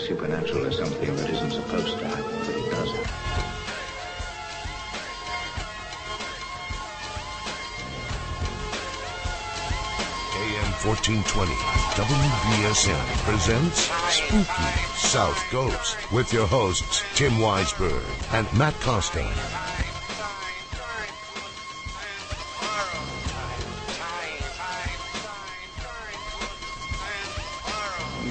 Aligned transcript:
supernatural 0.00 0.66
is 0.66 0.76
something 0.76 1.14
that 1.16 1.30
isn't 1.30 1.50
supposed 1.52 1.98
to 1.98 2.08
happen, 2.08 2.24
but 2.24 2.48
it 2.48 2.70
does. 2.70 2.88
AM 10.40 10.72
1420 10.82 11.52
WBSM 12.00 13.06
presents 13.24 13.90
Spooky 14.08 14.70
South 14.96 15.38
Coast 15.50 15.96
with 16.12 16.32
your 16.32 16.46
hosts 16.46 17.02
Tim 17.14 17.32
Weisberg 17.32 18.02
and 18.32 18.46
Matt 18.58 18.74
Costa. 18.80 19.69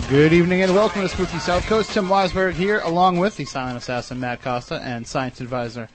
Good 0.09 0.34
evening 0.34 0.63
and 0.63 0.73
welcome 0.73 1.04
to 1.04 1.08
Spooky 1.08 1.38
South 1.38 1.68
Coast. 1.68 1.91
Tim 1.91 2.08
Weisberg 2.08 2.54
here, 2.54 2.80
along 2.80 3.20
with 3.20 3.38
the 3.38 3.45
silent 3.45 3.77
assassin 3.77 4.20
Matt 4.20 4.41
Costa 4.41 4.81
and 4.81 5.05
science 5.05 5.40
advisor 5.40 5.88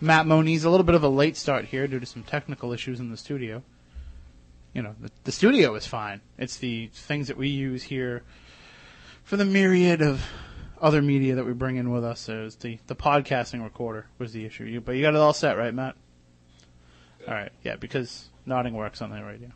Matt 0.00 0.26
Moniz. 0.26 0.64
A 0.64 0.68
little 0.70 0.82
bit 0.82 0.96
of 0.96 1.04
a 1.04 1.08
late 1.08 1.36
start 1.36 1.66
here 1.66 1.86
due 1.86 2.00
to 2.00 2.06
some 2.06 2.24
technical 2.24 2.72
issues 2.72 2.98
in 2.98 3.12
the 3.12 3.16
studio. 3.16 3.62
You 4.74 4.82
know, 4.82 4.96
the, 5.00 5.12
the 5.22 5.30
studio 5.30 5.76
is 5.76 5.86
fine. 5.86 6.22
It's 6.38 6.56
the 6.56 6.90
things 6.92 7.28
that 7.28 7.36
we 7.36 7.50
use 7.50 7.84
here 7.84 8.24
for 9.22 9.36
the 9.36 9.44
myriad 9.44 10.02
of 10.02 10.26
other 10.80 11.00
media 11.00 11.36
that 11.36 11.46
we 11.46 11.52
bring 11.52 11.76
in 11.76 11.92
with 11.92 12.04
us. 12.04 12.18
So 12.18 12.46
it's 12.46 12.56
the, 12.56 12.80
the 12.88 12.96
podcasting 12.96 13.62
recorder 13.62 14.06
was 14.18 14.32
the 14.32 14.44
issue. 14.44 14.64
You, 14.64 14.80
but 14.80 14.96
you 14.96 15.02
got 15.02 15.14
it 15.14 15.20
all 15.20 15.32
set, 15.32 15.56
right, 15.56 15.72
Matt? 15.72 15.94
All 17.28 17.34
right, 17.34 17.52
yeah, 17.62 17.76
because 17.76 18.28
nodding 18.44 18.74
works 18.74 19.00
on 19.00 19.10
the 19.10 19.22
radio. 19.22 19.52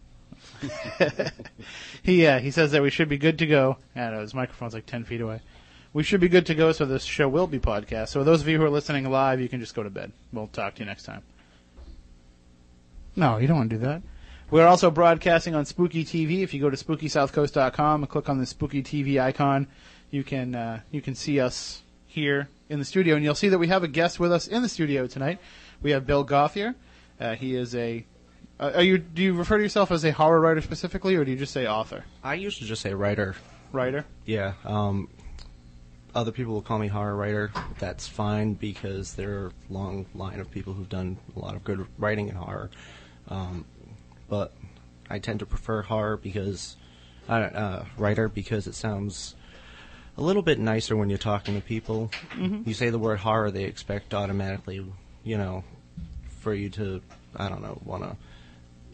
he 2.02 2.26
uh, 2.26 2.38
he 2.38 2.50
says 2.50 2.72
that 2.72 2.82
we 2.82 2.90
should 2.90 3.08
be 3.08 3.18
good 3.18 3.38
to 3.38 3.46
go. 3.46 3.76
I 3.94 4.10
know 4.10 4.20
his 4.20 4.34
microphone's 4.34 4.74
like 4.74 4.86
ten 4.86 5.04
feet 5.04 5.20
away. 5.20 5.40
We 5.92 6.02
should 6.02 6.20
be 6.20 6.28
good 6.28 6.46
to 6.46 6.54
go, 6.54 6.72
so 6.72 6.84
this 6.84 7.04
show 7.04 7.28
will 7.28 7.46
be 7.46 7.58
podcast. 7.58 8.08
So 8.08 8.22
those 8.22 8.42
of 8.42 8.48
you 8.48 8.58
who 8.58 8.64
are 8.64 8.70
listening 8.70 9.08
live, 9.10 9.40
you 9.40 9.48
can 9.48 9.60
just 9.60 9.74
go 9.74 9.82
to 9.82 9.90
bed. 9.90 10.12
We'll 10.32 10.48
talk 10.48 10.74
to 10.74 10.80
you 10.80 10.86
next 10.86 11.04
time. 11.04 11.22
No, 13.14 13.38
you 13.38 13.46
don't 13.46 13.56
want 13.56 13.70
to 13.70 13.76
do 13.76 13.84
that. 13.84 14.02
We're 14.50 14.66
also 14.66 14.90
broadcasting 14.90 15.54
on 15.54 15.64
Spooky 15.64 16.04
TV. 16.04 16.42
If 16.42 16.54
you 16.54 16.60
go 16.60 16.70
to 16.70 16.76
SpookySouthCoast.com 16.76 18.02
and 18.02 18.10
click 18.10 18.28
on 18.28 18.38
the 18.38 18.46
Spooky 18.46 18.82
TV 18.82 19.20
icon, 19.20 19.66
you 20.10 20.22
can 20.22 20.54
uh, 20.54 20.80
you 20.90 21.00
can 21.00 21.14
see 21.14 21.40
us 21.40 21.82
here 22.06 22.48
in 22.68 22.78
the 22.78 22.84
studio, 22.84 23.14
and 23.16 23.24
you'll 23.24 23.34
see 23.34 23.48
that 23.48 23.58
we 23.58 23.68
have 23.68 23.82
a 23.82 23.88
guest 23.88 24.20
with 24.20 24.32
us 24.32 24.46
in 24.46 24.62
the 24.62 24.68
studio 24.68 25.06
tonight. 25.06 25.38
We 25.82 25.92
have 25.92 26.06
Bill 26.06 26.24
Gauthier. 26.24 26.74
Uh, 27.18 27.34
he 27.34 27.54
is 27.54 27.74
a 27.74 28.04
uh, 28.58 28.72
are 28.76 28.82
you? 28.82 28.98
Do 28.98 29.22
you 29.22 29.34
refer 29.34 29.58
to 29.58 29.62
yourself 29.62 29.90
as 29.90 30.04
a 30.04 30.12
horror 30.12 30.40
writer 30.40 30.60
specifically, 30.60 31.16
or 31.16 31.24
do 31.24 31.30
you 31.30 31.36
just 31.36 31.52
say 31.52 31.66
author? 31.66 32.04
I 32.24 32.34
usually 32.34 32.68
just 32.68 32.82
say 32.82 32.94
writer. 32.94 33.36
Writer. 33.72 34.04
Yeah. 34.24 34.54
Um, 34.64 35.08
other 36.14 36.32
people 36.32 36.54
will 36.54 36.62
call 36.62 36.78
me 36.78 36.88
horror 36.88 37.14
writer. 37.14 37.52
That's 37.78 38.08
fine 38.08 38.54
because 38.54 39.14
there 39.14 39.38
are 39.38 39.46
a 39.48 39.72
long 39.72 40.06
line 40.14 40.40
of 40.40 40.50
people 40.50 40.72
who've 40.72 40.88
done 40.88 41.18
a 41.36 41.38
lot 41.38 41.54
of 41.54 41.64
good 41.64 41.86
writing 41.98 42.28
in 42.28 42.34
horror. 42.34 42.70
Um, 43.28 43.66
but 44.28 44.54
I 45.10 45.18
tend 45.18 45.40
to 45.40 45.46
prefer 45.46 45.82
horror 45.82 46.16
because 46.16 46.76
uh, 47.28 47.32
uh, 47.32 47.84
writer 47.98 48.28
because 48.28 48.66
it 48.66 48.74
sounds 48.74 49.34
a 50.16 50.22
little 50.22 50.42
bit 50.42 50.58
nicer 50.58 50.96
when 50.96 51.10
you're 51.10 51.18
talking 51.18 51.54
to 51.54 51.60
people. 51.60 52.10
You 52.64 52.72
say 52.72 52.88
the 52.88 52.98
word 52.98 53.18
horror, 53.18 53.50
they 53.50 53.64
expect 53.64 54.14
automatically, 54.14 54.84
you 55.22 55.36
know, 55.36 55.64
for 56.40 56.54
you 56.54 56.70
to 56.70 57.02
I 57.36 57.50
don't 57.50 57.62
know 57.62 57.78
want 57.84 58.04
to 58.04 58.16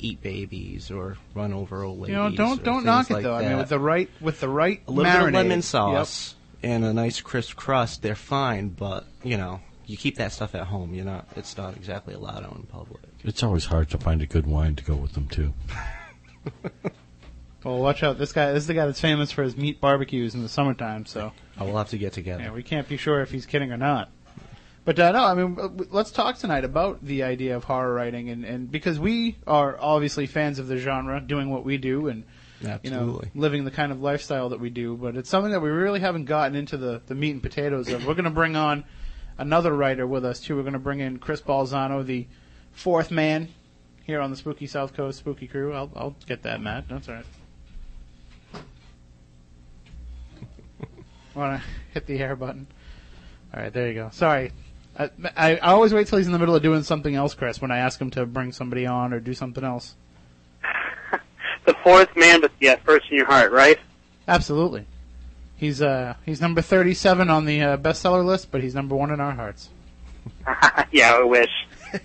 eat 0.03 0.23
babies 0.23 0.91
or 0.91 1.17
run 1.35 1.53
over 1.53 1.83
old 1.83 2.01
ladies. 2.01 2.15
You 2.15 2.17
know, 2.17 2.31
don't 2.31 2.63
don't 2.63 2.75
things 2.77 2.85
knock 2.85 3.11
it 3.11 3.15
like 3.15 3.23
though. 3.23 3.35
I 3.35 3.49
mean, 3.49 3.59
with 3.59 3.69
the 3.69 3.79
right 3.79 4.11
with 4.21 4.41
the 4.41 4.49
right 4.49 4.83
a 4.87 4.91
little 4.91 5.11
marinade. 5.11 5.19
bit 5.19 5.29
of 5.29 5.35
lemon 5.35 5.63
sauce 5.63 6.35
and 6.63 6.85
a 6.85 6.93
nice 6.93 7.21
crisp 7.21 7.57
crust, 7.57 8.03
they're 8.03 8.15
fine. 8.15 8.69
But 8.69 9.07
you 9.23 9.37
know, 9.37 9.61
you 9.87 9.97
keep 9.97 10.17
that 10.17 10.33
stuff 10.33 10.55
at 10.55 10.67
home. 10.67 10.95
You're 10.95 11.05
not. 11.05 11.29
It's 11.37 11.57
not 11.57 11.77
exactly 11.77 12.15
allowed 12.15 12.45
out 12.45 12.57
in 12.57 12.65
public. 12.65 13.03
It's 13.25 13.43
always 13.43 13.65
hard 13.67 13.89
to 13.91 13.99
find 13.99 14.21
a 14.23 14.27
good 14.27 14.47
wine 14.47 14.75
to 14.77 14.85
go 14.85 14.97
with 14.97 15.13
them 15.13 15.29
too. 15.29 15.53
Well, 17.65 17.79
watch 17.79 18.03
out. 18.03 18.19
This 18.19 18.33
guy 18.33 18.53
this 18.53 18.65
is 18.65 18.67
the 18.67 18.75
guy 18.75 18.87
that's 18.87 19.01
famous 19.01 19.31
for 19.31 19.43
his 19.43 19.57
meat 19.57 19.81
barbecues 19.81 20.35
in 20.35 20.43
the 20.43 20.49
summertime. 20.49 21.07
So 21.07 21.33
I 21.57 21.65
will 21.65 21.79
have 21.79 21.91
to 21.91 21.99
get 21.99 22.13
together. 22.13 22.43
yeah, 22.43 22.53
we 22.53 22.63
can't 22.63 22.89
be 22.89 22.97
sure 22.97 23.21
if 23.21 23.31
he's 23.31 23.47
kidding 23.47 23.71
or 23.73 23.77
not. 23.77 24.11
But 24.85 24.99
uh, 24.99 25.13
no, 25.13 25.25
I 25.25 25.35
mean, 25.35 25.87
let's 25.91 26.11
talk 26.11 26.39
tonight 26.39 26.65
about 26.65 27.05
the 27.05 27.23
idea 27.23 27.57
of 27.57 27.65
horror 27.65 27.95
writing, 27.95 28.31
and, 28.31 28.45
and 28.45 28.71
because 28.71 28.99
we 28.99 29.37
are 29.47 29.77
obviously 29.81 30.27
fans 30.27 30.59
of 30.59 30.67
the 30.67 30.77
genre, 30.77 31.21
doing 31.21 31.51
what 31.51 31.65
we 31.65 31.77
do, 31.77 32.09
and 32.09 32.25
you 32.83 32.91
know, 32.91 33.23
living 33.35 33.65
the 33.65 33.71
kind 33.71 33.93
of 33.93 34.01
lifestyle 34.01 34.49
that 34.49 34.59
we 34.59 34.71
do. 34.71 34.97
But 34.97 35.17
it's 35.17 35.31
something 35.31 35.53
that 35.53 35.61
we 35.61 35.71
really 35.71 36.01
haven't 36.01 36.25
gotten 36.25 36.57
into 36.57 36.77
the, 36.77 37.01
the 37.07 37.15
meat 37.15 37.31
and 37.31 37.43
potatoes 37.43 37.89
of. 37.91 38.07
We're 38.07 38.15
going 38.15 38.25
to 38.25 38.31
bring 38.31 38.57
on 38.57 38.83
another 39.39 39.73
writer 39.73 40.07
with 40.07 40.25
us 40.25 40.41
too. 40.41 40.57
We're 40.57 40.63
going 40.63 40.73
to 40.73 40.81
bring 40.81 40.99
in 40.99 41.19
Chris 41.19 41.41
Balzano, 41.41 42.05
the 42.05 42.27
fourth 42.73 43.13
man 43.13 43.49
here 44.05 44.21
on 44.21 44.31
the 44.31 44.37
Spooky 44.37 44.67
South 44.67 44.95
Coast 44.95 45.21
Spooky 45.21 45.47
Crew. 45.47 45.73
I'll 45.73 45.93
I'll 45.95 46.17
get 46.27 46.43
that, 46.43 46.61
Matt. 46.61 46.89
That's 46.89 47.09
all 47.09 47.15
right. 47.15 47.25
Want 51.37 51.63
to 51.63 51.69
hit 51.95 52.07
the 52.07 52.19
air 52.19 52.35
button? 52.35 52.67
All 53.55 53.63
right, 53.63 53.73
there 53.73 53.87
you 53.87 53.95
go. 53.95 54.11
Sorry. 54.13 54.51
I, 54.99 55.11
I, 55.37 55.57
I 55.57 55.73
always 55.73 55.95
wait 55.95 56.07
till 56.07 56.19
he's 56.19 56.27
in 56.27 56.33
the 56.33 56.39
middle 56.39 56.55
of 56.55 56.63
doing 56.63 56.83
something 56.83 57.15
else, 57.15 57.35
Chris, 57.35 57.61
when 57.61 57.71
I 57.71 57.79
ask 57.79 58.01
him 58.01 58.11
to 58.11 58.27
bring 58.27 58.53
somebody 58.53 58.87
on 58.87 59.13
or 59.13 59.21
do 59.21 59.35
something 59.35 59.65
else. 59.65 59.95
the 61.67 61.75
fourth 61.83 62.15
man, 62.17 62.41
but 62.41 62.53
yeah, 62.61 62.77
first 62.85 63.07
in 63.11 63.17
your 63.17 63.27
heart, 63.27 63.53
right? 63.53 63.79
Absolutely. 64.29 64.87
He's 65.57 65.81
uh 65.81 66.15
he's 66.27 66.41
number 66.41 66.61
thirty 66.61 66.95
seven 66.95 67.31
on 67.31 67.45
the 67.45 67.63
uh, 67.63 67.77
bestseller 67.77 68.25
list, 68.25 68.51
but 68.51 68.63
he's 68.63 68.75
number 68.75 68.97
one 68.97 69.11
in 69.11 69.21
our 69.21 69.33
hearts. 69.33 69.71
yeah, 70.93 71.15
I 71.15 71.23
wish. 71.23 71.51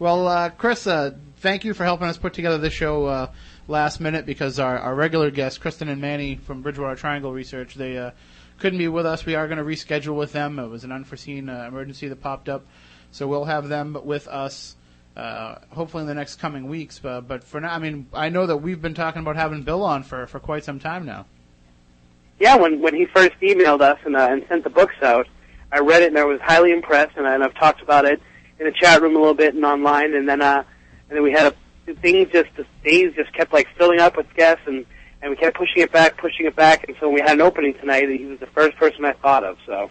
Well, 0.00 0.28
uh, 0.28 0.48
Chris, 0.48 0.86
uh, 0.86 1.10
thank 1.40 1.62
you 1.62 1.74
for 1.74 1.84
helping 1.84 2.08
us 2.08 2.16
put 2.16 2.32
together 2.32 2.56
this 2.56 2.72
show 2.72 3.04
uh, 3.04 3.30
last 3.68 4.00
minute 4.00 4.24
because 4.24 4.58
our, 4.58 4.78
our 4.78 4.94
regular 4.94 5.30
guests, 5.30 5.58
Kristen 5.58 5.90
and 5.90 6.00
Manny 6.00 6.36
from 6.36 6.62
Bridgewater 6.62 6.96
Triangle 6.96 7.34
Research, 7.34 7.74
they 7.74 7.98
uh, 7.98 8.12
couldn't 8.60 8.78
be 8.78 8.88
with 8.88 9.06
us. 9.06 9.26
We 9.26 9.34
are 9.34 9.48
going 9.48 9.58
to 9.58 9.64
reschedule 9.64 10.16
with 10.16 10.32
them. 10.32 10.58
It 10.58 10.68
was 10.68 10.84
an 10.84 10.92
unforeseen 10.92 11.48
uh, 11.48 11.64
emergency 11.66 12.08
that 12.08 12.20
popped 12.20 12.48
up, 12.48 12.64
so 13.10 13.26
we'll 13.26 13.46
have 13.46 13.68
them 13.68 13.96
with 14.04 14.28
us. 14.28 14.76
Uh, 15.16 15.58
hopefully 15.70 16.02
in 16.02 16.06
the 16.06 16.14
next 16.14 16.36
coming 16.36 16.68
weeks, 16.68 17.00
but, 17.00 17.22
but 17.22 17.42
for 17.42 17.60
now, 17.60 17.74
I 17.74 17.78
mean, 17.78 18.06
I 18.14 18.28
know 18.28 18.46
that 18.46 18.58
we've 18.58 18.80
been 18.80 18.94
talking 18.94 19.20
about 19.20 19.34
having 19.34 19.62
Bill 19.62 19.82
on 19.82 20.04
for, 20.04 20.26
for 20.28 20.38
quite 20.38 20.64
some 20.64 20.78
time 20.78 21.04
now. 21.04 21.26
Yeah, 22.38 22.56
when 22.56 22.80
when 22.80 22.94
he 22.94 23.06
first 23.06 23.32
emailed 23.42 23.80
us 23.80 23.98
and 24.04 24.16
uh, 24.16 24.28
and 24.30 24.46
sent 24.48 24.64
the 24.64 24.70
books 24.70 24.94
out, 25.02 25.26
I 25.72 25.80
read 25.80 26.02
it 26.02 26.08
and 26.08 26.18
I 26.18 26.24
was 26.24 26.40
highly 26.40 26.72
impressed, 26.72 27.16
and, 27.16 27.26
I, 27.26 27.34
and 27.34 27.44
I've 27.44 27.54
talked 27.54 27.82
about 27.82 28.04
it 28.06 28.22
in 28.58 28.66
the 28.66 28.72
chat 28.72 29.02
room 29.02 29.16
a 29.16 29.18
little 29.18 29.34
bit 29.34 29.54
and 29.54 29.64
online, 29.64 30.14
and 30.14 30.28
then 30.28 30.40
uh, 30.40 30.62
and 31.08 31.16
then 31.16 31.22
we 31.22 31.32
had 31.32 31.52
a 31.52 31.94
things 31.94 32.28
just 32.32 32.48
the 32.56 32.64
days 32.84 33.12
just 33.16 33.32
kept 33.32 33.52
like 33.52 33.66
filling 33.76 34.00
up 34.00 34.16
with 34.16 34.32
guests, 34.34 34.62
and 34.66 34.86
and 35.22 35.30
we 35.30 35.36
kept 35.36 35.56
pushing 35.56 35.82
it 35.82 35.92
back, 35.92 36.16
pushing 36.18 36.46
it 36.46 36.56
back, 36.56 36.86
and 36.88 36.96
so 37.00 37.08
we 37.08 37.20
had 37.20 37.32
an 37.32 37.40
opening 37.40 37.74
tonight, 37.74 38.04
and 38.04 38.18
he 38.18 38.24
was 38.26 38.38
the 38.40 38.46
first 38.46 38.76
person 38.76 39.04
I 39.04 39.12
thought 39.12 39.44
of. 39.44 39.58
So 39.66 39.90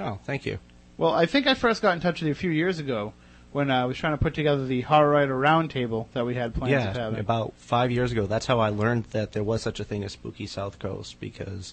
Oh, 0.00 0.18
thank 0.24 0.44
you. 0.46 0.58
Well, 0.98 1.12
I 1.12 1.26
think 1.26 1.46
I 1.46 1.54
first 1.54 1.82
got 1.82 1.94
in 1.94 2.00
touch 2.00 2.20
with 2.20 2.26
you 2.26 2.32
a 2.32 2.34
few 2.36 2.50
years 2.50 2.78
ago 2.78 3.12
when 3.52 3.70
I 3.70 3.84
was 3.86 3.96
trying 3.96 4.12
to 4.12 4.18
put 4.22 4.34
together 4.34 4.66
the 4.66 4.82
horror 4.82 5.10
writer 5.10 5.34
roundtable 5.34 6.06
that 6.12 6.26
we 6.26 6.34
had 6.34 6.54
plans 6.54 6.74
of 6.86 6.94
Yeah, 6.96 7.02
having. 7.02 7.18
about 7.20 7.54
five 7.56 7.90
years 7.90 8.12
ago. 8.12 8.26
That's 8.26 8.46
how 8.46 8.60
I 8.60 8.68
learned 8.70 9.04
that 9.12 9.32
there 9.32 9.44
was 9.44 9.62
such 9.62 9.80
a 9.80 9.84
thing 9.84 10.04
as 10.04 10.12
spooky 10.12 10.46
South 10.46 10.78
Coast 10.78 11.18
because 11.20 11.72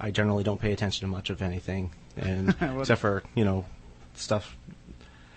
I 0.00 0.10
generally 0.10 0.44
don't 0.44 0.60
pay 0.60 0.72
attention 0.72 1.06
to 1.06 1.10
much 1.10 1.30
of 1.30 1.40
anything, 1.42 1.92
and 2.16 2.52
What- 2.60 2.80
except 2.80 3.00
for 3.00 3.22
you 3.34 3.44
know 3.44 3.64
stuff 4.14 4.56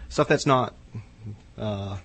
stuff 0.10 0.28
that's 0.28 0.46
not 0.46 0.74
uh, 1.58 1.98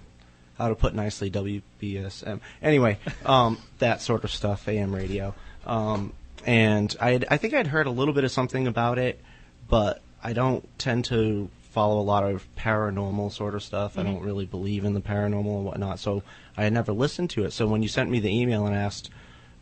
how 0.58 0.68
to 0.68 0.74
put 0.74 0.94
nicely 0.94 1.30
WBSM. 1.30 2.40
Anyway, 2.62 2.98
um, 3.24 3.58
that 3.78 4.00
sort 4.00 4.24
of 4.24 4.30
stuff, 4.30 4.66
AM 4.68 4.94
radio, 4.94 5.34
um, 5.66 6.12
and 6.44 6.94
I 7.00 7.12
had, 7.12 7.26
I 7.30 7.36
think 7.36 7.54
I'd 7.54 7.66
heard 7.66 7.86
a 7.86 7.90
little 7.90 8.14
bit 8.14 8.24
of 8.24 8.30
something 8.30 8.66
about 8.66 8.98
it, 8.98 9.20
but 9.68 10.02
I 10.22 10.32
don't 10.32 10.66
tend 10.78 11.06
to 11.06 11.50
follow 11.70 12.00
a 12.00 12.02
lot 12.02 12.24
of 12.24 12.46
paranormal 12.56 13.30
sort 13.32 13.54
of 13.54 13.62
stuff. 13.62 13.98
I 13.98 14.02
don't 14.02 14.22
really 14.22 14.46
believe 14.46 14.84
in 14.84 14.94
the 14.94 15.00
paranormal 15.00 15.56
and 15.56 15.64
whatnot, 15.64 15.98
so 15.98 16.22
I 16.56 16.64
had 16.64 16.72
never 16.72 16.92
listened 16.92 17.30
to 17.30 17.44
it. 17.44 17.52
So 17.52 17.66
when 17.66 17.82
you 17.82 17.88
sent 17.88 18.08
me 18.08 18.18
the 18.18 18.34
email 18.34 18.66
and 18.66 18.74
asked, 18.74 19.10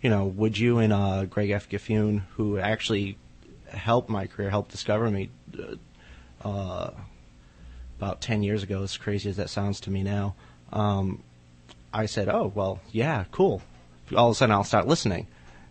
you 0.00 0.10
know, 0.10 0.26
would 0.26 0.56
you 0.56 0.78
and 0.78 0.92
uh, 0.92 1.24
Greg 1.24 1.50
F. 1.50 1.68
Gifune, 1.68 2.22
who 2.36 2.58
actually 2.58 3.18
helped 3.68 4.08
my 4.08 4.26
career, 4.26 4.50
helped 4.50 4.70
discover 4.70 5.10
me, 5.10 5.30
uh, 5.58 6.46
uh, 6.46 6.90
about 7.98 8.20
10 8.20 8.42
years 8.42 8.62
ago, 8.62 8.82
as 8.82 8.96
crazy 8.96 9.30
as 9.30 9.36
that 9.36 9.50
sounds 9.50 9.80
to 9.80 9.90
me 9.90 10.02
now, 10.02 10.34
um, 10.74 11.22
I 11.92 12.06
said, 12.06 12.28
oh, 12.28 12.52
well, 12.54 12.80
yeah, 12.90 13.24
cool. 13.30 13.62
All 14.14 14.28
of 14.28 14.32
a 14.32 14.34
sudden, 14.34 14.52
I'll 14.52 14.64
start 14.64 14.86
listening. 14.86 15.28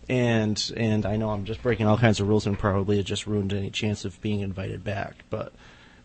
And 0.09 0.71
and 0.75 1.05
I 1.05 1.15
know 1.15 1.29
I'm 1.29 1.45
just 1.45 1.61
breaking 1.61 1.87
all 1.87 1.97
kinds 1.97 2.19
of 2.19 2.27
rules 2.27 2.45
and 2.45 2.59
probably 2.59 3.01
just 3.03 3.25
ruined 3.25 3.53
any 3.53 3.69
chance 3.69 4.03
of 4.03 4.19
being 4.21 4.41
invited 4.41 4.83
back. 4.83 5.23
But, 5.29 5.53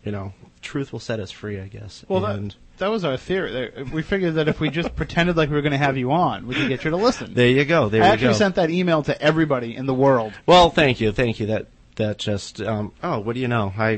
you 0.05 0.11
know, 0.11 0.33
truth 0.61 0.93
will 0.93 0.99
set 0.99 1.19
us 1.19 1.31
free, 1.31 1.59
I 1.59 1.67
guess. 1.67 2.05
Well, 2.07 2.25
and 2.25 2.51
that, 2.51 2.57
that 2.77 2.87
was 2.87 3.03
our 3.03 3.17
theory. 3.17 3.71
We 3.91 4.01
figured 4.01 4.35
that 4.35 4.47
if 4.47 4.61
we 4.61 4.69
just 4.69 4.95
pretended 4.95 5.35
like 5.35 5.49
we 5.49 5.55
were 5.55 5.61
going 5.61 5.73
to 5.73 5.77
have 5.77 5.97
you 5.97 6.11
on, 6.13 6.47
we 6.47 6.55
could 6.55 6.69
get 6.69 6.85
you 6.85 6.91
to 6.91 6.97
listen. 6.97 7.33
there 7.33 7.49
you 7.49 7.65
go. 7.65 7.89
There 7.89 8.01
I 8.01 8.07
you 8.07 8.13
actually 8.13 8.27
go. 8.29 8.33
sent 8.37 8.55
that 8.55 8.69
email 8.69 9.03
to 9.03 9.21
everybody 9.21 9.75
in 9.75 9.85
the 9.85 9.93
world. 9.93 10.31
well, 10.45 10.69
thank 10.69 11.01
you, 11.01 11.11
thank 11.11 11.39
you. 11.41 11.47
That 11.47 11.67
that 11.99 12.17
just 12.17 12.59
um, 12.61 12.91
oh, 13.03 13.19
what 13.19 13.35
do 13.35 13.39
you 13.39 13.47
know? 13.47 13.71
I 13.77 13.97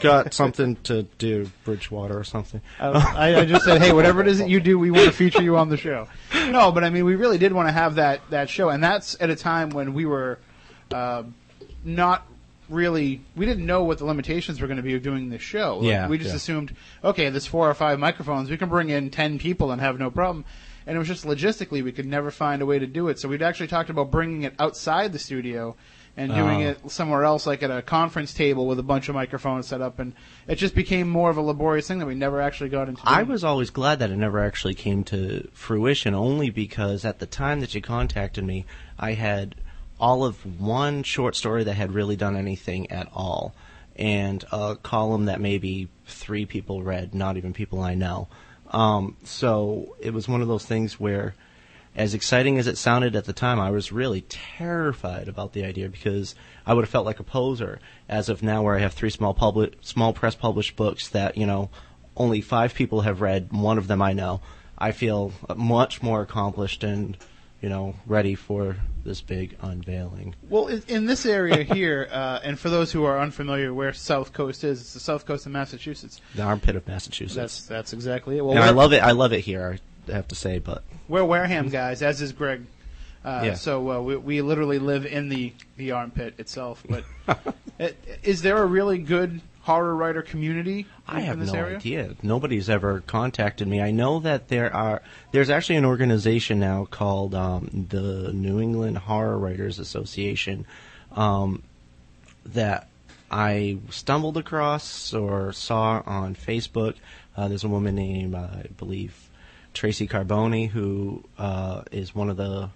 got 0.00 0.32
something 0.40 0.76
to 0.84 1.02
do, 1.18 1.50
Bridgewater 1.64 2.18
or 2.18 2.24
something. 2.24 2.62
I, 2.80 3.36
I 3.36 3.44
just 3.44 3.64
said, 3.64 3.82
hey, 3.82 3.92
whatever 3.92 4.22
it 4.22 4.28
is 4.28 4.38
that 4.38 4.48
you 4.48 4.60
do, 4.60 4.78
we 4.78 4.90
want 4.90 5.06
to 5.06 5.12
feature 5.12 5.42
you 5.42 5.56
on 5.56 5.68
the 5.68 5.76
show. 5.76 6.08
No, 6.32 6.72
but 6.72 6.82
I 6.82 6.90
mean, 6.90 7.04
we 7.04 7.16
really 7.16 7.38
did 7.38 7.52
want 7.52 7.68
to 7.68 7.72
have 7.72 7.96
that 7.96 8.22
that 8.30 8.48
show, 8.48 8.70
and 8.70 8.82
that's 8.82 9.16
at 9.20 9.30
a 9.30 9.36
time 9.36 9.70
when 9.70 9.92
we 9.94 10.06
were 10.06 10.38
uh, 10.90 11.24
not 11.84 12.26
really 12.68 13.20
we 13.34 13.46
didn't 13.46 13.66
know 13.66 13.82
what 13.82 13.98
the 13.98 14.04
limitations 14.04 14.60
were 14.60 14.68
going 14.68 14.76
to 14.76 14.82
be 14.82 14.94
of 14.94 15.02
doing 15.02 15.28
this 15.28 15.42
show. 15.42 15.78
Like, 15.78 15.88
Yeah, 15.88 16.08
we 16.08 16.18
just 16.18 16.30
yeah. 16.30 16.36
assumed, 16.36 16.74
okay, 17.04 17.28
there's 17.28 17.46
four 17.46 17.68
or 17.68 17.74
five 17.74 17.98
microphones, 17.98 18.48
we 18.48 18.56
can 18.56 18.68
bring 18.68 18.88
in 18.88 19.10
ten 19.10 19.38
people 19.38 19.70
and 19.72 19.80
have 19.80 19.98
no 19.98 20.10
problem. 20.10 20.44
And 20.86 20.96
it 20.96 20.98
was 20.98 21.08
just 21.08 21.26
logistically 21.26 21.84
we 21.84 21.92
could 21.92 22.06
never 22.06 22.30
find 22.30 22.62
a 22.62 22.66
way 22.66 22.78
to 22.78 22.86
do 22.86 23.08
it. 23.08 23.18
So 23.18 23.28
we'd 23.28 23.42
actually 23.42 23.66
talked 23.68 23.90
about 23.90 24.10
bringing 24.10 24.44
it 24.44 24.54
outside 24.58 25.12
the 25.12 25.18
studio 25.18 25.76
and 26.16 26.34
doing 26.34 26.62
Oh. 26.62 26.68
it 26.70 26.90
somewhere 26.90 27.24
else, 27.24 27.46
like 27.46 27.62
at 27.62 27.70
a 27.70 27.82
conference 27.82 28.34
table 28.34 28.66
with 28.66 28.78
a 28.78 28.82
bunch 28.82 29.08
of 29.08 29.14
microphones 29.14 29.66
set 29.66 29.80
up, 29.80 29.98
and 29.98 30.12
it 30.46 30.56
just 30.56 30.74
became 30.74 31.08
more 31.08 31.30
of 31.30 31.36
a 31.36 31.40
laborious 31.40 31.86
thing 31.88 31.98
that 32.00 32.06
we 32.06 32.14
never 32.14 32.40
actually 32.40 32.68
got 32.70 32.88
into. 32.88 33.00
I 33.04 33.22
was 33.22 33.44
always 33.44 33.70
glad 33.70 33.98
that 34.00 34.10
it 34.10 34.16
never 34.16 34.44
actually 34.44 34.74
came 34.74 35.04
to 35.04 35.48
fruition, 35.52 36.14
only 36.14 36.50
because 36.50 37.04
at 37.04 37.18
the 37.20 37.26
time 37.26 37.60
that 37.60 37.74
you 37.74 37.80
contacted 37.80 38.44
me, 38.44 38.66
I 38.98 39.12
had 39.12 39.54
all 39.98 40.24
of 40.24 40.60
one 40.60 41.02
short 41.02 41.36
story 41.36 41.62
that 41.64 41.74
had 41.74 41.92
really 41.92 42.16
done 42.16 42.36
anything 42.36 42.90
at 42.90 43.08
all, 43.14 43.54
and 43.96 44.44
a 44.50 44.76
column 44.76 45.26
that 45.26 45.40
maybe 45.40 45.88
three 46.06 46.46
people 46.46 46.82
read, 46.82 47.14
not 47.14 47.36
even 47.36 47.52
people 47.52 47.80
I 47.80 47.94
know. 47.94 48.28
Um, 48.70 49.16
so 49.24 49.96
it 50.00 50.12
was 50.14 50.28
one 50.28 50.42
of 50.42 50.48
those 50.48 50.64
things 50.64 50.98
where, 50.98 51.34
as 51.94 52.14
exciting 52.14 52.58
as 52.58 52.66
it 52.66 52.78
sounded 52.78 53.16
at 53.16 53.24
the 53.24 53.32
time, 53.32 53.58
I 53.58 53.70
was 53.70 53.90
really 53.92 54.22
terrified 54.22 55.28
about 55.28 55.52
the 55.52 55.64
idea 55.64 55.88
because 55.88 56.34
I 56.64 56.74
would 56.74 56.84
have 56.84 56.90
felt 56.90 57.06
like 57.06 57.20
a 57.20 57.24
poser. 57.24 57.80
As 58.08 58.28
of 58.28 58.42
now, 58.42 58.62
where 58.62 58.76
I 58.76 58.80
have 58.80 58.94
three 58.94 59.10
small 59.10 59.34
public, 59.34 59.74
small 59.80 60.12
press 60.12 60.34
published 60.34 60.76
books 60.76 61.08
that 61.08 61.36
you 61.36 61.46
know 61.46 61.70
only 62.16 62.40
five 62.40 62.74
people 62.74 63.02
have 63.02 63.20
read, 63.20 63.52
one 63.52 63.78
of 63.78 63.88
them 63.88 64.02
I 64.02 64.12
know. 64.12 64.40
I 64.78 64.92
feel 64.92 65.32
much 65.56 66.02
more 66.02 66.22
accomplished 66.22 66.84
and 66.84 67.16
you 67.60 67.68
know 67.68 67.96
ready 68.06 68.34
for 68.34 68.76
this 69.04 69.20
big 69.20 69.56
unveiling. 69.60 70.34
Well, 70.48 70.68
in, 70.68 71.06
this 71.06 71.26
area 71.26 71.62
here, 71.74 72.08
uh, 72.10 72.40
and 72.44 72.58
for 72.58 72.70
those 72.70 72.92
who 72.92 73.04
are 73.04 73.18
unfamiliar 73.18 73.74
where 73.74 73.92
South 73.92 74.32
Coast 74.32 74.62
is, 74.62 74.80
it's 74.80 74.94
the 74.94 75.00
South 75.00 75.26
Coast 75.26 75.46
of 75.46 75.52
Massachusetts. 75.52 76.20
The 76.34 76.42
armpit 76.42 76.76
of 76.76 76.86
Massachusetts. 76.86 77.34
That's 77.34 77.66
that's 77.66 77.92
exactly 77.92 78.38
it. 78.38 78.44
Well, 78.44 78.56
and 78.56 78.64
I 78.64 78.70
love 78.70 78.92
it. 78.92 79.02
I 79.02 79.10
love 79.10 79.32
it 79.32 79.40
here. 79.40 79.78
Have 80.12 80.28
to 80.28 80.34
say, 80.34 80.58
but 80.58 80.82
We're 81.08 81.24
Wareham 81.24 81.68
guys, 81.68 82.02
as 82.02 82.20
is 82.22 82.32
Greg. 82.32 82.64
Uh, 83.24 83.42
Yeah. 83.44 83.54
So 83.54 83.90
uh, 83.90 84.00
we, 84.00 84.16
we 84.16 84.42
literally 84.42 84.78
live 84.78 85.04
in 85.06 85.28
the, 85.28 85.52
the 85.76 85.92
armpit 85.92 86.34
itself. 86.38 86.82
But 86.88 87.04
i- 87.80 87.94
is 88.22 88.42
there 88.42 88.62
a 88.62 88.66
really 88.66 88.98
good 88.98 89.40
horror 89.62 89.94
writer 89.94 90.22
community 90.22 90.86
I 91.06 91.20
have 91.20 91.38
no 91.38 91.52
area? 91.52 91.76
idea. 91.76 92.14
Nobody's 92.22 92.70
ever 92.70 93.02
contacted 93.06 93.68
me. 93.68 93.80
I 93.82 93.90
know 93.90 94.20
that 94.20 94.48
there 94.48 94.74
are. 94.74 95.02
There's 95.32 95.50
actually 95.50 95.76
an 95.76 95.84
organization 95.84 96.58
now 96.60 96.86
called 96.86 97.34
um, 97.34 97.86
the 97.90 98.32
New 98.32 98.58
England 98.60 98.96
Horror 98.98 99.38
Writers 99.38 99.78
Association 99.78 100.64
um, 101.14 101.62
that 102.46 102.88
I 103.30 103.78
stumbled 103.90 104.36
across 104.38 105.12
or 105.12 105.52
saw 105.52 106.02
on 106.06 106.34
Facebook. 106.34 106.94
Uh, 107.36 107.48
there's 107.48 107.64
a 107.64 107.68
woman 107.68 107.94
named, 107.94 108.34
uh, 108.34 108.38
I 108.38 108.66
believe, 108.78 109.14
Tracy 109.74 110.08
Carbone, 110.08 110.68
who 110.68 111.24
uh, 111.38 111.82
is 111.90 112.14
one 112.14 112.30
of 112.30 112.36
the 112.36 112.70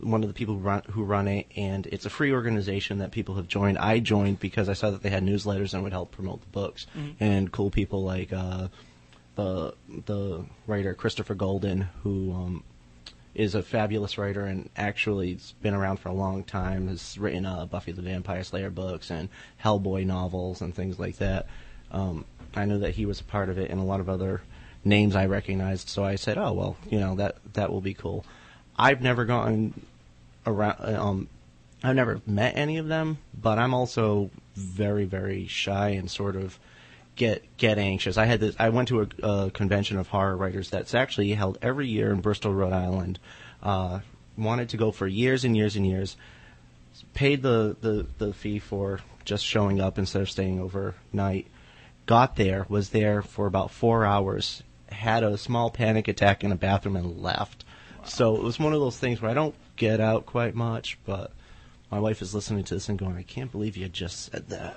one 0.00 0.22
of 0.22 0.28
the 0.28 0.34
people 0.34 0.54
who 0.54 0.60
run, 0.60 0.82
who 0.90 1.02
run 1.02 1.26
it, 1.26 1.46
and 1.56 1.86
it's 1.86 2.06
a 2.06 2.10
free 2.10 2.32
organization 2.32 2.98
that 2.98 3.10
people 3.10 3.34
have 3.34 3.48
joined. 3.48 3.78
I 3.78 3.98
joined 3.98 4.38
because 4.38 4.68
I 4.68 4.74
saw 4.74 4.90
that 4.90 5.02
they 5.02 5.10
had 5.10 5.24
newsletters 5.24 5.74
and 5.74 5.82
would 5.82 5.92
help 5.92 6.12
promote 6.12 6.40
the 6.40 6.48
books, 6.48 6.86
and 7.18 7.50
cool 7.50 7.70
people 7.70 8.04
like 8.04 8.32
uh, 8.32 8.68
the 9.34 9.74
the 10.06 10.44
writer 10.66 10.94
Christopher 10.94 11.34
Golden, 11.34 11.88
who 12.02 12.32
um, 12.32 12.64
is 13.34 13.54
a 13.54 13.62
fabulous 13.62 14.18
writer 14.18 14.44
and 14.44 14.68
actually 14.76 15.32
has 15.32 15.52
been 15.62 15.74
around 15.74 15.98
for 15.98 16.08
a 16.08 16.14
long 16.14 16.44
time. 16.44 16.88
Has 16.88 17.18
written 17.18 17.46
uh, 17.46 17.66
Buffy 17.66 17.92
the 17.92 18.02
Vampire 18.02 18.44
Slayer 18.44 18.70
books 18.70 19.10
and 19.10 19.28
Hellboy 19.62 20.06
novels 20.06 20.60
and 20.60 20.74
things 20.74 20.98
like 20.98 21.16
that. 21.18 21.46
Um, 21.90 22.24
I 22.54 22.64
know 22.64 22.78
that 22.78 22.94
he 22.94 23.06
was 23.06 23.20
a 23.20 23.24
part 23.24 23.48
of 23.48 23.58
it, 23.58 23.70
and 23.70 23.80
a 23.80 23.84
lot 23.84 24.00
of 24.00 24.08
other 24.08 24.42
names 24.84 25.16
I 25.16 25.26
recognized. 25.26 25.88
So 25.88 26.04
I 26.04 26.16
said, 26.16 26.38
"Oh 26.38 26.52
well, 26.52 26.76
you 26.88 27.00
know 27.00 27.16
that 27.16 27.36
that 27.54 27.70
will 27.70 27.80
be 27.80 27.94
cool." 27.94 28.24
I've 28.76 29.02
never 29.02 29.24
gone 29.24 29.74
around. 30.46 30.82
Um, 30.82 31.28
I've 31.82 31.96
never 31.96 32.20
met 32.26 32.56
any 32.56 32.78
of 32.78 32.88
them, 32.88 33.18
but 33.40 33.58
I'm 33.58 33.74
also 33.74 34.30
very, 34.54 35.04
very 35.04 35.46
shy 35.46 35.90
and 35.90 36.10
sort 36.10 36.36
of 36.36 36.58
get 37.16 37.44
get 37.56 37.78
anxious. 37.78 38.16
I 38.16 38.24
had 38.24 38.40
this. 38.40 38.56
I 38.58 38.70
went 38.70 38.88
to 38.88 39.02
a, 39.02 39.26
a 39.26 39.50
convention 39.50 39.98
of 39.98 40.08
horror 40.08 40.36
writers 40.36 40.70
that's 40.70 40.94
actually 40.94 41.32
held 41.32 41.58
every 41.62 41.88
year 41.88 42.10
in 42.12 42.20
Bristol, 42.20 42.54
Rhode 42.54 42.72
Island. 42.72 43.18
Uh, 43.62 44.00
wanted 44.38 44.70
to 44.70 44.76
go 44.76 44.92
for 44.92 45.06
years 45.06 45.44
and 45.44 45.56
years 45.56 45.76
and 45.76 45.86
years. 45.86 46.16
Paid 47.14 47.42
the, 47.42 47.76
the, 47.80 48.06
the 48.18 48.32
fee 48.32 48.58
for 48.58 49.00
just 49.24 49.44
showing 49.44 49.80
up 49.80 49.98
instead 49.98 50.22
of 50.22 50.30
staying 50.30 50.60
overnight. 50.60 51.46
Got 52.06 52.36
there, 52.36 52.64
was 52.68 52.90
there 52.90 53.20
for 53.20 53.46
about 53.46 53.70
four 53.70 54.06
hours, 54.06 54.62
had 54.90 55.22
a 55.22 55.38
small 55.38 55.70
panic 55.70 56.08
attack 56.08 56.44
in 56.44 56.52
a 56.52 56.56
bathroom 56.56 56.96
and 56.96 57.20
left. 57.20 57.64
So 58.04 58.36
it 58.36 58.42
was 58.42 58.58
one 58.58 58.72
of 58.72 58.80
those 58.80 58.96
things 58.96 59.20
where 59.20 59.30
I 59.30 59.34
don't 59.34 59.54
get 59.76 60.00
out 60.00 60.26
quite 60.26 60.54
much, 60.54 60.98
but 61.04 61.32
my 61.90 61.98
wife 61.98 62.22
is 62.22 62.34
listening 62.34 62.64
to 62.64 62.74
this 62.74 62.88
and 62.88 62.98
going, 62.98 63.16
"I 63.16 63.22
can't 63.22 63.52
believe 63.52 63.76
you 63.76 63.88
just 63.88 64.30
said 64.30 64.48
that." 64.48 64.76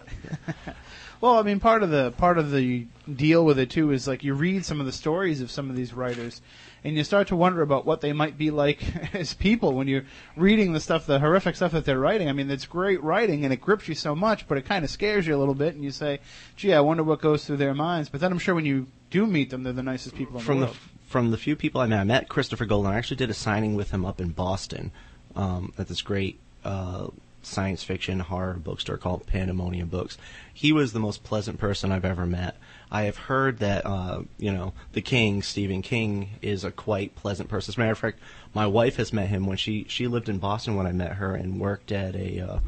Well, 1.22 1.38
I 1.38 1.44
mean, 1.44 1.60
part 1.60 1.84
of 1.84 1.92
the 1.92 2.12
part 2.12 2.40
of 2.40 2.50
the 2.50 2.88
deal 3.13 3.46
with 3.46 3.60
it 3.60 3.69
too 3.69 3.92
is 3.92 4.08
like 4.08 4.24
you 4.24 4.34
read 4.34 4.66
some 4.66 4.80
of 4.80 4.88
the 4.88 4.92
stories 4.92 5.40
of 5.40 5.52
some 5.52 5.69
of 5.69 5.75
these 5.75 5.94
writers, 5.94 6.42
and 6.83 6.95
you 6.95 7.04
start 7.04 7.28
to 7.28 7.36
wonder 7.36 7.62
about 7.62 7.86
what 7.86 8.01
they 8.01 8.13
might 8.13 8.38
be 8.38 8.51
like 8.51 8.83
as 9.16 9.33
people 9.33 9.74
when 9.74 9.88
you're 9.88 10.06
reading 10.36 10.74
the 10.74 10.80
stuff, 10.80 11.06
the 11.06 11.19
horrific 11.19 11.56
stuff 11.56 11.72
that 11.74 11.86
they're 11.86 12.00
writing. 12.00 12.30
I 12.30 12.33
mean, 12.33 12.50
it's 12.50 12.66
great 12.66 13.01
writing 13.04 13.44
and 13.44 13.54
it 13.54 13.62
grips 13.62 13.88
you 13.88 13.95
so 13.95 14.16
much, 14.16 14.48
but 14.48 14.57
it 14.57 14.66
kind 14.66 14.83
of 14.83 14.92
scares 14.92 15.28
you 15.28 15.36
a 15.36 15.39
little 15.39 15.56
bit, 15.56 15.75
and 15.75 15.83
you 15.83 15.92
say, 15.92 16.19
"Gee, 16.56 16.74
I 16.74 16.81
wonder 16.81 17.04
what 17.04 17.22
goes 17.22 17.45
through 17.45 17.57
their 17.57 17.74
minds." 17.74 18.10
But 18.10 18.22
then 18.22 18.31
I'm 18.31 18.40
sure 18.40 18.56
when 18.56 18.66
you 18.66 18.88
do 19.09 19.26
meet 19.26 19.50
them, 19.50 19.64
they're 19.64 19.73
the 19.73 19.83
nicest 19.83 20.16
people 20.16 20.38
in 20.38 20.44
from 20.44 20.59
the 20.59 20.66
the 20.68 20.71
world. 20.71 20.78
from 21.06 21.31
the 21.31 21.38
few 21.38 21.56
people 21.56 21.81
I 21.81 21.88
met, 21.88 22.00
I 22.00 22.04
met 22.04 22.30
Christopher 22.30 22.66
Golden. 22.66 22.92
I 22.92 22.97
actually 22.97 23.18
did 23.18 23.30
a 23.30 23.35
signing 23.35 23.76
with 23.76 23.92
him 23.92 24.06
up 24.06 24.19
in 24.19 24.30
Boston 24.30 24.92
um, 25.35 25.73
at 25.78 25.88
this 25.88 26.02
great 26.02 26.40
uh, 26.64 27.07
science 27.44 27.83
fiction 27.83 28.19
horror 28.19 28.54
bookstore 28.54 28.97
called 28.97 29.26
Pandemonium 29.28 29.88
Books. 29.88 30.18
He 30.54 30.71
was 30.71 30.94
the 30.94 31.00
most 31.00 31.23
pleasant 31.23 31.59
person 31.59 31.92
I've 31.92 32.06
ever 32.06 32.26
met. 32.26 32.57
I 32.92 33.04
have 33.04 33.18
heard 33.18 33.60
that 33.60 33.86
uh, 33.86 34.24
you 34.38 34.52
know 34.52 34.74
the 34.94 35.02
King, 35.02 35.42
Stephen 35.42 35.81
King, 35.81 36.31
is 36.42 36.64
a 36.64 36.71
quite 36.71 37.16
pleasant 37.16 37.50
person. 37.50 37.71
As 37.71 37.78
a 37.78 37.80
matter 37.80 37.92
of 37.92 38.00
fact, 38.00 38.19
my 38.54 38.68
wife 38.68 38.98
has 38.98 39.14
met 39.14 39.30
him 39.30 39.45
when 39.45 39.57
she 39.57 39.86
she 39.88 40.07
lived 40.07 40.30
in 40.30 40.40
Boston 40.40 40.76
when 40.76 40.88
I 40.88 40.92
met 40.92 41.14
her 41.14 41.36
and 41.36 41.60
worked 41.60 41.92
at 41.92 42.16
a 42.16 42.40
uh, 42.40 42.60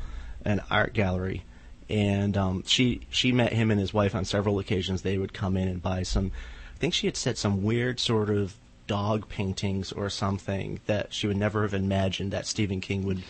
an 0.46 0.62
art 0.70 0.94
gallery 0.94 1.44
and 1.90 2.38
um, 2.38 2.64
she 2.66 3.02
she 3.10 3.32
met 3.32 3.54
him 3.54 3.72
and 3.72 3.80
his 3.80 3.94
wife 3.94 4.16
on 4.16 4.26
several 4.26 4.60
occasions. 4.60 5.02
They 5.02 5.18
would 5.18 5.34
come 5.34 5.58
in 5.58 5.68
and 5.68 5.82
buy 5.82 6.04
some. 6.04 6.32
I 6.76 6.78
think 6.80 6.94
she 6.94 7.08
had 7.08 7.18
said 7.18 7.38
some 7.38 7.64
weird 7.64 8.00
sort 8.00 8.30
of 8.30 8.56
dog 8.88 9.30
paintings 9.30 9.92
or 9.92 10.10
something 10.10 10.80
that 10.86 11.14
she 11.14 11.28
would 11.28 11.38
never 11.38 11.62
have 11.62 11.74
imagined 11.74 12.32
that 12.32 12.48
Stephen 12.48 12.82
King 12.82 13.06
would 13.06 13.24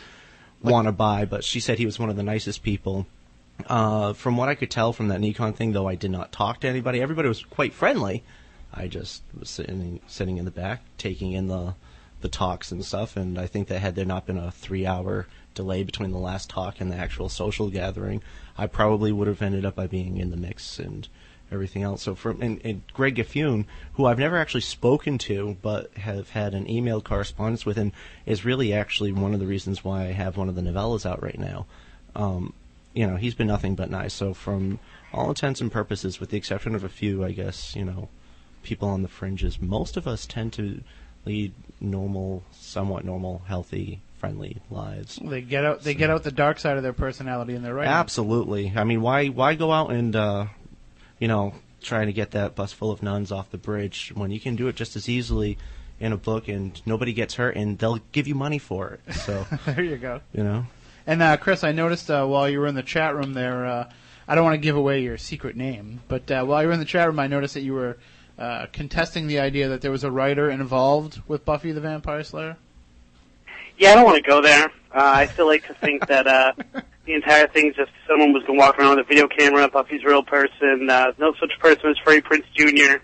want 0.62 0.88
to 0.88 0.92
buy. 0.92 1.26
But 1.26 1.44
she 1.44 1.60
said 1.60 1.78
he 1.78 1.86
was 1.86 2.00
one 2.00 2.10
of 2.10 2.16
the 2.16 2.24
nicest 2.24 2.64
people. 2.64 3.06
Uh, 3.68 4.14
from 4.14 4.36
what 4.36 4.50
I 4.50 4.56
could 4.56 4.72
tell 4.72 4.94
from 4.94 5.08
that 5.08 5.22
NECon 5.22 5.56
thing, 5.56 5.72
though, 5.72 5.88
I 5.88 5.96
did 5.96 6.12
not 6.12 6.32
talk 6.32 6.60
to 6.62 6.68
anybody. 6.68 7.02
Everybody 7.02 7.28
was 7.28 7.44
quite 7.44 7.74
friendly. 7.74 8.24
I 8.74 8.88
just 8.88 9.22
was 9.38 9.50
sitting 9.50 10.00
sitting 10.08 10.38
in 10.38 10.46
the 10.46 10.52
back, 10.52 10.84
taking 10.98 11.32
in 11.34 11.48
the 11.48 11.76
the 12.22 12.30
talks 12.30 12.72
and 12.72 12.84
stuff. 12.84 13.16
And 13.16 13.38
I 13.38 13.46
think 13.46 13.68
that 13.68 13.80
had 13.80 13.96
there 13.96 14.06
not 14.06 14.26
been 14.26 14.38
a 14.38 14.52
three 14.52 14.88
hour 14.88 15.28
delay 15.54 15.84
between 15.84 16.12
the 16.12 16.18
last 16.18 16.50
talk 16.50 16.82
and 16.82 16.92
the 16.92 16.96
actual 16.96 17.30
social 17.30 17.70
gathering, 17.70 18.24
I 18.58 18.66
probably 18.66 19.12
would 19.12 19.28
have 19.28 19.42
ended 19.42 19.66
up 19.66 19.76
by 19.76 19.88
being 19.88 20.18
in 20.18 20.32
the 20.32 20.38
mix 20.38 20.80
and 20.80 21.08
everything 21.52 21.84
else. 21.84 22.02
So 22.02 22.16
from 22.16 22.42
and, 22.42 22.60
and 22.64 22.82
Greg 22.94 23.16
Gifune, 23.16 23.66
who 23.94 24.06
I've 24.06 24.18
never 24.18 24.38
actually 24.38 24.62
spoken 24.62 25.18
to, 25.20 25.58
but 25.62 25.96
have 25.98 26.30
had 26.32 26.56
an 26.56 26.68
email 26.70 27.02
correspondence 27.02 27.66
with 27.66 27.78
him, 27.78 27.92
is 28.26 28.46
really 28.46 28.74
actually 28.74 29.12
one 29.12 29.34
of 29.34 29.40
the 29.40 29.46
reasons 29.46 29.84
why 29.84 30.06
I 30.06 30.12
have 30.14 30.38
one 30.38 30.50
of 30.50 30.56
the 30.56 30.62
novellas 30.62 31.06
out 31.06 31.22
right 31.22 31.38
now. 31.38 31.68
Um, 32.16 32.54
you 32.94 33.08
know, 33.08 33.16
he's 33.16 33.36
been 33.36 33.48
nothing 33.48 33.76
but 33.76 33.90
nice. 33.90 34.14
So 34.14 34.34
from 34.34 34.80
all 35.12 35.30
intents 35.30 35.62
and 35.62 35.72
purposes, 35.72 36.20
with 36.20 36.30
the 36.30 36.38
exception 36.38 36.76
of 36.76 36.84
a 36.84 36.90
few, 36.90 37.24
I 37.24 37.32
guess, 37.32 37.76
you 37.76 37.86
know, 37.86 38.10
people 38.64 38.88
on 38.88 39.02
the 39.02 39.08
fringes, 39.08 39.62
most 39.62 39.98
of 39.98 40.08
us 40.08 40.26
tend 40.26 40.54
to 40.54 40.82
lead 41.26 41.54
normal, 41.80 42.44
somewhat 42.52 43.06
normal, 43.06 43.44
healthy, 43.48 44.02
friendly 44.18 44.58
lives. 44.70 45.20
They 45.22 45.42
get 45.42 45.66
out. 45.66 45.84
They 45.84 45.94
get 45.94 46.10
out 46.10 46.24
the 46.24 46.32
dark 46.32 46.60
side 46.60 46.78
of 46.78 46.84
their 46.84 46.94
personality 46.94 47.56
in 47.56 47.64
their 47.64 47.74
right. 47.74 47.88
Absolutely. 47.88 48.72
I 48.76 48.84
mean, 48.84 49.02
why 49.02 49.28
why 49.28 49.56
go 49.56 49.72
out 49.72 49.92
and 49.92 50.16
uh, 50.16 50.46
you 51.20 51.28
know 51.28 51.54
trying 51.82 52.08
to 52.08 52.14
get 52.14 52.32
that 52.32 52.56
bus 52.56 52.72
full 52.72 52.92
of 52.92 53.04
nuns 53.04 53.32
off 53.32 53.52
the 53.52 53.58
bridge 53.58 54.14
when 54.16 54.32
you 54.32 54.40
can 54.40 54.56
do 54.56 54.70
it 54.70 54.76
just 54.78 54.96
as 54.96 55.10
easily 55.10 55.58
in 56.00 56.14
a 56.14 56.18
book 56.18 56.48
and 56.48 56.82
nobody 56.86 57.12
gets 57.12 57.36
hurt 57.36 57.56
and 57.56 57.78
they'll 57.78 58.00
give 58.14 58.28
you 58.28 58.36
money 58.36 58.60
for 58.60 58.94
it. 59.08 59.14
So 59.14 59.46
there 59.66 59.84
you 59.84 59.98
go. 59.98 60.22
you 60.32 60.44
know, 60.44 60.66
And 61.06 61.22
uh, 61.22 61.38
Chris, 61.38 61.64
I 61.64 61.72
noticed 61.72 62.10
uh, 62.10 62.26
while 62.26 62.50
you 62.50 62.60
were 62.60 62.68
in 62.68 62.76
the 62.76 62.84
chat 62.84 63.16
room 63.16 63.34
there, 63.34 63.66
uh, 63.66 63.90
I 64.28 64.36
don't 64.36 64.44
want 64.44 64.56
to 64.56 64.60
give 64.60 64.76
away 64.76 65.02
your 65.02 65.18
secret 65.18 65.56
name, 65.56 66.02
but 66.08 66.30
uh, 66.32 66.44
while 66.46 66.62
you 66.62 66.68
were 66.68 66.74
in 66.74 66.80
the 66.80 66.86
chat 66.86 67.08
room, 67.08 67.20
I 67.20 67.28
noticed 67.28 67.56
that 67.56 67.62
you 67.62 67.74
were 67.74 67.98
uh, 68.40 68.68
contesting 68.72 69.28
the 69.28 69.40
idea 69.40 69.68
that 69.68 69.82
there 69.82 69.92
was 69.92 70.04
a 70.04 70.12
writer 70.12 70.50
involved 70.50 71.22
with 71.28 71.44
Buffy 71.46 71.72
the 71.72 71.82
Vampire 71.82 72.24
Slayer. 72.24 72.58
Yeah, 73.78 73.92
I 73.92 73.96
don't 73.96 74.06
want 74.06 74.24
to 74.24 74.30
go 74.30 74.42
there. 74.42 74.66
Uh, 74.94 75.02
I 75.02 75.26
still 75.28 75.48
like 75.48 75.68
to 75.68 75.74
think 75.74 76.08
that 76.08 76.26
uh, 76.26 76.54
the 77.06 77.14
entire 77.14 77.48
thing's 77.48 77.76
just 77.76 77.92
someone 78.08 78.32
was 78.32 78.44
going 78.44 78.58
to 78.58 78.66
walk 78.66 78.80
around 78.80 78.98
with 78.98 79.06
a 79.06 79.08
video 79.08 79.28
camera. 79.28 79.68
Buffy's 79.68 80.04
a 80.04 80.08
real 80.08 80.24
person. 80.24 80.90
Uh, 80.90 81.12
no 81.18 81.34
such 81.40 81.52
person 81.60 81.90
as 81.90 81.98
Freddie 82.04 82.22
Prinze 82.22 82.46
Jr. 82.54 83.04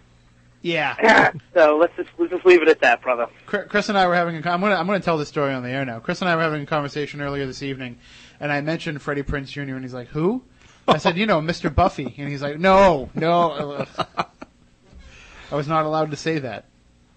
Yeah. 0.61 1.31
so 1.53 1.77
let's 1.77 1.95
just 1.95 2.09
let's 2.17 2.31
just 2.31 2.45
leave 2.45 2.61
it 2.61 2.67
at 2.67 2.81
that, 2.81 3.01
brother. 3.01 3.27
Chris 3.45 3.89
and 3.89 3.97
I 3.97 4.07
were 4.07 4.15
having 4.15 4.35
a. 4.35 4.49
I'm 4.49 4.61
gonna 4.61 4.75
I'm 4.75 4.85
gonna 4.85 4.99
tell 4.99 5.17
the 5.17 5.25
story 5.25 5.53
on 5.53 5.63
the 5.63 5.69
air 5.69 5.85
now. 5.85 5.99
Chris 5.99 6.21
and 6.21 6.29
I 6.29 6.35
were 6.35 6.41
having 6.41 6.63
a 6.63 6.65
conversation 6.65 7.21
earlier 7.21 7.45
this 7.45 7.63
evening, 7.63 7.97
and 8.39 8.51
I 8.51 8.61
mentioned 8.61 9.01
Freddie 9.01 9.23
Prinze 9.23 9.47
Jr. 9.47 9.61
and 9.61 9.83
he's 9.83 9.93
like, 9.93 10.07
"Who?" 10.09 10.43
I 10.87 10.97
said, 10.97 11.17
"You 11.17 11.25
know, 11.25 11.39
Mr. 11.39 11.73
Buffy," 11.73 12.13
and 12.17 12.29
he's 12.29 12.41
like, 12.41 12.59
"No, 12.59 13.09
no." 13.15 13.85
I 15.51 15.55
was 15.55 15.67
not 15.67 15.85
allowed 15.85 16.11
to 16.11 16.17
say 16.17 16.39
that. 16.39 16.65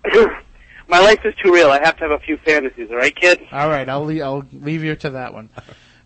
My 0.88 0.98
life 0.98 1.20
is 1.24 1.34
too 1.42 1.52
real. 1.52 1.70
I 1.70 1.80
have 1.82 1.96
to 1.96 2.02
have 2.02 2.10
a 2.10 2.18
few 2.18 2.36
fantasies. 2.38 2.90
All 2.90 2.96
right, 2.96 3.14
kid. 3.14 3.40
All 3.52 3.68
right, 3.68 3.88
I'll 3.88 4.04
leave, 4.04 4.22
I'll 4.22 4.44
leave 4.52 4.84
you 4.84 4.94
to 4.96 5.10
that 5.10 5.32
one. 5.32 5.48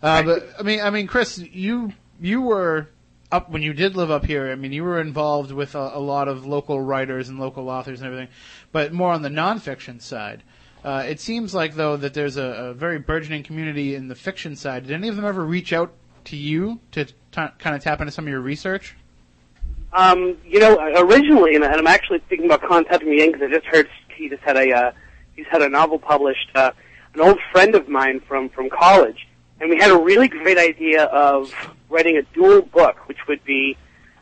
Uh, 0.01 0.23
but 0.23 0.49
I 0.59 0.63
mean, 0.63 0.81
I 0.81 0.89
mean, 0.89 1.07
Chris, 1.07 1.37
you 1.37 1.93
you 2.21 2.41
were 2.41 2.87
up 3.31 3.49
when 3.49 3.61
you 3.61 3.73
did 3.73 3.95
live 3.95 4.11
up 4.11 4.25
here. 4.25 4.49
I 4.51 4.55
mean, 4.55 4.71
you 4.71 4.83
were 4.83 5.01
involved 5.01 5.51
with 5.51 5.75
a, 5.75 5.91
a 5.93 5.99
lot 5.99 6.27
of 6.27 6.45
local 6.45 6.79
writers 6.79 7.29
and 7.29 7.39
local 7.39 7.69
authors 7.69 7.99
and 7.99 8.07
everything, 8.07 8.29
but 8.71 8.93
more 8.93 9.11
on 9.11 9.21
the 9.21 9.29
nonfiction 9.29 10.01
side. 10.01 10.43
Uh, 10.83 11.03
it 11.05 11.19
seems 11.19 11.53
like 11.53 11.75
though 11.75 11.97
that 11.97 12.13
there's 12.13 12.37
a, 12.37 12.43
a 12.43 12.73
very 12.73 12.99
burgeoning 12.99 13.43
community 13.43 13.95
in 13.95 14.07
the 14.07 14.15
fiction 14.15 14.55
side. 14.55 14.83
Did 14.87 14.93
any 14.93 15.07
of 15.09 15.15
them 15.15 15.25
ever 15.25 15.43
reach 15.43 15.73
out 15.73 15.91
to 16.25 16.37
you 16.37 16.79
to 16.91 17.05
t- 17.05 17.13
kind 17.31 17.75
of 17.75 17.83
tap 17.83 17.99
into 17.99 18.11
some 18.11 18.25
of 18.25 18.29
your 18.29 18.41
research? 18.41 18.95
Um, 19.93 20.37
you 20.45 20.59
know, 20.59 20.77
originally, 20.97 21.55
and 21.55 21.63
I'm 21.63 21.87
actually 21.87 22.19
thinking 22.29 22.45
about 22.45 22.61
contacting 22.61 23.09
me 23.09 23.17
again 23.17 23.31
because 23.31 23.49
I 23.49 23.55
just 23.55 23.65
heard 23.65 23.89
he 24.15 24.29
just 24.29 24.43
had 24.43 24.57
a 24.57 24.71
uh, 24.71 24.91
he's 25.35 25.45
had 25.49 25.61
a 25.61 25.69
novel 25.69 25.97
published. 25.97 26.49
Uh, 26.53 26.71
an 27.13 27.21
old 27.21 27.39
friend 27.51 27.73
of 27.73 27.87
mine 27.87 28.19
from 28.27 28.49
from 28.49 28.69
college, 28.69 29.26
and 29.59 29.69
we 29.69 29.77
had 29.77 29.91
a 29.91 29.97
really 29.97 30.27
great 30.27 30.57
idea 30.57 31.05
of 31.05 31.51
writing 31.89 32.17
a 32.17 32.23
dual 32.33 32.61
book, 32.61 33.07
which 33.07 33.17
would 33.27 33.43
be 33.43 33.77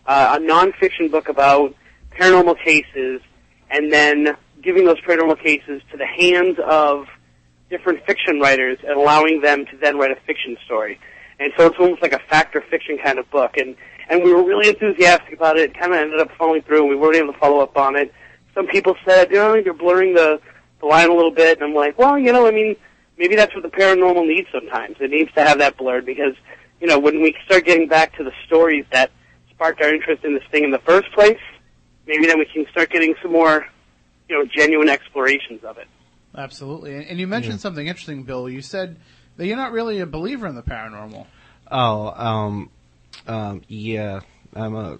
uh, 0.06 0.38
a 0.40 0.42
nonfiction 0.42 1.12
book 1.12 1.30
about 1.30 1.76
paranormal 2.12 2.58
cases, 2.64 3.22
and 3.70 3.92
then 3.92 4.38
giving 4.62 4.86
those 4.86 5.00
paranormal 5.02 5.42
cases 5.42 5.82
to 5.92 5.98
the 5.98 6.06
hands 6.06 6.58
of 6.66 7.08
different 7.70 8.06
fiction 8.06 8.40
writers 8.40 8.78
and 8.84 8.98
allowing 8.98 9.42
them 9.42 9.66
to 9.66 9.78
then 9.78 9.98
write 9.98 10.12
a 10.12 10.20
fiction 10.28 10.56
story. 10.66 11.00
And 11.40 11.52
so 11.58 11.66
it's 11.68 11.76
almost 11.80 12.02
like 12.02 12.14
a 12.14 12.20
fact 12.20 12.56
or 12.56 12.62
fiction 12.62 12.98
kind 13.04 13.20
of 13.20 13.30
book. 13.32 13.58
And 13.58 13.76
and 14.08 14.24
we 14.24 14.34
were 14.34 14.44
really 14.44 14.70
enthusiastic 14.70 15.34
about 15.34 15.58
it. 15.58 15.72
It 15.72 15.80
kind 15.80 15.94
of 15.94 16.00
ended 16.00 16.20
up 16.20 16.30
falling 16.38 16.62
through, 16.62 16.82
and 16.82 16.90
we 16.90 16.96
weren't 16.96 17.16
able 17.16 17.34
to 17.34 17.40
follow 17.40 17.60
up 17.60 17.76
on 17.76 17.96
it. 17.96 18.14
Some 18.54 18.68
people 18.68 18.96
said, 19.06 19.32
you 19.32 19.38
know, 19.38 19.56
you're 19.56 19.74
blurring 19.74 20.14
the 20.14 20.40
the 20.80 20.86
line 20.86 21.10
a 21.10 21.14
little 21.14 21.32
bit, 21.32 21.60
and 21.60 21.68
I'm 21.68 21.74
like, 21.74 21.98
well, 21.98 22.18
you 22.18 22.32
know, 22.32 22.48
I 22.48 22.52
mean, 22.52 22.76
maybe 23.18 23.36
that's 23.36 23.54
what 23.54 23.64
the 23.64 23.70
paranormal 23.70 24.28
needs 24.28 24.48
sometimes. 24.52 24.98
It 25.00 25.12
needs 25.12 25.32
to 25.34 25.44
have 25.44 25.60
that 25.60 25.78
blurred 25.78 26.06
because, 26.06 26.34
you 26.80 26.88
know, 26.88 27.00
when 27.00 27.22
we 27.22 27.36
start 27.46 27.66
getting 27.66 27.88
back 27.88 28.16
to 28.18 28.24
the 28.24 28.32
stories 28.46 28.86
that 28.92 29.12
sparked 29.50 29.82
our 29.82 29.94
interest 29.94 30.24
in 30.24 30.34
this 30.34 30.44
thing 30.52 30.64
in 30.64 30.72
the 30.72 30.80
first 30.80 31.12
place, 31.14 31.40
maybe 32.06 32.26
then 32.26 32.40
we 32.40 32.46
can 32.46 32.66
start 32.72 32.90
getting 32.90 33.16
some 33.22 33.32
more, 33.32 33.66
you 34.30 34.38
know, 34.38 34.46
genuine 34.46 34.90
explorations 34.90 35.64
of 35.64 35.78
it. 35.78 35.88
Absolutely. 36.38 36.96
And, 36.96 37.06
and 37.08 37.20
you 37.20 37.28
mentioned 37.28 37.62
something 37.62 37.88
interesting, 37.88 38.24
Bill. 38.24 38.50
You 38.50 38.62
said 38.62 38.98
that 39.38 39.46
you're 39.46 39.58
not 39.58 39.72
really 39.72 40.00
a 40.00 40.06
believer 40.06 40.48
in 40.48 40.56
the 40.56 40.64
paranormal. 40.64 41.26
Oh, 41.72 42.08
um, 42.10 42.70
um, 43.28 43.62
yeah. 43.68 44.20
I'm 44.54 44.76
a. 44.76 44.98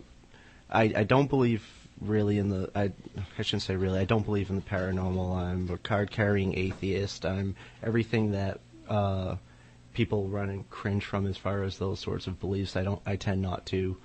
I, 0.70 0.94
I 0.96 1.04
don't 1.04 1.30
believe 1.30 1.64
really 2.08 2.38
in 2.38 2.50
the. 2.50 2.70
I, 2.76 2.92
I 3.38 3.42
shouldn't 3.42 3.64
say 3.64 3.76
really. 3.76 4.00
I 4.00 4.06
don't 4.06 4.26
believe 4.26 4.50
in 4.50 4.56
the 4.56 4.62
paranormal. 4.62 5.36
I'm 5.36 5.70
a 5.70 5.78
card 5.78 6.12
carrying 6.12 6.58
atheist. 6.58 7.26
I'm 7.26 7.56
everything 7.84 8.32
that 8.32 8.60
uh, 8.90 9.36
people 9.94 10.28
run 10.28 10.50
and 10.50 10.70
cringe 10.70 11.06
from 11.06 11.26
as 11.28 11.38
far 11.38 11.64
as 11.64 11.78
those 11.78 12.00
sorts 12.00 12.28
of 12.28 12.40
beliefs. 12.40 12.76
I 12.76 12.84
don't. 12.84 13.02
I 13.06 13.16
tend 13.16 13.42
not 13.42 13.66
to. 13.68 13.98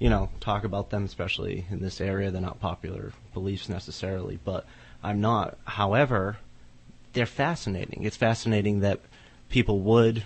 You 0.00 0.10
know, 0.10 0.30
talk 0.38 0.62
about 0.62 0.90
them, 0.90 1.04
especially 1.04 1.66
in 1.70 1.80
this 1.80 2.00
area. 2.00 2.30
They're 2.30 2.40
not 2.40 2.60
popular 2.60 3.12
beliefs 3.34 3.68
necessarily, 3.68 4.38
but 4.44 4.64
I'm 5.02 5.20
not. 5.20 5.58
However, 5.64 6.38
they're 7.14 7.26
fascinating. 7.26 8.04
It's 8.04 8.16
fascinating 8.16 8.80
that 8.80 9.00
people 9.48 9.80
would 9.80 10.24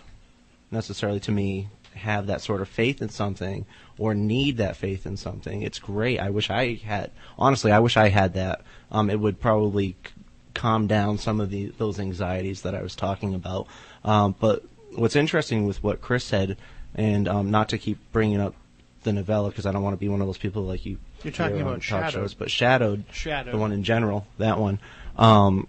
necessarily 0.70 1.20
to 1.20 1.32
me 1.32 1.68
have 1.94 2.26
that 2.26 2.40
sort 2.40 2.60
of 2.60 2.68
faith 2.68 3.00
in 3.02 3.08
something 3.08 3.66
or 3.98 4.14
need 4.14 4.56
that 4.56 4.76
faith 4.76 5.06
in 5.06 5.16
something. 5.16 5.62
It's 5.62 5.78
great. 5.78 6.18
I 6.18 6.30
wish 6.30 6.50
I 6.50 6.74
had 6.74 7.10
honestly, 7.38 7.72
I 7.72 7.78
wish 7.80 7.96
I 7.96 8.08
had 8.08 8.34
that. 8.34 8.62
Um, 8.90 9.10
it 9.10 9.20
would 9.20 9.40
probably 9.40 9.96
c- 10.04 10.12
calm 10.54 10.86
down 10.86 11.18
some 11.18 11.40
of 11.40 11.50
the 11.50 11.66
those 11.78 11.98
anxieties 12.00 12.62
that 12.62 12.74
I 12.74 12.82
was 12.82 12.94
talking 12.96 13.34
about. 13.34 13.66
Um, 14.04 14.34
but 14.40 14.64
what's 14.94 15.16
interesting 15.16 15.66
with 15.66 15.82
what 15.82 16.00
Chris 16.00 16.24
said, 16.24 16.56
and 16.94 17.28
um, 17.28 17.50
not 17.50 17.68
to 17.70 17.78
keep 17.78 17.98
bringing 18.12 18.40
up 18.40 18.54
the 19.04 19.12
novella 19.12 19.48
because 19.50 19.66
I 19.66 19.72
don't 19.72 19.82
want 19.82 19.94
to 19.94 20.00
be 20.00 20.08
one 20.08 20.20
of 20.20 20.26
those 20.26 20.38
people 20.38 20.62
like 20.62 20.84
you. 20.86 20.98
You're 21.24 21.32
talking 21.32 21.60
about 21.60 21.82
Shadowed. 21.82 22.12
shows, 22.12 22.34
but 22.34 22.50
shadowed, 22.50 23.04
Shadowed. 23.12 23.54
the 23.54 23.58
one 23.58 23.72
in 23.72 23.84
general, 23.84 24.26
that 24.38 24.58
one. 24.58 24.80
Um, 25.16 25.68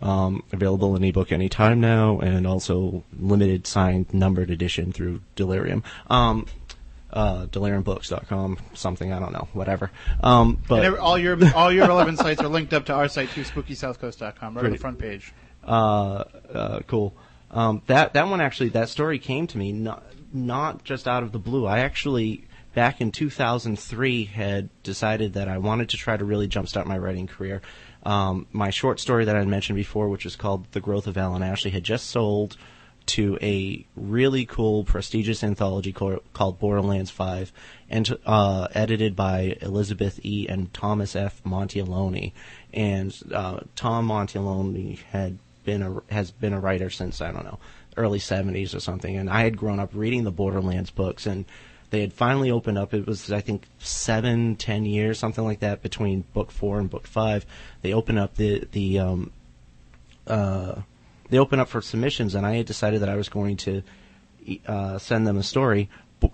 um, 0.00 0.42
available 0.52 0.94
in 0.96 1.04
ebook 1.04 1.32
anytime 1.32 1.80
now, 1.80 2.20
and 2.20 2.46
also 2.46 3.04
limited 3.18 3.66
signed 3.66 4.12
numbered 4.12 4.50
edition 4.50 4.92
through 4.92 5.20
Delirium. 5.34 5.82
Um, 6.08 6.46
uh, 7.10 7.46
deliriumbooks.com, 7.46 8.58
something 8.74 9.12
I 9.12 9.18
don't 9.18 9.32
know, 9.32 9.48
whatever. 9.52 9.90
Um, 10.22 10.62
but 10.68 10.84
And 10.84 10.96
all 10.98 11.18
your 11.18 11.38
all 11.54 11.72
your 11.72 11.88
relevant 11.88 12.18
sites 12.18 12.40
are 12.40 12.48
linked 12.48 12.74
up 12.74 12.86
to 12.86 12.94
our 12.94 13.08
site 13.08 13.30
too, 13.30 13.42
SpookySouthCoast.com, 13.42 14.56
right 14.56 14.64
on 14.64 14.70
the 14.72 14.78
front 14.78 14.98
page. 14.98 15.32
uh, 15.64 16.24
uh, 16.52 16.80
cool. 16.86 17.14
Um, 17.50 17.82
that 17.86 18.12
that 18.12 18.28
one 18.28 18.40
actually, 18.40 18.70
that 18.70 18.88
story 18.88 19.18
came 19.18 19.46
to 19.48 19.58
me 19.58 19.72
not 19.72 20.04
not 20.32 20.84
just 20.84 21.08
out 21.08 21.22
of 21.22 21.32
the 21.32 21.38
blue. 21.38 21.66
I 21.66 21.80
actually 21.80 22.44
back 22.74 23.00
in 23.00 23.10
2003 23.10 24.24
had 24.26 24.68
decided 24.82 25.32
that 25.32 25.48
I 25.48 25.58
wanted 25.58 25.88
to 25.90 25.96
try 25.96 26.16
to 26.16 26.24
really 26.24 26.46
jumpstart 26.46 26.86
my 26.86 26.98
writing 26.98 27.26
career. 27.26 27.62
Um, 28.04 28.46
my 28.52 28.70
short 28.70 29.00
story 29.00 29.24
that 29.24 29.36
I 29.36 29.44
mentioned 29.44 29.76
before, 29.76 30.08
which 30.08 30.26
is 30.26 30.36
called 30.36 30.66
"The 30.72 30.80
Growth 30.80 31.06
of 31.06 31.16
Alan 31.16 31.42
Ashley," 31.42 31.70
had 31.70 31.84
just 31.84 32.08
sold 32.08 32.56
to 33.06 33.38
a 33.40 33.86
really 33.96 34.44
cool, 34.44 34.84
prestigious 34.84 35.42
anthology 35.42 35.92
called, 35.92 36.20
called 36.34 36.58
Borderlands 36.58 37.10
5, 37.10 37.52
and 37.88 38.18
uh, 38.26 38.68
edited 38.74 39.16
by 39.16 39.56
Elizabeth 39.62 40.20
E. 40.22 40.46
and 40.46 40.72
Thomas 40.74 41.16
F. 41.16 41.42
Monteleone. 41.42 42.32
And 42.74 43.18
uh, 43.32 43.60
Tom 43.76 44.08
Monteleone 44.08 44.98
had 45.10 45.38
been 45.64 45.82
a, 45.82 46.02
has 46.12 46.30
been 46.30 46.52
a 46.52 46.60
writer 46.60 46.90
since 46.90 47.22
I 47.22 47.32
don't 47.32 47.44
know 47.44 47.58
early 47.96 48.18
70s 48.18 48.74
or 48.74 48.80
something. 48.80 49.16
And 49.16 49.28
I 49.28 49.42
had 49.42 49.56
grown 49.56 49.80
up 49.80 49.90
reading 49.92 50.24
the 50.24 50.30
Borderlands 50.30 50.90
books, 50.90 51.26
and 51.26 51.44
they 51.90 52.00
had 52.00 52.12
finally 52.12 52.50
opened 52.50 52.78
up. 52.78 52.92
It 52.94 53.06
was 53.06 53.32
I 53.32 53.40
think 53.40 53.66
seven, 53.78 54.56
ten 54.56 54.84
years, 54.84 55.18
something 55.18 55.44
like 55.44 55.60
that, 55.60 55.82
between 55.82 56.24
book 56.32 56.50
four 56.50 56.78
and 56.78 56.90
book 56.90 57.06
five. 57.06 57.46
They 57.82 57.92
opened 57.92 58.18
up 58.18 58.36
the 58.36 58.66
the 58.72 58.98
um, 58.98 59.32
uh, 60.26 60.82
they 61.30 61.38
opened 61.38 61.60
up 61.60 61.68
for 61.68 61.80
submissions, 61.80 62.34
and 62.34 62.46
I 62.46 62.56
had 62.56 62.66
decided 62.66 63.00
that 63.02 63.08
I 63.08 63.16
was 63.16 63.28
going 63.28 63.56
to 63.58 63.82
uh, 64.66 64.98
send 64.98 65.26
them 65.26 65.36
a 65.36 65.42
story. 65.42 65.88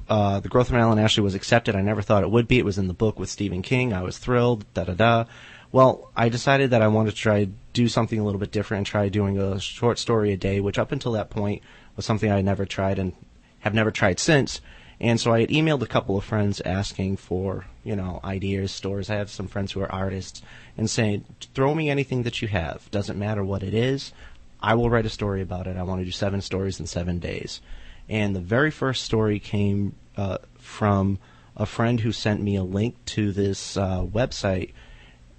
Uh, 0.09 0.41
the 0.41 0.49
Growth 0.49 0.71
of 0.71 0.77
Alan 0.77 0.99
Ashley 0.99 1.23
was 1.23 1.35
accepted. 1.35 1.77
I 1.77 1.83
never 1.83 2.01
thought 2.01 2.23
it 2.23 2.31
would 2.31 2.49
be. 2.49 2.59
It 2.59 2.65
was 2.65 2.79
in 2.79 2.89
the 2.89 2.95
book 2.95 3.19
with 3.19 3.29
Stephen 3.29 3.63
King. 3.63 3.93
I 3.93 4.03
was 4.03 4.19
thrilled. 4.19 4.65
Da 4.73 4.85
da 4.85 4.95
da. 4.95 5.25
Well, 5.73 6.11
I 6.17 6.29
decided 6.29 6.71
that 6.71 6.83
I 6.83 6.89
wanted 6.89 7.11
to 7.11 7.17
try 7.17 7.49
do 7.73 7.89
something 7.89 8.19
a 8.19 8.25
little 8.25 8.39
bit 8.39 8.53
different 8.53 8.79
and 8.79 8.87
try 8.87 9.09
doing 9.09 9.39
a 9.39 9.59
short 9.59 9.99
story 9.99 10.33
a 10.33 10.37
day, 10.37 10.61
which 10.61 10.79
up 10.79 10.93
until 10.93 11.13
that 11.13 11.31
point 11.31 11.63
was 11.97 12.07
something 12.07 12.31
I 12.31 12.37
had 12.37 12.45
never 12.45 12.65
tried 12.65 12.99
and 12.99 13.13
have 13.61 13.75
never 13.75 13.91
tried 13.91 14.21
since. 14.21 14.61
And 15.01 15.21
so 15.21 15.33
I 15.33 15.41
had 15.41 15.51
emailed 15.51 15.83
a 15.83 15.87
couple 15.87 16.17
of 16.17 16.25
friends 16.25 16.61
asking 16.61 17.17
for, 17.17 17.67
you 17.83 17.97
know, 17.97 18.21
ideas, 18.23 18.73
stories. 18.73 19.11
I 19.11 19.17
have 19.17 19.31
some 19.31 19.49
friends 19.49 19.73
who 19.73 19.81
are 19.81 19.91
artists 19.91 20.43
and 20.77 20.89
saying, 20.89 21.25
throw 21.55 21.75
me 21.75 21.91
anything 21.91 22.23
that 22.23 22.41
you 22.41 22.49
have. 22.49 22.91
Doesn't 22.91 23.19
matter 23.19 23.45
what 23.45 23.63
it 23.63 23.75
is. 23.75 24.13
I 24.61 24.75
will 24.75 24.89
write 24.89 25.07
a 25.07 25.11
story 25.11 25.43
about 25.43 25.67
it. 25.67 25.77
I 25.77 25.83
want 25.83 26.01
to 26.01 26.05
do 26.05 26.11
seven 26.11 26.41
stories 26.41 26.81
in 26.81 26.87
seven 26.87 27.19
days. 27.19 27.61
And 28.09 28.35
the 28.35 28.41
very 28.41 28.71
first 28.71 29.05
story 29.05 29.39
came 29.39 29.97
uh, 30.17 30.39
from 30.59 31.19
a 31.57 31.67
friend 31.67 32.01
who 32.01 32.13
sent 32.13 32.41
me 32.41 32.57
a 32.57 32.63
link 32.63 32.97
to 33.07 33.33
this 33.33 33.77
uh, 33.77 34.03
website. 34.03 34.73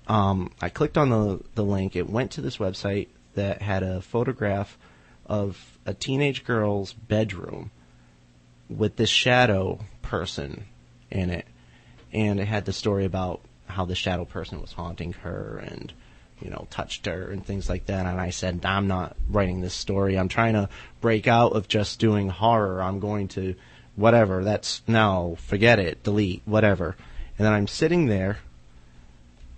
Um, 0.08 0.52
I 0.62 0.70
clicked 0.70 0.98
on 0.98 1.10
the, 1.10 1.42
the 1.56 1.64
link. 1.64 1.96
It 1.96 2.10
went 2.10 2.32
to 2.32 2.42
this 2.42 2.58
website 2.58 3.08
that 3.34 3.62
had 3.62 3.84
a 3.84 4.02
photograph 4.02 4.78
of 5.26 5.80
a 5.86 5.94
teenage 5.94 6.44
girl's 6.44 6.94
bedroom 6.94 7.72
with 8.70 8.96
this 8.96 9.10
shadow 9.10 9.80
person 10.02 10.66
in 11.12 11.30
it. 11.30 11.46
And 12.14 12.40
it 12.40 12.48
had 12.48 12.66
the 12.66 12.74
story 12.74 13.06
about 13.06 13.42
how 13.68 13.86
the 13.86 13.96
shadow 13.96 14.26
person 14.26 14.62
was 14.62 14.74
haunting 14.74 15.14
her 15.14 15.62
and 15.66 15.92
you 16.42 16.50
know, 16.50 16.68
touched 16.70 17.06
her 17.06 17.32
and 17.32 17.46
things 17.46 17.70
like 17.70 17.86
that. 17.86 18.06
And 18.06 18.20
I 18.20 18.30
said, 18.30 18.66
I'm 18.66 18.88
not 18.88 19.16
writing 19.30 19.62
this 19.62 19.74
story. 19.74 20.18
I'm 20.18 20.28
trying 20.28 20.54
to 20.54 20.70
break 21.02 21.28
out 21.28 21.54
of 21.54 21.68
just 21.68 22.00
doing 22.00 22.30
horror. 22.30 22.82
I'm 22.82 23.00
going 23.00 23.30
to, 23.30 23.56
whatever. 23.96 24.44
That's 24.44 24.82
no, 24.88 25.38
forget 25.40 25.80
it, 25.80 26.04
delete, 26.04 26.42
whatever. 26.46 26.96
And 27.38 27.46
then 27.46 27.54
I'm 27.54 27.68
sitting 27.68 28.08
there 28.08 28.40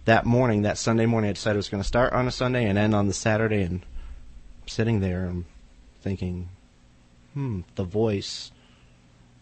that 0.05 0.25
morning, 0.25 0.63
that 0.63 0.77
Sunday 0.77 1.05
morning. 1.05 1.29
I 1.29 1.33
decided 1.33 1.55
it 1.55 1.57
was 1.57 1.69
going 1.69 1.83
to 1.83 1.87
start 1.87 2.13
on 2.13 2.27
a 2.27 2.31
Sunday 2.31 2.65
and 2.65 2.77
end 2.77 2.93
on 2.93 3.07
the 3.07 3.13
Saturday. 3.13 3.63
And 3.63 3.81
I'm 4.61 4.67
sitting 4.67 4.99
there 4.99 5.25
and 5.25 5.45
thinking, 6.01 6.49
hmm, 7.33 7.61
the 7.75 7.83
voice 7.83 8.51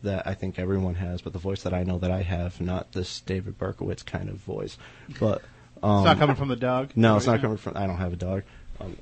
that 0.05 0.25
I 0.25 0.33
think 0.33 0.57
everyone 0.57 0.95
has, 0.95 1.21
but 1.21 1.33
the 1.33 1.39
voice 1.39 1.61
that 1.63 1.73
I 1.73 1.83
know 1.83 1.99
that 1.99 2.09
I 2.11 2.21
have, 2.23 2.59
not 2.59 2.93
this 2.93 3.19
David 3.21 3.59
Berkowitz 3.59 4.03
kind 4.05 4.29
of 4.29 4.37
voice. 4.37 4.77
But 5.19 5.41
um, 5.83 5.97
It's 5.99 6.05
not 6.05 6.17
coming 6.17 6.35
from 6.35 6.47
the 6.47 6.55
dog. 6.55 6.91
no, 6.95 7.17
it's 7.17 7.27
not 7.27 7.41
coming 7.41 7.57
from. 7.57 7.77
I 7.77 7.85
don't 7.85 7.97
have 7.97 8.13
a 8.13 8.17
dog. 8.17 8.43
Um. 8.79 8.97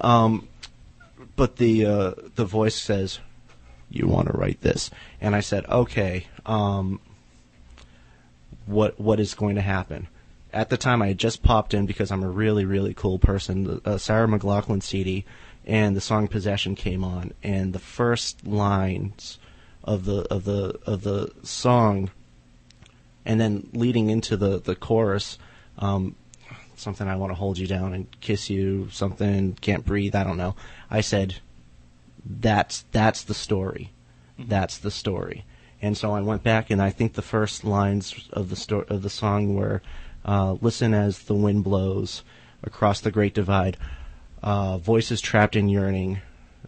Um, 0.00 0.48
but 1.36 1.56
the 1.56 1.86
uh, 1.86 2.12
the 2.34 2.44
voice 2.44 2.74
says, 2.74 3.20
"You 3.90 4.06
want 4.08 4.28
to 4.28 4.36
write 4.36 4.60
this?" 4.62 4.90
And 5.20 5.34
I 5.36 5.40
said, 5.40 5.66
"Okay." 5.66 6.26
Um, 6.44 7.00
what 8.66 8.98
what 9.00 9.20
is 9.20 9.34
going 9.34 9.54
to 9.56 9.62
happen? 9.62 10.08
At 10.52 10.70
the 10.70 10.76
time, 10.76 11.02
I 11.02 11.08
had 11.08 11.18
just 11.18 11.42
popped 11.42 11.74
in 11.74 11.86
because 11.86 12.10
I'm 12.10 12.22
a 12.22 12.28
really 12.30 12.64
really 12.64 12.94
cool 12.94 13.18
person. 13.18 13.64
The 13.64 13.80
uh, 13.84 13.98
Sarah 13.98 14.26
McLachlan 14.26 14.82
CD 14.82 15.24
and 15.66 15.96
the 15.96 16.00
song 16.00 16.28
"Possession" 16.28 16.74
came 16.74 17.04
on, 17.04 17.32
and 17.42 17.72
the 17.72 17.78
first 17.78 18.46
lines 18.46 19.38
of 19.86 20.04
the 20.04 20.22
of 20.32 20.44
the 20.44 20.78
of 20.86 21.02
the 21.02 21.32
song, 21.42 22.10
and 23.24 23.40
then 23.40 23.68
leading 23.72 24.10
into 24.10 24.36
the 24.36 24.60
the 24.60 24.74
chorus. 24.74 25.38
Um, 25.78 26.16
something 26.76 27.08
I 27.08 27.16
want 27.16 27.30
to 27.30 27.34
hold 27.34 27.58
you 27.58 27.66
down 27.66 27.94
and 27.94 28.20
kiss 28.20 28.50
you, 28.50 28.88
something 28.90 29.54
can't 29.60 29.84
breathe, 29.84 30.14
I 30.14 30.24
don't 30.24 30.36
know. 30.36 30.54
I 30.90 31.00
said 31.00 31.36
that's 32.24 32.84
that's 32.92 33.22
the 33.22 33.34
story. 33.34 33.92
That's 34.38 34.78
the 34.78 34.90
story. 34.90 35.44
And 35.80 35.96
so 35.96 36.12
I 36.12 36.20
went 36.20 36.42
back 36.42 36.70
and 36.70 36.80
I 36.82 36.90
think 36.90 37.12
the 37.12 37.22
first 37.22 37.64
lines 37.64 38.28
of 38.32 38.50
the 38.50 38.56
sto- 38.56 38.86
of 38.88 39.02
the 39.02 39.10
song 39.10 39.54
were 39.54 39.82
uh, 40.24 40.56
listen 40.60 40.94
as 40.94 41.20
the 41.20 41.34
wind 41.34 41.64
blows 41.64 42.22
across 42.62 43.00
the 43.00 43.10
great 43.10 43.34
divide. 43.34 43.76
Uh, 44.42 44.78
voices 44.78 45.20
trapped 45.20 45.56
in 45.56 45.68
yearning, 45.68 46.20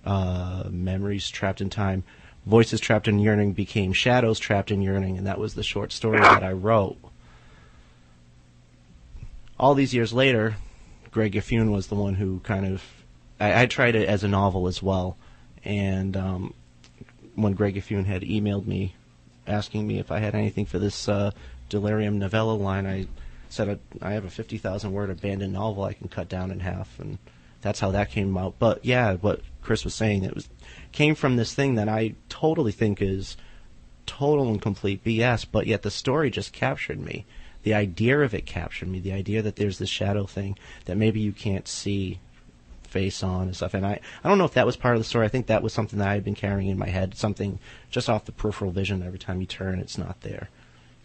uh, 0.05 0.65
memories 0.71 1.29
trapped 1.29 1.61
in 1.61 1.71
time. 1.71 2.05
Voices 2.49 2.81
trapped 2.81 3.07
in 3.07 3.19
yearning 3.19 3.53
became 3.53 3.93
shadows 3.93 4.39
trapped 4.39 4.71
in 4.71 4.81
yearning, 4.81 5.19
and 5.19 5.27
that 5.27 5.39
was 5.39 5.55
the 5.55 5.63
short 5.63 5.93
story 5.93 6.19
that 6.19 6.43
I 6.43 6.53
wrote 6.53 6.99
all 9.59 9.75
these 9.75 9.95
years 9.95 10.13
later, 10.13 10.57
Greg 11.11 11.33
Gifune 11.33 11.73
was 11.73 11.89
the 11.89 11.95
one 11.95 12.15
who 12.15 12.41
kind 12.41 12.67
of. 12.67 12.83
I, 13.41 13.63
I 13.63 13.67
tried 13.67 13.95
it 13.95 14.09
as 14.09 14.25
a 14.25 14.29
novel 14.29 14.67
as 14.67 14.83
well, 14.83 15.17
and 15.65 16.17
um, 16.17 16.55
when 17.35 17.55
Greg 17.55 17.75
Gifune 17.75 18.07
had 18.07 18.23
emailed 18.23 18.67
me 18.67 18.95
asking 19.47 19.87
me 19.87 19.99
if 19.99 20.11
I 20.11 20.19
had 20.19 20.35
anything 20.35 20.67
for 20.67 20.79
this 20.79 21.09
uh, 21.09 21.31
Delirium 21.69 22.19
novella 22.19 22.53
line, 22.53 22.87
I 22.87 23.07
said 23.49 23.79
I, 24.03 24.13
have 24.13 24.25
a 24.25 24.31
fifty 24.31 24.59
thousand 24.59 24.93
word 24.93 25.11
abandoned 25.11 25.53
novel 25.53 25.85
I 25.85 25.93
can 25.93 26.09
cut 26.09 26.29
down 26.29 26.51
in 26.51 26.61
half, 26.61 26.99
and 26.99 27.19
that's 27.61 27.81
how 27.81 27.91
that 27.93 28.11
came 28.11 28.37
out. 28.37 28.55
But 28.59 28.85
yeah, 28.85 29.15
what 29.15 29.41
Chris 29.63 29.85
was 29.85 29.95
saying, 29.95 30.25
it 30.25 30.35
was 30.35 30.49
came 30.93 31.15
from 31.15 31.37
this 31.37 31.55
thing 31.55 31.75
that 31.77 31.89
I 31.89 32.15
totally 32.29 32.73
think 32.73 33.01
is 33.03 33.37
total 34.07 34.49
and 34.49 34.61
complete 34.61 35.05
BS, 35.05 35.47
but 35.51 35.67
yet 35.67 35.83
the 35.83 35.91
story 35.91 36.31
just 36.31 36.53
captured 36.53 36.99
me. 37.01 37.27
The 37.63 37.75
idea 37.75 38.21
of 38.21 38.35
it 38.35 38.47
captured 38.47 38.89
me. 38.89 39.01
The 39.01 39.13
idea 39.13 39.43
that 39.43 39.57
there's 39.57 39.79
this 39.79 39.89
shadow 39.91 40.25
thing 40.27 40.57
that 40.87 40.97
maybe 40.97 41.21
you 41.21 41.33
can't 41.33 41.69
see 41.69 42.19
face 42.85 43.23
on 43.23 43.43
and 43.43 43.55
stuff. 43.57 43.75
And 43.75 43.85
I, 43.85 44.01
I 44.25 44.29
don't 44.29 44.39
know 44.39 44.45
if 44.47 44.55
that 44.55 44.65
was 44.65 44.77
part 44.77 44.95
of 44.97 45.01
the 45.01 45.05
story. 45.05 45.27
I 45.27 45.29
think 45.29 45.47
that 45.49 45.63
was 45.63 45.73
something 45.75 45.99
that 45.99 46.09
I 46.09 46.15
had 46.15 46.25
been 46.25 46.35
carrying 46.35 46.69
in 46.71 46.79
my 46.79 46.89
head, 46.89 47.15
something 47.17 47.59
just 47.91 48.09
off 48.09 48.25
the 48.25 48.33
peripheral 48.33 48.71
vision. 48.71 49.03
Every 49.03 49.19
time 49.19 49.41
you 49.41 49.47
turn, 49.47 49.79
it's 49.79 49.99
not 49.99 50.23
there. 50.23 50.49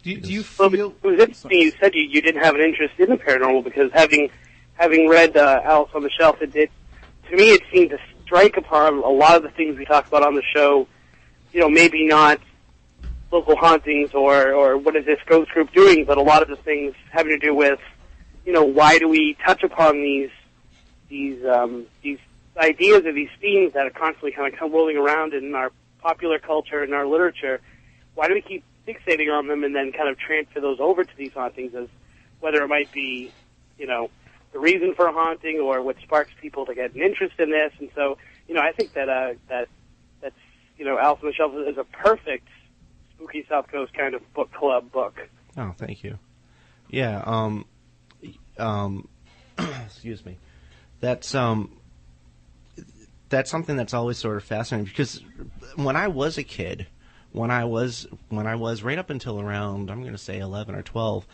Do 0.02 0.10
you, 0.10 0.20
do 0.20 0.32
you 0.32 0.44
Well, 0.58 0.70
feel? 0.70 0.94
it 1.02 1.06
was 1.06 1.20
interesting 1.20 1.50
you 1.60 1.72
said 1.80 1.94
you, 1.94 2.04
you 2.04 2.22
didn't 2.22 2.42
have 2.42 2.54
an 2.54 2.60
interest 2.62 2.94
in 2.98 3.10
the 3.10 3.16
paranormal 3.16 3.64
because 3.64 3.90
having 3.92 4.30
having 4.74 5.08
read 5.08 5.36
uh, 5.36 5.60
Alice 5.64 5.90
on 5.94 6.02
the 6.02 6.10
Shelf, 6.10 6.40
it 6.40 6.52
did 6.52 6.70
to 7.30 7.36
me 7.36 7.50
it 7.50 7.62
seemed 7.72 7.90
to 7.90 7.98
strike 8.24 8.56
upon 8.56 8.98
a 8.98 9.08
lot 9.08 9.36
of 9.36 9.42
the 9.42 9.50
things 9.50 9.78
we 9.78 9.84
talk 9.84 10.06
about 10.06 10.22
on 10.22 10.34
the 10.34 10.42
show. 10.54 10.86
You 11.52 11.60
know, 11.60 11.70
maybe 11.70 12.06
not 12.06 12.40
local 13.30 13.56
hauntings 13.56 14.10
or 14.14 14.52
or 14.52 14.76
what 14.76 14.96
is 14.96 15.04
this 15.04 15.18
ghost 15.26 15.50
group 15.50 15.72
doing, 15.72 16.04
but 16.04 16.18
a 16.18 16.22
lot 16.22 16.42
of 16.42 16.48
the 16.48 16.56
things 16.56 16.94
having 17.10 17.32
to 17.32 17.38
do 17.38 17.54
with 17.54 17.80
you 18.44 18.52
know 18.52 18.64
why 18.64 18.98
do 18.98 19.08
we 19.08 19.36
touch 19.44 19.62
upon 19.62 20.00
these 20.02 20.30
these 21.08 21.44
um, 21.44 21.86
these 22.02 22.18
ideas 22.56 23.02
or 23.04 23.12
these 23.12 23.30
themes 23.40 23.72
that 23.74 23.86
are 23.86 23.90
constantly 23.90 24.32
kind 24.32 24.52
of 24.52 24.58
come 24.58 24.72
rolling 24.72 24.96
around 24.96 25.34
in 25.34 25.54
our 25.54 25.70
popular 26.00 26.38
culture 26.38 26.82
and 26.82 26.94
our 26.94 27.06
literature. 27.06 27.60
Why 28.14 28.28
do 28.28 28.34
we 28.34 28.42
keep 28.42 28.64
fixating 28.86 29.32
on 29.32 29.48
them 29.48 29.64
and 29.64 29.74
then 29.74 29.92
kind 29.92 30.08
of 30.08 30.18
transfer 30.18 30.60
those 30.60 30.78
over 30.78 31.04
to 31.04 31.16
these 31.16 31.32
hauntings 31.32 31.74
as 31.74 31.88
whether 32.40 32.62
it 32.62 32.68
might 32.68 32.92
be, 32.92 33.32
you 33.78 33.86
know, 33.86 34.10
the 34.54 34.60
reason 34.60 34.94
for 34.94 35.10
haunting 35.10 35.58
or 35.58 35.82
what 35.82 35.96
sparks 36.00 36.30
people 36.40 36.64
to 36.64 36.74
get 36.74 36.94
an 36.94 37.02
interest 37.02 37.34
in 37.38 37.50
this. 37.50 37.72
And 37.80 37.90
so, 37.94 38.16
you 38.48 38.54
know, 38.54 38.62
I 38.62 38.70
think 38.72 38.94
that 38.94 39.08
uh, 39.08 39.34
that 39.48 39.68
that's 40.22 40.38
you 40.78 40.84
know, 40.84 40.96
Alice 40.96 41.22
Michelle 41.22 41.58
is 41.58 41.76
a 41.76 41.84
perfect 41.84 42.46
spooky 43.10 43.44
South 43.48 43.66
Coast 43.68 43.92
kind 43.92 44.14
of 44.14 44.32
book 44.32 44.52
club 44.52 44.90
book. 44.92 45.28
Oh, 45.56 45.74
thank 45.76 46.04
you. 46.04 46.18
Yeah. 46.88 47.22
Um. 47.26 47.66
Um. 48.56 49.08
excuse 49.58 50.24
me. 50.24 50.38
That's 51.00 51.34
um. 51.34 51.76
That's 53.28 53.50
something 53.50 53.76
that's 53.76 53.92
always 53.92 54.18
sort 54.18 54.36
of 54.36 54.44
fascinating 54.44 54.86
because 54.86 55.20
when 55.74 55.96
I 55.96 56.06
was 56.06 56.38
a 56.38 56.44
kid, 56.44 56.86
when 57.32 57.50
I 57.50 57.64
was 57.64 58.06
when 58.28 58.46
I 58.46 58.54
was 58.54 58.84
right 58.84 58.98
up 58.98 59.10
until 59.10 59.40
around 59.40 59.90
I'm 59.90 60.02
going 60.02 60.12
to 60.12 60.18
say 60.18 60.38
11 60.38 60.76
or 60.76 60.82
12, 60.82 61.26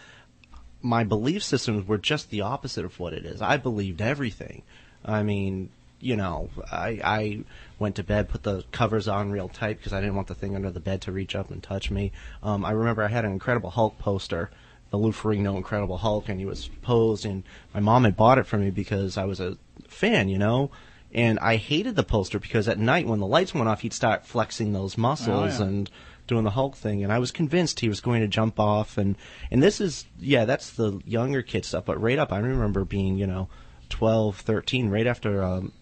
my 0.82 1.04
belief 1.04 1.42
systems 1.42 1.86
were 1.86 1.98
just 1.98 2.30
the 2.30 2.40
opposite 2.40 2.84
of 2.84 2.98
what 2.98 3.12
it 3.12 3.24
is. 3.24 3.42
I 3.42 3.56
believed 3.56 4.00
everything. 4.00 4.62
I 5.04 5.22
mean, 5.22 5.70
you 6.00 6.16
know, 6.16 6.50
I 6.72 7.00
I 7.04 7.44
went 7.78 7.96
to 7.96 8.02
bed, 8.02 8.28
put 8.28 8.42
the 8.42 8.64
covers 8.72 9.08
on 9.08 9.30
real 9.30 9.48
tight 9.48 9.78
because 9.78 9.92
I 9.92 10.00
didn't 10.00 10.16
want 10.16 10.28
the 10.28 10.34
thing 10.34 10.56
under 10.56 10.70
the 10.70 10.80
bed 10.80 11.02
to 11.02 11.12
reach 11.12 11.36
up 11.36 11.50
and 11.50 11.62
touch 11.62 11.90
me. 11.90 12.12
Um, 12.42 12.64
I 12.64 12.72
remember 12.72 13.02
I 13.02 13.08
had 13.08 13.24
an 13.24 13.32
Incredible 13.32 13.70
Hulk 13.70 13.98
poster, 13.98 14.50
the 14.90 14.96
Lou 14.96 15.12
Ferrigno 15.12 15.56
Incredible 15.56 15.98
Hulk, 15.98 16.28
and 16.28 16.40
he 16.40 16.46
was 16.46 16.68
posed, 16.82 17.24
and 17.24 17.42
my 17.74 17.80
mom 17.80 18.04
had 18.04 18.16
bought 18.16 18.38
it 18.38 18.46
for 18.46 18.58
me 18.58 18.70
because 18.70 19.16
I 19.16 19.24
was 19.24 19.40
a 19.40 19.56
fan, 19.88 20.28
you 20.28 20.38
know. 20.38 20.70
And 21.12 21.40
I 21.40 21.56
hated 21.56 21.96
the 21.96 22.04
poster 22.04 22.38
because 22.38 22.68
at 22.68 22.78
night 22.78 23.06
when 23.06 23.18
the 23.18 23.26
lights 23.26 23.52
went 23.52 23.68
off, 23.68 23.80
he'd 23.80 23.92
start 23.92 24.24
flexing 24.24 24.72
those 24.72 24.96
muscles 24.96 25.58
yeah. 25.58 25.66
and 25.66 25.90
doing 26.30 26.44
the 26.44 26.50
Hulk 26.50 26.76
thing, 26.76 27.04
and 27.04 27.12
I 27.12 27.18
was 27.18 27.30
convinced 27.30 27.80
he 27.80 27.88
was 27.90 28.00
going 28.00 28.22
to 28.22 28.28
jump 28.28 28.58
off. 28.58 28.96
And 28.96 29.16
and 29.50 29.62
this 29.62 29.80
is 29.80 30.06
yeah, 30.18 30.46
that's 30.46 30.70
the 30.70 31.00
younger 31.04 31.42
kid 31.42 31.66
stuff. 31.66 31.84
But 31.84 32.00
right 32.00 32.18
up, 32.18 32.32
I 32.32 32.38
remember 32.38 32.86
being 32.86 33.18
you 33.18 33.26
know 33.26 33.48
12, 33.90 34.38
13, 34.38 34.88
right 34.88 35.06
after 35.06 35.42
um, 35.42 35.72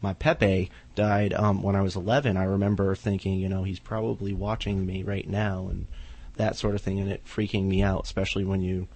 my 0.00 0.14
Pepe 0.14 0.70
died 0.94 1.34
um, 1.34 1.62
when 1.62 1.76
I 1.76 1.82
was 1.82 1.96
11. 1.96 2.36
I 2.36 2.44
remember 2.44 2.94
thinking, 2.94 3.34
you 3.34 3.48
know, 3.48 3.64
he's 3.64 3.80
probably 3.80 4.32
watching 4.32 4.86
me 4.86 5.02
right 5.02 5.28
now, 5.28 5.68
and 5.68 5.86
that 6.36 6.56
sort 6.56 6.74
of 6.74 6.80
thing, 6.80 6.98
and 7.00 7.10
it 7.10 7.26
freaking 7.26 7.64
me 7.64 7.82
out, 7.82 8.04
especially 8.04 8.44
when 8.44 8.62
you 8.62 8.88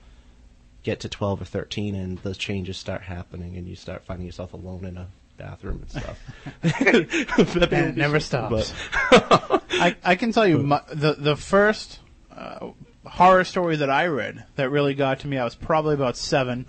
get 0.82 1.00
to 1.00 1.08
12 1.10 1.42
or 1.42 1.44
13 1.44 1.94
and 1.94 2.18
the 2.18 2.34
changes 2.34 2.78
start 2.78 3.02
happening, 3.02 3.56
and 3.56 3.68
you 3.68 3.76
start 3.76 4.04
finding 4.04 4.26
yourself 4.26 4.54
alone 4.54 4.84
in 4.84 4.96
a 4.96 5.08
bathroom 5.40 5.82
and 5.82 5.90
stuff. 5.90 6.18
And 7.72 7.88
it 7.88 7.96
never 7.96 8.20
stops. 8.20 8.72
I, 9.10 9.96
I 10.04 10.14
can 10.16 10.32
tell 10.32 10.46
you 10.46 10.58
my, 10.58 10.82
the 10.92 11.14
the 11.14 11.36
first 11.36 12.00
uh, 12.34 12.68
horror 13.06 13.44
story 13.44 13.76
that 13.76 13.90
I 13.90 14.06
read 14.06 14.44
that 14.56 14.70
really 14.70 14.94
got 14.94 15.20
to 15.20 15.26
me. 15.28 15.38
I 15.38 15.44
was 15.44 15.54
probably 15.54 15.94
about 15.94 16.16
seven, 16.16 16.66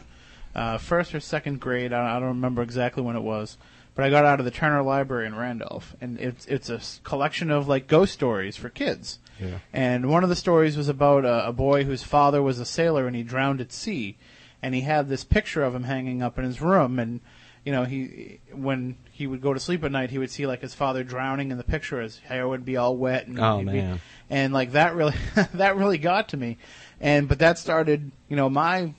uh, 0.55 0.77
first 0.77 1.13
or 1.13 1.19
second 1.19 1.60
grade. 1.60 1.93
I, 1.93 2.15
I 2.15 2.19
don't 2.19 2.29
remember 2.29 2.62
exactly 2.62 3.03
when 3.03 3.15
it 3.15 3.21
was, 3.21 3.57
but 3.95 4.05
I 4.05 4.10
got 4.10 4.25
out 4.25 4.39
of 4.39 4.45
the 4.45 4.51
Turner 4.51 4.81
Library 4.84 5.27
in 5.27 5.36
Randolph, 5.36 5.95
and 5.99 6.19
it's 6.19 6.45
it's 6.45 6.69
a 6.69 6.75
s- 6.75 7.01
collection 7.03 7.51
of 7.51 7.67
like 7.67 7.88
ghost 7.88 8.13
stories 8.13 8.55
for 8.55 8.69
kids. 8.69 9.19
Yeah. 9.39 9.57
And 9.73 10.10
one 10.10 10.23
of 10.23 10.29
the 10.29 10.36
stories 10.36 10.77
was 10.77 10.88
about 10.88 11.25
a, 11.25 11.47
a 11.47 11.51
boy 11.53 11.84
whose 11.84 12.03
father 12.03 12.41
was 12.43 12.60
a 12.60 12.65
sailor 12.65 13.07
and 13.07 13.15
he 13.15 13.23
drowned 13.23 13.60
at 13.60 13.71
sea, 13.71 14.15
and 14.62 14.75
he 14.75 14.81
had 14.81 15.10
this 15.10 15.23
picture 15.23 15.63
of 15.63 15.73
him 15.73 15.84
hanging 15.84 16.21
up 16.21 16.38
in 16.38 16.45
his 16.45 16.62
room, 16.62 16.99
and 16.99 17.19
you 17.65 17.71
know 17.71 17.84
he 17.84 18.39
when 18.54 18.95
he 19.12 19.28
would 19.28 19.41
go 19.41 19.54
to 19.54 19.60
sleep 19.60 19.84
at 19.84 19.91
night, 19.91 20.10
he 20.10 20.17
would 20.17 20.32
see 20.32 20.47
like 20.47 20.62
his 20.62 20.74
father 20.74 21.04
drowning 21.04 21.52
in 21.52 21.58
the 21.58 21.63
picture. 21.63 22.02
His 22.02 22.17
hair 22.19 22.47
would 22.47 22.65
be 22.65 22.78
all 22.78 22.95
wet, 22.97 23.28
and 23.28 23.39
Oh, 23.39 23.58
he'd 23.60 23.65
be- 23.71 23.80
and 24.30 24.54
like 24.54 24.71
that 24.71 24.95
really 24.95 25.15
that 25.54 25.76
really 25.78 25.97
got 25.97 26.30
to 26.30 26.38
me, 26.38 26.58
and 27.00 27.28
but 27.28 27.39
that 27.39 27.58
started 27.60 28.12
you 28.30 28.36
know 28.36 28.50
my 28.50 28.93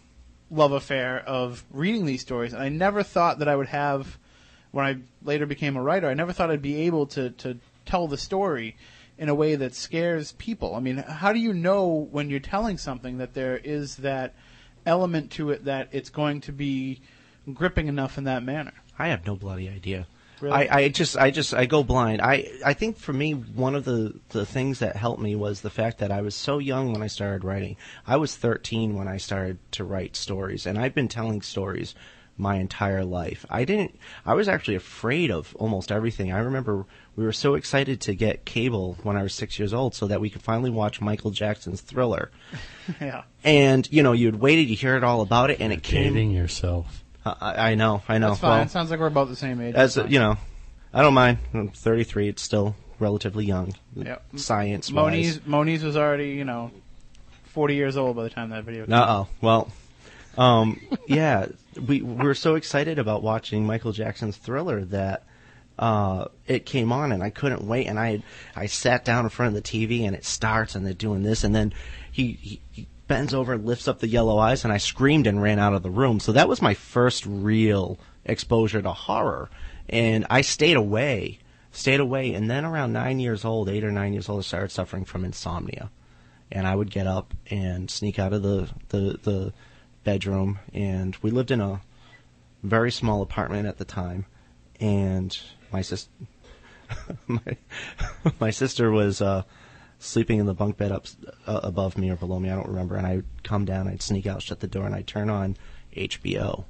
love 0.51 0.72
affair 0.72 1.18
of 1.20 1.64
reading 1.70 2.05
these 2.07 2.20
stories, 2.20 2.53
and 2.53 2.62
I 2.62 2.68
never 2.68 3.03
thought 3.03 3.38
that 3.40 3.48
I 3.48 3.57
would 3.57 3.68
have 3.68 4.18
when 4.70 4.85
I 4.87 4.96
later 5.25 5.46
became 5.46 5.77
a 5.77 5.83
writer. 5.83 6.09
I 6.09 6.14
never 6.14 6.33
thought 6.33 6.51
I'd 6.51 6.62
be 6.62 6.83
able 6.83 7.07
to 7.09 7.31
to 7.31 7.59
tell 7.85 8.07
the 8.07 8.18
story 8.18 8.77
in 9.18 9.29
a 9.29 9.35
way 9.35 9.55
that 9.57 9.75
scares 9.75 10.33
people. 10.33 10.75
I 10.75 10.81
mean, 10.81 10.96
how 10.98 11.33
do 11.33 11.38
you 11.38 11.53
know 11.53 12.09
when 12.11 12.31
you're 12.31 12.40
telling 12.40 12.79
something 12.79 13.18
that 13.18 13.35
there 13.35 13.57
is 13.59 13.96
that 13.96 14.35
element 14.87 15.31
to 15.33 15.51
it 15.51 15.64
that 15.66 15.88
it's 15.92 16.11
going 16.11 16.40
to 16.42 16.53
be 16.53 17.01
gripping 17.52 17.88
enough 17.88 18.18
in 18.18 18.24
that 18.24 18.42
manner? 18.42 18.72
I 18.98 19.09
have 19.09 19.26
no 19.26 19.37
bloody 19.37 19.68
idea. 19.68 20.07
Really? 20.42 20.68
I, 20.68 20.78
I 20.81 20.88
just 20.88 21.16
I 21.16 21.31
just 21.31 21.55
I 21.55 21.66
go 21.66 21.85
blind. 21.85 22.20
I 22.20 22.50
I 22.64 22.74
think 22.74 22.98
for 22.98 23.12
me 23.12 23.33
one 23.33 23.76
of 23.76 23.85
the 23.85 24.18
the 24.31 24.44
things 24.44 24.81
that 24.81 24.96
helped 24.96 25.22
me 25.22 25.37
was 25.37 25.61
the 25.61 25.70
fact 25.70 25.98
that 25.98 26.11
I 26.11 26.20
was 26.20 26.35
so 26.35 26.59
young 26.59 26.92
when 26.92 27.00
I 27.00 27.07
started 27.07 27.44
writing. 27.44 27.76
I 28.09 28.16
was 28.16 28.35
13 28.35 28.96
when 28.96 29.07
I 29.07 29.18
started 29.18 29.59
to 29.72 29.85
write 29.85 30.16
stories 30.16 30.66
and 30.66 30.78
I've 30.78 30.96
been 30.96 31.07
telling 31.07 31.42
stories 31.42 31.94
my 32.37 32.57
entire 32.57 33.05
life. 33.05 33.46
I 33.50 33.64
didn't 33.64 33.96
I 34.26 34.35
was 34.35 34.48
actually 34.48 34.74
afraid 34.74 35.31
of 35.31 35.55
almost 35.61 35.92
everything. 35.92 36.33
I 36.33 36.40
remember 36.40 36.87
we 37.14 37.24
were 37.24 37.33
so 37.33 37.55
excited 37.55 38.00
to 38.00 38.14
get 38.14 38.44
cable 38.44 38.98
when 39.05 39.16
I 39.16 39.22
was 39.22 39.35
6 39.35 39.61
years 39.61 39.72
old 39.72 39.94
so 39.94 40.09
that 40.09 40.20
we 40.20 40.28
could 40.28 40.42
finally 40.42 40.70
watch 40.70 41.00
Michael 41.00 41.31
Jackson's 41.31 41.83
Thriller. 41.83 42.33
yeah. 43.00 43.22
And 43.44 43.88
you 43.92 44.02
know, 44.02 44.12
you'd 44.12 44.40
waited, 44.40 44.68
you 44.68 44.74
hear 44.74 44.96
it 44.96 45.05
all 45.05 45.20
about 45.20 45.50
it 45.50 45.61
and 45.61 45.72
it 45.72 45.85
came 45.85 46.14
Dating 46.14 46.33
yourself. 46.33 47.05
I, 47.24 47.70
I 47.70 47.74
know, 47.74 48.02
I 48.08 48.18
know. 48.18 48.30
That's 48.30 48.40
fine. 48.40 48.58
Well, 48.61 48.68
Sounds 48.68 48.90
like 48.90 49.00
we're 49.00 49.06
about 49.06 49.28
the 49.28 49.37
same 49.37 49.61
age. 49.61 49.74
as 49.74 49.96
you 49.96 50.18
know, 50.18 50.37
I 50.92 51.02
don't 51.02 51.14
mind. 51.14 51.38
I'm 51.54 51.68
33. 51.68 52.28
It's 52.28 52.42
still 52.42 52.74
relatively 52.98 53.44
young. 53.44 53.74
Yep. 53.96 54.22
Science. 54.37 54.90
Moniz 54.90 55.40
Moniz 55.46 55.82
was 55.85 55.96
already, 55.96 56.30
you 56.30 56.44
know, 56.44 56.70
40 57.46 57.74
years 57.74 57.96
old 57.96 58.16
by 58.16 58.24
the 58.24 58.30
time 58.30 58.50
that 58.50 58.64
video 58.64 58.87
came 58.87 58.94
Uh 58.94 59.06
oh. 59.08 59.28
Well, 59.40 59.68
um, 60.37 60.80
yeah, 61.06 61.46
we, 61.76 62.02
we 62.02 62.24
were 62.24 62.35
so 62.35 62.54
excited 62.54 62.98
about 62.98 63.22
watching 63.22 63.66
Michael 63.66 63.92
Jackson's 63.92 64.37
Thriller 64.37 64.85
that 64.87 65.24
uh, 65.78 66.26
it 66.46 66.66
came 66.66 66.92
on 66.92 67.12
and 67.12 67.22
I 67.22 67.30
couldn't 67.30 67.62
wait. 67.62 67.87
And 67.87 67.98
I 67.98 68.22
I 68.56 68.66
sat 68.66 69.04
down 69.04 69.24
in 69.24 69.30
front 69.30 69.56
of 69.56 69.62
the 69.62 69.68
TV 69.68 70.02
and 70.06 70.16
it 70.16 70.24
starts 70.24 70.74
and 70.74 70.85
they're 70.85 70.92
doing 70.92 71.22
this 71.22 71.44
and 71.44 71.54
then 71.54 71.72
he, 72.11 72.32
he, 72.32 72.61
he 72.72 72.87
bends 73.12 73.35
over 73.35 73.53
and 73.53 73.66
lifts 73.66 73.88
up 73.88 73.98
the 73.98 74.09
yellow 74.09 74.38
eyes 74.38 74.64
and 74.64 74.72
I 74.72 74.79
screamed 74.79 75.27
and 75.27 75.42
ran 75.42 75.59
out 75.59 75.75
of 75.75 75.83
the 75.83 75.90
room. 75.90 76.18
So 76.18 76.33
that 76.33 76.48
was 76.48 76.62
my 76.62 76.72
first 76.72 77.27
real 77.27 77.98
exposure 78.25 78.81
to 78.81 78.92
horror. 78.92 79.51
And 79.87 80.27
I 80.31 80.40
stayed 80.40 80.79
away, 80.79 81.38
stayed 81.72 82.01
away. 82.01 82.33
And 82.33 82.51
then 82.51 82.64
around 82.64 82.94
nine 82.94 83.20
years 83.20 83.44
old, 83.44 83.68
eight 83.68 83.85
or 83.85 83.92
nine 83.92 84.14
years 84.14 84.31
old, 84.31 84.38
I 84.38 84.42
started 84.42 84.70
suffering 84.70 85.05
from 85.05 85.27
insomnia 85.27 85.90
and 86.51 86.66
I 86.66 86.75
would 86.75 86.90
get 86.90 87.07
up 87.07 87.35
and 87.51 87.90
sneak 87.90 88.18
out 88.18 88.33
of 88.33 88.42
the, 88.42 88.70
the, 88.88 89.18
the 89.22 89.53
bedroom. 90.05 90.59
And 90.72 91.14
we 91.20 91.31
lived 91.31 91.51
in 91.51 91.61
a 91.61 91.83
very 92.62 92.90
small 92.90 93.20
apartment 93.20 93.66
at 93.66 93.77
the 93.77 93.85
time, 93.85 94.25
and 94.81 95.37
my 95.72 95.83
sis, 95.83 96.09
my, 97.27 97.57
my 98.40 98.51
sister 98.51 98.90
was 98.90 99.20
uh, 99.20 99.42
sleeping 100.02 100.38
in 100.38 100.46
the 100.46 100.54
bunk 100.54 100.76
bed 100.76 100.92
up 100.92 101.06
uh, 101.46 101.60
above 101.62 101.96
me 101.96 102.10
or 102.10 102.16
below 102.16 102.38
me. 102.40 102.50
I 102.50 102.56
don't 102.56 102.68
remember. 102.68 102.96
And 102.96 103.06
I'd 103.06 103.24
come 103.42 103.64
down, 103.64 103.88
I'd 103.88 104.02
sneak 104.02 104.26
out, 104.26 104.42
shut 104.42 104.60
the 104.60 104.66
door, 104.66 104.84
and 104.84 104.94
I'd 104.94 105.06
turn 105.06 105.30
on 105.30 105.56
HBO. 105.96 106.64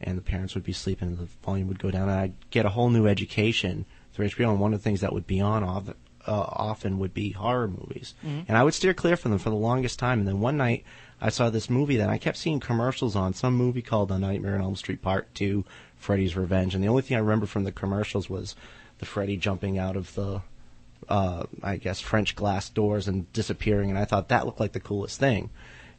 And 0.00 0.16
the 0.16 0.22
parents 0.22 0.54
would 0.54 0.64
be 0.64 0.72
sleeping, 0.72 1.08
and 1.08 1.18
the 1.18 1.28
volume 1.44 1.68
would 1.68 1.78
go 1.78 1.90
down, 1.90 2.08
and 2.08 2.18
I'd 2.18 2.50
get 2.50 2.66
a 2.66 2.70
whole 2.70 2.90
new 2.90 3.06
education 3.06 3.84
through 4.12 4.28
HBO. 4.28 4.50
And 4.50 4.60
one 4.60 4.72
of 4.72 4.80
the 4.80 4.84
things 4.84 5.00
that 5.00 5.12
would 5.12 5.26
be 5.26 5.40
on 5.40 5.62
off, 5.64 5.88
uh, 5.88 5.92
often 6.26 6.98
would 6.98 7.12
be 7.14 7.32
horror 7.32 7.68
movies, 7.68 8.14
and 8.22 8.56
I 8.56 8.62
would 8.62 8.74
steer 8.74 8.94
clear 8.94 9.16
from 9.16 9.32
them 9.32 9.40
for 9.40 9.50
the 9.50 9.56
longest 9.56 9.98
time. 9.98 10.20
And 10.20 10.28
then 10.28 10.40
one 10.40 10.56
night, 10.56 10.84
I 11.20 11.30
saw 11.30 11.50
this 11.50 11.70
movie 11.70 11.96
that 11.96 12.08
I 12.08 12.18
kept 12.18 12.36
seeing 12.36 12.60
commercials 12.60 13.14
on, 13.16 13.32
some 13.34 13.54
movie 13.54 13.82
called 13.82 14.08
The 14.08 14.18
Nightmare 14.18 14.54
on 14.56 14.62
Elm 14.62 14.76
Street 14.76 15.02
Part 15.02 15.32
Two, 15.34 15.64
Freddy's 15.96 16.36
Revenge. 16.36 16.74
And 16.74 16.82
the 16.82 16.88
only 16.88 17.02
thing 17.02 17.16
I 17.16 17.20
remember 17.20 17.46
from 17.46 17.64
the 17.64 17.72
commercials 17.72 18.28
was 18.28 18.56
the 18.98 19.06
Freddy 19.06 19.36
jumping 19.36 19.78
out 19.78 19.96
of 19.96 20.14
the, 20.14 20.42
uh, 21.08 21.44
I 21.62 21.76
guess 21.76 22.00
French 22.00 22.36
glass 22.36 22.68
doors 22.68 23.08
and 23.08 23.32
disappearing. 23.32 23.90
And 23.90 23.98
I 23.98 24.04
thought 24.04 24.28
that 24.28 24.46
looked 24.46 24.60
like 24.60 24.72
the 24.72 24.80
coolest 24.80 25.18
thing. 25.18 25.50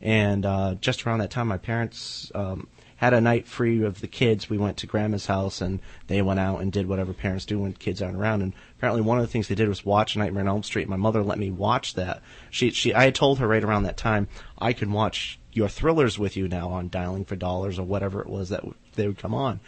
And 0.01 0.45
uh, 0.45 0.75
just 0.81 1.07
around 1.07 1.19
that 1.19 1.31
time, 1.31 1.47
my 1.47 1.57
parents 1.57 2.29
um, 2.35 2.67
had 2.97 3.13
a 3.13 3.21
night 3.21 3.47
free 3.47 3.83
of 3.83 4.01
the 4.01 4.07
kids. 4.07 4.49
We 4.49 4.57
went 4.57 4.77
to 4.77 4.87
grandma's 4.87 5.27
house, 5.27 5.61
and 5.61 5.79
they 6.07 6.21
went 6.21 6.41
out 6.41 6.61
and 6.61 6.71
did 6.71 6.87
whatever 6.87 7.13
parents 7.13 7.45
do 7.45 7.59
when 7.59 7.73
kids 7.73 8.01
aren't 8.01 8.17
around. 8.17 8.41
And 8.41 8.53
apparently, 8.77 9.01
one 9.01 9.17
of 9.17 9.23
the 9.23 9.31
things 9.31 9.47
they 9.47 9.55
did 9.55 9.69
was 9.69 9.85
watch 9.85 10.17
Nightmare 10.17 10.41
on 10.43 10.49
Elm 10.49 10.63
Street. 10.63 10.89
My 10.89 10.97
mother 10.97 11.23
let 11.23 11.39
me 11.39 11.51
watch 11.51 11.93
that. 11.93 12.21
She, 12.49 12.71
she, 12.71 12.93
I 12.93 13.05
had 13.05 13.15
told 13.15 13.39
her 13.39 13.47
right 13.47 13.63
around 13.63 13.83
that 13.83 13.97
time, 13.97 14.27
I 14.57 14.73
can 14.73 14.91
watch 14.91 15.39
your 15.53 15.69
thrillers 15.69 16.19
with 16.19 16.35
you 16.35 16.47
now 16.47 16.69
on 16.69 16.89
Dialing 16.89 17.25
for 17.25 17.35
Dollars 17.35 17.79
or 17.79 17.83
whatever 17.83 18.19
it 18.21 18.29
was 18.29 18.49
that 18.49 18.61
w- 18.61 18.75
they 18.95 19.07
would 19.07 19.19
come 19.19 19.33
on. 19.33 19.59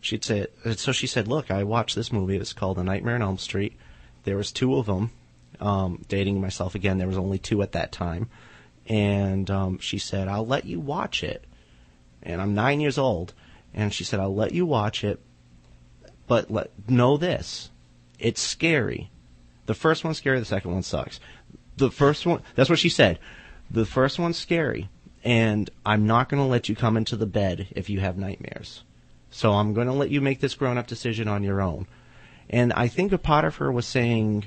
She'd 0.00 0.24
say, 0.24 0.46
so 0.76 0.92
she 0.92 1.06
said, 1.06 1.28
"Look, 1.28 1.50
I 1.50 1.64
watched 1.64 1.96
this 1.96 2.12
movie. 2.12 2.36
It's 2.36 2.52
called 2.52 2.78
A 2.78 2.84
Nightmare 2.84 3.16
on 3.16 3.22
Elm 3.22 3.38
Street. 3.38 3.76
There 4.24 4.36
was 4.36 4.52
two 4.52 4.76
of 4.76 4.86
them. 4.86 5.10
Um, 5.60 6.04
dating 6.08 6.40
myself 6.40 6.74
again, 6.74 6.98
there 6.98 7.06
was 7.06 7.16
only 7.16 7.38
two 7.38 7.62
at 7.62 7.72
that 7.72 7.92
time." 7.92 8.28
and 8.86 9.50
um, 9.50 9.78
she 9.78 9.98
said, 9.98 10.28
"I'll 10.28 10.46
let 10.46 10.64
you 10.64 10.80
watch 10.80 11.22
it." 11.22 11.44
And 12.22 12.40
I'm 12.40 12.54
nine 12.54 12.80
years 12.80 12.98
old, 12.98 13.32
and 13.72 13.92
she 13.92 14.04
said, 14.04 14.20
"I'll 14.20 14.34
let 14.34 14.52
you 14.52 14.66
watch 14.66 15.04
it, 15.04 15.20
but 16.26 16.50
let 16.50 16.70
know 16.88 17.16
this: 17.16 17.70
it's 18.18 18.40
scary. 18.40 19.10
The 19.66 19.74
first 19.74 20.04
one's 20.04 20.18
scary. 20.18 20.38
The 20.38 20.44
second 20.44 20.72
one 20.72 20.82
sucks. 20.82 21.20
The 21.76 21.90
first 21.90 22.26
one, 22.26 22.42
that's 22.54 22.70
what 22.70 22.78
she 22.78 22.88
said. 22.88 23.18
The 23.70 23.86
first 23.86 24.18
one's 24.18 24.38
scary, 24.38 24.88
and 25.24 25.70
I'm 25.84 26.06
not 26.06 26.28
going 26.28 26.42
to 26.42 26.48
let 26.48 26.68
you 26.68 26.76
come 26.76 26.96
into 26.96 27.16
the 27.16 27.26
bed 27.26 27.68
if 27.72 27.88
you 27.88 28.00
have 28.00 28.18
nightmares. 28.18 28.84
So 29.30 29.52
I'm 29.52 29.74
going 29.74 29.88
to 29.88 29.92
let 29.92 30.10
you 30.10 30.20
make 30.20 30.40
this 30.40 30.54
grown-up 30.54 30.86
decision 30.86 31.28
on 31.28 31.42
your 31.42 31.60
own." 31.60 31.86
And 32.50 32.72
I 32.72 32.88
think 32.88 33.12
of 33.12 33.56
her 33.56 33.72
was 33.72 33.86
saying, 33.86 34.46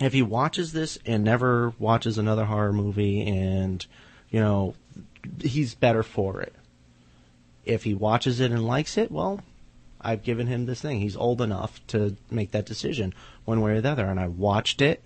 if 0.00 0.12
he 0.12 0.22
watches 0.22 0.72
this 0.72 0.98
and 1.06 1.24
never 1.24 1.72
watches 1.78 2.18
another 2.18 2.44
horror 2.44 2.72
movie 2.72 3.26
and 3.26 3.84
you 4.30 4.40
know 4.40 4.74
he's 5.40 5.74
better 5.74 6.02
for 6.02 6.40
it. 6.40 6.54
If 7.64 7.84
he 7.84 7.94
watches 7.94 8.40
it 8.40 8.50
and 8.50 8.66
likes 8.66 8.98
it 8.98 9.10
well 9.10 9.40
i've 10.00 10.22
given 10.22 10.46
him 10.46 10.66
this 10.66 10.80
thing. 10.80 11.00
He's 11.00 11.16
old 11.16 11.40
enough 11.40 11.84
to 11.88 12.16
make 12.30 12.50
that 12.50 12.66
decision 12.66 13.14
one 13.44 13.60
way 13.60 13.72
or 13.72 13.80
the 13.80 13.90
other. 13.90 14.06
And 14.06 14.20
i 14.20 14.28
watched 14.28 14.82
it 14.82 15.04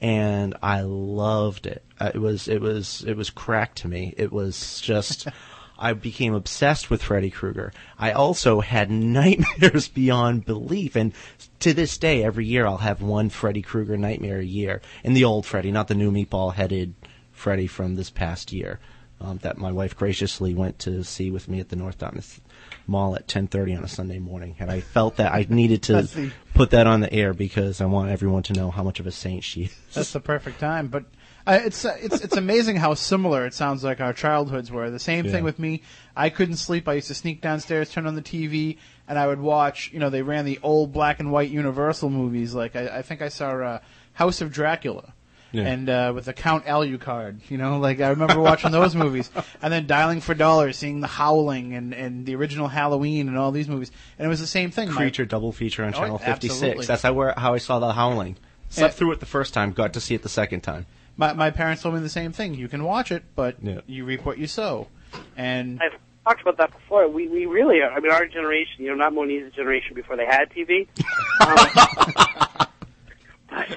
and 0.00 0.54
i 0.62 0.82
loved 0.82 1.66
it. 1.66 1.82
Uh, 1.98 2.12
it 2.14 2.18
was 2.18 2.48
it 2.48 2.60
was 2.60 3.04
it 3.06 3.16
was 3.16 3.30
crack 3.30 3.74
to 3.76 3.88
me. 3.88 4.14
It 4.16 4.32
was 4.32 4.80
just 4.80 5.26
I 5.84 5.92
became 5.92 6.32
obsessed 6.32 6.88
with 6.88 7.02
Freddy 7.02 7.30
Krueger. 7.30 7.70
I 7.98 8.12
also 8.12 8.60
had 8.60 8.90
nightmares 9.18 9.86
beyond 9.86 10.46
belief, 10.46 10.96
and 10.96 11.12
to 11.60 11.74
this 11.74 11.98
day, 11.98 12.24
every 12.24 12.46
year 12.46 12.66
I'll 12.66 12.78
have 12.78 13.02
one 13.02 13.28
Freddy 13.28 13.60
Krueger 13.60 13.98
nightmare 13.98 14.38
a 14.38 14.44
year. 14.44 14.80
And 15.04 15.14
the 15.14 15.24
old 15.24 15.44
Freddy, 15.44 15.70
not 15.70 15.88
the 15.88 15.94
new 15.94 16.10
meatball-headed 16.10 16.94
Freddy 17.32 17.66
from 17.66 17.96
this 17.96 18.08
past 18.08 18.50
year, 18.50 18.80
um, 19.20 19.38
that 19.42 19.58
my 19.58 19.72
wife 19.72 19.94
graciously 19.94 20.54
went 20.54 20.78
to 20.80 21.04
see 21.04 21.30
with 21.30 21.48
me 21.48 21.60
at 21.60 21.68
the 21.68 21.76
North 21.76 21.98
Dartmouth 21.98 22.40
Mall 22.86 23.14
at 23.14 23.28
10:30 23.28 23.76
on 23.76 23.84
a 23.84 23.88
Sunday 23.88 24.18
morning. 24.18 24.56
And 24.58 24.70
I 24.70 24.80
felt 24.80 25.16
that 25.16 25.34
I 25.34 25.46
needed 25.50 25.82
to 25.84 26.32
put 26.54 26.70
that 26.70 26.86
on 26.86 27.00
the 27.00 27.12
air 27.12 27.34
because 27.34 27.82
I 27.82 27.84
want 27.84 28.10
everyone 28.10 28.42
to 28.44 28.54
know 28.54 28.70
how 28.70 28.82
much 28.82 29.00
of 29.00 29.06
a 29.06 29.12
saint 29.12 29.44
she 29.44 29.64
is. 29.64 29.76
That's 29.92 30.12
the 30.14 30.20
perfect 30.20 30.60
time. 30.60 30.88
But 30.88 31.04
uh, 31.46 31.60
it's 31.64 31.84
uh, 31.84 31.96
it's 32.00 32.20
it's 32.22 32.36
amazing 32.36 32.76
how 32.76 32.94
similar 32.94 33.44
it 33.46 33.54
sounds 33.54 33.84
like 33.84 34.00
our 34.00 34.12
childhoods 34.12 34.70
were. 34.70 34.90
The 34.90 34.98
same 34.98 35.24
Yeah. 35.26 35.32
thing 35.32 35.44
with 35.44 35.58
me. 35.58 35.82
I 36.16 36.30
couldn't 36.30 36.56
sleep. 36.56 36.88
I 36.88 36.94
used 36.94 37.08
to 37.08 37.14
sneak 37.14 37.40
downstairs, 37.40 37.90
turn 37.90 38.06
on 38.06 38.14
the 38.14 38.22
TV, 38.22 38.78
and 39.08 39.18
I 39.18 39.26
would 39.26 39.40
watch. 39.40 39.90
You 39.92 39.98
know, 40.00 40.10
they 40.10 40.22
ran 40.22 40.44
the 40.44 40.58
old 40.62 40.92
black 40.92 41.20
and 41.20 41.30
white 41.32 41.50
Universal 41.50 42.10
movies. 42.10 42.54
Like 42.54 42.76
I, 42.76 42.98
I 42.98 43.02
think 43.02 43.20
I 43.22 43.28
saw 43.28 43.50
uh, 43.52 43.78
House 44.14 44.40
of 44.40 44.52
Dracula. 44.52 45.12
Yeah. 45.52 45.66
And 45.68 45.88
uh, 45.88 46.10
with 46.12 46.24
the 46.24 46.32
Count 46.32 46.64
Alucard, 46.66 47.48
you 47.48 47.58
know, 47.58 47.78
like 47.78 48.00
I 48.00 48.08
remember 48.08 48.40
watching 48.40 48.72
those 48.72 48.96
movies, 48.96 49.30
and 49.62 49.72
then 49.72 49.86
Dialing 49.86 50.20
for 50.20 50.34
Dollars, 50.34 50.76
seeing 50.76 50.98
The 50.98 51.06
Howling 51.06 51.74
and, 51.74 51.94
and 51.94 52.26
the 52.26 52.34
original 52.34 52.66
Halloween 52.66 53.28
and 53.28 53.38
all 53.38 53.52
these 53.52 53.68
movies, 53.68 53.92
and 54.18 54.26
it 54.26 54.28
was 54.28 54.40
the 54.40 54.48
same 54.48 54.72
thing. 54.72 54.88
My- 54.90 54.96
Creature 54.96 55.26
double 55.26 55.52
feature 55.52 55.84
on 55.84 55.94
Oh, 55.94 55.98
Channel 55.98 56.18
56. 56.18 56.88
That's 56.88 57.02
how, 57.02 57.12
where, 57.12 57.34
how 57.36 57.54
I 57.54 57.58
saw 57.58 57.78
The 57.78 57.92
Howling. 57.92 58.36
Slept 58.68 58.94
Yeah. 58.94 58.98
through 58.98 59.12
it 59.12 59.20
the 59.20 59.26
first 59.26 59.54
time, 59.54 59.70
got 59.70 59.92
to 59.92 60.00
see 60.00 60.16
it 60.16 60.22
the 60.24 60.28
second 60.28 60.62
time. 60.62 60.86
My, 61.16 61.32
my 61.32 61.50
parents 61.50 61.82
told 61.82 61.94
me 61.94 62.00
the 62.00 62.08
same 62.08 62.32
thing. 62.32 62.54
You 62.54 62.68
can 62.68 62.82
watch 62.84 63.12
it, 63.12 63.22
but 63.36 63.56
Yeah. 63.62 63.80
you 63.86 64.04
reap 64.04 64.24
what 64.24 64.38
you 64.38 64.46
sow. 64.46 64.88
And 65.36 65.80
I've 65.80 65.98
talked 66.24 66.42
about 66.42 66.56
that 66.58 66.72
before. 66.72 67.08
We 67.08 67.28
we 67.28 67.46
really 67.46 67.80
are. 67.80 67.90
I 67.92 68.00
mean, 68.00 68.10
our 68.12 68.26
generation, 68.26 68.84
you 68.84 68.88
know, 68.88 68.96
not 68.96 69.12
Moniz's 69.14 69.52
generation 69.52 69.94
before 69.94 70.16
they 70.16 70.26
had 70.26 70.50
TV. 70.50 70.88
Um, 71.40 72.66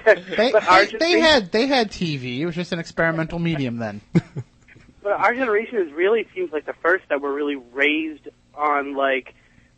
but, 0.05 0.23
they, 0.37 0.51
but 0.51 0.67
our 0.67 0.85
they, 0.85 0.97
they 0.97 1.19
had 1.19 1.51
they 1.51 1.67
had 1.67 1.91
TV. 1.91 2.39
It 2.39 2.45
was 2.45 2.55
just 2.55 2.71
an 2.71 2.79
experimental 2.79 3.39
medium 3.39 3.77
then. 3.77 4.01
But 5.03 5.21
our 5.21 5.33
generation 5.33 5.77
is 5.77 5.93
really 5.93 6.27
seems 6.35 6.51
like 6.51 6.65
the 6.65 6.73
first 6.73 7.05
that 7.07 7.21
were 7.21 7.33
really 7.33 7.55
raised 7.55 8.27
on 8.53 8.93
like 8.93 9.33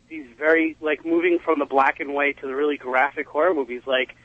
these 0.08 0.26
very 0.36 0.76
like 0.80 1.06
moving 1.06 1.38
from 1.38 1.60
the 1.60 1.66
black 1.66 2.00
and 2.00 2.12
white 2.14 2.40
to 2.40 2.48
the 2.48 2.54
really 2.56 2.76
graphic 2.76 3.28
horror 3.28 3.54
movies, 3.54 3.82
like 3.86 4.16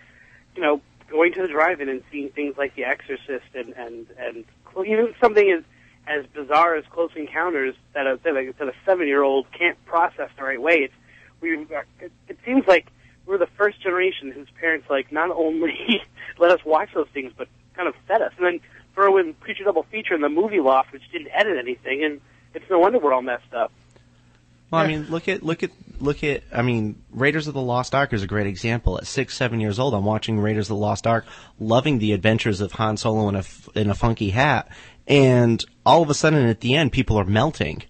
you 0.56 0.64
know 0.64 0.82
going 1.10 1.34
to 1.34 1.42
the 1.42 1.48
drive-in 1.48 1.90
and 1.90 2.04
seeing 2.12 2.30
things 2.30 2.56
like 2.58 2.76
The 2.76 2.86
Exorcist 2.86 3.46
and 3.54 3.74
and 3.74 4.08
and 4.18 4.46
even 4.86 5.14
something 5.22 5.52
as 5.52 5.64
as 6.08 6.26
bizarre 6.28 6.76
as 6.76 6.86
Close 6.92 7.12
Encounters 7.16 7.76
that 7.94 8.08
a 8.08 8.20
that 8.24 8.36
a, 8.36 8.54
that 8.60 8.68
a 8.68 8.74
seven-year-old 8.86 9.48
can't 9.52 9.84
process 9.86 10.30
the 10.38 10.44
right 10.44 10.62
way. 10.62 10.76
It's 10.76 10.94
we 11.42 11.66
it, 12.00 12.12
it 12.28 12.38
seems 12.46 12.68
like 12.68 12.88
we're 13.26 13.38
the 13.38 13.50
first 13.58 13.82
generation 13.82 14.32
whose 14.32 14.48
parents 14.60 14.88
like 14.90 15.12
not 15.12 15.32
only 15.32 16.02
let 16.38 16.52
us 16.52 16.60
watch 16.66 16.90
those 16.94 17.08
things 17.14 17.32
but 17.36 17.48
kind 17.76 17.88
of 17.88 17.96
fed 18.08 18.22
us 18.22 18.32
and 18.38 18.46
then 18.46 18.60
throw 18.94 19.18
in 19.18 19.34
Creature 19.36 19.66
Double 19.66 19.84
Feature 19.84 20.14
and 20.14 20.24
the 20.24 20.30
movie 20.30 20.60
loft 20.60 20.94
which 20.94 21.04
didn't 21.12 21.30
edit 21.34 21.58
anything 21.58 22.04
and 22.04 22.22
it's 22.54 22.70
no 22.70 22.80
wonder 22.80 23.00
we're 23.00 23.14
all 23.14 23.22
messed 23.22 23.54
up. 23.54 23.72
Well, 24.72 24.82
I 24.82 24.88
mean, 24.88 25.08
look 25.10 25.28
at 25.28 25.44
look 25.44 25.64
at 25.64 25.72
look 26.00 26.24
at. 26.24 26.44
I 26.52 26.62
mean, 26.62 27.02
Raiders 27.12 27.48
of 27.48 27.54
the 27.54 27.62
Lost 27.62 27.94
Ark 27.94 28.14
is 28.14 28.24
a 28.24 28.28
great 28.28 28.48
example. 28.48 28.98
At 28.98 29.06
six, 29.06 29.36
seven 29.38 29.60
years 29.60 29.78
old, 29.80 29.94
I'm 29.94 30.06
watching 30.06 30.40
Raiders 30.40 30.66
of 30.66 30.78
the 30.78 30.82
Lost 30.82 31.06
Ark, 31.06 31.26
loving 31.60 32.00
the 32.00 32.14
adventures 32.14 32.62
of 32.62 32.74
Han 32.74 32.98
Solo 32.98 33.30
in 33.30 33.36
a 33.36 33.44
in 33.76 33.90
a 33.90 33.96
funky 33.96 34.32
hat, 34.32 34.70
and 35.08 35.64
all 35.86 36.02
of 36.02 36.10
a 36.10 36.14
sudden, 36.14 36.46
at 36.48 36.62
the 36.62 36.76
end, 36.76 36.92
people 36.92 37.18
are 37.18 37.26
melting, 37.26 37.84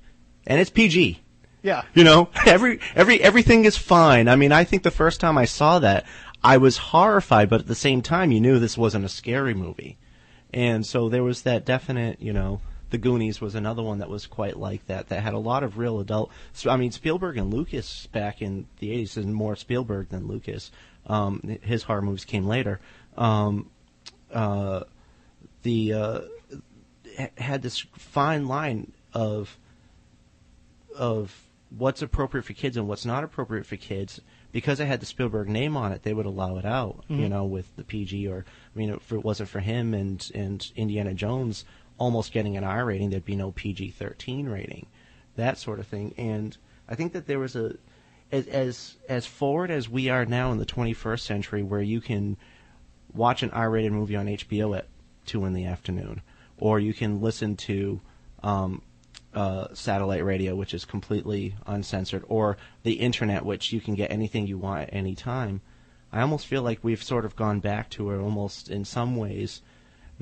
and 0.45 0.59
it's 0.59 0.69
PG. 0.69 1.21
Yeah. 1.63 1.83
You 1.93 2.03
know, 2.03 2.29
every 2.45 2.79
every 2.93 3.21
everything 3.21 3.65
is 3.65 3.77
fine. 3.77 4.27
I 4.27 4.35
mean, 4.35 4.51
I 4.51 4.65
think 4.65 4.83
the 4.83 4.91
first 4.91 5.19
time 5.19 5.37
I 5.37 5.45
saw 5.45 5.79
that, 5.79 6.05
I 6.43 6.57
was 6.57 6.77
horrified, 6.77 7.49
but 7.49 7.61
at 7.61 7.67
the 7.67 7.75
same 7.75 8.01
time, 8.01 8.31
you 8.31 8.41
knew 8.41 8.59
this 8.59 8.77
wasn't 8.77 9.05
a 9.05 9.09
scary 9.09 9.53
movie, 9.53 9.97
and 10.53 10.85
so 10.85 11.09
there 11.09 11.23
was 11.23 11.43
that 11.43 11.65
definite, 11.65 12.21
you 12.21 12.33
know. 12.33 12.61
The 12.95 12.99
Goonies 12.99 13.41
was 13.41 13.55
another 13.55 13.83
one 13.83 13.97
that 13.97 14.09
was 14.09 14.25
quite 14.25 14.55
like 14.55 14.87
that. 14.87 15.09
That 15.09 15.21
had 15.21 15.33
a 15.33 15.37
lot 15.37 15.63
of 15.63 15.77
real 15.77 15.99
adult. 15.99 16.31
So, 16.53 16.69
I 16.69 16.77
mean, 16.77 16.91
Spielberg 16.91 17.35
and 17.35 17.53
Lucas 17.53 18.07
back 18.07 18.41
in 18.41 18.67
the 18.79 18.91
'80s 18.91 19.17
is 19.17 19.25
more 19.25 19.57
Spielberg 19.57 20.07
than 20.07 20.29
Lucas. 20.29 20.71
Um, 21.05 21.57
his 21.61 21.83
horror 21.83 22.01
movies 22.01 22.23
came 22.23 22.47
later. 22.47 22.79
Um, 23.17 23.69
uh, 24.33 24.85
the 25.63 25.91
uh, 25.91 26.21
had 27.37 27.61
this 27.61 27.79
fine 27.97 28.47
line 28.47 28.93
of 29.13 29.57
of 30.97 31.35
what's 31.77 32.01
appropriate 32.01 32.43
for 32.43 32.53
kids 32.53 32.77
and 32.77 32.87
what's 32.87 33.05
not 33.05 33.25
appropriate 33.25 33.65
for 33.65 33.75
kids. 33.75 34.21
Because 34.53 34.79
it 34.79 34.85
had 34.85 35.01
the 35.01 35.05
Spielberg 35.05 35.49
name 35.49 35.75
on 35.75 35.91
it, 35.91 36.03
they 36.03 36.13
would 36.13 36.25
allow 36.25 36.55
it 36.55 36.63
out, 36.63 37.03
you 37.09 37.27
know, 37.27 37.43
with 37.43 37.75
the 37.75 37.83
PG 37.83 38.25
or 38.29 38.45
I 38.73 38.79
mean, 38.79 38.89
if 38.89 39.11
it 39.11 39.21
wasn't 39.21 39.49
for 39.49 39.59
him 39.59 39.93
and 39.93 40.31
and 40.33 40.71
Indiana 40.77 41.13
Jones 41.13 41.65
almost 41.97 42.31
getting 42.31 42.57
an 42.57 42.63
R 42.63 42.85
rating, 42.85 43.09
there'd 43.09 43.25
be 43.25 43.35
no 43.35 43.51
PG 43.51 43.91
thirteen 43.91 44.47
rating, 44.47 44.87
that 45.35 45.57
sort 45.57 45.79
of 45.79 45.87
thing. 45.87 46.13
And 46.17 46.57
I 46.87 46.95
think 46.95 47.13
that 47.13 47.27
there 47.27 47.39
was 47.39 47.55
a 47.55 47.75
as 48.31 48.47
as 48.47 48.95
as 49.07 49.25
forward 49.25 49.71
as 49.71 49.89
we 49.89 50.09
are 50.09 50.25
now 50.25 50.51
in 50.51 50.57
the 50.57 50.65
21st 50.65 51.19
century, 51.19 51.63
where 51.63 51.81
you 51.81 52.01
can 52.01 52.37
watch 53.13 53.43
an 53.43 53.51
R-rated 53.51 53.91
movie 53.91 54.15
on 54.15 54.27
HBO 54.27 54.77
at 54.77 54.87
two 55.25 55.45
in 55.45 55.53
the 55.53 55.65
afternoon, 55.65 56.21
or 56.57 56.79
you 56.79 56.93
can 56.93 57.21
listen 57.21 57.55
to 57.55 58.01
um, 58.43 58.81
uh, 59.33 59.67
satellite 59.73 60.23
radio, 60.23 60.55
which 60.55 60.73
is 60.73 60.85
completely 60.85 61.55
uncensored, 61.65 62.23
or 62.27 62.57
the 62.83 62.93
internet, 62.93 63.45
which 63.45 63.71
you 63.71 63.81
can 63.81 63.95
get 63.95 64.11
anything 64.11 64.47
you 64.47 64.57
want 64.57 64.83
at 64.83 64.93
any 64.93 65.15
time. 65.15 65.61
I 66.11 66.21
almost 66.21 66.47
feel 66.47 66.61
like 66.61 66.83
we've 66.83 67.03
sort 67.03 67.25
of 67.25 67.35
gone 67.35 67.59
back 67.59 67.89
to 67.91 68.09
our 68.09 68.21
almost, 68.21 68.69
in 68.69 68.85
some 68.85 69.15
ways, 69.15 69.61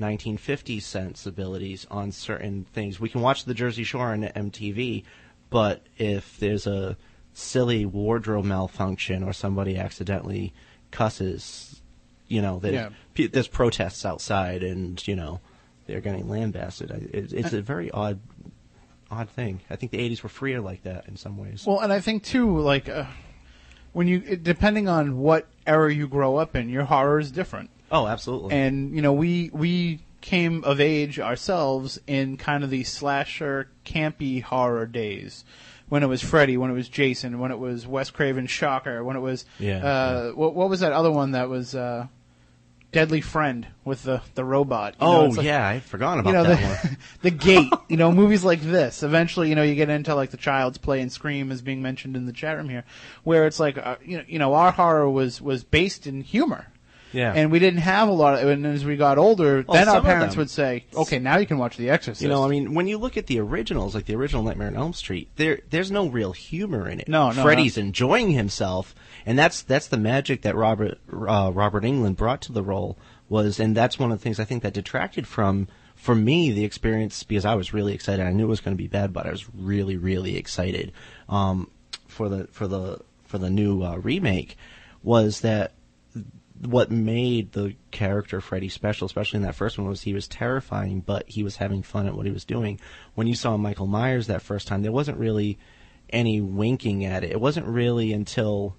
1950s 0.00 0.82
sensibilities 0.82 1.86
on 1.90 2.10
certain 2.12 2.64
things. 2.72 2.98
We 2.98 3.08
can 3.08 3.20
watch 3.20 3.44
the 3.44 3.54
Jersey 3.54 3.84
Shore 3.84 4.08
on 4.08 4.22
MTV, 4.22 5.04
but 5.50 5.82
if 5.98 6.38
there's 6.38 6.66
a 6.66 6.96
silly 7.32 7.84
wardrobe 7.84 8.44
malfunction 8.44 9.22
or 9.22 9.32
somebody 9.32 9.76
accidentally 9.76 10.52
cusses, 10.90 11.80
you 12.28 12.42
know, 12.42 12.58
that 12.60 12.72
Yeah. 12.72 12.88
there's 13.28 13.48
protests 13.48 14.04
outside 14.04 14.62
and 14.62 15.06
you 15.06 15.14
know 15.16 15.40
they're 15.86 16.00
getting 16.00 16.28
lambasted. 16.28 16.90
It, 16.90 17.32
it's 17.32 17.52
a 17.52 17.60
very 17.62 17.90
odd, 17.90 18.18
odd 19.10 19.28
thing. 19.28 19.60
I 19.70 19.76
think 19.76 19.92
the 19.92 19.98
'80s 19.98 20.22
were 20.22 20.28
freer 20.28 20.60
like 20.60 20.82
that 20.84 21.06
in 21.08 21.16
some 21.16 21.36
ways. 21.36 21.64
Well, 21.66 21.80
and 21.80 21.92
I 21.92 22.00
think 22.00 22.22
too, 22.24 22.58
like 22.58 22.88
uh, 22.88 23.04
when 23.92 24.08
you 24.08 24.36
depending 24.36 24.88
on 24.88 25.18
what 25.18 25.46
era 25.66 25.92
you 25.92 26.08
grow 26.08 26.36
up 26.36 26.56
in, 26.56 26.68
your 26.68 26.84
horror 26.84 27.18
is 27.20 27.30
different. 27.30 27.70
Oh, 27.90 28.06
absolutely. 28.06 28.54
And 28.54 28.94
you 28.94 29.02
know, 29.02 29.12
we 29.12 29.50
we 29.52 30.00
came 30.20 30.64
of 30.64 30.80
age 30.80 31.20
ourselves 31.20 32.00
in 32.06 32.36
kind 32.38 32.64
of 32.64 32.70
the 32.70 32.82
slasher 32.84 33.68
campy 33.84 34.42
horror 34.42 34.86
days. 34.86 35.44
When 35.90 36.02
it 36.02 36.06
was 36.06 36.22
Freddy, 36.22 36.56
when 36.56 36.70
it 36.70 36.74
was 36.74 36.88
Jason, 36.88 37.38
when 37.38 37.50
it 37.50 37.58
was 37.58 37.86
Wes 37.86 38.10
Craven 38.10 38.46
Shocker, 38.46 39.04
when 39.04 39.16
it 39.16 39.20
was 39.20 39.44
Yeah, 39.58 39.84
uh, 39.84 40.30
What, 40.32 40.54
what 40.54 40.70
was 40.70 40.80
that 40.80 40.92
other 40.92 41.10
one 41.10 41.32
that 41.32 41.50
was 41.50 41.74
uh, 41.74 42.06
Deadly 42.90 43.20
Friend 43.20 43.66
with 43.84 44.02
the 44.02 44.22
the 44.34 44.44
robot? 44.44 44.94
You 44.94 45.06
oh 45.06 45.26
it's 45.26 45.36
like- 45.36 45.44
yeah, 45.44 45.68
I 45.68 45.80
forgot 45.80 46.18
about 46.20 46.30
you 46.30 46.34
know 46.36 46.44
that 46.44 46.58
the, 46.58 46.88
one. 46.88 46.96
the 47.22 47.30
gate 47.30 47.72
you 47.88 47.98
know 47.98 48.10
movies 48.10 48.44
like 48.44 48.62
this 48.62 49.02
eventually 49.02 49.50
you 49.50 49.54
know 49.54 49.62
you 49.62 49.74
get 49.74 49.90
into 49.90 50.14
like 50.14 50.30
the 50.30 50.38
child's 50.38 50.78
play 50.78 51.02
and 51.02 51.12
scream 51.12 51.52
is 51.52 51.60
being 51.60 51.82
mentioned 51.82 52.16
in 52.16 52.24
the 52.24 52.32
chat 52.32 52.56
room 52.56 52.70
here 52.70 52.84
where 53.24 53.46
it's 53.46 53.60
like 53.60 53.76
uh, 53.76 53.96
you 54.02 54.16
know 54.16 54.24
you 54.26 54.38
know 54.38 54.54
our 54.54 54.70
horror 54.72 55.08
was 55.10 55.42
was 55.42 55.64
based 55.64 56.06
in 56.06 56.22
humor 56.22 56.68
Yeah. 57.14 57.32
and 57.32 57.50
we 57.50 57.58
didn't 57.58 57.80
have 57.80 58.08
a 58.08 58.12
lot 58.12 58.42
of 58.42 58.48
and 58.48 58.66
as 58.66 58.84
we 58.84 58.96
got 58.96 59.16
older 59.18 59.64
Oh, 59.66 59.72
then 59.72 59.88
our 59.88 60.02
parents 60.02 60.36
would 60.36 60.50
say 60.50 60.84
okay 60.94 61.18
now 61.18 61.38
you 61.38 61.46
can 61.46 61.58
watch 61.58 61.76
the 61.76 61.90
exorcist 61.90 62.22
You 62.22 62.28
know, 62.28 62.44
I 62.44 62.48
mean, 62.48 62.74
when 62.74 62.86
you 62.86 62.98
look 62.98 63.16
at 63.16 63.26
the 63.26 63.38
originals, 63.40 63.94
like 63.94 64.06
the 64.06 64.16
original 64.16 64.42
Nightmare 64.42 64.68
on 64.68 64.76
Elm 64.76 64.92
Street, 64.92 65.28
there 65.36 65.60
there's 65.70 65.90
no 65.90 66.08
real 66.08 66.32
humor 66.32 66.88
in 66.88 67.00
it. 67.00 67.08
No, 67.08 67.30
no, 67.30 67.42
Freddy's 67.42 67.78
enjoying 67.78 68.30
himself, 68.32 68.94
and 69.24 69.38
that's 69.38 69.62
that's 69.62 69.86
the 69.88 69.96
magic 69.96 70.42
that 70.42 70.54
Robert 70.56 70.98
uh, 71.12 71.50
Robert 71.54 71.84
Englund 71.84 72.16
brought 72.16 72.40
to 72.42 72.52
the 72.52 72.62
role 72.62 72.98
was, 73.28 73.58
and 73.60 73.76
that's 73.76 73.98
one 73.98 74.12
of 74.12 74.18
the 74.18 74.22
things 74.22 74.38
I 74.40 74.44
think 74.44 74.62
that 74.62 74.74
detracted 74.74 75.26
from 75.26 75.68
for 75.94 76.14
me 76.14 76.50
the 76.50 76.64
experience 76.64 77.22
because 77.22 77.44
I 77.44 77.54
was 77.54 77.72
really 77.72 77.94
excited. 77.94 78.26
I 78.26 78.32
knew 78.32 78.44
it 78.44 78.48
was 78.48 78.60
going 78.60 78.76
to 78.76 78.82
be 78.82 78.88
bad, 78.88 79.12
but 79.12 79.26
I 79.26 79.30
was 79.30 79.46
really 79.54 79.96
really 79.96 80.36
excited 80.36 80.92
um, 81.28 81.70
for 82.08 82.28
the 82.28 82.48
for 82.48 82.66
the 82.66 83.00
for 83.24 83.38
the 83.38 83.50
new 83.50 83.82
uh, 83.82 83.96
remake 83.96 84.56
was 85.02 85.40
that 85.40 85.72
what 86.66 86.90
made 86.90 87.52
the 87.52 87.74
character 87.90 88.40
Freddy 88.40 88.68
special, 88.68 89.06
especially 89.06 89.38
in 89.38 89.42
that 89.42 89.54
first 89.54 89.78
one, 89.78 89.88
was 89.88 90.02
he 90.02 90.14
was 90.14 90.28
terrifying, 90.28 91.00
but 91.00 91.28
he 91.28 91.42
was 91.42 91.56
having 91.56 91.82
fun 91.82 92.06
at 92.06 92.14
what 92.14 92.26
he 92.26 92.32
was 92.32 92.44
doing. 92.44 92.80
When 93.14 93.26
you 93.26 93.34
saw 93.34 93.56
Michael 93.56 93.86
Myers 93.86 94.26
that 94.26 94.42
first 94.42 94.66
time, 94.68 94.82
there 94.82 94.92
wasn't 94.92 95.18
really 95.18 95.58
any 96.10 96.40
winking 96.40 97.04
at 97.04 97.24
it. 97.24 97.30
It 97.30 97.40
wasn't 97.40 97.66
really 97.66 98.12
until 98.12 98.76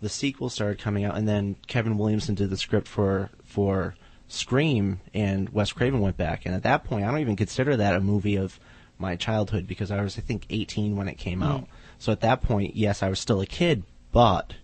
the 0.00 0.08
sequel 0.08 0.48
started 0.48 0.78
coming 0.78 1.04
out, 1.04 1.16
and 1.16 1.28
then 1.28 1.56
Kevin 1.66 1.98
Williamson 1.98 2.34
did 2.34 2.50
the 2.50 2.56
script 2.56 2.86
for 2.88 3.30
for 3.44 3.94
Scream, 4.28 5.00
and 5.14 5.48
Wes 5.48 5.72
Craven 5.72 6.00
went 6.00 6.18
back. 6.18 6.44
And 6.44 6.54
at 6.54 6.62
that 6.62 6.84
point, 6.84 7.04
I 7.04 7.10
don't 7.10 7.20
even 7.20 7.36
consider 7.36 7.76
that 7.76 7.94
a 7.94 8.00
movie 8.00 8.36
of 8.36 8.60
my 8.98 9.16
childhood 9.16 9.66
because 9.66 9.90
I 9.90 10.02
was, 10.02 10.18
I 10.18 10.20
think, 10.20 10.46
18 10.50 10.96
when 10.96 11.08
it 11.08 11.16
came 11.16 11.38
hmm. 11.38 11.44
out. 11.44 11.68
So 11.98 12.12
at 12.12 12.20
that 12.20 12.42
point, 12.42 12.76
yes, 12.76 13.02
I 13.02 13.08
was 13.08 13.18
still 13.18 13.40
a 13.40 13.46
kid, 13.46 13.84
but 14.12 14.54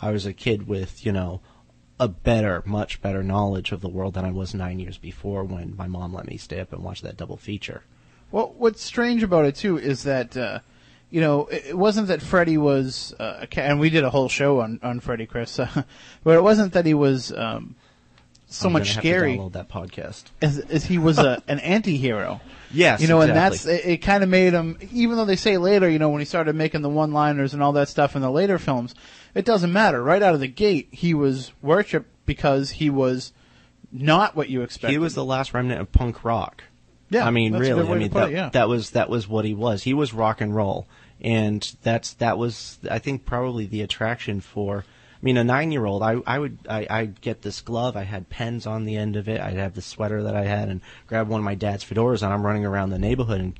I 0.00 0.10
was 0.10 0.26
a 0.26 0.32
kid 0.32 0.66
with, 0.66 1.06
you 1.06 1.12
know, 1.12 1.40
a 2.00 2.08
better, 2.08 2.62
much 2.64 3.02
better 3.02 3.22
knowledge 3.22 3.72
of 3.72 3.80
the 3.80 3.88
world 3.88 4.14
than 4.14 4.24
I 4.24 4.30
was 4.30 4.54
nine 4.54 4.78
years 4.78 4.98
before 4.98 5.44
when 5.44 5.76
my 5.76 5.86
mom 5.86 6.14
let 6.14 6.26
me 6.26 6.36
stay 6.36 6.60
up 6.60 6.72
and 6.72 6.82
watch 6.82 7.02
that 7.02 7.16
double 7.16 7.36
feature. 7.36 7.82
Well, 8.30 8.54
what's 8.56 8.82
strange 8.82 9.22
about 9.22 9.46
it 9.46 9.56
too 9.56 9.78
is 9.78 10.02
that 10.04 10.36
uh, 10.36 10.60
you 11.10 11.20
know 11.20 11.46
it, 11.46 11.76
wasn't 11.76 12.08
that 12.08 12.22
Freddy 12.22 12.58
was, 12.58 13.14
uh, 13.18 13.46
and 13.56 13.80
we 13.80 13.90
did 13.90 14.04
a 14.04 14.10
whole 14.10 14.28
show 14.28 14.60
on 14.60 14.78
on 14.82 15.00
Freddy, 15.00 15.26
Chris, 15.26 15.58
uh, 15.58 15.82
but 16.24 16.36
it 16.36 16.42
wasn't 16.42 16.74
that 16.74 16.86
he 16.86 16.94
was 16.94 17.32
um, 17.32 17.74
so 18.48 18.66
I'm 18.68 18.72
much 18.72 18.94
scary. 18.94 19.36
To 19.36 19.38
download 19.38 19.52
that 19.52 19.68
podcast. 19.68 20.24
As, 20.40 20.58
as 20.58 20.84
he 20.86 20.98
was 20.98 21.18
a, 21.18 21.42
an 21.48 21.60
anti-hero. 21.60 22.40
Yes, 22.70 23.00
you 23.00 23.08
know, 23.08 23.22
and 23.22 23.34
that's 23.34 23.64
it, 23.64 23.82
it 23.86 23.96
kind 24.02 24.22
of 24.22 24.28
made 24.28 24.52
him. 24.52 24.76
Even 24.92 25.16
though 25.16 25.24
they 25.24 25.36
say 25.36 25.56
later, 25.56 25.88
you 25.88 25.98
know, 25.98 26.10
when 26.10 26.20
he 26.20 26.26
started 26.26 26.54
making 26.54 26.82
the 26.82 26.90
one-liners 26.90 27.54
and 27.54 27.62
all 27.62 27.72
that 27.72 27.88
stuff 27.88 28.14
in 28.14 28.20
the 28.20 28.30
later 28.30 28.58
films, 28.58 28.94
it 29.34 29.44
doesn't 29.44 29.72
matter. 29.72 30.02
Right 30.02 30.22
out 30.22 30.34
of 30.34 30.40
the 30.40 30.48
gate, 30.48 30.88
he 30.90 31.14
was 31.14 31.52
worshipped 31.62 32.10
because 32.26 32.70
he 32.70 32.90
was 32.90 33.32
not 33.92 34.36
what 34.36 34.48
you 34.48 34.62
expected. 34.62 34.92
He 34.92 34.98
was 34.98 35.14
the 35.14 35.24
last 35.24 35.54
remnant 35.54 35.80
of 35.80 35.92
punk 35.92 36.24
rock. 36.24 36.64
Yeah, 37.10 37.26
I 37.26 37.30
mean, 37.30 37.52
that's 37.52 37.66
a 37.66 37.68
good 37.68 37.76
really, 37.76 37.90
I 37.90 37.98
mean 37.98 38.10
that, 38.10 38.28
it, 38.28 38.32
yeah. 38.34 38.48
that 38.50 38.68
was 38.68 38.90
that 38.90 39.08
was 39.08 39.26
what 39.26 39.44
he 39.44 39.54
was. 39.54 39.82
He 39.82 39.94
was 39.94 40.12
rock 40.12 40.40
and 40.40 40.54
roll, 40.54 40.86
and 41.20 41.74
that's 41.82 42.12
that 42.14 42.36
was 42.36 42.78
I 42.90 42.98
think 42.98 43.24
probably 43.24 43.66
the 43.66 43.82
attraction 43.82 44.40
for. 44.40 44.84
I 45.20 45.24
mean, 45.24 45.36
a 45.36 45.42
nine-year-old, 45.42 46.00
I, 46.00 46.18
I 46.28 46.38
would, 46.38 46.58
I, 46.70 46.86
I'd 46.88 47.20
get 47.20 47.42
this 47.42 47.60
glove. 47.60 47.96
I 47.96 48.04
had 48.04 48.30
pens 48.30 48.68
on 48.68 48.84
the 48.84 48.96
end 48.96 49.16
of 49.16 49.28
it. 49.28 49.40
I'd 49.40 49.56
have 49.56 49.74
the 49.74 49.82
sweater 49.82 50.22
that 50.22 50.36
I 50.36 50.44
had, 50.44 50.68
and 50.68 50.80
grab 51.08 51.26
one 51.26 51.40
of 51.40 51.44
my 51.44 51.56
dad's 51.56 51.84
fedoras, 51.84 52.22
and 52.22 52.32
I'm 52.32 52.46
running 52.46 52.64
around 52.64 52.90
the 52.90 53.00
neighborhood. 53.00 53.40
And 53.40 53.58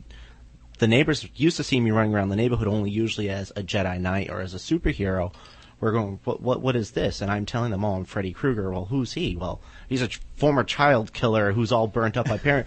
the 0.78 0.86
neighbors 0.86 1.26
used 1.34 1.56
to 1.56 1.64
see 1.64 1.80
me 1.80 1.90
running 1.90 2.14
around 2.14 2.28
the 2.28 2.36
neighborhood 2.36 2.68
only 2.68 2.90
usually 2.90 3.28
as 3.28 3.50
a 3.56 3.64
Jedi 3.64 4.00
Knight 4.00 4.30
or 4.30 4.40
as 4.40 4.54
a 4.54 4.58
superhero. 4.58 5.34
We're 5.80 5.92
going, 5.92 6.18
what, 6.24 6.40
what, 6.40 6.60
what 6.60 6.74
is 6.76 6.90
this? 6.90 7.20
And 7.20 7.30
I'm 7.30 7.46
telling 7.46 7.70
them, 7.70 7.84
oh, 7.84 7.94
I'm 7.94 8.04
Freddy 8.04 8.32
Krueger. 8.32 8.72
Well, 8.72 8.86
who's 8.86 9.12
he? 9.12 9.36
Well, 9.36 9.60
he's 9.88 10.02
a 10.02 10.08
ch- 10.08 10.20
former 10.36 10.64
child 10.64 11.12
killer 11.12 11.52
who's 11.52 11.70
all 11.70 11.86
burnt 11.86 12.16
up 12.16 12.28
by 12.28 12.38
parent. 12.48 12.66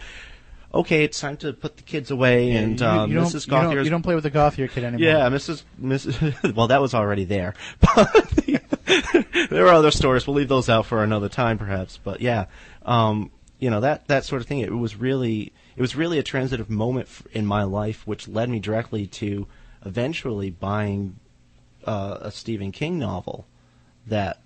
okay, 0.73 1.03
it's 1.03 1.19
time 1.19 1.35
to 1.37 1.51
put 1.51 1.75
the 1.75 1.83
kids 1.83 2.11
away, 2.11 2.51
and 2.51 2.79
you, 2.79 2.85
um, 2.85 3.11
you 3.11 3.19
Mrs. 3.19 3.47
you 3.47 3.51
don't, 3.51 3.83
you 3.83 3.89
don't 3.89 4.01
play 4.03 4.15
with 4.15 4.23
the 4.23 4.29
Gauthier 4.29 4.69
kid 4.69 4.85
anymore. 4.85 5.05
yeah, 5.05 5.29
Mrs. 5.29 5.63
Mrs. 5.81 6.55
well, 6.55 6.67
that 6.67 6.79
was 6.81 6.93
already 6.93 7.25
there. 7.25 7.53
But 7.95 9.49
there 9.49 9.67
are 9.67 9.73
other 9.73 9.91
stories. 9.91 10.27
We'll 10.27 10.35
leave 10.35 10.47
those 10.49 10.69
out 10.69 10.85
for 10.85 11.03
another 11.03 11.29
time, 11.29 11.57
perhaps. 11.57 11.99
But 12.01 12.21
yeah, 12.21 12.45
um, 12.85 13.31
you 13.59 13.69
know 13.69 13.81
that 13.81 14.07
that 14.07 14.25
sort 14.25 14.41
of 14.41 14.47
thing. 14.47 14.59
It 14.59 14.71
was 14.71 14.95
really 14.95 15.51
it 15.75 15.81
was 15.81 15.95
really 15.95 16.19
a 16.19 16.23
transitive 16.23 16.69
moment 16.69 17.07
in 17.31 17.45
my 17.45 17.63
life, 17.63 18.05
which 18.05 18.27
led 18.27 18.49
me 18.49 18.59
directly 18.59 19.07
to 19.07 19.47
eventually 19.85 20.49
buying 20.49 21.17
uh, 21.85 22.17
a 22.21 22.31
Stephen 22.31 22.71
King 22.71 22.99
novel 22.99 23.45
that 24.07 24.41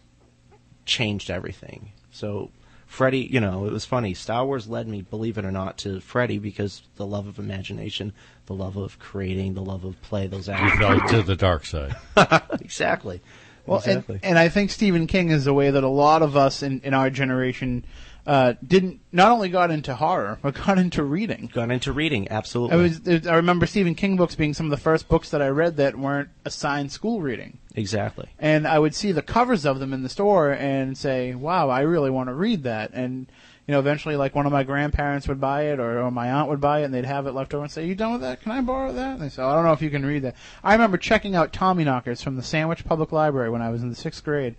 changed 0.85 1.29
everything. 1.29 1.91
So 2.11 2.51
Freddy, 2.87 3.19
you 3.19 3.39
know, 3.39 3.65
it 3.65 3.73
was 3.73 3.85
funny. 3.85 4.13
Star 4.13 4.45
Wars 4.45 4.67
led 4.67 4.87
me, 4.87 5.01
believe 5.01 5.37
it 5.37 5.45
or 5.45 5.51
not, 5.51 5.77
to 5.79 5.99
Freddy 5.99 6.37
because 6.37 6.81
the 6.95 7.05
love 7.05 7.27
of 7.27 7.39
imagination, 7.39 8.13
the 8.45 8.53
love 8.53 8.77
of 8.77 8.99
creating, 8.99 9.53
the 9.53 9.61
love 9.61 9.83
of 9.83 10.01
play, 10.01 10.27
those 10.27 10.47
You 10.47 10.53
actors. 10.53 10.79
fell 10.79 11.07
to 11.09 11.23
the 11.23 11.35
dark 11.35 11.65
side. 11.65 11.95
exactly. 12.61 13.21
Well, 13.65 13.79
exactly. 13.79 14.15
and, 14.15 14.25
and 14.25 14.39
I 14.39 14.49
think 14.49 14.69
Stephen 14.69 15.07
King 15.07 15.29
is 15.29 15.45
the 15.45 15.53
way 15.53 15.71
that 15.71 15.83
a 15.83 15.89
lot 15.89 16.21
of 16.21 16.37
us 16.37 16.61
in, 16.61 16.81
in 16.81 16.93
our 16.93 17.09
generation 17.09 17.83
uh, 18.27 18.53
didn't 18.65 18.99
not 19.11 19.31
only 19.31 19.49
got 19.49 19.69
into 19.71 19.93
horror 19.95 20.39
but 20.41 20.55
got 20.55 20.77
into 20.79 21.03
reading. 21.03 21.49
Got 21.53 21.71
into 21.71 21.91
reading, 21.93 22.27
absolutely. 22.31 22.77
I 22.77 22.81
was 22.81 23.07
it- 23.07 23.27
I 23.27 23.35
remember 23.35 23.65
Stephen 23.65 23.95
King 23.95 24.15
books 24.17 24.35
being 24.35 24.53
some 24.53 24.65
of 24.65 24.71
the 24.71 24.77
first 24.77 25.07
books 25.07 25.29
that 25.29 25.41
I 25.41 25.49
read 25.49 25.77
that 25.77 25.95
weren't 25.97 26.29
assigned 26.43 26.91
school 26.91 27.21
reading. 27.21 27.59
exactly. 27.75 28.27
And 28.39 28.67
I 28.67 28.79
would 28.79 28.95
see 28.95 29.11
the 29.11 29.21
covers 29.21 29.65
of 29.65 29.79
them 29.79 29.93
in 29.93 30.01
the 30.03 30.09
store 30.09 30.51
and 30.51 30.97
say, 30.97 31.35
"Wow, 31.35 31.69
I 31.69 31.81
really 31.81 32.09
want 32.09 32.29
to 32.29 32.33
read 32.33 32.63
that." 32.63 32.91
And 32.93 33.27
you 33.67 33.71
know, 33.71 33.79
eventually, 33.79 34.15
like 34.15 34.35
one 34.35 34.45
of 34.45 34.51
my 34.51 34.61
grandparents 34.63 35.27
would 35.27 35.41
buy 35.41 35.63
it, 35.63 35.79
or, 35.79 35.99
or 35.99 36.11
my 36.11 36.31
aunt 36.31 36.49
would 36.49 36.61
buy 36.61 36.81
it, 36.81 36.83
and 36.85 36.93
they'd 36.93 37.03
have 37.03 37.25
it 37.25 37.33
left 37.33 37.51
over 37.53 37.63
and 37.63 37.71
say, 37.71 37.85
"You 37.87 37.95
done 37.95 38.11
with 38.13 38.21
that? 38.21 38.41
Can 38.41 38.51
I 38.51 38.61
borrow 38.61 38.93
that?" 38.93 39.13
And 39.13 39.21
they 39.21 39.29
say, 39.29 39.41
"I 39.41 39.55
don't 39.55 39.65
know 39.65 39.71
if 39.73 39.81
you 39.81 39.89
can 39.89 40.05
read 40.05 40.21
that." 40.21 40.35
I 40.63 40.73
remember 40.73 40.97
checking 40.97 41.35
out 41.35 41.51
Tommy 41.51 41.83
Tommyknockers 41.83 42.23
from 42.23 42.35
the 42.35 42.43
Sandwich 42.43 42.85
Public 42.85 43.11
Library 43.11 43.49
when 43.49 43.63
I 43.63 43.69
was 43.71 43.81
in 43.81 43.89
the 43.89 43.95
sixth 43.95 44.23
grade, 44.23 44.55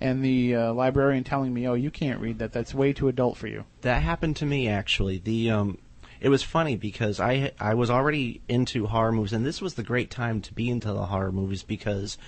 and 0.00 0.24
the 0.24 0.54
uh, 0.54 0.72
librarian 0.72 1.24
telling 1.24 1.52
me, 1.52 1.66
"Oh, 1.66 1.74
you 1.74 1.90
can't 1.90 2.20
read 2.20 2.38
that. 2.38 2.52
That's 2.52 2.74
way 2.74 2.92
too 2.92 3.08
adult 3.08 3.36
for 3.36 3.46
you." 3.46 3.64
That 3.82 4.02
happened 4.02 4.36
to 4.36 4.46
me 4.46 4.68
actually. 4.68 5.18
The 5.18 5.50
um, 5.50 5.78
it 6.20 6.28
was 6.28 6.42
funny 6.42 6.76
because 6.76 7.20
I 7.20 7.52
I 7.58 7.74
was 7.74 7.90
already 7.90 8.40
into 8.48 8.86
horror 8.86 9.12
movies, 9.12 9.32
and 9.32 9.46
this 9.46 9.60
was 9.60 9.74
the 9.74 9.82
great 9.82 10.10
time 10.10 10.40
to 10.42 10.54
be 10.54 10.68
into 10.68 10.92
the 10.92 11.06
horror 11.06 11.32
movies 11.32 11.62
because 11.62 12.18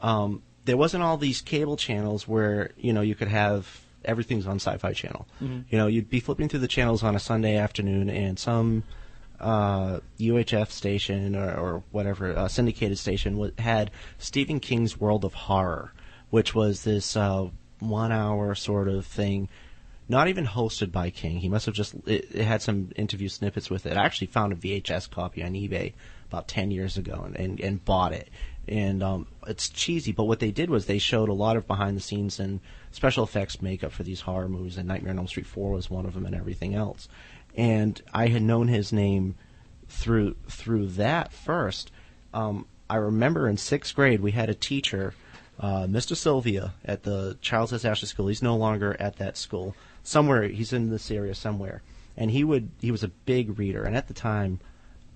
um, 0.00 0.42
there 0.64 0.76
wasn't 0.76 1.02
all 1.02 1.16
these 1.16 1.40
cable 1.40 1.76
channels 1.76 2.26
where 2.26 2.70
you 2.76 2.92
know 2.92 3.00
you 3.00 3.14
could 3.14 3.28
have 3.28 3.82
everything's 4.04 4.46
on 4.46 4.56
Sci-Fi 4.56 4.92
Channel. 4.94 5.28
You 5.68 5.78
know, 5.78 5.86
you'd 5.86 6.08
be 6.08 6.20
flipping 6.20 6.48
through 6.48 6.60
the 6.60 6.68
channels 6.68 7.02
on 7.02 7.14
a 7.14 7.20
Sunday 7.20 7.56
afternoon, 7.56 8.08
and 8.08 8.38
some 8.38 8.84
uh, 9.40 10.00
UHF 10.18 10.70
station 10.70 11.34
or, 11.34 11.54
or 11.54 11.82
whatever 11.90 12.36
uh, 12.36 12.48
syndicated 12.48 12.98
station 12.98 13.36
wa 13.36 13.48
had 13.58 13.90
Stephen 14.18 14.60
King's 14.60 14.98
World 14.98 15.24
of 15.24 15.34
Horror, 15.34 15.92
which 16.30 16.54
was 16.54 16.84
this 16.84 17.16
uh, 17.16 17.48
one-hour 17.80 18.54
sort 18.54 18.88
of 18.88 19.06
thing 19.06 19.48
not 20.10 20.26
even 20.26 20.44
hosted 20.44 20.90
by 20.90 21.08
King. 21.10 21.38
He 21.38 21.48
must 21.48 21.66
have 21.66 21.74
just 21.74 21.94
it, 22.04 22.26
it 22.34 22.44
had 22.44 22.60
some 22.60 22.90
interview 22.96 23.28
snippets 23.28 23.70
with 23.70 23.86
it. 23.86 23.96
I 23.96 24.04
actually 24.04 24.26
found 24.26 24.52
a 24.52 24.56
VHS 24.56 25.08
copy 25.08 25.42
on 25.44 25.52
eBay 25.52 25.92
about 26.28 26.48
ten 26.48 26.72
years 26.72 26.98
ago 26.98 27.22
and 27.24 27.36
and, 27.36 27.60
and 27.60 27.84
bought 27.84 28.12
it. 28.12 28.28
And 28.66 29.02
um, 29.02 29.26
it's 29.46 29.68
cheesy, 29.68 30.12
but 30.12 30.24
what 30.24 30.40
they 30.40 30.50
did 30.50 30.68
was 30.68 30.86
they 30.86 30.98
showed 30.98 31.28
a 31.28 31.32
lot 31.32 31.56
of 31.56 31.66
behind 31.66 31.96
the 31.96 32.00
scenes 32.00 32.40
and 32.40 32.60
special 32.90 33.24
effects 33.24 33.62
makeup 33.62 33.92
for 33.92 34.02
these 34.02 34.20
horror 34.20 34.48
movies. 34.48 34.76
And 34.76 34.88
Nightmare 34.88 35.12
on 35.12 35.18
Elm 35.18 35.28
Street 35.28 35.46
Four 35.46 35.70
was 35.70 35.88
one 35.88 36.06
of 36.06 36.14
them, 36.14 36.26
and 36.26 36.34
everything 36.34 36.74
else. 36.74 37.08
And 37.56 38.00
I 38.12 38.26
had 38.28 38.42
known 38.42 38.66
his 38.66 38.92
name 38.92 39.36
through 39.88 40.34
through 40.48 40.88
that 40.88 41.32
first. 41.32 41.92
Um, 42.34 42.66
I 42.88 42.96
remember 42.96 43.48
in 43.48 43.56
sixth 43.56 43.94
grade 43.94 44.20
we 44.20 44.32
had 44.32 44.50
a 44.50 44.54
teacher, 44.54 45.14
uh, 45.60 45.86
Mr. 45.86 46.16
Sylvia, 46.16 46.72
at 46.84 47.02
the 47.02 47.36
Charles 47.42 47.72
S. 47.72 47.84
Ashley 47.84 48.08
School. 48.08 48.28
He's 48.28 48.42
no 48.42 48.56
longer 48.56 48.96
at 48.98 49.16
that 49.16 49.36
school. 49.36 49.76
Somewhere 50.02 50.48
he's 50.48 50.72
in 50.72 50.88
this 50.88 51.10
area 51.10 51.34
somewhere, 51.34 51.82
and 52.16 52.30
he 52.30 52.42
would 52.42 52.70
he 52.80 52.90
was 52.90 53.04
a 53.04 53.08
big 53.08 53.58
reader. 53.58 53.84
And 53.84 53.94
at 53.94 54.08
the 54.08 54.14
time, 54.14 54.60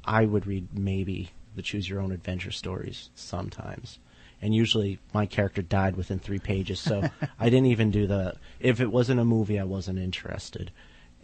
I 0.05 0.27
would 0.27 0.47
read 0.47 0.69
maybe 0.77 1.31
the 1.57 1.63
Choose 1.63 1.89
Your 1.89 2.01
Own 2.01 2.13
Adventure 2.13 2.51
stories 2.51 3.09
sometimes. 3.15 3.99
And 4.43 4.55
usually 4.55 4.99
my 5.15 5.25
character 5.25 5.63
died 5.63 5.97
within 5.97 6.19
three 6.19 6.39
pages, 6.39 6.79
so 6.79 7.09
I 7.41 7.49
didn't 7.49 7.67
even 7.67 7.91
do 7.91 8.07
the. 8.07 8.35
If 8.61 8.81
it 8.81 8.93
wasn't 8.93 9.21
a 9.21 9.25
movie, 9.25 9.59
I 9.59 9.65
wasn't 9.65 9.99
interested. 9.99 10.71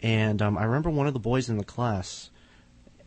And 0.01 0.41
um, 0.41 0.57
I 0.57 0.63
remember 0.63 0.89
one 0.89 1.05
of 1.05 1.13
the 1.13 1.19
boys 1.19 1.47
in 1.47 1.57
the 1.57 1.63
class 1.63 2.31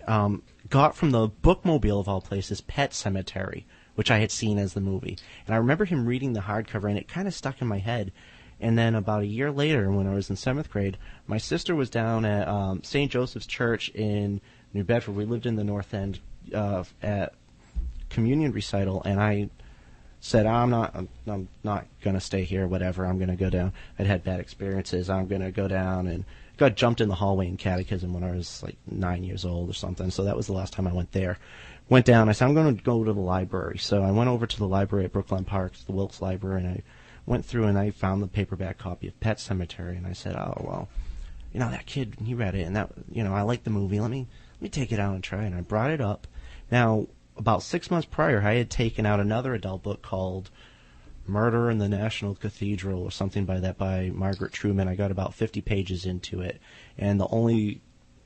um, 0.07 0.45
got 0.69 0.95
from 0.95 1.11
the 1.11 1.29
bookmobile 1.29 1.99
of 1.99 2.09
all 2.09 2.21
places 2.21 2.61
Pet 2.61 2.93
Sematary, 2.93 3.65
which 3.95 4.11
I 4.11 4.19
had 4.19 4.31
seen 4.31 4.59
as 4.59 4.75
the 4.75 4.81
movie. 4.81 5.19
And 5.47 5.55
I 5.55 5.59
remember 5.59 5.85
him 5.85 6.07
reading 6.07 6.33
the 6.33 6.41
hardcover, 6.41 6.89
and 6.89 6.99
it 6.99 7.09
kind 7.09 7.29
of 7.29 7.35
stuck 7.35 7.61
in 7.61 7.69
my 7.69 7.79
head. 7.79 8.13
And 8.61 8.79
then 8.79 8.95
about 8.95 9.23
a 9.23 9.27
year 9.27 9.51
later, 9.51 9.91
when 9.91 10.07
I 10.07 10.15
was 10.15 10.31
in 10.31 10.37
seventh 10.37 10.71
grade, 10.71 10.97
my 11.27 11.39
sister 11.39 11.75
was 11.75 11.91
down 11.91 12.25
at 12.25 12.49
um, 12.49 12.83
St. 12.83 13.11
Joseph's 13.11 13.47
Church 13.47 13.89
in 13.91 14.41
New 14.73 14.85
Bedford. 14.85 15.17
We 15.17 15.25
lived 15.25 15.47
in 15.47 15.57
the 15.57 15.65
North 15.65 15.93
End 15.93 16.21
uh, 16.55 16.85
at 17.03 17.35
communion 18.11 18.53
recital, 18.53 19.03
and 19.05 19.21
I 19.21 19.51
said, 20.21 20.47
"I'm 20.47 20.71
not, 20.71 20.93
I'm, 20.95 21.09
I'm 21.27 21.49
not 21.63 21.87
gonna 22.03 22.21
stay 22.21 22.45
here. 22.45 22.67
Whatever, 22.67 23.05
I'm 23.05 23.19
gonna 23.19 23.37
go 23.37 23.51
down." 23.51 23.73
I'd 23.99 24.07
had 24.07 24.25
bad 24.25 24.41
experiences. 24.41 25.11
I'm 25.11 25.27
gonna 25.27 25.51
go 25.51 25.69
down 25.69 26.07
and 26.07 26.25
got 26.57 26.77
jumped 26.77 27.01
in 27.01 27.09
the 27.09 27.15
hallway 27.17 27.49
in 27.49 27.57
catechism 27.57 28.13
when 28.13 28.23
I 28.23 28.31
was 28.31 28.63
like 28.63 28.77
nine 28.87 29.25
years 29.25 29.45
old 29.45 29.69
or 29.69 29.75
something. 29.75 30.11
So 30.11 30.25
that 30.25 30.37
was 30.37 30.47
the 30.47 30.53
last 30.53 30.73
time 30.73 30.87
I 30.87 30.93
went 30.93 31.13
there. 31.13 31.39
Went 31.89 32.07
down. 32.07 32.29
I 32.29 32.33
said, 32.33 32.47
"I'm 32.47 32.55
going 32.55 32.77
to 32.77 32.83
go 32.83 33.05
to 33.05 33.13
the 33.13 33.21
library." 33.21 33.79
So 33.79 34.03
I 34.03 34.11
went 34.11 34.31
over 34.31 34.47
to 34.47 34.59
the 34.59 34.69
library 34.69 35.05
at 35.05 35.13
Brooklawn 35.13 35.45
Park, 35.45 35.75
the 35.87 35.93
Wilkes 35.93 36.23
Library, 36.23 36.63
and 36.63 36.71
I 36.71 36.83
went 37.27 37.45
through 37.45 37.65
and 37.65 37.79
I 37.79 37.91
found 37.91 38.23
the 38.23 38.27
paperback 38.27 38.79
copy 38.79 39.09
of 39.09 39.21
Pet 39.21 39.39
Sematary, 39.39 39.97
and 39.97 40.07
I 40.07 40.13
said, 40.13 40.35
"Oh 40.37 40.61
well." 40.61 40.89
You 41.53 41.61
know 41.61 41.71
that 41.71 41.87
kid, 41.87 42.17
he 42.25 42.35
read 42.35 42.57
it, 42.57 42.63
and 42.63 42.75
that 42.75 42.91
you 43.11 43.23
know 43.23 43.35
I 43.35 43.43
like 43.43 43.65
the 43.65 43.71
movie. 43.71 44.01
Let 44.01 44.11
me 44.11 44.27
let 44.55 44.63
me 44.63 44.69
take 44.69 44.93
it 44.93 44.99
out 44.99 45.15
and 45.15 45.23
try. 45.23 45.45
And 45.45 45.55
I 45.55 45.61
brought 45.61 45.91
it 45.91 46.01
up. 46.01 46.27
Now, 46.71 47.07
about 47.37 47.63
six 47.63 47.91
months 47.91 48.09
prior, 48.11 48.43
I 48.43 48.55
had 48.55 48.71
taken 48.71 49.07
out 49.07 49.21
another 49.21 49.55
adult 49.55 49.83
book 49.83 50.03
called 50.03 50.51
Murder 51.27 51.71
in 51.71 51.79
the 51.79 51.89
National 51.89 52.35
Cathedral 52.35 53.03
or 53.03 53.11
something 53.11 53.45
by 53.45 53.61
that 53.61 53.79
by 53.79 54.11
Margaret 54.13 54.53
Truman. 54.53 54.89
I 54.89 54.95
got 54.95 55.11
about 55.11 55.35
50 55.35 55.61
pages 55.61 56.07
into 56.07 56.41
it, 56.41 56.61
and 56.99 57.21
the 57.21 57.29
only 57.29 57.81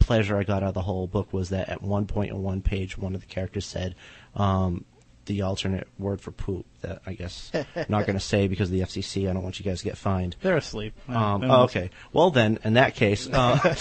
pleasure 0.08 0.38
I 0.38 0.42
got 0.42 0.62
out 0.62 0.70
of 0.70 0.74
the 0.74 0.80
whole 0.80 1.06
book 1.06 1.34
was 1.34 1.50
that 1.50 1.68
at 1.68 1.82
one 1.82 2.06
point 2.06 2.30
in 2.30 2.42
one 2.42 2.62
page, 2.62 2.96
one 2.96 3.14
of 3.14 3.20
the 3.20 3.26
characters 3.26 3.66
said 3.66 3.94
um, 4.34 4.86
the 5.26 5.42
alternate 5.42 5.86
word 5.98 6.18
for 6.22 6.30
poop 6.30 6.64
that 6.80 7.02
I 7.04 7.12
guess 7.12 7.50
I'm 7.52 7.84
not 7.90 8.06
going 8.06 8.16
to 8.18 8.24
say 8.24 8.48
because 8.48 8.70
of 8.70 8.72
the 8.72 8.80
FCC. 8.80 9.28
I 9.28 9.34
don't 9.34 9.42
want 9.42 9.58
you 9.58 9.66
guys 9.66 9.80
to 9.80 9.84
get 9.84 9.98
fined. 9.98 10.34
They're 10.40 10.56
asleep. 10.56 10.94
Um, 11.10 11.44
oh, 11.44 11.64
okay. 11.64 11.90
Well, 12.10 12.30
then, 12.30 12.58
in 12.64 12.72
that 12.72 12.94
case, 12.94 13.28
uh, 13.30 13.76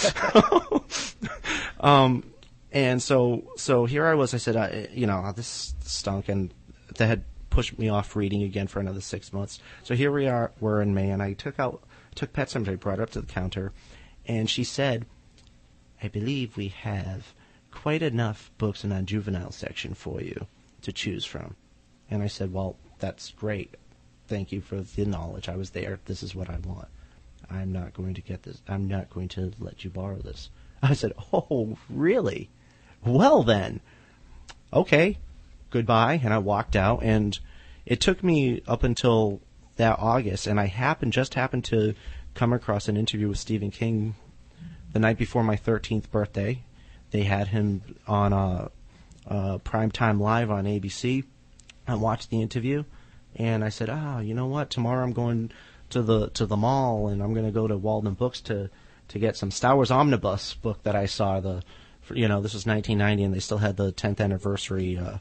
um, 1.79 2.29
and 2.73 3.01
so 3.01 3.45
so 3.55 3.85
here 3.85 4.05
I 4.05 4.15
was. 4.15 4.33
I 4.33 4.37
said, 4.37 4.57
I, 4.57 4.89
you 4.91 5.07
know, 5.07 5.31
this 5.33 5.75
stunk, 5.85 6.27
and 6.27 6.53
that 6.97 7.07
had 7.07 7.23
pushed 7.49 7.79
me 7.79 7.87
off 7.87 8.17
reading 8.17 8.43
again 8.43 8.67
for 8.67 8.81
another 8.81 8.99
six 8.99 9.31
months. 9.31 9.61
So 9.83 9.95
here 9.95 10.11
we 10.11 10.27
are. 10.27 10.51
We're 10.59 10.81
in 10.81 10.93
May, 10.93 11.09
and 11.09 11.23
I 11.23 11.33
took 11.33 11.57
out 11.57 11.81
took 12.15 12.33
Pet 12.33 12.49
Sematary, 12.49 12.77
brought 12.77 12.99
it 12.99 13.03
up 13.03 13.11
to 13.11 13.21
the 13.21 13.27
counter, 13.27 13.71
and 14.25 14.49
she 14.49 14.65
said, 14.65 15.05
"I 16.01 16.07
believe 16.07 16.57
we 16.57 16.69
have 16.69 17.33
quite 17.71 18.01
enough 18.01 18.51
books 18.57 18.83
in 18.83 18.91
our 18.91 19.01
juvenile 19.01 19.51
section 19.51 19.93
for 19.93 20.21
you 20.21 20.47
to 20.81 20.91
choose 20.91 21.25
from." 21.25 21.55
And 22.09 22.23
I 22.23 22.27
said, 22.27 22.53
"Well, 22.53 22.75
that's 22.99 23.31
great. 23.31 23.75
Thank 24.27 24.51
you 24.51 24.61
for 24.61 24.81
the 24.81 25.05
knowledge. 25.05 25.49
I 25.49 25.55
was 25.55 25.71
there. 25.71 25.99
This 26.05 26.23
is 26.23 26.35
what 26.35 26.49
I 26.49 26.57
want." 26.57 26.87
I'm 27.49 27.71
not 27.71 27.93
going 27.93 28.13
to 28.15 28.21
get 28.21 28.43
this. 28.43 28.61
I'm 28.67 28.87
not 28.87 29.09
going 29.09 29.29
to 29.29 29.53
let 29.59 29.83
you 29.83 29.89
borrow 29.89 30.17
this. 30.17 30.49
I 30.81 30.93
said, 30.93 31.13
Oh, 31.33 31.77
really? 31.89 32.49
Well, 33.03 33.43
then. 33.43 33.79
Okay. 34.73 35.17
Goodbye. 35.69 36.19
And 36.23 36.33
I 36.33 36.37
walked 36.39 36.75
out, 36.75 37.03
and 37.03 37.37
it 37.85 38.01
took 38.01 38.23
me 38.23 38.61
up 38.67 38.83
until 38.83 39.41
that 39.77 39.99
August, 39.99 40.47
and 40.47 40.59
I 40.59 40.65
happened, 40.65 41.13
just 41.13 41.35
happened 41.35 41.63
to 41.65 41.93
come 42.33 42.51
across 42.51 42.87
an 42.87 42.97
interview 42.97 43.29
with 43.29 43.37
Stephen 43.39 43.71
King 43.71 44.15
the 44.97 45.01
night 45.01 45.19
before 45.19 45.43
my 45.43 45.55
13th 45.55 46.09
birthday. 46.09 46.63
They 47.11 47.21
had 47.21 47.49
him 47.49 47.83
on 48.07 48.33
a, 48.33 48.71
a 49.27 49.59
primetime 49.59 50.19
live 50.19 50.49
on 50.49 50.65
ABC. 50.65 51.23
I 51.87 51.93
watched 51.93 52.31
the 52.31 52.41
interview, 52.41 52.83
and 53.35 53.63
I 53.63 53.69
said, 53.69 53.91
"Ah, 53.91 54.21
you 54.21 54.33
know 54.33 54.47
what? 54.47 54.71
Tomorrow 54.71 55.03
I'm 55.03 55.13
going 55.13 55.51
to 55.91 56.01
the 56.01 56.29
to 56.31 56.47
the 56.47 56.57
mall, 56.57 57.09
and 57.09 57.21
I'm 57.21 57.35
going 57.35 57.45
to 57.45 57.51
go 57.51 57.67
to 57.67 57.77
Waldenbooks 57.77 58.41
to 58.45 58.71
to 59.09 59.19
get 59.19 59.37
some 59.37 59.51
Star 59.51 59.75
Wars 59.75 59.91
omnibus 59.91 60.55
book 60.55 60.81
that 60.81 60.95
I 60.95 61.05
saw. 61.05 61.41
The 61.41 61.61
you 62.11 62.27
know 62.27 62.41
this 62.41 62.55
was 62.55 62.65
1990, 62.65 63.23
and 63.23 63.35
they 63.35 63.39
still 63.39 63.59
had 63.59 63.77
the 63.77 63.93
10th 63.93 64.19
anniversary 64.19 64.97
uh, 64.97 65.19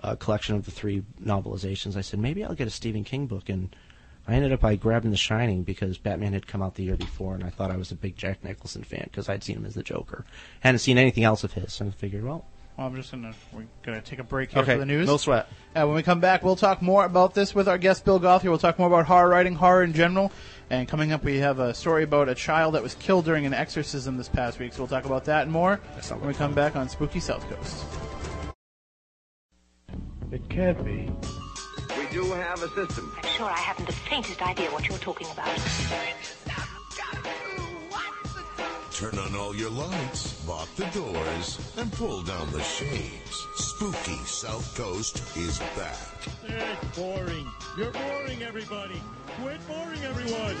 uh, 0.00 0.16
collection 0.16 0.56
of 0.56 0.66
the 0.66 0.70
three 0.70 1.04
novelizations. 1.24 1.96
I 1.96 2.02
said 2.02 2.20
maybe 2.20 2.44
I'll 2.44 2.54
get 2.54 2.68
a 2.68 2.70
Stephen 2.70 3.02
King 3.02 3.26
book, 3.26 3.48
and 3.48 3.74
I 4.28 4.34
ended 4.34 4.52
up 4.52 4.60
by 4.60 4.74
grabbing 4.76 5.12
The 5.12 5.16
Shining 5.16 5.62
because 5.62 5.98
Batman 5.98 6.32
had 6.32 6.46
come 6.46 6.62
out 6.62 6.74
the 6.74 6.82
year 6.82 6.96
before, 6.96 7.34
and 7.34 7.44
I 7.44 7.50
thought 7.50 7.70
I 7.70 7.76
was 7.76 7.92
a 7.92 7.94
big 7.94 8.16
Jack 8.16 8.42
Nicholson 8.42 8.82
fan 8.82 9.04
because 9.04 9.28
I'd 9.28 9.44
seen 9.44 9.56
him 9.56 9.66
as 9.66 9.74
the 9.74 9.84
Joker. 9.84 10.24
Hadn't 10.60 10.80
seen 10.80 10.98
anything 10.98 11.22
else 11.24 11.44
of 11.44 11.52
his, 11.52 11.80
and 11.80 11.90
I 11.90 11.92
figured, 11.92 12.24
well, 12.24 12.44
Well, 12.76 12.88
I'm 12.88 12.96
just 12.96 13.12
gonna 13.12 13.32
we're 13.52 13.66
gonna 13.84 14.02
take 14.02 14.18
a 14.18 14.24
break 14.24 14.50
here 14.50 14.62
okay, 14.62 14.72
for 14.74 14.78
the 14.80 14.86
news. 14.86 15.06
no 15.06 15.16
sweat. 15.16 15.48
Uh, 15.76 15.86
when 15.86 15.94
we 15.94 16.02
come 16.02 16.18
back, 16.20 16.42
we'll 16.42 16.56
talk 16.56 16.82
more 16.82 17.04
about 17.04 17.34
this 17.34 17.54
with 17.54 17.68
our 17.68 17.78
guest 17.78 18.04
Bill 18.04 18.18
Gauthier. 18.18 18.50
We'll 18.50 18.58
talk 18.58 18.78
more 18.78 18.88
about 18.88 19.06
horror 19.06 19.28
writing, 19.28 19.54
horror 19.54 19.84
in 19.84 19.92
general. 19.92 20.32
And 20.70 20.88
coming 20.88 21.12
up, 21.12 21.22
we 21.22 21.38
have 21.38 21.60
a 21.60 21.72
story 21.72 22.02
about 22.02 22.28
a 22.28 22.34
child 22.34 22.74
that 22.74 22.82
was 22.82 22.96
killed 22.96 23.24
during 23.24 23.46
an 23.46 23.54
exorcism 23.54 24.16
this 24.16 24.28
past 24.28 24.58
week. 24.58 24.72
So 24.72 24.80
we'll 24.80 24.88
talk 24.88 25.04
about 25.04 25.24
that 25.26 25.42
and 25.44 25.52
more 25.52 25.80
That 25.94 26.10
when 26.10 26.20
we 26.22 26.26
like 26.28 26.36
come 26.36 26.52
back 26.54 26.74
on 26.74 26.88
Spooky 26.88 27.20
South 27.20 27.48
Coast. 27.48 27.84
It 30.32 30.48
can't 30.48 30.84
be. 30.84 31.08
We 32.16 32.22
do 32.22 32.32
have 32.32 32.62
a 32.62 32.68
system. 32.70 33.12
I'm 33.22 33.28
sure 33.28 33.44
I 33.44 33.58
haven't 33.58 33.84
the 33.84 33.92
faintest 33.92 34.40
idea 34.40 34.70
what 34.70 34.88
you're 34.88 34.96
talking 34.96 35.26
about. 35.34 35.54
Turn 38.90 39.18
on 39.18 39.36
all 39.36 39.54
your 39.54 39.68
lights, 39.68 40.48
lock 40.48 40.66
the 40.76 40.86
doors, 40.98 41.74
and 41.76 41.92
pull 41.92 42.22
down 42.22 42.50
the 42.52 42.62
shades. 42.62 43.46
Spooky 43.56 44.16
South 44.24 44.74
Coast 44.78 45.36
is 45.36 45.58
back. 45.76 45.98
It's 46.44 46.98
boring. 46.98 47.46
You're 47.76 47.92
boring, 47.92 48.42
everybody. 48.42 49.02
Quit 49.42 49.60
boring, 49.68 50.02
everyone. 50.02 50.56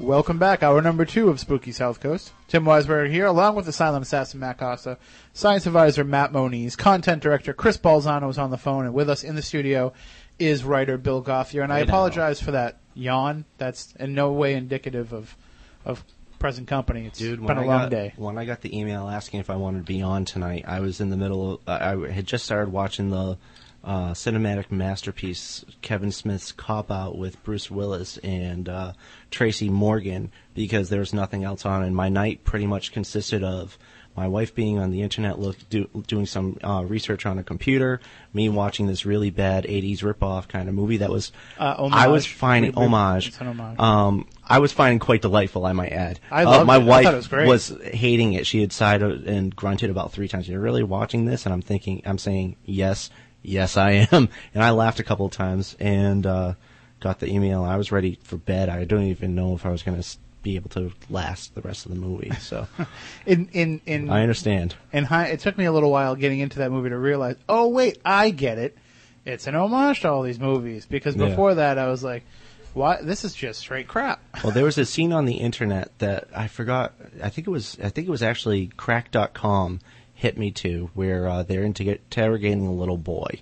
Welcome 0.00 0.38
back, 0.38 0.62
hour 0.62 0.80
number 0.80 1.04
two 1.04 1.28
of 1.28 1.40
Spooky 1.40 1.72
South 1.72 1.98
Coast. 1.98 2.32
Tim 2.46 2.64
Weisberg 2.64 3.10
here, 3.10 3.26
along 3.26 3.56
with 3.56 3.66
Asylum 3.66 4.02
assassin 4.02 4.38
Matt 4.38 4.56
Costa, 4.56 4.96
science 5.32 5.66
advisor 5.66 6.04
Matt 6.04 6.32
Moniz, 6.32 6.76
content 6.76 7.20
director 7.20 7.52
Chris 7.52 7.76
Balzano 7.76 8.30
is 8.30 8.38
on 8.38 8.52
the 8.52 8.58
phone, 8.58 8.84
and 8.84 8.94
with 8.94 9.10
us 9.10 9.24
in 9.24 9.34
the 9.34 9.42
studio 9.42 9.92
is 10.38 10.62
writer 10.62 10.98
Bill 10.98 11.20
Gauthier. 11.20 11.62
And 11.62 11.72
I 11.72 11.78
now. 11.78 11.86
apologize 11.86 12.40
for 12.40 12.52
that 12.52 12.78
yawn. 12.94 13.44
That's 13.58 13.92
in 13.98 14.14
no 14.14 14.30
way 14.30 14.54
indicative 14.54 15.12
of 15.12 15.36
of 15.84 16.04
present 16.38 16.68
company. 16.68 17.06
It's 17.06 17.18
Dude, 17.18 17.44
been 17.44 17.58
a 17.58 17.62
I 17.62 17.64
long 17.64 17.80
got, 17.82 17.90
day. 17.90 18.12
When 18.16 18.38
I 18.38 18.44
got 18.44 18.60
the 18.60 18.78
email 18.78 19.08
asking 19.08 19.40
if 19.40 19.50
I 19.50 19.56
wanted 19.56 19.78
to 19.78 19.84
be 19.92 20.00
on 20.00 20.24
tonight, 20.24 20.64
I 20.68 20.78
was 20.78 21.00
in 21.00 21.10
the 21.10 21.16
middle. 21.16 21.54
Of, 21.54 21.60
I 21.66 21.94
I 21.94 22.10
had 22.12 22.24
just 22.24 22.44
started 22.44 22.70
watching 22.70 23.10
the 23.10 23.36
uh, 23.84 24.10
cinematic 24.12 24.70
masterpiece 24.70 25.64
Kevin 25.82 26.10
Smith's 26.12 26.52
Cop 26.52 26.90
Out 26.90 27.16
with 27.16 27.42
Bruce 27.44 27.70
Willis 27.70 28.18
and 28.18 28.68
uh, 28.68 28.92
Tracy 29.30 29.68
Morgan 29.68 30.30
because 30.54 30.88
there 30.88 31.00
was 31.00 31.14
nothing 31.14 31.44
else 31.44 31.64
on, 31.64 31.82
and 31.82 31.94
my 31.94 32.08
night 32.08 32.44
pretty 32.44 32.66
much 32.66 32.92
consisted 32.92 33.42
of 33.44 33.78
my 34.16 34.26
wife 34.26 34.52
being 34.52 34.80
on 34.80 34.90
the 34.90 35.02
internet 35.02 35.38
look 35.38 35.56
do, 35.70 35.88
doing 36.08 36.26
some 36.26 36.58
uh, 36.64 36.82
research 36.84 37.24
on 37.24 37.38
a 37.38 37.44
computer, 37.44 38.00
me 38.32 38.48
watching 38.48 38.88
this 38.88 39.06
really 39.06 39.30
bad 39.30 39.62
'80s 39.62 40.00
ripoff 40.00 40.48
kind 40.48 40.68
of 40.68 40.74
movie 40.74 40.96
that 40.96 41.08
was 41.10 41.30
Uh, 41.56 41.88
I 41.92 42.08
was 42.08 42.26
finding 42.26 42.72
We- 42.72 42.80
we- 42.80 42.86
homage. 42.86 43.32
homage. 43.38 43.78
Um, 43.78 44.26
I 44.44 44.58
was 44.58 44.72
finding 44.72 44.98
quite 44.98 45.22
delightful, 45.22 45.64
I 45.64 45.72
might 45.72 45.92
add. 45.92 46.18
I 46.32 46.42
Uh, 46.42 46.50
loved 46.50 46.66
my 46.66 46.78
it. 46.78 46.84
Wife 46.84 47.14
was 47.14 47.28
great. 47.28 47.94
hating 47.94 48.32
it. 48.32 48.44
She 48.44 48.60
had 48.60 48.72
sighed 48.72 49.02
and 49.02 49.54
grunted 49.54 49.88
about 49.88 50.10
three 50.10 50.26
times. 50.26 50.48
You're 50.48 50.58
really 50.58 50.82
watching 50.82 51.26
this? 51.26 51.46
And 51.46 51.52
I'm 51.52 51.62
thinking, 51.62 52.02
I'm 52.04 52.18
saying 52.18 52.56
yes, 52.64 53.10
yes, 53.42 53.76
I 53.76 54.06
am. 54.12 54.28
And 54.54 54.62
I 54.62 54.70
laughed 54.70 55.00
a 55.00 55.04
couple 55.04 55.26
of 55.26 55.32
times 55.32 55.76
and 55.80 56.26
uh, 56.26 56.54
got 57.00 57.20
the 57.20 57.28
email. 57.28 57.64
I 57.64 57.76
was 57.76 57.92
ready 57.92 58.18
for 58.22 58.36
bed. 58.36 58.68
I 58.68 58.84
don't 58.84 59.04
even 59.04 59.34
know 59.34 59.54
if 59.54 59.64
I 59.66 59.70
was 59.70 59.82
going 59.82 60.00
to 60.00 60.08
be 60.42 60.54
able 60.56 60.70
to 60.70 60.92
last 61.10 61.54
the 61.54 61.60
rest 61.62 61.84
of 61.86 61.92
the 61.92 61.98
movie. 62.00 62.30
So 62.40 62.66
In 63.26 63.48
in 63.52 63.80
in 63.86 64.08
I 64.10 64.22
understand. 64.22 64.74
And 64.92 65.04
hi- 65.06 65.26
it 65.26 65.40
took 65.40 65.58
me 65.58 65.64
a 65.64 65.72
little 65.72 65.90
while 65.90 66.14
getting 66.14 66.38
into 66.40 66.58
that 66.60 66.70
movie 66.70 66.90
to 66.90 66.98
realize, 66.98 67.36
oh 67.48 67.68
wait, 67.68 67.98
I 68.04 68.30
get 68.30 68.58
it. 68.58 68.76
It's 69.24 69.46
an 69.46 69.54
homage 69.54 70.00
to 70.02 70.10
all 70.10 70.22
these 70.22 70.38
movies 70.40 70.86
because 70.86 71.16
Yeah. 71.16 71.28
before 71.28 71.56
that 71.56 71.76
I 71.78 71.88
was 71.88 72.02
like, 72.02 72.24
"What? 72.72 73.04
This 73.04 73.24
is 73.24 73.34
just 73.34 73.60
straight 73.60 73.86
crap." 73.88 74.20
Well, 74.44 74.52
there 74.52 74.64
was 74.64 74.78
a 74.78 74.86
scene 74.86 75.12
on 75.12 75.26
the 75.26 75.34
internet 75.34 75.90
that 75.98 76.28
I 76.34 76.46
forgot. 76.48 76.94
I 77.22 77.28
think 77.28 77.46
it 77.46 77.50
was. 77.50 77.76
I 77.82 77.90
think 77.90 78.06
it 78.08 78.10
was 78.10 78.22
actually 78.22 78.68
Crack.com 78.76 79.80
hit 80.18 80.36
me 80.36 80.50
too, 80.50 80.90
where 80.94 81.28
uh, 81.28 81.42
they're 81.44 81.62
interrogating 81.62 82.66
a 82.66 82.72
little 82.72 82.96
boy, 82.96 83.40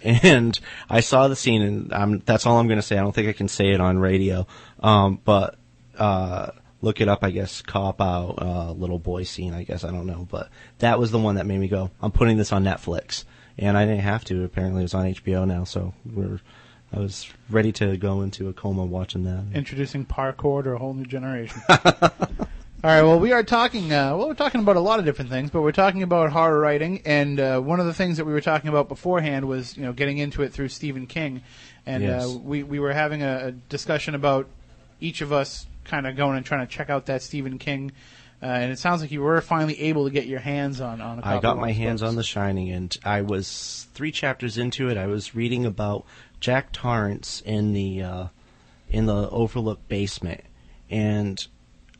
and 0.00 0.58
I 0.88 1.00
saw 1.00 1.26
the 1.26 1.34
scene, 1.34 1.60
and 1.60 1.92
I'm, 1.92 2.20
that's 2.20 2.46
all 2.46 2.58
I'm 2.58 2.68
going 2.68 2.78
to 2.78 2.86
say. 2.86 2.96
I 2.96 3.00
don't 3.00 3.12
think 3.12 3.28
I 3.28 3.32
can 3.32 3.48
say 3.48 3.72
it 3.72 3.80
on 3.80 3.98
radio, 3.98 4.46
um, 4.78 5.20
but 5.24 5.56
uh, 5.98 6.52
look 6.82 7.00
it 7.00 7.08
up. 7.08 7.24
I 7.24 7.30
guess 7.30 7.62
cop 7.62 8.00
out 8.00 8.40
uh, 8.40 8.70
little 8.70 9.00
boy 9.00 9.24
scene. 9.24 9.54
I 9.54 9.64
guess 9.64 9.82
I 9.82 9.90
don't 9.90 10.06
know, 10.06 10.28
but 10.30 10.50
that 10.78 11.00
was 11.00 11.10
the 11.10 11.18
one 11.18 11.34
that 11.34 11.46
made 11.46 11.58
me 11.58 11.66
go. 11.66 11.90
I'm 12.00 12.12
putting 12.12 12.36
this 12.36 12.52
on 12.52 12.62
Netflix, 12.62 13.24
and 13.58 13.76
I 13.76 13.84
didn't 13.84 14.02
have 14.02 14.24
to. 14.26 14.44
Apparently, 14.44 14.84
it's 14.84 14.94
on 14.94 15.06
HBO 15.06 15.46
now, 15.46 15.64
so 15.64 15.94
we're. 16.06 16.40
I 16.92 17.00
was 17.00 17.28
ready 17.50 17.72
to 17.72 17.96
go 17.96 18.22
into 18.22 18.48
a 18.48 18.52
coma 18.52 18.84
watching 18.84 19.24
that. 19.24 19.46
Introducing 19.52 20.06
parkour 20.06 20.62
to 20.62 20.70
a 20.70 20.78
whole 20.78 20.94
new 20.94 21.06
generation. 21.06 21.60
All 22.84 22.90
right. 22.90 23.02
Well, 23.02 23.18
we 23.18 23.32
are 23.32 23.42
talking. 23.42 23.90
Uh, 23.94 24.14
well, 24.14 24.28
we're 24.28 24.34
talking 24.34 24.60
about 24.60 24.76
a 24.76 24.80
lot 24.80 24.98
of 24.98 25.06
different 25.06 25.30
things, 25.30 25.48
but 25.50 25.62
we're 25.62 25.72
talking 25.72 26.02
about 26.02 26.30
horror 26.30 26.60
writing, 26.60 27.00
and 27.06 27.40
uh, 27.40 27.58
one 27.58 27.80
of 27.80 27.86
the 27.86 27.94
things 27.94 28.18
that 28.18 28.26
we 28.26 28.34
were 28.34 28.42
talking 28.42 28.68
about 28.68 28.88
beforehand 28.88 29.48
was, 29.48 29.74
you 29.74 29.84
know, 29.84 29.94
getting 29.94 30.18
into 30.18 30.42
it 30.42 30.52
through 30.52 30.68
Stephen 30.68 31.06
King, 31.06 31.40
and 31.86 32.02
Yes. 32.02 32.26
uh, 32.26 32.38
we 32.38 32.62
we 32.62 32.78
were 32.78 32.92
having 32.92 33.22
a, 33.22 33.46
a 33.46 33.52
discussion 33.52 34.14
about 34.14 34.48
each 35.00 35.22
of 35.22 35.32
us 35.32 35.66
kind 35.84 36.06
of 36.06 36.14
going 36.14 36.36
and 36.36 36.44
trying 36.44 36.60
to 36.60 36.70
check 36.70 36.90
out 36.90 37.06
that 37.06 37.22
Stephen 37.22 37.56
King, 37.58 37.90
uh, 38.42 38.46
and 38.48 38.70
it 38.70 38.78
sounds 38.78 39.00
like 39.00 39.10
you 39.10 39.22
were 39.22 39.40
finally 39.40 39.80
able 39.80 40.04
to 40.04 40.10
get 40.10 40.26
your 40.26 40.40
hands 40.40 40.82
on 40.82 41.00
on. 41.00 41.20
A 41.20 41.22
couple 41.22 41.38
I 41.38 41.40
got 41.40 41.58
my 41.58 41.72
hands 41.72 42.02
books. 42.02 42.10
on 42.10 42.16
The 42.16 42.22
Shining, 42.22 42.68
and 42.70 42.94
I 43.02 43.22
was 43.22 43.86
three 43.94 44.12
chapters 44.12 44.58
into 44.58 44.90
it. 44.90 44.98
I 44.98 45.06
was 45.06 45.34
reading 45.34 45.64
about 45.64 46.04
Jack 46.38 46.70
Torrance 46.72 47.40
in 47.46 47.72
the 47.72 48.02
uh, 48.02 48.26
in 48.90 49.06
the 49.06 49.30
Overlook 49.30 49.88
basement, 49.88 50.42
and 50.90 51.46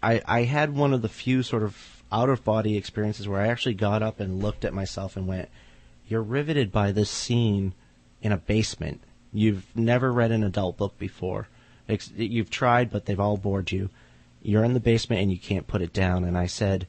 I 0.04 0.22
I 0.26 0.42
had 0.42 0.74
one 0.74 0.92
of 0.92 1.02
the 1.02 1.08
few 1.08 1.42
sort 1.42 1.62
of 1.62 2.02
out 2.12 2.28
of 2.28 2.44
body 2.44 2.76
experiences 2.76 3.26
where 3.26 3.40
I 3.40 3.48
actually 3.48 3.74
got 3.74 4.02
up 4.02 4.20
and 4.20 4.42
looked 4.42 4.64
at 4.64 4.74
myself 4.74 5.16
and 5.16 5.26
went, 5.26 5.48
"You're 6.06 6.22
riveted 6.22 6.70
by 6.70 6.92
this 6.92 7.10
scene 7.10 7.72
in 8.22 8.30
a 8.30 8.36
basement. 8.36 9.00
You've 9.32 9.66
never 9.74 10.12
read 10.12 10.30
an 10.30 10.44
adult 10.44 10.76
book 10.76 10.98
before. 10.98 11.48
You've 12.16 12.50
tried, 12.50 12.90
but 12.90 13.06
they've 13.06 13.18
all 13.18 13.36
bored 13.36 13.72
you. 13.72 13.88
You're 14.42 14.64
in 14.64 14.74
the 14.74 14.80
basement 14.80 15.22
and 15.22 15.32
you 15.32 15.38
can't 15.38 15.66
put 15.66 15.82
it 15.82 15.92
down." 15.92 16.24
And 16.24 16.36
I 16.36 16.46
said 16.46 16.86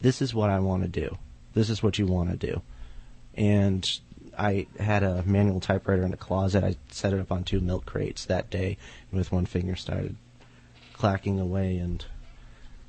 this 0.00 0.22
is 0.22 0.32
what 0.32 0.50
I 0.50 0.60
want 0.60 0.84
to 0.84 0.88
do. 0.88 1.18
This 1.54 1.68
is 1.68 1.82
what 1.82 1.98
you 1.98 2.06
want 2.06 2.30
to 2.30 2.36
do. 2.36 2.62
And 3.34 4.00
I 4.38 4.68
had 4.78 5.02
a 5.02 5.24
manual 5.24 5.58
typewriter 5.58 6.04
in 6.04 6.12
a 6.12 6.16
closet. 6.16 6.62
I 6.62 6.76
set 6.90 7.12
it 7.12 7.18
up 7.20 7.32
on 7.32 7.42
two 7.42 7.60
milk 7.60 7.86
crates 7.86 8.24
that 8.26 8.50
day, 8.50 8.76
and 9.10 9.18
with 9.18 9.32
one 9.32 9.46
finger 9.46 9.74
started 9.74 10.14
clacking 10.98 11.40
away. 11.40 11.78
And 11.78 12.04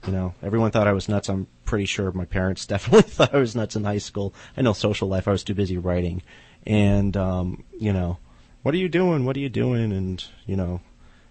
you 0.05 0.11
know, 0.11 0.33
everyone 0.41 0.71
thought 0.71 0.87
I 0.87 0.93
was 0.93 1.07
nuts. 1.07 1.29
I'm 1.29 1.47
pretty 1.65 1.85
sure 1.85 2.11
my 2.11 2.25
parents 2.25 2.65
definitely 2.67 3.09
thought 3.09 3.33
I 3.33 3.39
was 3.39 3.55
nuts 3.55 3.75
in 3.75 3.83
high 3.83 3.97
school. 3.99 4.33
I 4.57 4.61
know 4.61 4.73
social 4.73 5.07
life. 5.07 5.27
I 5.27 5.31
was 5.31 5.43
too 5.43 5.53
busy 5.53 5.77
writing, 5.77 6.21
and 6.65 7.15
um, 7.15 7.63
you 7.79 7.93
know, 7.93 8.17
what 8.63 8.73
are 8.73 8.79
you 8.79 8.89
doing? 8.89 9.25
What 9.25 9.37
are 9.37 9.41
you 9.41 9.49
doing? 9.49 9.91
And 9.91 10.23
you 10.45 10.55
know, 10.55 10.81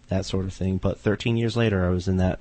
that 0.08 0.24
sort 0.24 0.44
of 0.44 0.52
thing. 0.52 0.78
But 0.78 0.98
13 0.98 1.36
years 1.36 1.56
later, 1.56 1.84
I 1.84 1.90
was 1.90 2.08
in 2.08 2.16
that 2.18 2.40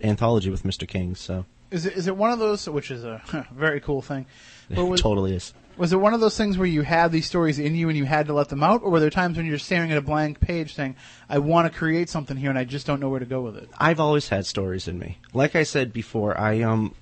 anthology 0.00 0.50
with 0.50 0.62
Mr. 0.62 0.86
King. 0.86 1.14
So 1.14 1.44
Is 1.70 1.86
it 1.86 1.94
is 1.94 2.06
it 2.06 2.16
one 2.16 2.30
of 2.30 2.38
those 2.38 2.68
which 2.68 2.90
is 2.90 3.04
a 3.04 3.22
very 3.52 3.80
cool 3.80 4.02
thing? 4.02 4.26
But 4.70 4.84
was, 4.86 5.00
totally 5.00 5.34
is. 5.34 5.52
Was 5.78 5.92
it 5.92 6.00
one 6.00 6.12
of 6.12 6.20
those 6.20 6.36
things 6.36 6.58
where 6.58 6.66
you 6.66 6.82
had 6.82 7.12
these 7.12 7.26
stories 7.26 7.58
in 7.58 7.74
you 7.74 7.88
and 7.88 7.96
you 7.96 8.04
had 8.04 8.26
to 8.26 8.32
let 8.34 8.48
them 8.48 8.62
out, 8.62 8.82
or 8.82 8.90
were 8.90 9.00
there 9.00 9.10
times 9.10 9.36
when 9.36 9.46
you're 9.46 9.58
staring 9.58 9.92
at 9.92 9.98
a 9.98 10.02
blank 10.02 10.40
page 10.40 10.74
saying, 10.74 10.96
"I 11.28 11.38
want 11.38 11.72
to 11.72 11.78
create 11.78 12.08
something 12.08 12.36
here 12.36 12.50
and 12.50 12.58
I 12.58 12.64
just 12.64 12.86
don't 12.86 13.00
know 13.00 13.08
where 13.08 13.20
to 13.20 13.26
go 13.26 13.40
with 13.40 13.56
it"? 13.56 13.68
I've 13.78 14.00
always 14.00 14.28
had 14.28 14.44
stories 14.44 14.88
in 14.88 14.98
me. 14.98 15.18
Like 15.32 15.54
I 15.56 15.62
said 15.62 15.92
before, 15.92 16.38
I 16.38 16.62
um 16.62 16.94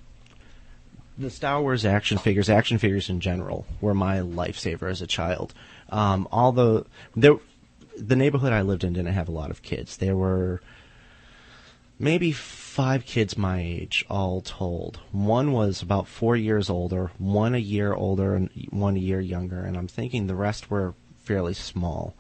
the 1.19 1.31
Star 1.31 1.63
Wars 1.63 1.87
action 1.87 2.19
figures, 2.19 2.51
action 2.51 2.79
figures 2.79 3.09
in 3.09 3.21
general, 3.21 3.65
were 3.81 3.95
my 3.95 4.19
lifesaver 4.19 4.91
as 4.91 5.01
a 5.01 5.07
child. 5.07 5.55
Um, 5.89 6.29
although 6.31 6.85
there, 7.15 7.37
the 7.97 8.17
neighborhood 8.17 8.53
I 8.53 8.61
lived 8.61 8.85
in 8.85 8.93
didn't 8.93 9.15
have 9.15 9.29
a 9.29 9.33
lot 9.33 9.51
of 9.51 9.63
kids. 9.63 9.97
There 9.97 10.17
were 10.17 10.61
maybe 11.99 12.33
five 12.33 13.07
kids 13.07 13.39
my 13.39 13.61
age, 13.61 14.05
all 14.09 14.41
told. 14.41 15.01
One 15.13 15.53
was 15.53 15.83
about 15.83 16.09
four 16.09 16.37
years 16.37 16.69
older, 16.69 17.11
one 17.19 17.55
a 17.55 17.59
year 17.59 17.95
older, 17.95 18.35
and 18.35 18.51
one 18.71 18.97
a 18.97 19.01
year 19.01 19.21
younger. 19.21 19.61
And 19.61 19.77
I'm 19.77 19.89
thinking 19.89 20.27
the 20.27 20.35
rest 20.35 20.71
were 20.71 20.95
fairly 21.25 21.55
small. 21.55 22.15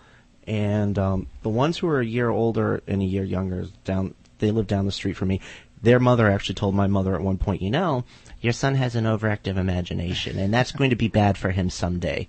And 0.46 0.98
um, 0.98 1.26
the 1.42 1.48
ones 1.48 1.78
who 1.78 1.88
were 1.88 2.00
a 2.00 2.06
year 2.06 2.30
older 2.30 2.82
and 2.86 3.02
a 3.02 3.06
year 3.06 3.24
younger, 3.24 3.66
down 3.84 4.14
they 4.38 4.50
lived 4.50 4.68
down 4.68 4.86
the 4.86 4.92
street 4.92 5.16
from 5.16 5.28
me. 5.28 5.40
Their 5.82 6.00
mother 6.00 6.30
actually 6.30 6.56
told 6.56 6.74
my 6.74 6.86
mother 6.86 7.14
at 7.14 7.22
one 7.22 7.38
point, 7.38 7.62
you 7.62 7.70
know, 7.70 8.04
your 8.40 8.52
son 8.52 8.74
has 8.74 8.94
an 8.94 9.04
overactive 9.04 9.56
imagination, 9.56 10.38
and 10.38 10.52
that's 10.52 10.72
going 10.72 10.90
to 10.90 10.96
be 10.96 11.08
bad 11.08 11.38
for 11.38 11.50
him 11.50 11.70
someday. 11.70 12.28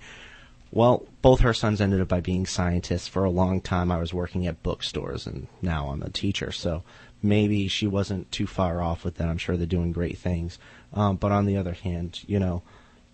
Well, 0.71 1.05
both 1.21 1.41
her 1.41 1.53
sons 1.53 1.79
ended 1.79 2.01
up 2.01 2.07
by 2.07 2.19
being 2.19 2.45
scientists. 2.45 3.07
For 3.07 3.23
a 3.23 3.29
long 3.29 3.61
time, 3.61 3.91
I 3.91 3.97
was 3.97 4.13
working 4.13 4.47
at 4.47 4.63
bookstores, 4.63 5.25
and 5.25 5.47
now 5.61 5.89
I'm 5.89 6.01
a 6.01 6.09
teacher. 6.09 6.51
So 6.51 6.83
maybe 7.21 7.67
she 7.67 7.87
wasn't 7.87 8.31
too 8.31 8.47
far 8.47 8.81
off 8.81 9.03
with 9.03 9.15
that. 9.15 9.27
I'm 9.27 9.37
sure 9.37 9.57
they're 9.57 9.65
doing 9.65 9.91
great 9.91 10.17
things. 10.17 10.59
Um, 10.93 11.17
but 11.17 11.31
on 11.31 11.45
the 11.45 11.57
other 11.57 11.73
hand, 11.73 12.23
you 12.27 12.39
know, 12.39 12.63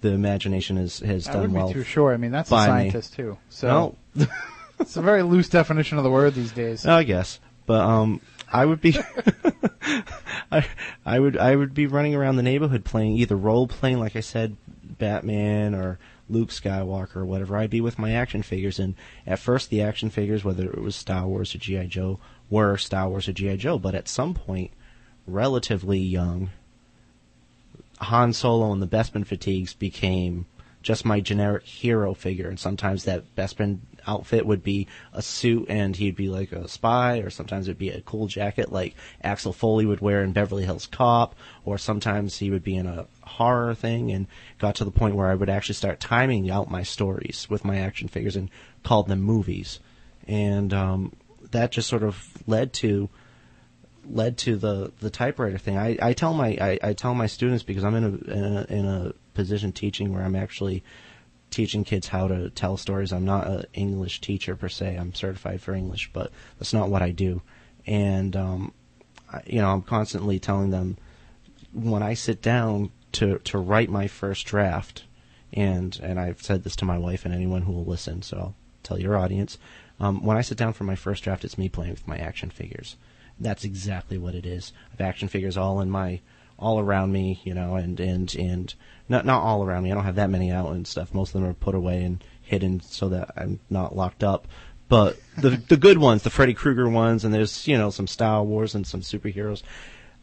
the 0.01 0.09
imagination 0.09 0.77
is, 0.77 0.99
has 0.99 1.27
I 1.27 1.33
done 1.33 1.41
wouldn't 1.41 1.57
well. 1.57 1.67
be 1.67 1.73
too 1.73 1.83
sure. 1.83 2.13
I 2.13 2.17
mean, 2.17 2.31
that's 2.31 2.49
a 2.49 2.51
by 2.51 2.65
me. 2.65 2.67
scientist 2.91 3.13
too. 3.15 3.37
So 3.49 3.95
No, 4.15 4.27
it's 4.79 4.97
a 4.97 5.01
very 5.01 5.23
loose 5.23 5.49
definition 5.49 5.97
of 5.97 6.03
the 6.03 6.11
word 6.11 6.33
these 6.35 6.51
days. 6.51 6.85
I 6.85 7.03
guess. 7.03 7.39
But 7.65 7.81
um, 7.81 8.19
I 8.51 8.65
would 8.65 8.81
be, 8.81 8.97
I, 10.51 10.65
I 11.05 11.19
would, 11.19 11.37
I 11.37 11.55
would 11.55 11.73
be 11.73 11.87
running 11.87 12.13
around 12.15 12.35
the 12.35 12.43
neighborhood 12.43 12.83
playing 12.83 13.17
either 13.17 13.35
role 13.37 13.67
playing, 13.67 13.99
like 13.99 14.15
I 14.15 14.19
said, 14.19 14.57
Batman 14.83 15.73
or 15.73 15.97
Luke 16.29 16.49
Skywalker 16.49 17.17
or 17.17 17.25
whatever. 17.25 17.55
I'd 17.57 17.69
be 17.69 17.81
with 17.81 17.97
my 17.97 18.11
action 18.11 18.43
figures, 18.43 18.79
and 18.79 18.95
at 19.25 19.39
first 19.39 19.69
the 19.69 19.81
action 19.81 20.09
figures, 20.09 20.43
whether 20.43 20.65
it 20.65 20.81
was 20.81 20.95
Star 20.95 21.25
Wars 21.25 21.55
or 21.55 21.57
GI 21.59 21.87
Joe, 21.87 22.19
were 22.53 22.77
Star 22.77 23.09
Wars 23.09 23.27
or 23.27 23.33
GI 23.33 23.57
Joe. 23.57 23.79
But 23.79 23.95
at 23.95 24.07
some 24.07 24.35
point, 24.35 24.71
relatively 25.25 25.97
young, 25.97 26.51
Han 27.99 28.31
Solo 28.31 28.71
and 28.71 28.81
the 28.81 28.87
Bespin 28.87 29.25
fatigues 29.25 29.73
became 29.73 30.45
just 30.83 31.03
my 31.05 31.19
generic 31.19 31.63
hero 31.65 32.13
figure, 32.13 32.49
and 32.49 32.59
sometimes 32.59 33.05
that 33.05 33.35
Bespin 33.35 33.79
outfit 34.05 34.45
would 34.45 34.61
be 34.63 34.85
a 35.13 35.21
suit 35.21 35.65
and 35.69 35.95
he'd 35.95 36.15
be 36.15 36.27
like 36.27 36.51
a 36.51 36.67
spy, 36.67 37.19
or 37.19 37.29
sometimes 37.29 37.67
it'd 37.67 37.79
be 37.79 37.89
a 37.89 38.01
cool 38.01 38.27
jacket 38.27 38.71
like 38.71 38.93
Axel 39.23 39.53
Foley 39.53 39.85
would 39.85 40.01
wear 40.01 40.21
in 40.23 40.33
Beverly 40.33 40.65
Hills 40.65 40.85
Cop, 40.85 41.35
or 41.65 41.77
sometimes 41.77 42.37
he 42.37 42.51
would 42.51 42.63
be 42.63 42.75
in 42.75 42.85
a 42.85 43.07
horror 43.21 43.73
thing, 43.73 44.11
and 44.11 44.27
got 44.59 44.75
to 44.75 44.85
the 44.85 44.91
point 44.91 45.15
where 45.15 45.27
I 45.27 45.35
would 45.35 45.49
actually 45.49 45.75
start 45.75 45.99
timing 45.99 46.51
out 46.51 46.69
my 46.69 46.83
stories 46.83 47.47
with 47.49 47.65
my 47.65 47.79
action 47.79 48.09
figures 48.09 48.35
and 48.35 48.49
called 48.83 49.07
them 49.07 49.21
movies, 49.21 49.79
and 50.27 50.73
um, 50.73 51.13
that 51.53 51.71
just 51.71 51.87
sort 51.89 52.03
of 52.03 52.21
led 52.45 52.73
to 52.73 53.09
led 54.05 54.37
to 54.37 54.55
the 54.57 54.91
the 54.99 55.09
typewriter 55.09 55.57
thing. 55.57 55.77
I, 55.77 55.97
I 56.01 56.13
tell 56.13 56.33
my 56.33 56.57
I, 56.59 56.79
I 56.83 56.93
tell 56.93 57.15
my 57.15 57.27
students 57.27 57.63
because 57.63 57.83
I'm 57.83 57.95
in 57.95 58.03
a, 58.03 58.31
in 58.31 58.43
a 58.43 58.65
in 58.69 58.85
a 58.85 59.13
position 59.33 59.71
teaching 59.71 60.13
where 60.13 60.23
I'm 60.23 60.35
actually 60.35 60.83
teaching 61.49 61.83
kids 61.83 62.07
how 62.07 62.27
to 62.27 62.49
tell 62.49 62.77
stories. 62.77 63.13
I'm 63.13 63.25
not 63.25 63.47
an 63.47 63.65
English 63.73 64.21
teacher 64.21 64.55
per 64.55 64.69
se. 64.69 64.95
I'm 64.95 65.13
certified 65.13 65.61
for 65.61 65.73
English, 65.73 66.09
but 66.11 66.31
that's 66.57 66.73
not 66.73 66.89
what 66.89 67.01
I 67.01 67.11
do. 67.11 67.41
And 67.85 68.35
um, 68.35 68.73
I, 69.31 69.41
you 69.45 69.61
know, 69.61 69.71
I'm 69.71 69.83
constantly 69.83 70.39
telling 70.39 70.71
them 70.71 70.97
when 71.71 72.03
I 72.03 72.15
sit 72.15 72.41
down 72.41 72.91
to 73.13 73.39
to 73.39 73.57
write 73.57 73.89
my 73.89 74.07
first 74.07 74.45
draft, 74.45 75.05
and 75.53 75.97
and 76.01 76.19
I've 76.19 76.41
said 76.41 76.63
this 76.63 76.75
to 76.77 76.85
my 76.85 76.97
wife 76.97 77.25
and 77.25 77.33
anyone 77.33 77.61
who 77.61 77.71
will 77.71 77.85
listen. 77.85 78.21
So 78.21 78.37
I'll 78.37 78.55
tell 78.81 78.99
your 78.99 79.17
audience. 79.17 79.57
Um, 80.03 80.21
when 80.21 80.35
I 80.35 80.41
sit 80.41 80.57
down 80.57 80.73
for 80.73 80.83
my 80.83 80.95
first 80.95 81.23
draft, 81.23 81.45
it's 81.45 81.57
me 81.57 81.69
playing 81.69 81.91
with 81.91 82.09
my 82.09 82.17
action 82.17 82.49
figures. 82.49 82.97
That's 83.39 83.63
exactly 83.63 84.17
what 84.17 84.35
it 84.35 84.45
is. 84.45 84.73
I 84.89 84.91
have 84.91 85.07
action 85.07 85.29
figures 85.29 85.55
all 85.55 85.79
in 85.79 85.89
my 85.89 86.19
all 86.59 86.77
around 86.77 87.13
me, 87.13 87.39
you 87.45 87.53
know, 87.53 87.75
and 87.75 87.97
and 88.01 88.35
and 88.35 88.73
not 89.07 89.25
not 89.25 89.41
all 89.41 89.63
around 89.63 89.83
me. 89.83 89.91
I 89.91 89.95
don't 89.95 90.03
have 90.03 90.15
that 90.15 90.29
many 90.29 90.51
out 90.51 90.73
and 90.73 90.85
stuff. 90.85 91.13
Most 91.13 91.33
of 91.33 91.39
them 91.39 91.49
are 91.49 91.53
put 91.53 91.73
away 91.73 92.03
and 92.03 92.21
hidden 92.41 92.81
so 92.81 93.07
that 93.09 93.31
I'm 93.37 93.61
not 93.69 93.95
locked 93.95 94.25
up. 94.25 94.45
But 94.89 95.17
the 95.37 95.51
the 95.69 95.77
good 95.77 95.99
ones, 95.99 96.23
the 96.23 96.29
Freddy 96.29 96.53
Krueger 96.53 96.89
ones, 96.89 97.23
and 97.23 97.33
there's 97.33 97.65
you 97.65 97.77
know 97.77 97.89
some 97.89 98.07
Star 98.07 98.43
Wars 98.43 98.75
and 98.75 98.85
some 98.85 99.01
superheroes. 99.01 99.63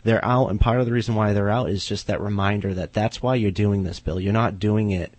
They're 0.05 0.25
out, 0.25 0.51
and 0.51 0.61
part 0.61 0.81
of 0.81 0.87
the 0.87 0.93
reason 0.93 1.15
why 1.15 1.33
they're 1.33 1.49
out 1.49 1.71
is 1.71 1.87
just 1.87 2.07
that 2.07 2.21
reminder 2.21 2.75
that 2.75 2.93
that's 2.93 3.23
why 3.23 3.37
you're 3.37 3.51
doing 3.51 3.85
this, 3.85 3.99
Bill. 3.99 4.21
You're 4.21 4.35
not 4.35 4.59
doing 4.59 4.91
it 4.91 5.15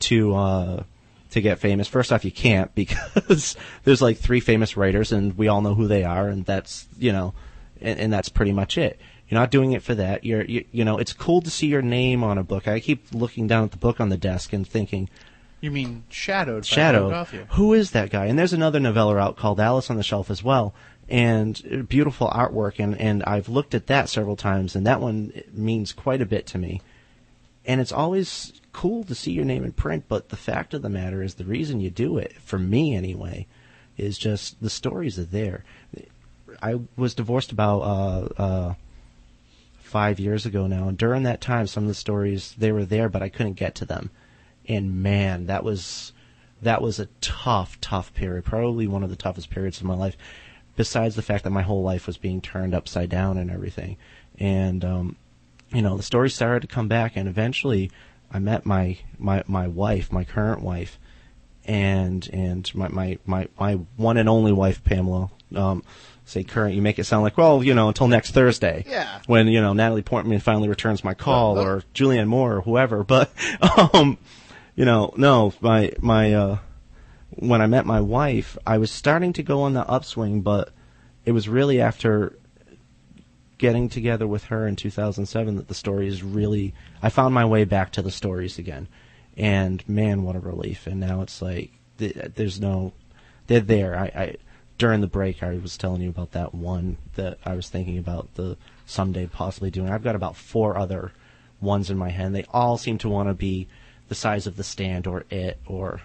to 0.00 0.34
uh, 0.34 0.82
to 1.30 1.40
get 1.40 1.58
famous. 1.58 1.88
First 1.88 2.12
off, 2.12 2.24
you 2.24 2.32
can't 2.32 2.74
because 2.74 3.56
there's 3.84 4.02
like 4.02 4.18
three 4.18 4.40
famous 4.40 4.76
writers, 4.76 5.12
and 5.12 5.36
we 5.36 5.48
all 5.48 5.60
know 5.60 5.74
who 5.74 5.86
they 5.86 6.04
are, 6.04 6.28
and 6.28 6.44
that's 6.44 6.86
you 6.98 7.12
know, 7.12 7.34
and, 7.80 7.98
and 7.98 8.12
that's 8.12 8.28
pretty 8.28 8.52
much 8.52 8.78
it. 8.78 8.98
You're 9.28 9.40
not 9.40 9.50
doing 9.50 9.72
it 9.72 9.82
for 9.82 9.94
that. 9.94 10.24
You're 10.24 10.44
you, 10.44 10.64
you 10.72 10.84
know, 10.84 10.98
it's 10.98 11.12
cool 11.12 11.42
to 11.42 11.50
see 11.50 11.66
your 11.66 11.82
name 11.82 12.24
on 12.24 12.38
a 12.38 12.42
book. 12.42 12.66
I 12.66 12.80
keep 12.80 13.04
looking 13.12 13.46
down 13.46 13.64
at 13.64 13.72
the 13.72 13.76
book 13.76 14.00
on 14.00 14.08
the 14.08 14.16
desk 14.16 14.52
and 14.52 14.66
thinking, 14.66 15.10
You 15.60 15.70
mean 15.70 16.04
Shadowed? 16.08 16.62
by 16.62 16.66
Shadow. 16.66 17.00
Philadelphia. 17.00 17.46
Who 17.50 17.74
is 17.74 17.90
that 17.90 18.10
guy? 18.10 18.26
And 18.26 18.38
there's 18.38 18.54
another 18.54 18.80
novella 18.80 19.18
out 19.18 19.36
called 19.36 19.60
Alice 19.60 19.90
on 19.90 19.96
the 19.96 20.02
Shelf 20.02 20.30
as 20.30 20.42
well, 20.42 20.74
and 21.10 21.86
beautiful 21.88 22.28
artwork. 22.28 22.78
And 22.78 22.98
and 22.98 23.22
I've 23.24 23.50
looked 23.50 23.74
at 23.74 23.88
that 23.88 24.08
several 24.08 24.36
times, 24.36 24.74
and 24.74 24.86
that 24.86 25.00
one 25.02 25.32
means 25.52 25.92
quite 25.92 26.22
a 26.22 26.26
bit 26.26 26.46
to 26.46 26.58
me. 26.58 26.80
And 27.66 27.82
it's 27.82 27.92
always 27.92 28.58
cool 28.78 29.02
to 29.02 29.12
see 29.12 29.32
your 29.32 29.44
name 29.44 29.64
in 29.64 29.72
print, 29.72 30.04
but 30.06 30.28
the 30.28 30.36
fact 30.36 30.72
of 30.72 30.82
the 30.82 30.88
matter 30.88 31.20
is, 31.20 31.34
the 31.34 31.44
reason 31.44 31.80
you 31.80 31.90
do 31.90 32.16
it, 32.16 32.32
for 32.40 32.60
me 32.60 32.94
anyway, 32.94 33.44
is 33.96 34.16
just 34.16 34.62
the 34.62 34.70
stories 34.70 35.18
are 35.18 35.24
there. 35.24 35.64
I 36.62 36.78
was 36.96 37.12
divorced 37.12 37.50
about 37.50 37.80
uh, 37.80 38.28
uh, 38.40 38.74
five 39.80 40.20
years 40.20 40.46
ago 40.46 40.68
now, 40.68 40.86
and 40.86 40.96
during 40.96 41.24
that 41.24 41.40
time, 41.40 41.66
some 41.66 41.82
of 41.82 41.88
the 41.88 41.94
stories 41.94 42.54
they 42.56 42.70
were 42.70 42.84
there, 42.84 43.08
but 43.08 43.20
I 43.20 43.28
couldn't 43.28 43.54
get 43.54 43.74
to 43.74 43.84
them. 43.84 44.10
And 44.68 45.02
man, 45.02 45.46
that 45.46 45.64
was 45.64 46.12
that 46.62 46.80
was 46.80 47.00
a 47.00 47.08
tough, 47.20 47.80
tough 47.80 48.14
period. 48.14 48.44
Probably 48.44 48.86
one 48.86 49.02
of 49.02 49.10
the 49.10 49.16
toughest 49.16 49.50
periods 49.50 49.78
of 49.78 49.86
my 49.86 49.96
life. 49.96 50.16
Besides 50.76 51.16
the 51.16 51.22
fact 51.22 51.42
that 51.42 51.50
my 51.50 51.62
whole 51.62 51.82
life 51.82 52.06
was 52.06 52.16
being 52.16 52.40
turned 52.40 52.76
upside 52.76 53.10
down 53.10 53.38
and 53.38 53.50
everything, 53.50 53.96
and 54.38 54.84
um, 54.84 55.16
you 55.72 55.82
know, 55.82 55.96
the 55.96 56.04
stories 56.04 56.36
started 56.36 56.60
to 56.60 56.72
come 56.72 56.86
back, 56.86 57.16
and 57.16 57.28
eventually, 57.28 57.90
I 58.32 58.38
met 58.38 58.66
my 58.66 58.98
my 59.18 59.42
my 59.46 59.66
wife, 59.68 60.12
my 60.12 60.24
current 60.24 60.62
wife, 60.62 60.98
and 61.64 62.28
and 62.32 62.72
my 62.74 62.88
my 62.88 63.18
my, 63.26 63.48
my 63.58 63.74
one 63.96 64.16
and 64.16 64.28
only 64.28 64.52
wife, 64.52 64.82
Pamela. 64.84 65.30
Um, 65.54 65.82
say 66.26 66.44
current, 66.44 66.74
you 66.74 66.82
make 66.82 66.98
it 66.98 67.04
sound 67.04 67.22
like 67.22 67.38
well, 67.38 67.62
you 67.64 67.74
know, 67.74 67.88
until 67.88 68.06
next 68.08 68.32
Thursday. 68.32 68.84
Yeah. 68.86 69.20
When 69.26 69.48
you 69.48 69.60
know 69.60 69.72
Natalie 69.72 70.02
Portman 70.02 70.40
finally 70.40 70.68
returns 70.68 71.02
my 71.02 71.14
call, 71.14 71.54
Well, 71.54 71.64
well- 71.64 71.74
or 71.76 71.82
Julianne 71.94 72.26
Moore, 72.28 72.56
or 72.56 72.60
whoever. 72.62 73.02
But 73.08 73.30
um, 73.94 74.18
you 74.76 74.84
know, 74.84 75.12
no, 75.16 75.52
my 75.60 75.92
my 76.00 76.34
uh, 76.34 76.58
when 77.30 77.62
I 77.62 77.66
met 77.66 77.86
my 77.86 78.00
wife, 78.00 78.58
I 78.66 78.78
was 78.78 78.90
starting 78.90 79.32
to 79.34 79.42
go 79.42 79.62
on 79.62 79.72
the 79.74 79.88
upswing, 79.88 80.42
but 80.42 80.70
it 81.24 81.32
was 81.32 81.48
really 81.48 81.80
after 81.80 82.37
getting 83.58 83.88
together 83.88 84.26
with 84.26 84.44
her 84.44 84.66
in 84.66 84.76
2007 84.76 85.56
that 85.56 85.68
the 85.68 85.74
stories 85.74 86.22
really 86.22 86.74
I 87.02 87.10
found 87.10 87.34
my 87.34 87.44
way 87.44 87.64
back 87.64 87.92
to 87.92 88.02
the 88.02 88.10
stories 88.10 88.58
again. 88.58 88.88
And 89.36 89.86
man, 89.88 90.22
what 90.22 90.36
a 90.36 90.40
relief. 90.40 90.86
And 90.86 91.00
now 91.00 91.22
it's 91.22 91.42
like 91.42 91.72
there's 91.98 92.60
no 92.60 92.92
they're 93.48 93.60
there. 93.60 93.96
I, 93.96 94.04
I 94.04 94.36
during 94.78 95.00
the 95.00 95.06
break 95.06 95.42
I 95.42 95.58
was 95.58 95.76
telling 95.76 96.00
you 96.00 96.08
about 96.08 96.32
that 96.32 96.54
one 96.54 96.96
that 97.16 97.38
I 97.44 97.54
was 97.54 97.68
thinking 97.68 97.98
about 97.98 98.34
the 98.34 98.56
someday 98.86 99.26
possibly 99.26 99.70
doing. 99.70 99.90
I've 99.90 100.04
got 100.04 100.16
about 100.16 100.36
four 100.36 100.78
other 100.78 101.12
ones 101.60 101.90
in 101.90 101.98
my 101.98 102.10
head. 102.10 102.32
They 102.32 102.44
all 102.50 102.78
seem 102.78 102.98
to 102.98 103.08
want 103.08 103.28
to 103.28 103.34
be 103.34 103.66
the 104.08 104.14
size 104.14 104.46
of 104.46 104.56
the 104.56 104.64
stand 104.64 105.06
or 105.06 105.24
it 105.30 105.58
or 105.66 106.00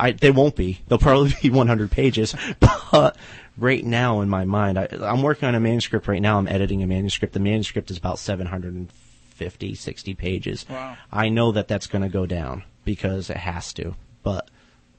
I, 0.00 0.12
they 0.12 0.30
won't 0.30 0.56
be. 0.56 0.80
They'll 0.88 0.98
probably 0.98 1.34
be 1.42 1.50
100 1.50 1.90
pages. 1.90 2.34
But 2.58 3.16
right 3.56 3.84
now, 3.84 4.20
in 4.20 4.28
my 4.28 4.44
mind, 4.44 4.78
I, 4.78 4.88
I'm 5.02 5.22
working 5.22 5.48
on 5.48 5.54
a 5.54 5.60
manuscript 5.60 6.08
right 6.08 6.22
now. 6.22 6.38
I'm 6.38 6.48
editing 6.48 6.82
a 6.82 6.86
manuscript. 6.86 7.34
The 7.34 7.40
manuscript 7.40 7.90
is 7.90 7.98
about 7.98 8.18
750, 8.18 9.74
60 9.74 10.14
pages. 10.14 10.66
Wow. 10.68 10.96
I 11.12 11.28
know 11.28 11.52
that 11.52 11.68
that's 11.68 11.86
going 11.86 12.02
to 12.02 12.08
go 12.08 12.26
down 12.26 12.64
because 12.84 13.30
it 13.30 13.36
has 13.36 13.72
to. 13.74 13.94
But 14.22 14.48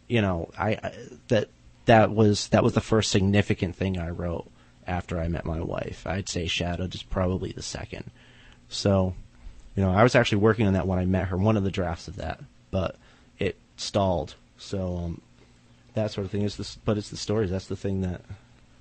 you 0.07 0.21
know, 0.21 0.51
I, 0.57 0.71
I 0.71 0.93
that 1.29 1.49
that 1.85 2.11
was 2.11 2.49
that 2.49 2.63
was 2.63 2.73
the 2.73 2.81
first 2.81 3.11
significant 3.11 3.75
thing 3.75 3.97
I 3.97 4.09
wrote 4.09 4.49
after 4.85 5.19
I 5.19 5.27
met 5.29 5.45
my 5.45 5.61
wife. 5.61 6.05
I'd 6.05 6.27
say 6.27 6.47
Shadowed 6.47 6.93
is 6.93 7.03
probably 7.03 7.51
the 7.53 7.61
second. 7.61 8.11
So, 8.67 9.15
you 9.75 9.83
know, 9.83 9.91
I 9.91 10.03
was 10.03 10.15
actually 10.15 10.39
working 10.39 10.67
on 10.67 10.73
that 10.73 10.87
when 10.87 10.99
I 10.99 11.05
met 11.05 11.27
her, 11.27 11.37
one 11.37 11.57
of 11.57 11.63
the 11.63 11.71
drafts 11.71 12.07
of 12.07 12.17
that, 12.17 12.41
but 12.71 12.97
it 13.39 13.57
stalled. 13.77 14.35
So, 14.62 14.97
um, 14.97 15.22
that 15.95 16.12
sort 16.12 16.26
of 16.26 16.32
thing 16.32 16.43
is 16.43 16.55
this, 16.57 16.76
but 16.86 16.97
it's 16.97 17.09
the 17.09 17.18
stories. 17.18 17.49
That's 17.49 17.66
the 17.68 17.76
thing 17.76 18.01
that, 18.01 18.22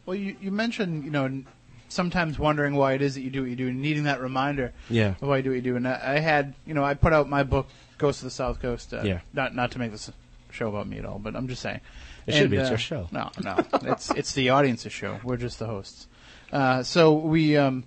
Well, 0.07 0.14
you, 0.16 0.37
you 0.41 0.51
mentioned, 0.51 1.05
you 1.05 1.11
know, 1.11 1.43
sometimes 1.89 2.39
wondering 2.39 2.74
why 2.74 2.93
it 2.93 3.03
is 3.03 3.14
that 3.14 3.22
you 3.22 3.31
do 3.31 3.41
what 3.43 3.51
you 3.51 3.57
do 3.57 3.68
and 3.68 3.81
needing 3.83 4.05
that 4.05 4.20
reminder 4.20 4.72
Yeah. 4.89 5.14
of 5.20 5.22
why 5.22 5.39
you 5.39 5.43
do 5.43 5.51
what 5.51 5.57
you 5.57 5.62
do. 5.62 5.76
And 5.76 5.89
I, 5.89 6.01
I 6.16 6.18
had, 6.20 6.55
you 6.66 6.74
know, 6.74 6.85
I 6.85 6.95
put 6.95 7.12
out 7.12 7.28
my 7.28 7.43
book, 7.43 7.66
Ghost 7.99 8.20
of 8.20 8.24
the 8.24 8.31
South 8.31 8.61
Coast. 8.61 8.95
Uh, 8.95 9.03
Yeah. 9.03 9.20
Not 9.33 9.55
not 9.55 9.72
to 9.72 9.78
make 9.78 9.91
this 9.91 10.09
a 10.09 10.12
show 10.53 10.68
about 10.68 10.87
me 10.87 10.99
at 10.99 11.05
all, 11.05 11.18
but 11.18 11.35
I'm 11.35 11.49
just 11.49 11.62
saying. 11.62 11.81
It 12.26 12.33
should 12.33 12.43
And, 12.43 12.51
be. 12.51 12.57
It's 12.59 12.68
uh, 12.68 12.72
your 12.72 12.78
show. 12.78 13.09
No, 13.11 13.31
no. 13.43 13.57
it's 13.83 14.11
it's 14.20 14.33
the 14.35 14.51
audience's 14.51 14.93
show. 14.93 15.18
We're 15.24 15.37
just 15.39 15.59
the 15.59 15.66
hosts. 15.66 16.07
Uh, 16.53 16.83
so 16.83 17.14
we, 17.14 17.57
um, 17.57 17.85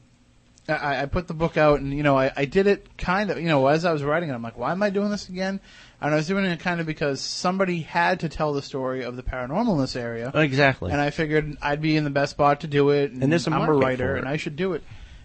I, 0.67 1.03
I 1.03 1.05
put 1.05 1.27
the 1.27 1.33
book 1.33 1.55
out, 1.57 1.79
and 1.81 1.93
you 1.93 2.03
know, 2.03 2.17
I, 2.17 2.31
I 2.35 2.45
did 2.45 2.67
it 2.67 2.97
kind 2.97 3.29
of, 3.29 3.37
you 3.39 3.47
know, 3.47 3.67
as 3.67 3.85
I 3.85 3.91
was 3.93 4.03
writing 4.03 4.29
it, 4.29 4.33
I'm 4.33 4.41
like, 4.41 4.57
why 4.57 4.71
am 4.71 4.81
I 4.83 4.89
doing 4.89 5.09
this 5.11 5.27
again? 5.29 5.59
And 6.03 6.13
I 6.13 6.17
was 6.17 6.27
doing 6.27 6.45
it 6.45 6.59
kind 6.59 6.79
of 6.81 6.85
because 6.85 7.21
somebody 7.21 7.81
had 7.81 8.19
to 8.19 8.29
tell 8.29 8.53
the 8.53 8.61
story 8.61 9.03
of 9.03 9.15
the 9.15 9.23
paranormal 9.23 9.73
in 9.75 9.79
this 9.81 9.95
area. 9.95 10.31
exactly. 10.35 10.91
And 10.91 10.99
I 10.99 11.09
figured 11.11 11.57
I'd 11.61 11.81
be 11.81 11.95
in 11.95 12.03
the 12.03 12.09
best 12.09 12.31
spot 12.31 12.59
to 12.61 12.67
do 12.67 12.89
it. 12.89 13.11
And, 13.11 13.23
And 13.23 13.31
there's 13.31 13.47
a 13.47 13.51
I'm 13.51 13.61
a 13.61 13.65
market 13.65 13.73
writer, 13.85 14.07
for 14.09 14.15
it. 14.17 14.19
and 14.19 14.27
I 14.27 14.37
should 14.37 14.55
do 14.57 14.73
it. 14.73 14.83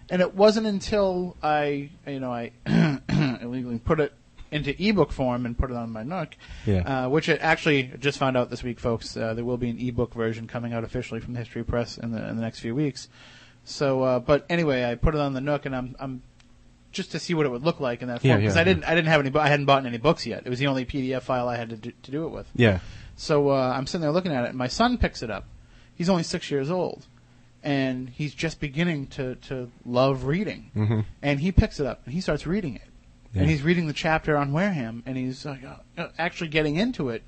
And 0.09 0.21
it 0.21 0.33
wasn't 0.33 0.65
until 0.67 1.35
I, 1.43 1.89
you 2.07 2.19
know, 2.19 2.31
I 2.31 2.51
illegally 3.41 3.77
put 3.79 3.99
it 3.99 4.13
into 4.51 4.73
ebook 4.83 5.11
form 5.11 5.45
and 5.45 5.55
put 5.57 5.69
it 5.69 5.75
on 5.77 5.91
my 5.91 6.01
Nook, 6.03 6.29
Yeah. 6.65 7.05
uh, 7.05 7.09
which 7.09 7.29
I 7.29 7.33
actually 7.35 7.91
just 7.99 8.17
found 8.17 8.35
out 8.37 8.49
this 8.49 8.63
week, 8.63 8.79
folks. 8.79 9.15
Uh, 9.15 9.33
there 9.35 9.45
will 9.45 9.57
be 9.57 9.69
an 9.69 9.77
ebook 9.79 10.13
version 10.15 10.47
coming 10.47 10.73
out 10.73 10.83
officially 10.83 11.19
from 11.19 11.33
the 11.33 11.39
History 11.39 11.63
Press 11.63 11.97
in 11.99 12.11
the 12.11 12.27
in 12.27 12.35
the 12.37 12.41
next 12.41 12.59
few 12.59 12.73
weeks. 12.73 13.09
So, 13.65 14.01
uh, 14.01 14.19
but 14.19 14.45
anyway, 14.49 14.83
I 14.89 14.95
put 14.95 15.13
it 15.13 15.21
on 15.21 15.33
the 15.33 15.41
Nook, 15.41 15.67
and 15.67 15.75
I'm 15.75 15.95
I'm 15.99 16.23
just 16.91 17.11
to 17.11 17.19
see 17.19 17.33
what 17.33 17.45
it 17.45 17.49
would 17.49 17.63
look 17.63 17.79
like 17.79 18.01
in 18.01 18.07
that 18.07 18.23
Yeah, 18.23 18.33
form 18.33 18.41
because 18.41 18.55
yeah, 18.55 18.61
I 18.61 18.63
didn't 18.63 18.83
I 18.85 18.95
didn't 18.95 19.07
have 19.09 19.25
any 19.25 19.37
I 19.39 19.47
hadn't 19.47 19.65
bought 19.65 19.85
any 19.85 19.97
books 19.97 20.25
yet. 20.25 20.43
It 20.45 20.49
was 20.49 20.59
the 20.59 20.67
only 20.67 20.85
PDF 20.85 21.21
file 21.21 21.47
I 21.47 21.55
had 21.55 21.69
to 21.69 21.75
do, 21.77 21.91
to 22.03 22.11
do 22.11 22.25
it 22.25 22.29
with. 22.29 22.47
yeah. 22.55 22.79
So 23.15 23.49
uh, 23.49 23.73
I'm 23.75 23.85
sitting 23.85 24.01
there 24.01 24.11
looking 24.11 24.31
at 24.31 24.45
it, 24.45 24.49
and 24.49 24.57
my 24.57 24.67
son 24.69 24.97
picks 24.97 25.21
it 25.21 25.29
up. 25.29 25.45
He's 25.93 26.07
only 26.09 26.23
six 26.23 26.49
years 26.49 26.71
old, 26.71 27.05
and 27.63 28.09
he's 28.09 28.33
just 28.33 28.59
beginning 28.61 29.07
to, 29.07 29.35
to 29.35 29.69
love 29.85 30.23
reading. 30.25 30.71
Mhm. 30.75 31.05
And 31.21 31.39
he 31.41 31.51
picks 31.51 31.79
it 31.81 31.85
up 31.85 32.01
and 32.05 32.13
he 32.13 32.21
starts 32.21 32.47
reading 32.47 32.75
it. 32.75 32.83
Yeah. 33.33 33.41
and 33.41 33.49
he's 33.51 33.61
reading 33.61 33.85
the 33.87 33.93
chapter 33.93 34.35
on 34.37 34.51
Wareham, 34.53 35.03
and 35.05 35.15
he's 35.17 35.45
like, 35.45 35.59
uh, 35.97 36.07
actually 36.17 36.47
getting 36.47 36.77
into 36.77 37.09
it 37.09 37.21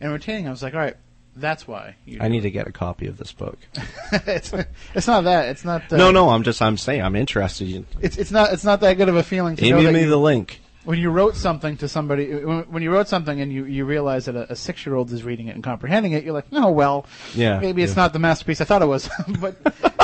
and 0.00 0.10
retaining. 0.10 0.46
I 0.46 0.50
was 0.50 0.62
like, 0.62 0.72
all 0.72 0.80
right, 0.80 0.96
that's 1.36 1.66
why. 1.66 1.96
You 2.04 2.18
I 2.20 2.28
need 2.28 2.42
to 2.42 2.50
get 2.50 2.66
a 2.66 2.72
copy 2.72 3.06
of 3.06 3.16
this 3.16 3.32
book. 3.32 3.58
it's, 4.12 4.52
it's 4.94 5.06
not 5.06 5.24
that. 5.24 5.48
It's 5.48 5.64
not. 5.64 5.92
Uh, 5.92 5.96
no, 5.96 6.10
no, 6.10 6.28
I'm 6.30 6.42
just 6.42 6.60
I'm 6.60 6.76
saying 6.76 7.02
I'm 7.02 7.16
interested. 7.16 7.66
You- 7.68 7.86
It's 8.00 8.16
it's 8.18 8.30
not. 8.30 8.52
It's 8.52 8.64
not 8.64 8.80
that 8.80 8.94
good 8.94 9.08
of 9.08 9.16
a 9.16 9.22
feeling 9.22 9.56
to 9.56 9.70
know 9.70 9.82
that 9.82 9.92
me 9.92 10.02
you- 10.02 10.10
the 10.10 10.16
link. 10.18 10.60
when 10.84 10.98
you 10.98 11.10
wrote 11.10 11.36
something 11.36 11.76
to 11.78 11.88
somebody, 11.88 12.34
when, 12.44 12.62
when 12.64 12.82
you 12.82 12.90
wrote 12.92 13.08
something 13.08 13.40
and 13.40 13.52
you, 13.52 13.64
you 13.64 13.84
realize 13.84 14.24
that 14.26 14.34
a, 14.36 14.52
a 14.52 14.56
six 14.56 14.84
year 14.84 14.94
old 14.96 15.10
is 15.12 15.22
reading 15.22 15.46
it 15.48 15.54
and 15.54 15.62
comprehending 15.64 16.12
it, 16.12 16.24
you're 16.24 16.34
like, 16.34 16.46
oh 16.52 16.70
well, 16.70 17.06
Yeah, 17.34 17.60
maybe 17.60 17.82
it's 17.82 17.92
yeah. 17.96 18.02
not 18.02 18.12
the 18.12 18.18
masterpiece 18.18 18.60
I 18.60 18.64
thought 18.64 18.82
it 18.82 18.86
was, 18.86 19.08
but 19.40 19.56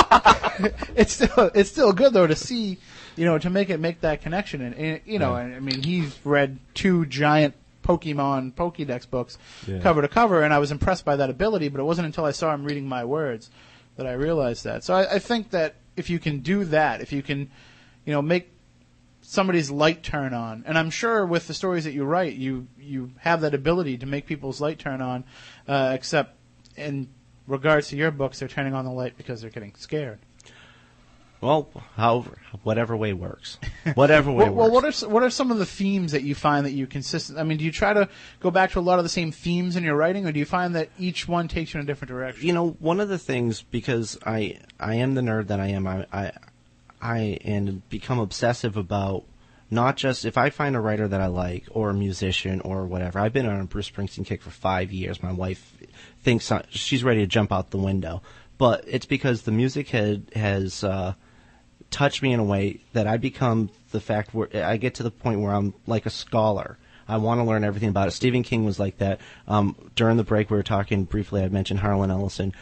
it's 0.95 1.13
still 1.13 1.51
it's 1.53 1.69
still 1.69 1.93
good 1.93 2.13
though 2.13 2.27
to 2.27 2.35
see, 2.35 2.77
you 3.15 3.25
know, 3.25 3.37
to 3.37 3.49
make 3.49 3.69
it 3.69 3.79
make 3.79 4.01
that 4.01 4.21
connection 4.21 4.61
and, 4.61 4.75
and 4.75 5.01
you 5.05 5.19
know, 5.19 5.35
Yeah. 5.35 5.57
I 5.57 5.59
mean, 5.59 5.83
he's 5.83 6.17
read 6.23 6.59
two 6.73 7.05
giant 7.05 7.53
Pokemon 7.89 8.53
Pokédex 8.53 9.09
books 9.09 9.37
Yeah. 9.67 9.79
cover 9.79 10.01
to 10.03 10.07
cover, 10.07 10.43
and 10.43 10.53
I 10.53 10.59
was 10.59 10.71
impressed 10.71 11.05
by 11.05 11.15
that 11.15 11.29
ability. 11.29 11.69
But 11.69 11.81
it 11.81 11.85
wasn't 11.85 12.05
until 12.05 12.25
I 12.25 12.31
saw 12.31 12.53
him 12.53 12.63
reading 12.63 12.87
my 12.87 13.03
words 13.03 13.49
that 13.95 14.05
I 14.05 14.13
realized 14.13 14.63
that. 14.65 14.83
So 14.83 14.93
I, 14.93 15.15
I 15.15 15.19
think 15.19 15.49
that 15.49 15.75
if 15.97 16.09
you 16.09 16.19
can 16.19 16.39
do 16.39 16.63
that, 16.65 17.01
if 17.01 17.11
you 17.11 17.23
can, 17.23 17.49
you 18.05 18.13
know, 18.13 18.21
make 18.21 18.51
somebody's 19.21 19.71
light 19.71 20.03
turn 20.03 20.33
on. 20.33 20.63
And 20.67 20.77
I'm 20.77 20.91
sure 20.91 21.25
with 21.25 21.47
the 21.47 21.53
stories 21.53 21.83
that 21.85 21.93
you 21.93 22.03
write, 22.03 22.35
you 22.35 22.67
you 22.79 23.11
have 23.19 23.41
that 23.41 23.53
ability 23.55 23.97
to 23.97 24.05
make 24.05 24.27
people's 24.27 24.61
light 24.61 24.77
turn 24.77 25.01
on. 25.01 25.23
Uh, 25.67 25.91
except 25.95 26.35
in 26.77 27.09
regards 27.47 27.87
to 27.89 27.97
your 27.97 28.11
books, 28.11 28.39
they're 28.39 28.47
turning 28.47 28.75
on 28.75 28.85
the 28.85 28.91
light 28.91 29.17
because 29.17 29.41
they're 29.41 29.49
getting 29.49 29.73
scared. 29.75 30.19
Well, 31.41 31.69
however, 31.95 32.37
whatever 32.63 32.97
way 32.97 33.13
works. 33.13 33.57
Whatever 33.93 34.29
way 34.31 34.45
Well, 34.49 34.53
well, 34.55 34.71
what 34.71 34.83
are 34.83 34.89
s- 34.89 35.05
what 35.05 35.23
are 35.23 35.29
some 35.29 35.51
of 35.51 35.57
the 35.57 35.65
themes 35.65 36.11
that 36.11 36.23
you 36.23 36.35
find 36.35 36.65
that 36.65 36.71
you 36.73 36.85
consistent? 36.85 37.39
I 37.39 37.43
mean, 37.43 37.57
do 37.57 37.63
you 37.63 37.71
try 37.71 37.93
to 37.93 38.09
go 38.41 38.51
back 38.51 38.71
to 38.71 38.79
a 38.79 38.81
lot 38.81 38.99
of 38.99 39.05
the 39.05 39.09
same 39.09 39.31
themes 39.31 39.75
in 39.77 39.83
your 39.83 39.95
writing, 39.95 40.25
or 40.27 40.31
do 40.33 40.39
you 40.39 40.45
find 40.45 40.75
that 40.75 40.89
each 40.99 41.27
one 41.29 41.47
takes 41.47 41.73
you 41.73 41.79
in 41.79 41.85
a 41.85 41.87
different 41.87 42.09
direction? 42.09 42.45
you 42.45 42.51
know, 42.53 42.71
one 42.79 42.99
of 42.99 43.07
the 43.07 43.17
things 43.17 43.61
because 43.61 44.17
I 44.25 44.57
I 44.79 44.95
am 44.95 45.13
the 45.15 45.21
nerd 45.21 45.47
that 45.47 45.59
I 45.61 45.67
am, 45.67 45.87
I 45.87 46.05
I, 46.11 46.31
I 47.01 47.37
and 47.45 47.87
become 47.89 48.19
obsessive 48.19 48.75
about 48.75 49.23
not 49.71 49.95
just 49.95 50.25
if 50.25 50.37
I 50.37 50.49
find 50.49 50.75
a 50.75 50.79
writer 50.81 51.07
that 51.07 51.21
I 51.21 51.27
like 51.27 51.67
or 51.71 51.89
a 51.91 51.93
musician 51.93 52.59
or 52.61 52.85
whatever. 52.85 53.19
I've 53.19 53.31
been 53.33 53.45
on 53.45 53.61
a 53.61 53.65
Bruce 53.65 53.89
Springsteen 53.89 54.25
kick 54.25 54.41
for 54.41 54.49
five 54.49 54.91
years. 54.91 55.23
My 55.23 55.31
wife 55.31 55.77
thinks 56.21 56.51
I, 56.51 56.65
she's 56.69 57.03
ready 57.03 57.21
to 57.21 57.27
jump 57.27 57.51
out 57.53 57.69
the 57.69 57.77
window, 57.77 58.21
but 58.57 58.83
it's 58.87 59.05
because 59.05 59.43
the 59.43 59.51
music 59.51 59.89
had, 59.89 60.23
has 60.35 60.83
uh, 60.83 61.13
touched 61.91 62.21
me 62.21 62.33
in 62.33 62.39
a 62.39 62.43
way 62.43 62.79
that 62.93 63.07
I 63.07 63.17
become 63.17 63.69
the 63.91 63.99
fact 63.99 64.33
where 64.33 64.49
I 64.53 64.77
get 64.77 64.95
to 64.95 65.03
the 65.03 65.11
point 65.11 65.41
where 65.41 65.53
I'm 65.53 65.73
like 65.87 66.05
a 66.05 66.11
scholar. 66.11 66.77
I 67.07 67.17
want 67.17 67.39
to 67.39 67.43
learn 67.43 67.63
everything 67.63 67.89
about 67.89 68.07
it. 68.07 68.11
Stephen 68.11 68.43
King 68.43 68.65
was 68.65 68.79
like 68.79 68.99
that. 68.99 69.19
Um, 69.47 69.75
during 69.95 70.17
the 70.17 70.23
break, 70.23 70.51
we 70.51 70.57
were 70.57 70.63
talking 70.63 71.05
briefly. 71.05 71.43
I 71.43 71.49
mentioned 71.49 71.79
Harlan 71.79 72.11
Ellison. 72.11 72.53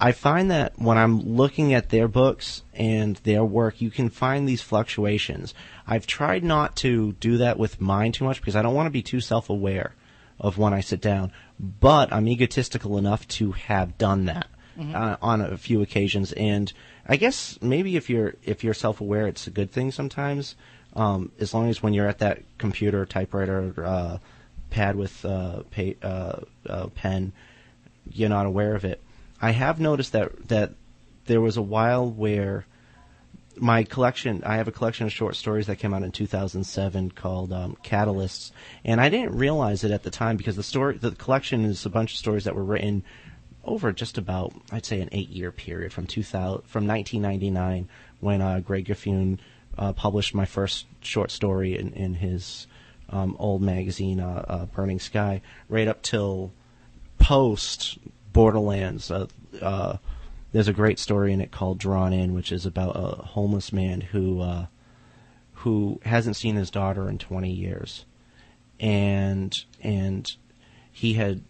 I 0.00 0.12
find 0.12 0.50
that 0.50 0.78
when 0.78 0.96
I'm 0.96 1.20
looking 1.20 1.74
at 1.74 1.88
their 1.88 2.06
books 2.08 2.62
and 2.74 3.16
their 3.16 3.44
work, 3.44 3.80
you 3.80 3.90
can 3.90 4.10
find 4.10 4.48
these 4.48 4.62
fluctuations. 4.62 5.54
I've 5.86 6.06
tried 6.06 6.44
not 6.44 6.76
to 6.76 7.12
do 7.14 7.38
that 7.38 7.58
with 7.58 7.80
mine 7.80 8.12
too 8.12 8.24
much 8.24 8.40
because 8.40 8.54
I 8.54 8.62
don't 8.62 8.74
want 8.74 8.86
to 8.86 8.92
be 8.92 9.02
too 9.02 9.20
self-aware 9.20 9.94
of 10.38 10.56
when 10.56 10.72
I 10.72 10.80
sit 10.80 11.00
down. 11.00 11.32
But 11.58 12.12
I'm 12.12 12.28
egotistical 12.28 12.96
enough 12.98 13.26
to 13.28 13.52
have 13.52 13.98
done 13.98 14.26
that 14.26 14.46
uh, 14.94 15.16
on 15.20 15.40
a 15.40 15.56
few 15.56 15.82
occasions. 15.82 16.32
And 16.32 16.72
I 17.08 17.16
guess 17.16 17.58
maybe 17.62 17.96
if 17.96 18.10
you're 18.10 18.34
if 18.44 18.62
you're 18.62 18.74
self-aware, 18.74 19.26
it's 19.26 19.46
a 19.46 19.50
good 19.50 19.70
thing 19.70 19.90
sometimes. 19.92 20.54
Um, 20.94 21.32
as 21.38 21.54
long 21.54 21.68
as 21.68 21.82
when 21.82 21.94
you're 21.94 22.08
at 22.08 22.18
that 22.18 22.42
computer, 22.58 23.06
typewriter, 23.06 23.72
uh, 23.84 24.18
pad 24.70 24.96
with 24.96 25.24
uh, 25.24 25.62
uh, 26.02 26.40
uh, 26.68 26.86
pen, 26.88 27.32
you're 28.10 28.28
not 28.28 28.46
aware 28.46 28.74
of 28.74 28.84
it. 28.84 29.00
I 29.40 29.52
have 29.52 29.80
noticed 29.80 30.12
that 30.12 30.48
that 30.48 30.72
there 31.26 31.40
was 31.40 31.56
a 31.56 31.62
while 31.62 32.10
where 32.10 32.66
my 33.56 33.84
collection 33.84 34.42
I 34.44 34.56
have 34.56 34.68
a 34.68 34.72
collection 34.72 35.06
of 35.06 35.12
short 35.12 35.36
stories 35.36 35.66
that 35.66 35.76
came 35.76 35.94
out 35.94 36.02
in 36.02 36.12
2007 36.12 37.12
called 37.12 37.52
um, 37.52 37.76
Catalysts, 37.82 38.52
and 38.84 39.00
I 39.00 39.08
didn't 39.08 39.36
realize 39.36 39.84
it 39.84 39.90
at 39.90 40.02
the 40.02 40.10
time 40.10 40.36
because 40.36 40.56
the 40.56 40.62
story 40.62 40.98
the 40.98 41.12
collection 41.12 41.64
is 41.64 41.86
a 41.86 41.90
bunch 41.90 42.12
of 42.12 42.18
stories 42.18 42.44
that 42.44 42.54
were 42.54 42.64
written 42.64 43.02
over 43.68 43.92
just 43.92 44.18
about 44.18 44.52
I'd 44.72 44.86
say 44.86 45.00
an 45.00 45.10
eight 45.12 45.28
year 45.28 45.52
period 45.52 45.92
from 45.92 46.06
2000 46.06 46.62
from 46.66 46.86
1999 46.86 47.88
when 48.20 48.40
uh, 48.40 48.60
Greg 48.60 48.86
Gifune 48.86 49.38
uh, 49.76 49.92
published 49.92 50.34
my 50.34 50.44
first 50.44 50.86
short 51.00 51.30
story 51.30 51.78
in, 51.78 51.92
in 51.92 52.14
his 52.14 52.66
um, 53.10 53.36
old 53.38 53.62
magazine 53.62 54.20
uh, 54.20 54.44
uh, 54.48 54.66
Burning 54.66 54.98
Sky 54.98 55.40
right 55.68 55.86
up 55.86 56.02
till 56.02 56.52
post 57.18 57.98
Borderlands. 58.32 59.10
Uh, 59.10 59.98
there's 60.52 60.68
a 60.68 60.72
great 60.72 60.98
story 60.98 61.32
in 61.32 61.40
it 61.40 61.50
called 61.50 61.78
Drawn 61.78 62.12
In, 62.12 62.34
which 62.34 62.50
is 62.52 62.66
about 62.66 62.92
a 62.96 63.22
homeless 63.22 63.72
man 63.72 64.00
who 64.00 64.66
who 65.52 66.00
hasn't 66.04 66.36
seen 66.36 66.54
his 66.54 66.70
daughter 66.70 67.08
in 67.08 67.18
20 67.18 67.50
years, 67.50 68.04
and 68.78 69.64
and 69.82 70.36
he 70.92 71.14
had 71.14 71.42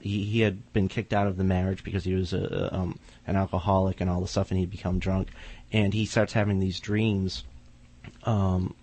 he, 0.00 0.24
he 0.24 0.40
had 0.40 0.72
been 0.72 0.88
kicked 0.88 1.12
out 1.12 1.26
of 1.26 1.36
the 1.36 1.44
marriage 1.44 1.82
because 1.82 2.04
he 2.04 2.14
was 2.14 2.32
a, 2.32 2.74
um, 2.74 2.98
an 3.26 3.36
alcoholic 3.36 4.00
and 4.00 4.08
all 4.08 4.20
the 4.20 4.28
stuff, 4.28 4.50
and 4.50 4.60
he'd 4.60 4.70
become 4.70 4.98
drunk, 4.98 5.28
and 5.72 5.92
he 5.92 6.06
starts 6.06 6.32
having 6.32 6.60
these 6.60 6.80
dreams. 6.80 7.44
Um, 8.24 8.74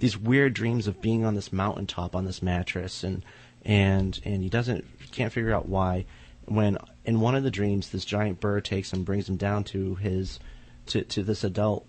these 0.00 0.16
weird 0.16 0.54
dreams 0.54 0.86
of 0.86 1.00
being 1.00 1.24
on 1.24 1.34
this 1.34 1.52
mountaintop 1.52 2.16
on 2.16 2.24
this 2.24 2.42
mattress. 2.42 3.04
And 3.04 3.24
and 3.64 4.18
and 4.24 4.42
he 4.42 4.48
doesn't 4.48 4.84
can't 5.12 5.32
figure 5.32 5.54
out 5.54 5.68
why. 5.68 6.06
When 6.46 6.78
in 7.04 7.20
one 7.20 7.34
of 7.34 7.44
the 7.44 7.50
dreams 7.50 7.90
this 7.90 8.04
giant 8.04 8.40
bird 8.40 8.64
takes 8.64 8.92
him 8.92 9.04
brings 9.04 9.28
him 9.28 9.36
down 9.36 9.64
to 9.64 9.94
his 9.96 10.40
to 10.86 11.02
to 11.04 11.22
this 11.22 11.44
adult 11.44 11.86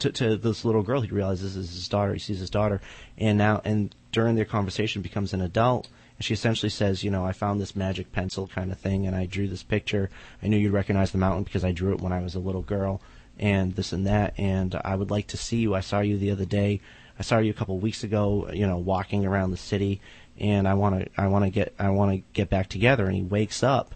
to, 0.00 0.12
to 0.12 0.36
this 0.36 0.64
little 0.64 0.82
girl 0.82 1.00
he 1.00 1.10
realizes 1.10 1.54
this 1.54 1.70
is 1.70 1.74
his 1.74 1.88
daughter 1.88 2.12
he 2.12 2.18
sees 2.18 2.40
his 2.40 2.50
daughter. 2.50 2.80
And 3.16 3.38
now 3.38 3.62
and 3.64 3.94
during 4.10 4.34
their 4.34 4.44
conversation 4.44 5.02
becomes 5.02 5.32
an 5.32 5.40
adult 5.40 5.88
she 6.24 6.34
essentially 6.34 6.70
says 6.70 7.04
you 7.04 7.10
know 7.10 7.24
I 7.24 7.32
found 7.32 7.60
this 7.60 7.76
magic 7.76 8.12
pencil 8.12 8.46
kind 8.46 8.72
of 8.72 8.78
thing 8.78 9.06
and 9.06 9.16
I 9.16 9.26
drew 9.26 9.48
this 9.48 9.62
picture 9.62 10.10
I 10.42 10.48
knew 10.48 10.56
you'd 10.56 10.72
recognize 10.72 11.10
the 11.10 11.18
mountain 11.18 11.44
because 11.44 11.64
I 11.64 11.72
drew 11.72 11.92
it 11.92 12.00
when 12.00 12.12
I 12.12 12.20
was 12.20 12.34
a 12.34 12.40
little 12.40 12.62
girl 12.62 13.00
and 13.38 13.74
this 13.74 13.92
and 13.92 14.06
that 14.06 14.34
and 14.38 14.74
I 14.84 14.94
would 14.94 15.10
like 15.10 15.26
to 15.28 15.36
see 15.36 15.58
you 15.58 15.74
I 15.74 15.80
saw 15.80 16.00
you 16.00 16.18
the 16.18 16.30
other 16.30 16.44
day 16.44 16.80
I 17.18 17.22
saw 17.22 17.38
you 17.38 17.50
a 17.50 17.54
couple 17.54 17.76
of 17.76 17.82
weeks 17.82 18.04
ago, 18.04 18.50
you 18.52 18.66
know, 18.66 18.78
walking 18.78 19.26
around 19.26 19.50
the 19.50 19.56
city, 19.56 20.00
and 20.38 20.66
I 20.66 20.74
want 20.74 21.04
to, 21.04 21.20
I 21.20 21.28
want 21.28 21.44
to 21.44 21.50
get, 21.50 21.74
I 21.78 21.90
want 21.90 22.12
to 22.12 22.24
get 22.32 22.48
back 22.48 22.68
together. 22.68 23.06
And 23.06 23.14
he 23.14 23.22
wakes 23.22 23.62
up, 23.62 23.94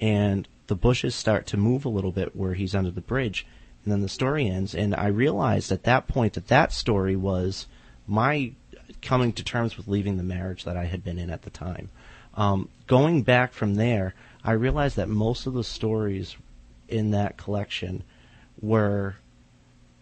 and 0.00 0.46
the 0.66 0.76
bushes 0.76 1.14
start 1.14 1.46
to 1.48 1.56
move 1.56 1.84
a 1.84 1.88
little 1.90 2.12
bit 2.12 2.36
where 2.36 2.54
he's 2.54 2.74
under 2.74 2.90
the 2.90 3.00
bridge, 3.00 3.46
and 3.84 3.92
then 3.92 4.00
the 4.00 4.08
story 4.08 4.46
ends. 4.46 4.74
And 4.74 4.94
I 4.94 5.08
realized 5.08 5.72
at 5.72 5.84
that 5.84 6.08
point 6.08 6.34
that 6.34 6.48
that 6.48 6.72
story 6.72 7.16
was 7.16 7.66
my 8.06 8.52
coming 9.02 9.32
to 9.34 9.44
terms 9.44 9.76
with 9.76 9.88
leaving 9.88 10.16
the 10.16 10.22
marriage 10.22 10.64
that 10.64 10.76
I 10.76 10.84
had 10.84 11.04
been 11.04 11.18
in 11.18 11.30
at 11.30 11.42
the 11.42 11.50
time. 11.50 11.90
Um, 12.34 12.68
going 12.86 13.22
back 13.22 13.52
from 13.52 13.74
there, 13.74 14.14
I 14.44 14.52
realized 14.52 14.96
that 14.96 15.08
most 15.08 15.46
of 15.46 15.54
the 15.54 15.64
stories 15.64 16.36
in 16.88 17.10
that 17.10 17.36
collection 17.36 18.04
were 18.60 19.16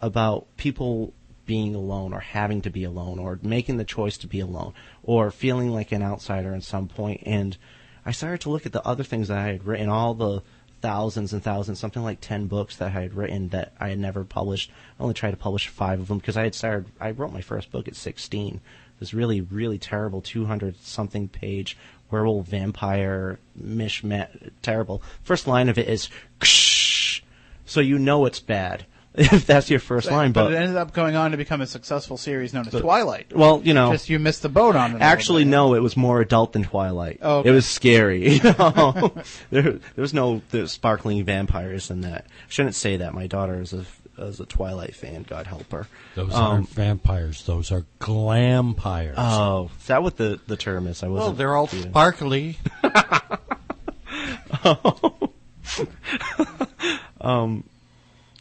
about 0.01 0.47
people 0.57 1.13
being 1.47 1.75
alone 1.75 2.13
or 2.13 2.21
having 2.21 2.61
to 2.63 2.71
be 2.71 2.85
alone 2.85 3.19
or 3.19 3.39
making 3.43 3.77
the 3.77 3.85
choice 3.85 4.19
to 4.19 4.27
be 4.27 4.41
alone 4.41 4.75
or 5.03 5.31
feeling 5.31 5.71
like 5.71 5.93
an 5.93 6.03
outsider 6.03 6.55
at 6.55 6.63
some 6.63 6.89
point. 6.89 7.23
and 7.25 7.57
I 8.05 8.13
started 8.13 8.43
to 8.43 8.51
look 8.51 8.67
at 8.67 8.73
the 8.73 8.87
other 8.87 9.03
things 9.03 9.27
that 9.29 9.39
I 9.39 9.47
had 9.49 9.65
written 9.65 9.89
all 9.89 10.15
the 10.15 10.43
thousands 10.81 11.33
and 11.33 11.43
thousands 11.43 11.79
something 11.79 12.03
like 12.03 12.21
10 12.21 12.47
books 12.47 12.77
that 12.77 12.95
I 12.95 13.01
had 13.01 13.15
written 13.15 13.49
that 13.49 13.73
I 13.81 13.89
had 13.89 13.99
never 13.99 14.25
published 14.25 14.71
I 14.99 15.03
only 15.03 15.15
tried 15.15 15.31
to 15.33 15.37
publish 15.37 15.69
5 15.69 16.01
of 16.01 16.09
them 16.09 16.19
because 16.19 16.37
I 16.37 16.45
had 16.45 16.55
started 16.55 16.87
I 17.01 17.13
wrote 17.13 17.33
my 17.33 17.41
first 17.41 17.71
book 17.71 17.89
at 17.89 17.97
16 17.97 18.61
this 19.01 19.15
really 19.15 19.41
really 19.41 19.79
terrible 19.79 20.21
200 20.21 20.77
something 20.83 21.29
page 21.29 21.77
werewolf 22.11 22.47
vampire 22.47 23.39
mishmash 23.61 24.51
terrible 24.63 25.03
first 25.23 25.47
line 25.47 25.69
of 25.69 25.79
it 25.79 25.89
is 25.89 26.09
"Ksh," 26.41 27.23
so 27.65 27.81
you 27.81 27.99
know 27.99 28.27
it's 28.27 28.41
bad 28.41 28.87
if 29.19 29.47
that's 29.47 29.71
your 29.71 29.81
first 29.81 30.11
line 30.11 30.31
but 30.33 30.45
but 30.45 30.53
it 30.53 30.57
ended 30.57 30.77
up 30.77 30.93
going 30.93 31.17
on 31.17 31.31
to 31.31 31.39
become 31.39 31.63
a 31.63 31.67
successful 31.67 32.19
series 32.19 32.53
known 32.53 32.67
as 32.69 32.79
Twilight. 32.79 33.35
well, 33.35 33.63
you 33.65 33.73
know, 33.73 33.91
Just 33.91 34.11
you 34.11 34.19
missed 34.19 34.43
the 34.43 34.51
boat 34.51 34.77
on 34.77 34.97
it. 34.97 35.01
actually, 35.01 35.47
no, 35.47 35.75
it 35.75 35.81
was 35.81 35.97
more 35.97 36.21
adult 36.21 36.53
than 36.53 36.65
Twilight. 36.65 37.21
Oh, 37.23 37.39
okay. 37.39 37.49
It 37.49 37.53
was 37.53 37.65
scary. 37.65 38.39
You 38.47 38.55
know? 38.59 39.15
there, 39.51 39.63
there 39.63 39.81
was 39.97 40.13
no 40.13 40.43
the 40.51 40.69
sparkling 40.69 41.25
vampires 41.25 41.91
in 41.91 42.03
that. 42.03 42.27
Shouldn't 42.49 42.75
say 42.75 42.99
that. 42.99 43.15
My 43.15 43.27
daughter 43.27 43.59
is 43.59 43.73
a 43.73 43.87
is 44.19 44.41
a 44.41 44.47
Twilight 44.47 44.95
fan. 44.95 45.25
God 45.29 45.47
help 45.47 45.71
her. 45.73 45.87
Those 46.15 46.35
Um, 46.35 46.43
aren't 46.43 46.69
vampires. 46.71 47.45
Those 47.45 47.71
are 47.73 47.85
glampires. 48.01 49.15
Oh, 49.17 49.71
is 49.81 49.87
that 49.87 50.03
what 50.03 50.17
the 50.17 50.41
the 50.47 50.57
term 50.57 50.87
is? 50.87 51.03
I 51.03 51.09
wasn't. 51.09 51.27
Well, 51.29 51.33
they're 51.35 51.55
all 51.57 51.67
reading. 51.73 51.91
sparkly. 51.91 52.59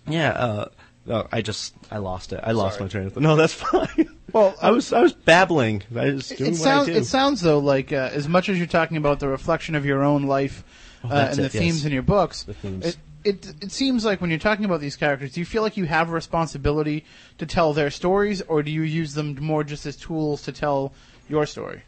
Yeah. 0.07 0.29
Uh, 0.31 0.65
oh, 1.09 1.27
I 1.31 1.41
just 1.41 1.73
I 1.91 1.97
lost 1.97 2.33
it. 2.33 2.39
I 2.43 2.51
lost 2.51 2.79
my 2.79 2.87
train 2.87 3.07
of 3.07 3.13
thought. 3.13 3.23
No, 3.23 3.35
that's 3.35 3.53
fine. 3.55 4.09
Well, 4.33 4.55
I 4.61 4.71
was 4.71 4.93
I 4.93 5.01
was 5.01 5.13
babbling. 5.13 5.83
I 5.95 6.11
was 6.11 6.31
It, 6.31 6.37
doing 6.37 6.51
it 6.51 6.53
what 6.53 6.61
sounds 6.63 6.89
I 6.89 6.93
do. 6.93 6.97
it 6.99 7.05
sounds 7.05 7.41
though 7.41 7.59
like 7.59 7.91
uh, 7.91 8.09
as 8.13 8.27
much 8.27 8.49
as 8.49 8.57
you're 8.57 8.67
talking 8.67 8.97
about 8.97 9.19
the 9.19 9.27
reflection 9.27 9.75
of 9.75 9.85
your 9.85 10.03
own 10.03 10.23
life 10.23 10.63
uh, 11.03 11.07
that's 11.09 11.37
and 11.37 11.45
it, 11.47 11.51
the 11.51 11.57
yes. 11.57 11.63
themes 11.65 11.85
in 11.85 11.91
your 11.91 12.01
books. 12.03 12.43
The. 12.43 12.55
It, 12.81 12.97
it 13.25 13.55
it 13.61 13.71
seems 13.71 14.05
like 14.05 14.21
when 14.21 14.29
you're 14.29 14.39
talking 14.39 14.65
about 14.65 14.79
these 14.79 14.95
characters, 14.95 15.33
do 15.33 15.39
you 15.39 15.45
feel 15.45 15.63
like 15.63 15.77
you 15.77 15.85
have 15.85 16.09
a 16.09 16.13
responsibility 16.13 17.03
to 17.39 17.45
tell 17.45 17.73
their 17.73 17.89
stories, 17.89 18.41
or 18.43 18.61
do 18.63 18.71
you 18.71 18.83
use 18.83 19.15
them 19.15 19.35
more 19.41 19.63
just 19.63 19.85
as 19.85 19.95
tools 19.95 20.43
to 20.43 20.51
tell 20.51 20.93
your 21.27 21.45
story? 21.45 21.81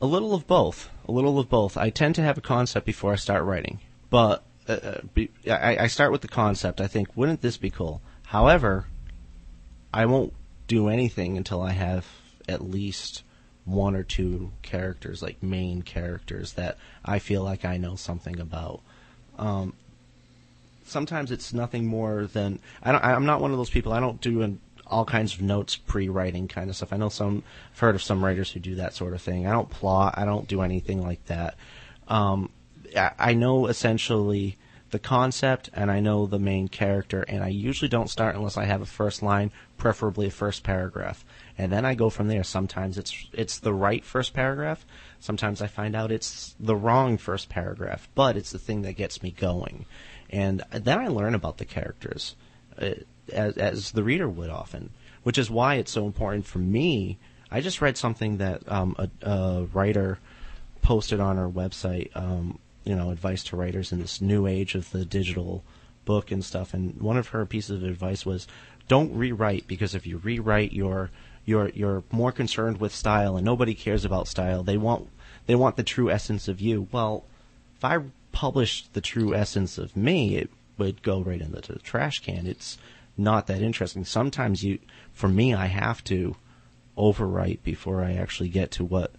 A 0.00 0.06
little 0.06 0.34
of 0.34 0.46
both. 0.46 0.90
A 1.06 1.12
little 1.12 1.38
of 1.38 1.48
both. 1.48 1.76
I 1.76 1.90
tend 1.90 2.14
to 2.16 2.22
have 2.22 2.38
a 2.38 2.40
concept 2.40 2.86
before 2.86 3.12
I 3.12 3.16
start 3.16 3.44
writing, 3.44 3.80
but 4.08 4.44
uh, 4.68 4.72
uh, 4.72 5.00
be, 5.14 5.30
I, 5.46 5.76
I 5.84 5.86
start 5.88 6.10
with 6.10 6.22
the 6.22 6.28
concept. 6.28 6.80
I 6.80 6.86
think, 6.86 7.14
wouldn't 7.14 7.42
this 7.42 7.58
be 7.58 7.70
cool? 7.70 8.00
However, 8.26 8.86
I 9.92 10.06
won't 10.06 10.32
do 10.66 10.88
anything 10.88 11.36
until 11.36 11.60
I 11.62 11.72
have 11.72 12.06
at 12.48 12.62
least 12.62 13.24
one 13.64 13.94
or 13.94 14.02
two 14.02 14.52
characters, 14.62 15.22
like 15.22 15.42
main 15.42 15.82
characters, 15.82 16.54
that 16.54 16.78
I 17.04 17.18
feel 17.18 17.42
like 17.42 17.64
I 17.64 17.76
know 17.76 17.96
something 17.96 18.40
about. 18.40 18.80
Um, 19.38 19.74
sometimes 20.88 21.30
it's 21.30 21.52
nothing 21.52 21.86
more 21.86 22.26
than 22.26 22.58
I 22.82 22.92
don't. 22.92 23.04
I'm 23.04 23.26
not 23.26 23.40
one 23.40 23.52
of 23.52 23.58
those 23.58 23.70
people. 23.70 23.92
I 23.92 24.00
don't 24.00 24.20
do 24.20 24.42
an, 24.42 24.60
all 24.86 25.04
kinds 25.04 25.34
of 25.34 25.42
notes 25.42 25.76
pre-writing 25.76 26.48
kind 26.48 26.70
of 26.70 26.76
stuff. 26.76 26.92
I 26.92 26.96
know 26.96 27.08
some. 27.08 27.42
I've 27.72 27.78
heard 27.78 27.94
of 27.94 28.02
some 28.02 28.24
writers 28.24 28.50
who 28.50 28.60
do 28.60 28.76
that 28.76 28.94
sort 28.94 29.14
of 29.14 29.22
thing. 29.22 29.46
I 29.46 29.52
don't 29.52 29.70
plot. 29.70 30.14
I 30.16 30.24
don't 30.24 30.48
do 30.48 30.62
anything 30.62 31.02
like 31.02 31.24
that. 31.26 31.56
Um, 32.08 32.50
I, 32.96 33.12
I 33.18 33.34
know 33.34 33.66
essentially 33.66 34.56
the 34.90 34.98
concept 34.98 35.68
and 35.74 35.90
I 35.90 36.00
know 36.00 36.26
the 36.26 36.38
main 36.38 36.68
character, 36.68 37.22
and 37.22 37.44
I 37.44 37.48
usually 37.48 37.88
don't 37.88 38.08
start 38.10 38.34
unless 38.34 38.56
I 38.56 38.64
have 38.64 38.80
a 38.80 38.86
first 38.86 39.22
line, 39.22 39.50
preferably 39.76 40.28
a 40.28 40.30
first 40.30 40.62
paragraph, 40.62 41.24
and 41.56 41.70
then 41.70 41.84
I 41.84 41.94
go 41.94 42.08
from 42.10 42.28
there. 42.28 42.44
Sometimes 42.44 42.96
it's 42.96 43.26
it's 43.32 43.58
the 43.58 43.74
right 43.74 44.04
first 44.04 44.32
paragraph. 44.32 44.86
Sometimes 45.20 45.60
I 45.60 45.66
find 45.66 45.94
out 45.94 46.12
it's 46.12 46.54
the 46.58 46.76
wrong 46.76 47.18
first 47.18 47.48
paragraph, 47.48 48.08
but 48.14 48.36
it's 48.36 48.50
the 48.50 48.58
thing 48.58 48.82
that 48.82 48.94
gets 48.94 49.22
me 49.22 49.30
going, 49.30 49.84
and 50.30 50.62
then 50.70 50.98
I 50.98 51.08
learn 51.08 51.34
about 51.34 51.58
the 51.58 51.64
characters 51.64 52.36
uh, 52.80 52.90
as 53.32 53.56
as 53.56 53.92
the 53.92 54.02
reader 54.02 54.28
would 54.28 54.50
often, 54.50 54.90
which 55.22 55.38
is 55.38 55.50
why 55.50 55.74
it's 55.74 55.92
so 55.92 56.06
important 56.06 56.46
for 56.46 56.58
me. 56.58 57.18
I 57.50 57.60
just 57.60 57.80
read 57.80 57.96
something 57.96 58.38
that 58.38 58.70
um, 58.70 58.94
a, 58.98 59.28
a 59.28 59.64
writer 59.64 60.18
posted 60.82 61.20
on 61.20 61.38
our 61.38 61.48
website, 61.48 62.10
um, 62.14 62.58
you 62.84 62.94
know, 62.94 63.10
advice 63.10 63.42
to 63.44 63.56
writers 63.56 63.90
in 63.92 64.00
this 64.00 64.20
new 64.20 64.46
age 64.46 64.74
of 64.74 64.90
the 64.90 65.04
digital 65.04 65.64
book 66.04 66.30
and 66.30 66.44
stuff. 66.44 66.74
And 66.74 67.00
one 67.00 67.16
of 67.16 67.28
her 67.28 67.46
pieces 67.46 67.82
of 67.82 67.88
advice 67.88 68.24
was, 68.26 68.46
don't 68.86 69.14
rewrite 69.14 69.66
because 69.66 69.94
if 69.94 70.06
you 70.06 70.18
rewrite, 70.18 70.72
you're 70.72 71.10
you're 71.44 71.70
you're 71.70 72.02
more 72.10 72.32
concerned 72.32 72.80
with 72.80 72.94
style, 72.94 73.36
and 73.36 73.44
nobody 73.44 73.74
cares 73.74 74.04
about 74.04 74.28
style. 74.28 74.62
They 74.62 74.76
want 74.76 75.08
they 75.46 75.54
want 75.54 75.76
the 75.76 75.82
true 75.82 76.10
essence 76.10 76.48
of 76.48 76.60
you. 76.60 76.88
Well, 76.92 77.24
if 77.76 77.84
I 77.84 77.98
published 78.32 78.92
the 78.94 79.00
true 79.00 79.34
essence 79.34 79.78
of 79.78 79.96
me, 79.96 80.36
it 80.36 80.50
would 80.76 81.02
go 81.02 81.20
right 81.20 81.40
into 81.40 81.60
the 81.72 81.78
trash 81.78 82.20
can. 82.20 82.46
It's 82.46 82.78
not 83.16 83.46
that 83.48 83.62
interesting. 83.62 84.04
Sometimes 84.04 84.62
you, 84.62 84.78
for 85.12 85.28
me, 85.28 85.54
I 85.54 85.66
have 85.66 86.04
to 86.04 86.36
overwrite 86.96 87.62
before 87.62 88.02
I 88.02 88.14
actually 88.14 88.48
get 88.48 88.70
to 88.72 88.84
what 88.84 89.12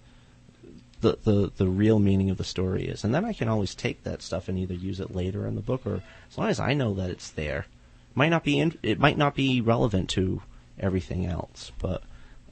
the, 1.01 1.17
the, 1.23 1.51
the 1.55 1.67
real 1.67 1.99
meaning 1.99 2.29
of 2.29 2.37
the 2.37 2.43
story 2.43 2.87
is. 2.87 3.03
And 3.03 3.13
then 3.13 3.25
I 3.25 3.33
can 3.33 3.47
always 3.47 3.75
take 3.75 4.03
that 4.03 4.21
stuff 4.21 4.47
and 4.47 4.57
either 4.57 4.73
use 4.73 4.99
it 4.99 5.15
later 5.15 5.47
in 5.47 5.55
the 5.55 5.61
book 5.61 5.85
or 5.85 6.03
as 6.29 6.37
long 6.37 6.49
as 6.49 6.59
I 6.59 6.73
know 6.73 6.93
that 6.95 7.09
it's 7.09 7.29
there. 7.29 7.59
It 8.11 8.17
might 8.17 8.29
not 8.29 8.43
be 8.43 8.59
in, 8.59 8.77
it 8.83 8.99
might 8.99 9.17
not 9.17 9.35
be 9.35 9.61
relevant 9.61 10.09
to 10.11 10.41
everything 10.79 11.25
else, 11.25 11.71
but 11.79 12.03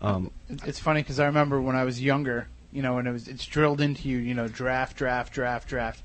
um, 0.02 0.32
It's 0.50 0.80
funny 0.80 1.02
because 1.02 1.20
I 1.20 1.26
remember 1.26 1.62
when 1.62 1.76
I 1.76 1.84
was 1.84 2.02
younger, 2.02 2.48
you 2.72 2.82
know, 2.82 2.96
when 2.96 3.08
it 3.08 3.12
was 3.12 3.28
it's 3.28 3.46
drilled 3.46 3.82
into 3.82 4.08
you, 4.08 4.18
you 4.18 4.34
know, 4.34 4.48
draft, 4.48 4.98
draft, 4.98 5.34
draft, 5.34 5.68
draft. 5.68 6.02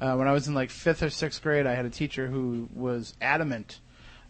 Uh, 0.00 0.14
when 0.16 0.28
I 0.28 0.32
was 0.32 0.48
in 0.48 0.54
like 0.54 0.70
fifth 0.70 1.02
or 1.02 1.10
sixth 1.10 1.42
grade, 1.42 1.66
I 1.66 1.74
had 1.74 1.84
a 1.84 1.90
teacher 1.90 2.26
who 2.26 2.68
was 2.74 3.14
adamant 3.20 3.80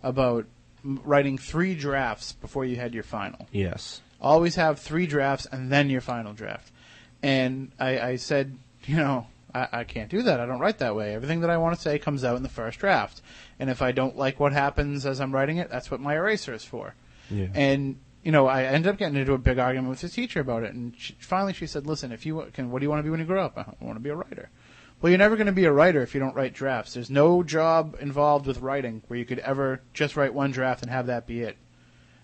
about 0.02 0.46
m- 0.84 1.00
writing 1.04 1.38
three 1.38 1.74
drafts 1.74 2.32
before 2.32 2.64
you 2.64 2.76
had 2.76 2.94
your 2.94 3.02
final. 3.02 3.48
yes. 3.52 4.00
Always 4.20 4.54
have 4.54 4.78
three 4.78 5.06
drafts 5.06 5.46
and 5.50 5.70
then 5.70 5.90
your 5.90 6.00
final 6.00 6.32
draft. 6.32 6.72
And 7.22 7.72
I, 7.78 7.98
I 8.00 8.16
said, 8.16 8.56
you 8.86 8.96
know, 8.96 9.26
I, 9.54 9.68
I 9.72 9.84
can't 9.84 10.08
do 10.10 10.22
that. 10.22 10.40
I 10.40 10.46
don't 10.46 10.60
write 10.60 10.78
that 10.78 10.96
way. 10.96 11.14
Everything 11.14 11.40
that 11.40 11.50
I 11.50 11.58
want 11.58 11.74
to 11.74 11.80
say 11.80 11.98
comes 11.98 12.24
out 12.24 12.36
in 12.36 12.42
the 12.42 12.48
first 12.48 12.78
draft. 12.78 13.20
And 13.58 13.68
if 13.68 13.82
I 13.82 13.92
don't 13.92 14.16
like 14.16 14.40
what 14.40 14.52
happens 14.54 15.04
as 15.04 15.20
I'm 15.20 15.32
writing 15.32 15.58
it, 15.58 15.68
that's 15.70 15.90
what 15.90 16.00
my 16.00 16.14
eraser 16.14 16.54
is 16.54 16.64
for. 16.64 16.94
Yeah. 17.30 17.48
And 17.54 17.96
you 18.22 18.32
know, 18.32 18.46
I 18.46 18.64
ended 18.64 18.90
up 18.90 18.96
getting 18.96 19.16
into 19.16 19.34
a 19.34 19.38
big 19.38 19.58
argument 19.58 19.90
with 19.90 20.00
the 20.00 20.08
teacher 20.08 20.40
about 20.40 20.62
it. 20.62 20.72
And 20.72 20.94
she, 20.96 21.14
finally, 21.18 21.52
she 21.52 21.66
said, 21.66 21.86
"Listen, 21.86 22.10
if 22.10 22.24
you 22.24 22.46
can, 22.54 22.70
what 22.70 22.78
do 22.78 22.84
you 22.86 22.88
want 22.90 23.00
to 23.00 23.04
be 23.04 23.10
when 23.10 23.20
you 23.20 23.26
grow 23.26 23.44
up? 23.44 23.58
I 23.58 23.84
want 23.84 23.96
to 23.96 24.00
be 24.02 24.08
a 24.08 24.16
writer." 24.16 24.48
Well, 25.00 25.10
you're 25.10 25.18
never 25.18 25.36
going 25.36 25.46
to 25.46 25.52
be 25.52 25.66
a 25.66 25.72
writer 25.72 26.02
if 26.02 26.14
you 26.14 26.20
don't 26.20 26.34
write 26.34 26.54
drafts. 26.54 26.94
There's 26.94 27.10
no 27.10 27.42
job 27.42 27.96
involved 28.00 28.46
with 28.46 28.60
writing 28.60 29.02
where 29.08 29.18
you 29.18 29.26
could 29.26 29.38
ever 29.40 29.82
just 29.92 30.16
write 30.16 30.32
one 30.32 30.50
draft 30.50 30.82
and 30.82 30.90
have 30.90 31.08
that 31.08 31.26
be 31.26 31.42
it. 31.42 31.58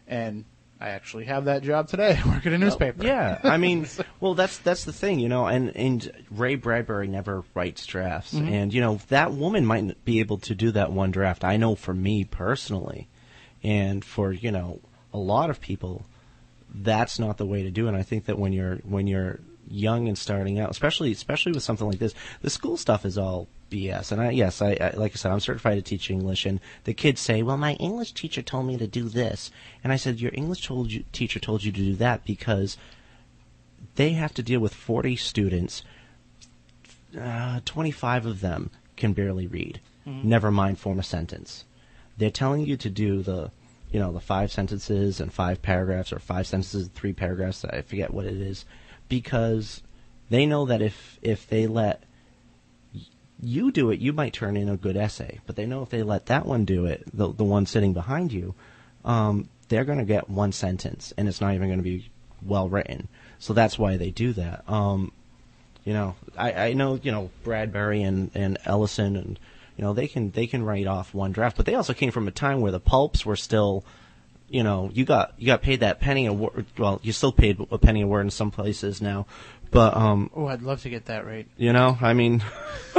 And 0.06 0.44
I 0.80 0.88
actually 0.88 1.26
have 1.26 1.44
that 1.44 1.62
job 1.62 1.88
today. 1.88 2.18
I 2.24 2.28
work 2.28 2.46
at 2.46 2.54
a 2.54 2.58
newspaper. 2.58 3.04
Yeah, 3.04 3.38
I 3.44 3.58
mean, 3.58 3.86
well, 4.20 4.34
that's 4.34 4.56
that's 4.58 4.84
the 4.84 4.94
thing, 4.94 5.20
you 5.20 5.28
know, 5.28 5.46
and 5.46 5.76
and 5.76 6.10
Ray 6.30 6.54
Bradbury 6.54 7.06
never 7.06 7.44
writes 7.54 7.84
drafts, 7.84 8.32
mm-hmm. 8.32 8.48
and 8.48 8.72
you 8.72 8.80
know 8.80 8.98
that 9.08 9.32
woman 9.32 9.66
might 9.66 10.02
be 10.06 10.20
able 10.20 10.38
to 10.38 10.54
do 10.54 10.70
that 10.70 10.90
one 10.90 11.10
draft. 11.10 11.44
I 11.44 11.58
know 11.58 11.74
for 11.74 11.92
me 11.92 12.24
personally, 12.24 13.08
and 13.62 14.02
for 14.02 14.32
you 14.32 14.50
know 14.50 14.80
a 15.12 15.18
lot 15.18 15.50
of 15.50 15.60
people, 15.60 16.06
that's 16.74 17.18
not 17.18 17.36
the 17.36 17.46
way 17.46 17.62
to 17.62 17.70
do 17.70 17.84
it. 17.84 17.88
And 17.88 17.96
I 17.96 18.02
think 18.02 18.24
that 18.24 18.38
when 18.38 18.54
you're 18.54 18.76
when 18.76 19.06
you're 19.06 19.40
young 19.70 20.08
and 20.08 20.18
starting 20.18 20.58
out, 20.58 20.70
especially 20.70 21.12
especially 21.12 21.52
with 21.52 21.62
something 21.62 21.86
like 21.86 21.98
this, 21.98 22.14
the 22.42 22.50
school 22.50 22.76
stuff 22.76 23.04
is 23.04 23.16
all 23.16 23.48
BS. 23.70 24.12
And 24.12 24.20
I 24.20 24.30
yes, 24.30 24.60
I, 24.60 24.76
I 24.80 24.96
like 24.96 25.12
I 25.12 25.16
said, 25.16 25.32
I'm 25.32 25.40
certified 25.40 25.76
to 25.76 25.82
teach 25.82 26.10
English, 26.10 26.44
and 26.44 26.60
the 26.84 26.94
kids 26.94 27.20
say, 27.20 27.42
"Well, 27.42 27.56
my 27.56 27.74
English 27.74 28.12
teacher 28.12 28.42
told 28.42 28.66
me 28.66 28.76
to 28.78 28.86
do 28.86 29.08
this," 29.08 29.50
and 29.82 29.92
I 29.92 29.96
said, 29.96 30.20
"Your 30.20 30.32
English 30.34 30.66
told 30.66 30.92
you, 30.92 31.04
teacher 31.12 31.38
told 31.38 31.64
you 31.64 31.72
to 31.72 31.80
do 31.80 31.96
that 31.96 32.24
because." 32.24 32.76
They 33.96 34.12
have 34.12 34.32
to 34.34 34.42
deal 34.42 34.60
with 34.60 34.72
40 34.72 35.16
students. 35.16 35.82
Uh, 37.18 37.60
25 37.64 38.24
of 38.24 38.40
them 38.40 38.70
can 38.96 39.12
barely 39.14 39.46
read. 39.46 39.80
Never 40.06 40.50
mind 40.50 40.78
form 40.78 40.98
a 40.98 41.02
sentence. 41.02 41.64
They're 42.16 42.30
telling 42.30 42.66
you 42.66 42.76
to 42.76 42.90
do 42.90 43.22
the, 43.22 43.50
you 43.90 43.98
know, 44.00 44.12
the 44.12 44.20
five 44.20 44.52
sentences 44.52 45.20
and 45.20 45.32
five 45.32 45.62
paragraphs, 45.62 46.12
or 46.12 46.18
five 46.18 46.46
sentences 46.46 46.84
and 46.84 46.94
three 46.94 47.12
paragraphs. 47.12 47.64
I 47.64 47.82
forget 47.82 48.12
what 48.12 48.26
it 48.26 48.40
is, 48.40 48.64
because 49.10 49.82
they 50.30 50.46
know 50.46 50.64
that 50.64 50.80
if 50.80 51.18
if 51.20 51.46
they 51.46 51.66
let 51.66 52.02
you 53.42 53.70
do 53.70 53.90
it, 53.90 54.00
you 54.00 54.14
might 54.14 54.32
turn 54.32 54.56
in 54.56 54.70
a 54.70 54.76
good 54.76 54.96
essay. 54.96 55.40
But 55.46 55.56
they 55.56 55.66
know 55.66 55.82
if 55.82 55.90
they 55.90 56.02
let 56.02 56.26
that 56.26 56.46
one 56.46 56.64
do 56.64 56.86
it, 56.86 57.04
the 57.12 57.30
the 57.30 57.44
one 57.44 57.66
sitting 57.66 57.92
behind 57.92 58.32
you, 58.32 58.54
um, 59.04 59.50
they're 59.68 59.84
going 59.84 59.98
to 59.98 60.04
get 60.04 60.30
one 60.30 60.52
sentence, 60.52 61.12
and 61.18 61.28
it's 61.28 61.42
not 61.42 61.54
even 61.54 61.68
going 61.68 61.78
to 61.78 61.84
be 61.84 62.10
well 62.42 62.70
written. 62.70 63.08
So 63.38 63.52
that's 63.52 63.78
why 63.78 63.98
they 63.98 64.10
do 64.10 64.32
that. 64.34 64.64
Um, 64.68 65.12
you 65.84 65.92
know, 65.92 66.14
I, 66.36 66.52
I 66.52 66.72
know 66.72 66.98
you 67.02 67.12
know 67.12 67.30
Bradbury 67.42 68.02
and, 68.02 68.30
and 68.34 68.58
Ellison 68.64 69.16
and 69.16 69.38
you 69.76 69.84
know 69.84 69.92
they 69.92 70.06
can 70.06 70.30
they 70.30 70.46
can 70.46 70.62
write 70.62 70.86
off 70.86 71.14
one 71.14 71.32
draft, 71.32 71.56
but 71.56 71.66
they 71.66 71.74
also 71.74 71.94
came 71.94 72.10
from 72.10 72.28
a 72.28 72.32
time 72.32 72.60
where 72.60 72.72
the 72.72 72.80
pulps 72.80 73.24
were 73.26 73.36
still, 73.36 73.84
you 74.50 74.62
know, 74.62 74.90
you 74.92 75.04
got 75.04 75.34
you 75.38 75.46
got 75.46 75.62
paid 75.62 75.80
that 75.80 76.00
penny 76.00 76.26
a 76.26 76.32
word. 76.32 76.66
Well, 76.76 77.00
you 77.02 77.12
still 77.12 77.32
paid 77.32 77.58
a 77.70 77.78
penny 77.78 78.02
a 78.02 78.06
word 78.06 78.22
in 78.22 78.30
some 78.30 78.50
places 78.50 79.00
now, 79.00 79.26
but 79.70 79.96
um, 79.96 80.30
Oh, 80.34 80.46
I'd 80.46 80.62
love 80.62 80.82
to 80.82 80.90
get 80.90 81.06
that 81.06 81.24
rate. 81.24 81.46
you 81.56 81.72
know, 81.72 81.96
I 82.00 82.12
mean, 82.14 82.42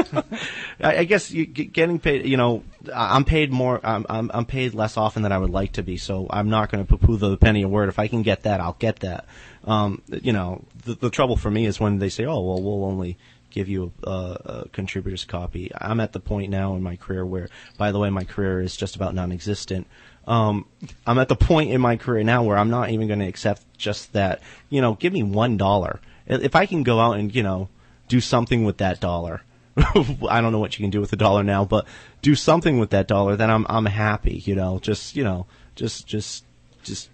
I, 0.82 0.98
I 0.98 1.04
guess 1.04 1.32
you, 1.32 1.46
get- 1.46 1.74
getting 1.74 2.00
paid. 2.00 2.26
You 2.26 2.38
know, 2.38 2.64
I'm 2.94 3.26
paid 3.26 3.52
more. 3.52 3.80
I'm, 3.84 4.06
I'm 4.10 4.32
I'm 4.34 4.46
paid 4.46 4.74
less 4.74 4.98
often 4.98 5.24
than 5.24 5.32
I 5.32 5.38
would 5.38 5.50
like 5.52 5.74
to 5.74 5.84
be. 5.84 5.98
So 5.98 6.28
I'm 6.30 6.50
not 6.50 6.72
going 6.72 6.86
to 6.86 6.90
poo-poo 6.98 7.18
the 7.18 7.38
penny 7.38 7.62
a 7.64 7.68
word. 7.68 7.90
If 7.90 8.00
I 8.00 8.08
can 8.08 8.22
get 8.24 8.44
that, 8.44 8.60
I'll 8.62 8.78
get 8.80 9.00
that. 9.02 9.26
Um, 9.66 10.02
you 10.10 10.34
know, 10.34 10.64
the, 10.86 10.96
the 10.96 11.10
trouble 11.10 11.36
for 11.38 11.52
me 11.52 11.66
is 11.66 11.80
when 11.80 12.00
they 12.00 12.10
say, 12.10 12.26
"Oh, 12.26 12.40
well, 12.42 12.62
we'll 12.62 12.86
only." 12.86 13.18
Give 13.54 13.68
you 13.68 13.92
a, 14.06 14.10
a 14.10 14.70
contributor's 14.72 15.26
copy. 15.26 15.70
I'm 15.78 16.00
at 16.00 16.14
the 16.14 16.22
point 16.22 16.50
now 16.52 16.74
in 16.78 16.82
my 16.82 16.96
career 16.96 17.26
where, 17.26 17.50
by 17.78 17.92
the 17.92 18.00
way, 18.00 18.10
my 18.10 18.24
career 18.24 18.62
is 18.62 18.78
just 18.78 18.96
about 18.96 19.14
non-existent. 19.14 19.88
Um, 20.28 20.66
I'm 21.06 21.18
at 21.20 21.28
the 21.28 21.36
point 21.36 21.72
in 21.72 21.82
my 21.82 21.98
career 21.98 22.24
now 22.24 22.44
where 22.44 22.58
I'm 22.58 22.70
not 22.70 22.90
even 22.92 23.08
going 23.08 23.20
to 23.20 23.28
accept 23.28 23.64
just 23.78 24.14
that. 24.14 24.42
You 24.70 24.82
know, 24.82 24.94
give 24.94 25.12
me 25.14 25.24
one 25.24 25.58
dollar. 25.58 26.00
If 26.28 26.56
I 26.56 26.66
can 26.66 26.84
go 26.84 27.00
out 27.00 27.14
and 27.18 27.34
you 27.34 27.44
know 27.44 27.70
do 28.08 28.20
something 28.22 28.64
with 28.66 28.78
that 28.78 29.00
dollar. 29.00 29.42
I 29.78 30.42
don't 30.42 30.52
know 30.52 30.60
what 30.60 30.78
you 30.78 30.84
can 30.84 30.90
do 30.92 31.00
with 31.00 31.14
a 31.14 31.16
dollar 31.16 31.44
now, 31.44 31.64
but 31.66 31.86
do 32.22 32.36
something 32.36 32.78
with 32.78 32.90
that 32.92 33.08
dollar, 33.08 33.36
then 33.38 33.50
I'm 33.50 33.66
I'm 33.70 33.86
happy. 33.86 34.42
You 34.46 34.54
know, 34.56 34.80
just 34.80 35.16
you 35.16 35.24
know, 35.24 35.46
just 35.76 36.06
just 36.08 36.44
just 36.84 37.10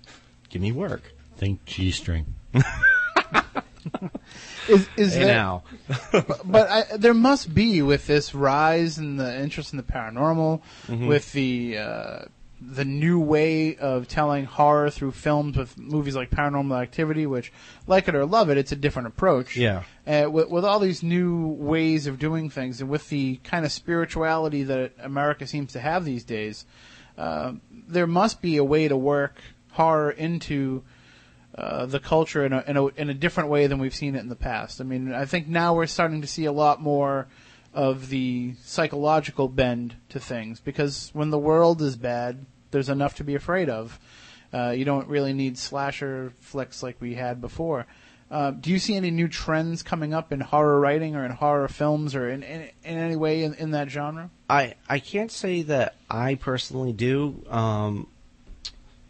give 0.49 0.62
me 0.62 0.72
work. 0.72 1.14
Think 1.38 1.64
G 1.66 1.91
string. 1.91 2.34
Is 4.68 4.89
is 4.97 5.14
Hey 5.14 5.24
there, 5.24 5.34
now, 5.34 5.64
but 6.43 6.70
I, 6.70 6.97
there 6.97 7.14
must 7.14 7.53
be 7.53 7.82
with 7.82 8.05
this 8.05 8.36
rise 8.36 8.97
in 8.97 9.16
the 9.16 9.39
interest 9.41 9.72
in 9.72 9.78
the 9.78 9.84
paranormal, 9.84 10.62
Mm-hmm. 10.88 11.08
with 11.08 11.32
the 11.32 11.78
uh, 11.78 12.20
the 12.60 12.86
new 12.86 13.20
way 13.20 13.76
of 13.76 14.08
telling 14.08 14.45
horror 14.45 14.89
through 14.89 15.12
films 15.12 15.58
with 15.58 15.78
movies 15.78 16.16
like 16.16 16.32
Paranormal 16.32 16.82
Activity, 16.82 17.28
which, 17.28 17.51
like 17.86 18.08
it 18.08 18.16
or 18.16 18.26
love 18.26 18.49
it, 18.49 18.58
it's 18.58 18.72
a 18.72 18.76
different 18.76 19.08
approach. 19.08 19.55
Yeah. 19.55 19.84
Uh, 20.08 20.28
with, 20.30 20.49
with 20.49 20.66
all 20.66 20.80
these 20.80 21.03
new 21.03 21.47
ways 21.47 22.08
of 22.08 22.18
doing 22.18 22.49
things, 22.49 22.82
and 22.82 22.89
with 22.89 23.10
the 23.10 23.36
kind 23.43 23.64
of 23.66 23.72
spirituality 23.72 24.64
that 24.64 24.93
America 24.99 25.45
seems 25.45 25.74
to 25.74 25.80
have 25.80 26.03
these 26.03 26.24
days, 26.24 26.66
uh, 27.18 27.53
there 27.88 28.08
must 28.08 28.41
be 28.41 28.58
a 28.58 28.64
way 28.64 28.88
to 28.88 28.97
work 28.97 29.39
horror 29.72 30.10
into 30.10 30.84
uh, 31.55 31.86
the 31.86 31.99
culture 31.99 32.45
in 32.45 32.53
a, 32.53 32.64
in 32.68 32.78
a 32.78 32.86
in 32.88 33.10
a 33.10 33.14
different 33.14 33.49
way 33.49 33.68
than 33.68 33.80
we've 33.80 33.95
seen 33.95 34.16
it 34.16 34.20
in 34.20 34.30
the 34.30 34.36
past. 34.36 34.82
I 34.82 34.84
mean, 34.84 35.14
I 35.14 35.26
think 35.26 35.47
now 35.47 35.76
we're 35.76 35.88
starting 35.88 36.22
to 36.22 36.28
see 36.28 36.45
a 36.45 36.51
lot 36.51 36.82
more 36.82 37.28
of 37.78 38.09
the 38.09 38.55
psychological 38.63 39.47
bend 39.47 39.95
to 40.09 40.19
things 40.19 40.59
because 40.59 41.11
when 41.13 41.30
the 41.30 41.38
world 41.38 41.80
is 41.80 41.95
bad, 41.95 42.43
there's 42.71 42.89
enough 42.89 43.15
to 43.15 43.23
be 43.23 43.36
afraid 43.36 43.69
of. 43.69 43.99
Uh, 44.51 44.71
you 44.71 44.84
don't 44.84 45.07
really 45.07 45.32
need 45.32 45.59
slasher 45.59 46.34
flicks 46.39 46.82
like 46.82 46.99
we 46.99 47.13
had 47.13 47.39
before. 47.39 47.86
Uh, 48.32 48.49
do 48.49 48.71
you 48.71 48.80
see 48.80 48.95
any 48.95 49.11
new 49.11 49.28
trends 49.28 49.84
coming 49.84 50.11
up 50.11 50.34
in 50.34 50.39
horror 50.39 50.80
writing 50.80 51.15
or 51.15 51.23
in 51.23 51.32
horror 51.32 51.67
films 51.67 52.15
or 52.15 52.28
in, 52.28 52.41
in, 52.41 52.61
in 52.84 52.97
any 52.97 53.15
way 53.15 53.43
in, 53.43 53.53
in 53.53 53.71
that 53.71 53.91
genre? 53.91 54.32
I 54.49 54.73
I 54.89 54.97
can't 54.97 55.32
say 55.32 55.61
that 55.61 55.95
I 56.09 56.34
personally 56.34 56.93
do. 56.93 57.45
Um, 57.47 58.07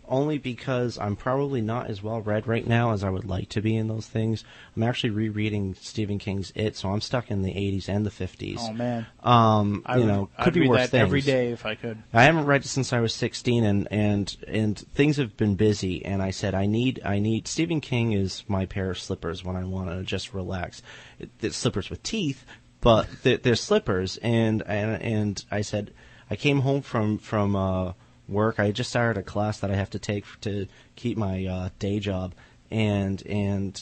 only 0.08 0.38
because 0.38 0.98
I'm 0.98 1.16
probably 1.16 1.62
not 1.62 1.90
as 1.90 2.02
well 2.02 2.22
read 2.22 2.48
right 2.48 2.66
now 2.66 2.92
as 2.92 3.04
I 3.04 3.10
would 3.10 3.26
like 3.26 3.50
to 3.50 3.62
be 3.62 3.76
in 3.76 3.88
those 3.88 4.08
things. 4.08 4.44
I'm 4.76 4.84
actually 4.84 5.10
rereading 5.12 5.76
Stephen 5.76 6.18
King's 6.20 6.52
It, 6.56 6.76
so 6.76 6.90
I'm 6.92 7.02
stuck 7.02 7.30
in 7.32 7.42
the 7.44 7.52
80s 7.54 7.90
and 7.90 8.06
the 8.06 8.10
50s. 8.10 8.58
Oh 8.60 8.74
man, 8.74 9.06
Um, 9.22 9.84
I 9.86 9.96
you 9.96 10.02
would, 10.02 10.08
know, 10.08 10.30
I'd 10.38 10.44
could 10.46 10.54
be 10.54 10.62
read 10.62 10.70
worse 10.70 10.82
that 10.82 10.92
things. 10.92 11.02
every 11.02 11.22
day 11.22 11.52
if 11.52 11.66
I 11.66 11.76
could. 11.76 11.98
I 12.14 12.24
haven't 12.24 12.46
read 12.46 12.64
it 12.64 12.68
since 12.68 12.94
I 12.94 13.00
was 13.00 13.14
16, 13.14 13.64
and 13.64 13.88
and 13.92 14.38
and 14.48 14.78
things 14.78 15.18
have 15.18 15.36
been 15.38 15.56
busy. 15.56 16.04
And 16.06 16.22
I 16.22 16.32
said, 16.32 16.54
I 16.56 16.66
need 16.66 17.02
I 17.04 17.20
need 17.20 17.48
Stephen 17.48 17.82
King 17.82 18.14
is 18.14 18.44
my 18.48 18.66
pair 18.66 18.90
of 18.92 19.00
slippers 19.00 19.44
when 19.44 19.56
I 19.56 19.64
want 19.64 19.90
to 19.90 20.04
just 20.04 20.34
relax. 20.34 20.82
It, 21.20 21.30
it's 21.42 21.58
slippers 21.58 21.90
with 21.90 22.04
teeth, 22.04 22.46
but 22.82 23.08
they're, 23.24 23.38
they're 23.38 23.56
slippers. 23.56 24.18
And 24.18 24.62
and 24.64 25.02
and 25.02 25.46
I 25.52 25.62
said, 25.62 25.94
I 26.30 26.36
came 26.36 26.62
home 26.62 26.82
from 26.82 27.18
from 27.18 27.56
uh, 27.56 27.94
work. 28.28 28.60
I 28.60 28.72
just 28.72 28.90
started 28.90 29.20
a 29.20 29.24
class 29.24 29.60
that 29.60 29.72
I 29.72 29.76
have 29.76 29.90
to 29.92 30.00
take 30.00 30.26
to 30.42 30.68
keep 30.96 31.18
my 31.18 31.46
uh, 31.46 31.70
day 31.80 32.00
job, 32.00 32.34
and 32.70 33.26
and 33.26 33.82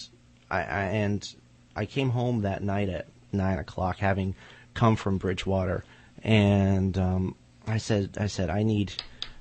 I, 0.50 0.60
I 0.60 0.82
and 0.84 1.36
I 1.76 1.86
came 1.86 2.10
home 2.10 2.42
that 2.42 2.64
night 2.64 2.90
at 2.90 3.08
nine 3.32 3.60
o'clock, 3.60 3.98
having 3.98 4.36
come 4.74 4.96
from 4.96 5.18
Bridgewater, 5.18 5.84
and 6.24 6.98
um, 6.98 7.36
I 7.68 7.78
said, 7.78 8.18
I 8.20 8.28
said, 8.28 8.50
I 8.50 8.64
need, 8.64 8.94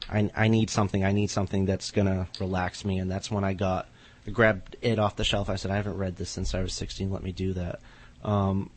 I, 0.09 0.31
I 0.35 0.49
need 0.49 0.71
something. 0.71 1.05
I 1.05 1.13
need 1.13 1.31
something 1.31 1.67
that's 1.67 1.91
gonna 1.91 2.29
relax 2.41 2.85
me, 2.85 2.99
and 2.99 3.11
that's 3.11 3.31
when 3.31 3.45
I 3.45 3.53
got, 3.53 3.89
I 4.27 4.31
grabbed 4.31 4.77
it 4.81 4.99
off 4.99 5.17
the 5.17 5.25
shelf. 5.25 5.51
I 5.51 5.57
said, 5.57 5.71
I 5.71 5.77
haven't 5.77 5.99
read 5.99 6.17
this 6.17 6.31
since 6.31 6.55
I 6.55 6.63
was 6.63 6.73
sixteen. 6.73 7.11
Let 7.11 7.23
me 7.23 7.33
do 7.33 7.53
that. 7.53 7.81
Um, 8.25 8.71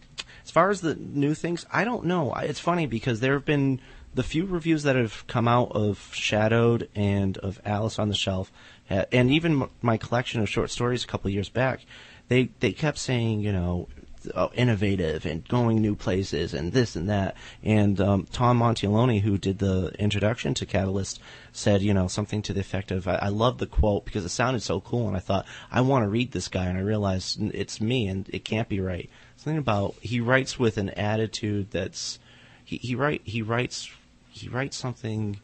as 0.44 0.52
far 0.52 0.70
as 0.70 0.82
the 0.82 0.96
new 0.96 1.34
things, 1.34 1.66
I 1.72 1.84
don't 1.84 2.06
know. 2.06 2.34
It's 2.34 2.60
funny 2.60 2.88
because 2.88 3.20
there 3.20 3.34
have 3.34 3.46
been 3.46 3.80
the 4.18 4.24
few 4.24 4.46
reviews 4.46 4.82
that 4.82 4.96
have 4.96 5.26
come 5.28 5.48
out 5.48 5.72
of 5.74 6.10
Shadowed 6.12 6.90
and 6.96 7.38
of 7.38 7.62
Alice 7.64 8.00
on 8.00 8.10
the 8.10 8.16
Shelf, 8.16 8.52
and 8.90 9.30
even 9.30 9.70
my 9.84 9.98
collection 9.98 10.42
of 10.42 10.50
short 10.50 10.72
stories 10.72 11.04
a 11.04 11.08
couple 11.08 11.30
years 11.30 11.50
back. 11.50 11.82
They 12.28 12.50
they 12.60 12.72
kept 12.72 12.98
saying, 12.98 13.42
you 13.42 13.54
know, 13.54 13.88
uh, 14.34 14.50
innovative 14.56 15.28
and 15.28 15.48
going 15.48 15.82
new 15.82 15.96
places 15.96 16.56
and 16.56 16.74
this 16.74 16.96
and 16.96 17.10
that. 17.10 17.36
And 17.64 18.02
um, 18.02 18.28
Tom 18.32 18.60
Monteleone, 18.60 19.22
who 19.22 19.38
did 19.38 19.60
the 19.60 19.94
introduction 20.00 20.56
to 20.56 20.66
Catalyst, 20.66 21.22
said, 21.52 21.84
you 21.84 21.94
know, 21.94 22.08
something 22.08 22.42
to 22.42 22.54
the 22.54 22.60
effect 22.60 22.92
of, 22.92 23.08
I, 23.08 23.16
I 23.16 23.30
love 23.30 23.60
the 23.60 23.68
quote 23.68 24.04
because 24.04 24.26
it 24.26 24.30
sounded 24.30 24.64
so 24.64 24.82
cool, 24.82 25.08
and 25.08 25.16
I 25.16 25.22
thought, 25.22 25.46
I 25.72 25.82
want 25.82 26.04
to 26.04 26.10
read 26.10 26.32
this 26.32 26.48
guy, 26.48 26.66
and 26.66 26.78
I 26.78 26.82
realized 26.82 27.40
it's 27.54 27.80
me, 27.80 28.08
and 28.08 28.28
it 28.30 28.44
can't 28.44 28.68
be 28.68 28.80
right. 28.80 29.10
Something 29.38 29.60
about 29.60 29.96
he 30.02 30.20
writes 30.20 30.58
with 30.58 30.78
an 30.78 30.90
attitude 30.90 31.70
that's 31.70 32.18
he 32.66 32.78
he 32.78 32.96
write 32.96 33.22
he 33.24 33.44
writes 33.44 33.90
he 34.38 34.50
writes 34.50 34.78
something 34.78 35.40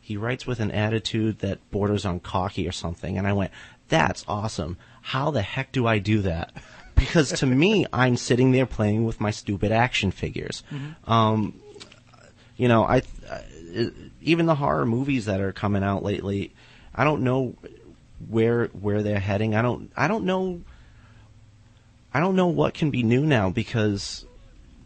he 0.00 0.16
writes 0.16 0.46
with 0.46 0.60
an 0.60 0.70
attitude 0.70 1.38
that 1.40 1.58
borders 1.70 2.04
on 2.04 2.20
cocky 2.20 2.66
or 2.68 2.72
something 2.72 3.18
and 3.18 3.26
i 3.26 3.32
went 3.32 3.50
that's 3.88 4.24
awesome. 4.28 4.76
How 5.00 5.30
the 5.30 5.42
heck 5.42 5.72
do 5.72 5.86
i 5.86 5.98
do 5.98 6.20
that? 6.22 6.52
Because 6.94 7.32
to 7.40 7.46
me 7.46 7.86
i'm 7.92 8.16
sitting 8.16 8.52
there 8.52 8.66
playing 8.66 9.04
with 9.04 9.20
my 9.20 9.30
stupid 9.30 9.72
action 9.72 10.10
figures. 10.10 10.62
Um, 11.06 11.60
you 12.56 12.68
know 12.68 12.84
I, 12.84 13.02
I 13.30 13.42
even 14.20 14.46
the 14.46 14.54
horror 14.54 14.84
movies 14.84 15.26
that 15.26 15.40
are 15.40 15.52
coming 15.52 15.84
out 15.84 16.02
lately 16.02 16.52
i 16.94 17.04
don't 17.04 17.22
know 17.22 17.54
where 18.28 18.66
where 18.66 19.02
they're 19.02 19.20
heading. 19.20 19.54
I 19.54 19.62
don't 19.62 19.92
i 19.96 20.08
don't 20.08 20.24
know 20.24 20.60
i 22.12 22.18
don't 22.20 22.34
know 22.34 22.48
what 22.48 22.74
can 22.74 22.90
be 22.90 23.02
new 23.02 23.24
now 23.24 23.48
because 23.48 24.26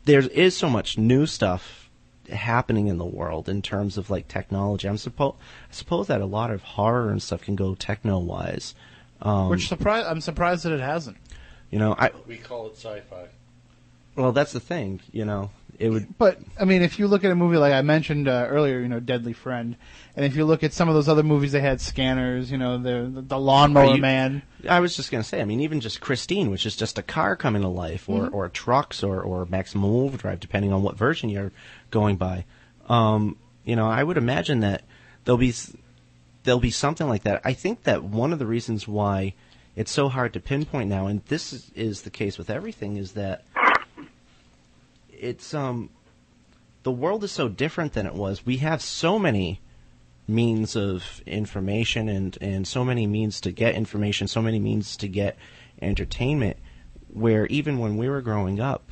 there 0.05 0.21
is 0.21 0.57
so 0.57 0.69
much 0.69 0.99
new 0.99 1.27
stuff 1.27 1.82
happening 2.31 2.87
in 2.87 2.99
the 2.99 3.05
world 3.05 3.49
in 3.49 3.63
terms 3.63 3.97
of 3.99 4.11
like 4.11 4.29
technology. 4.29 4.89
I'm 4.89 4.97
suppo- 4.97 5.35
I 5.37 5.73
suppose 5.73 6.07
that 6.09 6.21
a 6.21 6.27
lot 6.27 6.51
of 6.51 6.63
horror 6.63 7.11
and 7.11 7.23
stuff 7.23 7.43
can 7.43 7.57
go 7.57 7.75
techno 7.75 8.19
wise. 8.19 8.75
Um, 9.21 9.49
Which 9.49 9.69
surprise, 9.69 10.05
I'm 10.09 10.21
surprised 10.21 10.65
that 10.65 10.73
it 10.73 10.81
hasn't. 10.81 11.17
you 11.71 11.79
know, 11.79 11.95
I 11.99 12.11
We 12.27 12.37
call 12.39 12.67
it 12.67 12.77
sci-fi. 12.77 13.27
well 14.17 14.33
that's 14.33 14.53
the 14.53 14.61
thing. 14.61 15.01
You 15.13 15.25
know, 15.25 15.51
it 15.79 15.89
would 15.91 16.19
But 16.19 16.39
I 16.61 16.65
mean, 16.65 16.83
if 16.83 16.99
you 16.99 17.09
look 17.09 17.25
at 17.25 17.31
a 17.31 17.35
movie 17.35 17.57
like 17.57 17.73
I 17.73 17.83
mentioned 17.83 18.29
uh, 18.29 18.47
earlier, 18.49 18.81
you 18.81 18.89
know, 18.89 19.01
Deadly 19.01 19.33
Friend, 19.33 19.77
and 20.17 20.25
if 20.25 20.37
you 20.37 20.45
look 20.45 20.63
at 20.63 20.73
some 20.73 20.89
of 20.89 20.95
those 20.95 21.09
other 21.09 21.23
movies, 21.23 21.53
they 21.53 21.61
had 21.61 21.81
scanners. 21.81 22.51
You 22.51 22.59
know, 22.59 22.79
the 22.79 23.23
the 23.23 23.39
Lawnmower 23.39 23.97
you- 23.97 24.01
Man. 24.01 24.43
I 24.69 24.81
was 24.81 24.95
just 24.95 25.11
gonna 25.11 25.25
say. 25.25 25.41
I 25.41 25.45
mean, 25.45 25.61
even 25.61 25.81
just 25.81 26.01
Christine, 26.01 26.51
which 26.51 26.67
is 26.67 26.77
just 26.77 26.99
a 26.99 27.03
car 27.03 27.37
coming 27.37 27.63
to 27.63 27.69
life, 27.69 28.09
or 28.09 28.29
or 28.29 28.49
trucks, 28.49 29.03
or 29.03 29.21
or 29.23 29.47
Maximum 29.47 29.85
Overdrive, 29.85 30.41
depending 30.41 30.73
on 30.73 30.83
what 30.83 30.97
version 30.97 31.29
you're 31.31 31.53
going 31.91 32.17
by. 32.17 32.45
Um, 32.89 33.37
you 33.65 33.77
know, 33.77 33.89
I 33.89 34.03
would 34.03 34.17
imagine 34.17 34.61
that 34.61 34.85
there'll 35.25 35.39
be 35.39 35.55
there'll 36.45 36.61
be 36.61 36.71
something 36.71 37.09
like 37.09 37.23
that. 37.25 37.41
I 37.45 37.53
think 37.53 37.85
that 37.85 38.05
one 38.05 38.33
of 38.33 38.39
the 38.39 38.47
reasons 38.47 38.87
why 38.87 39.35
it's 39.75 39.91
so 39.91 40.09
hard 40.09 40.33
to 40.35 40.41
pinpoint 40.41 40.91
now, 40.91 41.07
and 41.07 41.25
this 41.27 41.53
is, 41.53 41.71
is 41.75 42.03
the 42.03 42.11
case 42.11 42.37
with 42.39 42.51
everything, 42.51 42.97
is 42.97 43.13
that 43.13 43.45
it's 45.23 45.55
um 45.55 45.89
the 46.83 46.91
world 46.91 47.23
is 47.25 47.33
so 47.33 47.49
different 47.49 47.93
than 47.93 48.07
it 48.07 48.15
was. 48.15 48.45
We 48.45 48.59
have 48.59 48.83
so 48.83 49.19
many 49.19 49.61
means 50.27 50.77
of 50.77 51.23
information 51.27 52.09
and, 52.09 52.37
and 52.41 52.67
so 52.67 52.85
many 52.85 53.07
means 53.07 53.41
to 53.43 53.53
get 53.53 53.75
information, 53.75 54.27
so 54.27 54.43
many 54.43 54.59
means 54.59 54.97
to 54.97 55.09
get 55.09 55.37
entertainment, 55.81 56.57
where 57.13 57.47
even 57.47 57.79
when 57.79 57.97
we 57.97 58.09
were 58.09 58.21
growing 58.21 58.61
up, 58.61 58.91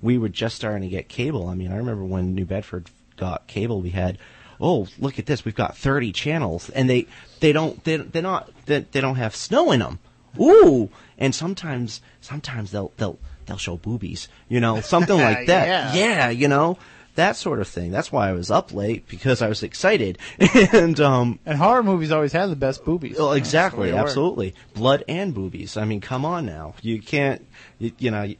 we 0.00 0.18
were 0.18 0.28
just 0.28 0.56
starting 0.56 0.82
to 0.82 0.88
get 0.88 1.08
cable. 1.08 1.48
I 1.48 1.54
mean, 1.54 1.72
I 1.72 1.76
remember 1.76 2.04
when 2.04 2.34
New 2.34 2.44
Bedford 2.44 2.90
got 3.16 3.48
cable, 3.48 3.80
we 3.80 3.90
had, 3.90 4.18
oh, 4.60 4.86
look 4.98 5.18
at 5.18 5.26
this, 5.26 5.44
we've 5.44 5.54
got 5.54 5.76
30 5.76 6.12
channels, 6.12 6.70
and 6.70 6.88
they, 6.88 7.06
they 7.40 7.52
don't, 7.52 7.82
they, 7.82 7.96
they're 7.96 8.22
not, 8.22 8.50
they, 8.66 8.80
they 8.80 9.00
don't 9.00 9.16
have 9.16 9.34
snow 9.34 9.72
in 9.72 9.80
them. 9.80 9.98
Ooh! 10.38 10.90
And 11.18 11.34
sometimes, 11.34 12.02
sometimes 12.20 12.70
they'll, 12.70 12.92
they'll, 12.98 13.18
they'll 13.46 13.56
show 13.56 13.76
boobies, 13.76 14.28
you 14.48 14.60
know, 14.60 14.80
something 14.80 15.16
like 15.16 15.46
that. 15.46 15.66
Yeah. 15.66 15.94
yeah, 15.94 16.28
you 16.30 16.48
know, 16.48 16.78
that 17.14 17.36
sort 17.36 17.60
of 17.60 17.68
thing. 17.68 17.90
That's 17.90 18.12
why 18.12 18.28
I 18.28 18.32
was 18.32 18.50
up 18.50 18.74
late 18.74 19.08
because 19.08 19.40
I 19.40 19.48
was 19.48 19.62
excited. 19.62 20.18
and 20.72 20.98
um 21.00 21.38
And 21.46 21.56
horror 21.56 21.82
movies 21.82 22.12
always 22.12 22.32
have 22.32 22.50
the 22.50 22.56
best 22.56 22.84
boobies. 22.84 23.16
well, 23.18 23.32
exactly, 23.32 23.88
the 23.88 23.94
way 23.94 23.98
it 23.98 24.02
works. 24.02 24.10
absolutely. 24.10 24.54
Blood 24.74 25.04
and 25.08 25.32
boobies. 25.32 25.76
I 25.76 25.84
mean, 25.86 26.00
come 26.00 26.24
on 26.24 26.44
now. 26.46 26.74
You 26.82 27.00
can't 27.00 27.46
you, 27.78 27.92
you 27.98 28.10
know, 28.10 28.22
you, 28.22 28.36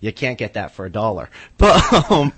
you 0.00 0.12
can't 0.12 0.38
get 0.38 0.54
that 0.54 0.72
for 0.72 0.86
a 0.86 0.90
dollar. 0.90 1.28
But 1.58 2.10
um 2.10 2.32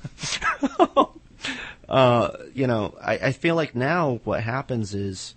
uh 1.88 2.30
you 2.54 2.66
know, 2.66 2.94
I, 3.00 3.14
I 3.18 3.32
feel 3.32 3.54
like 3.54 3.74
now 3.74 4.20
what 4.24 4.42
happens 4.42 4.94
is 4.94 5.34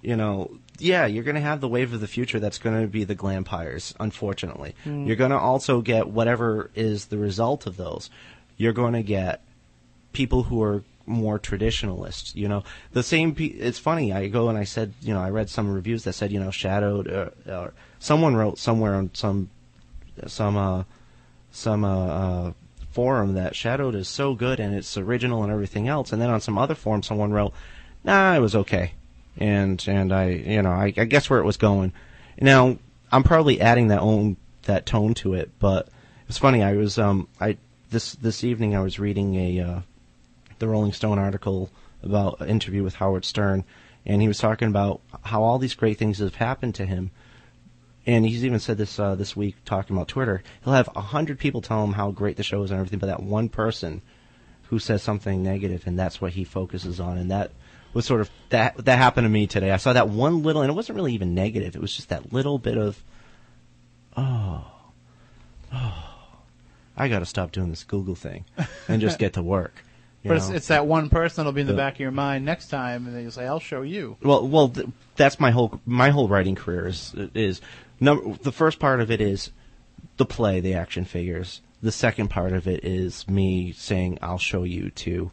you 0.00 0.16
know, 0.16 0.50
yeah, 0.82 1.06
you're 1.06 1.24
going 1.24 1.36
to 1.36 1.40
have 1.40 1.60
the 1.60 1.68
wave 1.68 1.92
of 1.92 2.00
the 2.00 2.08
future 2.08 2.40
that's 2.40 2.58
going 2.58 2.80
to 2.80 2.88
be 2.88 3.04
the 3.04 3.14
glampires, 3.14 3.94
unfortunately. 4.00 4.74
You're 5.06 5.16
going 5.16 5.30
to 5.30 5.38
also 5.38 5.80
get 5.80 6.08
whatever 6.08 6.70
is 6.74 7.06
the 7.06 7.18
result 7.18 7.66
of 7.66 7.76
those. 7.76 8.10
You're 8.56 8.72
going 8.72 8.94
to 8.94 9.02
get 9.02 9.42
people 10.12 10.44
who 10.44 10.62
are 10.62 10.82
more 11.06 11.38
traditionalists, 11.38 12.34
you 12.34 12.48
know. 12.48 12.64
The 12.92 13.02
same 13.02 13.34
pe- 13.34 13.46
it's 13.46 13.78
funny, 13.78 14.12
I 14.12 14.28
go 14.28 14.48
and 14.48 14.58
I 14.58 14.64
said, 14.64 14.92
you 15.00 15.14
know, 15.14 15.20
I 15.20 15.30
read 15.30 15.48
some 15.48 15.72
reviews 15.72 16.04
that 16.04 16.14
said, 16.14 16.32
you 16.32 16.40
know, 16.40 16.50
shadowed 16.50 17.08
uh, 17.08 17.30
uh, 17.50 17.70
someone 17.98 18.34
wrote 18.34 18.58
somewhere 18.58 18.94
on 18.94 19.10
some 19.14 19.50
some 20.26 20.56
uh 20.56 20.84
some 21.50 21.84
uh, 21.84 22.06
uh 22.06 22.52
forum 22.90 23.34
that 23.34 23.56
shadowed 23.56 23.94
is 23.94 24.08
so 24.08 24.34
good 24.34 24.60
and 24.60 24.74
it's 24.74 24.98
original 24.98 25.42
and 25.42 25.50
everything 25.50 25.88
else 25.88 26.12
and 26.12 26.20
then 26.20 26.28
on 26.28 26.40
some 26.40 26.58
other 26.58 26.74
forum 26.74 27.02
someone 27.02 27.32
wrote 27.32 27.54
nah 28.04 28.34
it 28.34 28.40
was 28.40 28.54
okay 28.54 28.92
and 29.36 29.84
and 29.88 30.12
i 30.12 30.28
you 30.28 30.62
know 30.62 30.70
i, 30.70 30.92
I 30.96 31.04
guess 31.04 31.28
where 31.30 31.40
it 31.40 31.44
was 31.44 31.56
going 31.56 31.92
now 32.40 32.78
i'm 33.10 33.22
probably 33.22 33.60
adding 33.60 33.88
that 33.88 34.00
own 34.00 34.36
that 34.62 34.86
tone 34.86 35.14
to 35.14 35.34
it 35.34 35.50
but 35.58 35.88
it's 36.28 36.38
funny 36.38 36.62
i 36.62 36.74
was 36.74 36.98
um 36.98 37.28
i 37.40 37.56
this 37.90 38.14
this 38.14 38.44
evening 38.44 38.76
i 38.76 38.80
was 38.80 38.98
reading 38.98 39.34
a 39.36 39.60
uh 39.60 39.80
the 40.62 40.68
rolling 40.68 40.92
stone 40.92 41.18
article 41.18 41.70
about 42.02 42.40
an 42.40 42.48
interview 42.48 42.82
with 42.82 42.94
Howard 42.94 43.24
Stern, 43.24 43.64
and 44.06 44.22
he 44.22 44.28
was 44.28 44.38
talking 44.38 44.68
about 44.68 45.00
how 45.22 45.42
all 45.42 45.58
these 45.58 45.74
great 45.74 45.98
things 45.98 46.18
have 46.18 46.36
happened 46.36 46.74
to 46.76 46.86
him. 46.86 47.10
And 48.06 48.24
he's 48.24 48.44
even 48.44 48.58
said 48.58 48.78
this 48.78 48.98
uh, 48.98 49.14
this 49.14 49.36
week 49.36 49.56
talking 49.64 49.94
about 49.94 50.08
Twitter. 50.08 50.42
He'll 50.64 50.72
have 50.72 50.88
a 50.96 51.00
hundred 51.00 51.38
people 51.38 51.62
tell 51.62 51.84
him 51.84 51.92
how 51.92 52.10
great 52.10 52.36
the 52.36 52.42
show 52.42 52.62
is 52.62 52.70
and 52.70 52.78
everything, 52.78 52.98
but 52.98 53.06
that 53.06 53.22
one 53.22 53.48
person 53.48 54.02
who 54.64 54.78
says 54.78 55.02
something 55.02 55.42
negative, 55.42 55.84
and 55.86 55.98
that's 55.98 56.20
what 56.20 56.32
he 56.32 56.44
focuses 56.44 56.98
on. 56.98 57.18
And 57.18 57.30
that 57.30 57.52
was 57.94 58.04
sort 58.06 58.20
of 58.20 58.30
that 58.50 58.76
that 58.84 58.98
happened 58.98 59.24
to 59.24 59.28
me 59.28 59.46
today. 59.46 59.70
I 59.70 59.76
saw 59.76 59.92
that 59.92 60.08
one 60.08 60.42
little, 60.42 60.62
and 60.62 60.70
it 60.70 60.74
wasn't 60.74 60.96
really 60.96 61.14
even 61.14 61.34
negative. 61.34 61.74
It 61.76 61.80
was 61.82 61.94
just 61.94 62.08
that 62.10 62.32
little 62.32 62.58
bit 62.58 62.76
of, 62.78 63.02
oh, 64.16 64.64
oh, 65.72 66.04
I 66.96 67.08
got 67.08 67.20
to 67.20 67.26
stop 67.26 67.52
doing 67.52 67.70
this 67.70 67.84
Google 67.84 68.14
thing 68.14 68.44
and 68.88 69.00
just 69.00 69.18
get 69.18 69.34
to 69.34 69.42
work. 69.42 69.84
you 70.22 70.28
But 70.28 70.36
it's, 70.38 70.50
it's 70.50 70.66
that 70.68 70.86
one 70.86 71.08
person 71.08 71.42
that'll 71.42 71.52
be 71.52 71.62
in 71.62 71.66
the 71.66 71.72
The- 71.72 71.76
back 71.78 71.94
of 71.94 72.00
your 72.00 72.10
mind 72.10 72.44
next 72.44 72.68
time, 72.68 73.06
and 73.06 73.14
then 73.14 73.22
you'll 73.22 73.32
say, 73.32 73.46
"I'll 73.46 73.60
show 73.60 73.82
you." 73.82 74.16
Well, 74.22 74.46
well, 74.46 74.68
th- 74.68 74.88
that's 75.16 75.40
my 75.40 75.50
whole 75.50 75.80
my 75.86 76.10
whole 76.10 76.28
writing 76.28 76.54
career 76.54 76.86
is 76.86 77.14
is 77.34 77.60
number 78.00 78.36
the 78.42 78.52
first 78.52 78.78
part 78.78 79.00
of 79.00 79.10
it 79.10 79.20
is 79.20 79.50
the 80.16 80.26
play, 80.26 80.60
the 80.60 80.74
action 80.74 81.04
figures. 81.04 81.60
The 81.82 81.92
second 81.92 82.28
part 82.28 82.52
of 82.52 82.68
it 82.68 82.84
is 82.84 83.26
me 83.26 83.72
saying 83.72 84.18
I'll 84.22 84.38
show 84.38 84.62
you 84.62 84.90
to 84.90 85.32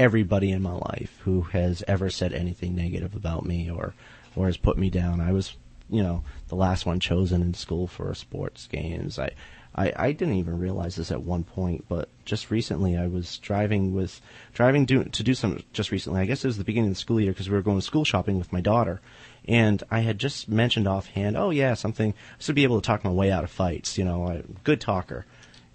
everybody 0.00 0.50
in 0.50 0.62
my 0.62 0.72
life 0.72 1.20
who 1.24 1.42
has 1.42 1.84
ever 1.86 2.08
said 2.08 2.32
anything 2.32 2.74
negative 2.74 3.14
about 3.14 3.44
me 3.44 3.70
or 3.70 3.92
or 4.34 4.46
has 4.46 4.56
put 4.56 4.78
me 4.78 4.88
down. 4.88 5.20
I 5.20 5.32
was, 5.32 5.56
you 5.90 6.02
know, 6.02 6.22
the 6.48 6.54
last 6.54 6.86
one 6.86 7.00
chosen 7.00 7.42
in 7.42 7.52
school 7.52 7.86
for 7.86 8.14
sports 8.14 8.66
games. 8.66 9.18
I 9.18 9.32
I, 9.74 9.92
I 9.94 10.12
didn't 10.12 10.34
even 10.34 10.58
realize 10.58 10.96
this 10.96 11.12
at 11.12 11.22
one 11.22 11.44
point, 11.44 11.84
but 11.86 12.08
just 12.24 12.50
recently 12.50 12.96
I 12.96 13.08
was 13.08 13.36
driving 13.38 13.94
with 13.94 14.22
driving 14.54 14.86
do, 14.86 15.04
to 15.04 15.22
do 15.22 15.34
some 15.34 15.62
just 15.74 15.90
recently. 15.90 16.22
I 16.22 16.24
guess 16.24 16.44
it 16.44 16.48
was 16.48 16.56
the 16.56 16.64
beginning 16.64 16.90
of 16.90 16.96
the 16.96 17.00
school 17.00 17.20
year 17.20 17.32
because 17.32 17.50
we 17.50 17.54
were 17.54 17.62
going 17.62 17.80
school 17.82 18.04
shopping 18.04 18.38
with 18.38 18.54
my 18.54 18.62
daughter, 18.62 19.02
and 19.46 19.82
I 19.90 20.00
had 20.00 20.18
just 20.18 20.48
mentioned 20.48 20.88
offhand, 20.88 21.36
oh 21.36 21.50
yeah, 21.50 21.74
something. 21.74 22.12
I 22.12 22.42
should 22.42 22.54
be 22.54 22.64
able 22.64 22.80
to 22.80 22.86
talk 22.86 23.04
my 23.04 23.10
way 23.10 23.30
out 23.30 23.44
of 23.44 23.50
fights. 23.50 23.98
You 23.98 24.06
know, 24.06 24.26
I, 24.26 24.42
good 24.64 24.80
talker. 24.80 25.26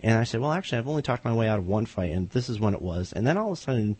And 0.02 0.18
I 0.20 0.24
said, 0.24 0.42
well, 0.42 0.52
actually, 0.52 0.80
I've 0.80 0.88
only 0.88 1.02
talked 1.02 1.26
my 1.26 1.34
way 1.34 1.48
out 1.48 1.60
of 1.60 1.68
one 1.68 1.86
fight, 1.86 2.12
and 2.12 2.30
this 2.32 2.50
is 2.50 2.60
when 2.60 2.74
it 2.74 2.82
was. 2.82 3.14
And 3.14 3.26
then 3.26 3.38
all 3.38 3.54
of 3.54 3.58
a 3.58 3.62
sudden, 3.62 3.98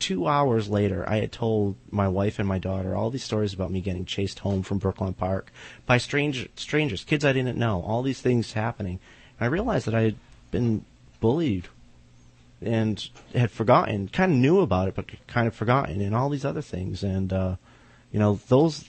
two 0.00 0.26
hours 0.26 0.68
later, 0.68 1.08
I 1.08 1.18
had 1.20 1.30
told 1.30 1.76
my 1.90 2.08
wife 2.08 2.38
and 2.38 2.48
my 2.48 2.58
daughter 2.58 2.96
all 2.96 3.10
these 3.10 3.22
stories 3.22 3.54
about 3.54 3.70
me 3.70 3.80
getting 3.80 4.04
chased 4.04 4.40
home 4.40 4.62
from 4.62 4.80
Brooklawn 4.80 5.16
Park 5.16 5.52
by 5.86 5.98
strange, 5.98 6.48
strangers, 6.56 7.04
kids 7.04 7.24
I 7.24 7.32
didn't 7.32 7.58
know, 7.58 7.82
all 7.82 8.02
these 8.02 8.20
things 8.20 8.54
happening. 8.54 8.98
And 9.38 9.46
I 9.46 9.48
realized 9.48 9.86
that 9.86 9.94
I 9.94 10.02
had 10.02 10.16
been 10.50 10.84
bullied 11.20 11.68
and 12.60 13.08
had 13.34 13.50
forgotten, 13.50 14.08
kind 14.08 14.32
of 14.32 14.38
knew 14.38 14.60
about 14.60 14.88
it, 14.88 14.94
but 14.94 15.06
kind 15.26 15.46
of 15.46 15.54
forgotten, 15.54 16.00
and 16.00 16.14
all 16.14 16.28
these 16.28 16.44
other 16.44 16.62
things. 16.62 17.02
And, 17.02 17.32
uh, 17.32 17.56
you 18.10 18.18
know, 18.18 18.40
those, 18.48 18.84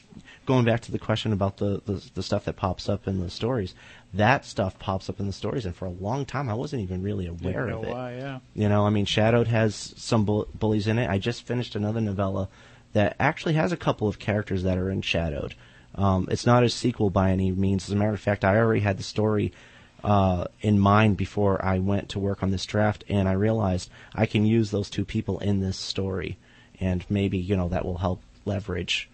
going 0.46 0.66
back 0.66 0.82
to 0.82 0.92
the 0.92 1.00
question 1.00 1.34
about 1.34 1.58
the, 1.58 1.82
the, 1.86 2.04
the 2.16 2.24
stuff 2.24 2.46
that 2.46 2.56
pops 2.56 2.90
up 2.90 3.08
in 3.08 3.20
the 3.20 3.30
stories, 3.30 3.76
that 4.14 4.46
stuff 4.46 4.78
pops 4.80 5.10
up 5.10 5.20
in 5.20 5.28
the 5.28 5.34
stories, 5.34 5.66
and 5.66 5.76
for 5.76 5.86
a 5.86 5.92
long 5.92 6.26
time 6.26 6.50
I 6.50 6.54
wasn't 6.54 6.82
even 6.82 7.02
really 7.02 7.28
aware 7.28 7.70
of 7.70 7.84
it. 7.84 7.90
why, 7.90 8.16
yeah. 8.16 8.40
You 8.54 8.70
know, 8.70 8.86
I 8.86 8.90
mean, 8.90 9.06
Shadowed 9.06 9.48
has 9.48 9.94
some 9.98 10.26
bull- 10.26 10.48
bullies 10.54 10.88
in 10.88 11.00
it. 11.00 11.10
I 11.10 11.18
just 11.18 11.46
finished 11.46 11.76
another 11.76 12.02
novella 12.02 12.50
that 12.94 13.16
actually 13.20 13.54
has 13.54 13.72
a 13.72 13.78
couple 13.78 14.08
of 14.08 14.20
characters 14.20 14.64
that 14.64 14.78
are 14.78 14.90
in 14.90 15.02
Shadowed. 15.02 15.56
Um, 15.96 16.28
it's 16.32 16.46
not 16.46 16.64
a 16.64 16.70
sequel 16.70 17.10
by 17.10 17.32
any 17.32 17.52
means. 17.52 17.88
As 17.88 17.94
a 17.94 17.96
matter 17.96 18.14
of 18.14 18.20
fact, 18.20 18.46
I 18.46 18.58
already 18.58 18.82
had 18.82 18.98
the 18.98 19.04
story 19.04 19.52
uh, 20.04 20.46
in 20.62 20.80
mind 20.80 21.18
before 21.18 21.64
I 21.64 21.80
went 21.80 22.10
to 22.10 22.20
work 22.20 22.44
on 22.44 22.52
this 22.52 22.66
draft, 22.66 23.04
and 23.08 23.28
I 23.28 23.34
realized 23.34 23.90
I 24.16 24.26
can 24.26 24.46
use 24.46 24.72
those 24.72 24.90
two 24.90 25.06
people 25.06 25.40
in 25.40 25.60
this 25.60 25.78
story, 25.78 26.38
and 26.80 27.06
maybe 27.10 27.38
you 27.38 27.56
know 27.56 27.70
that 27.70 27.86
will 27.86 27.98
help 27.98 28.22
leverage 28.46 29.10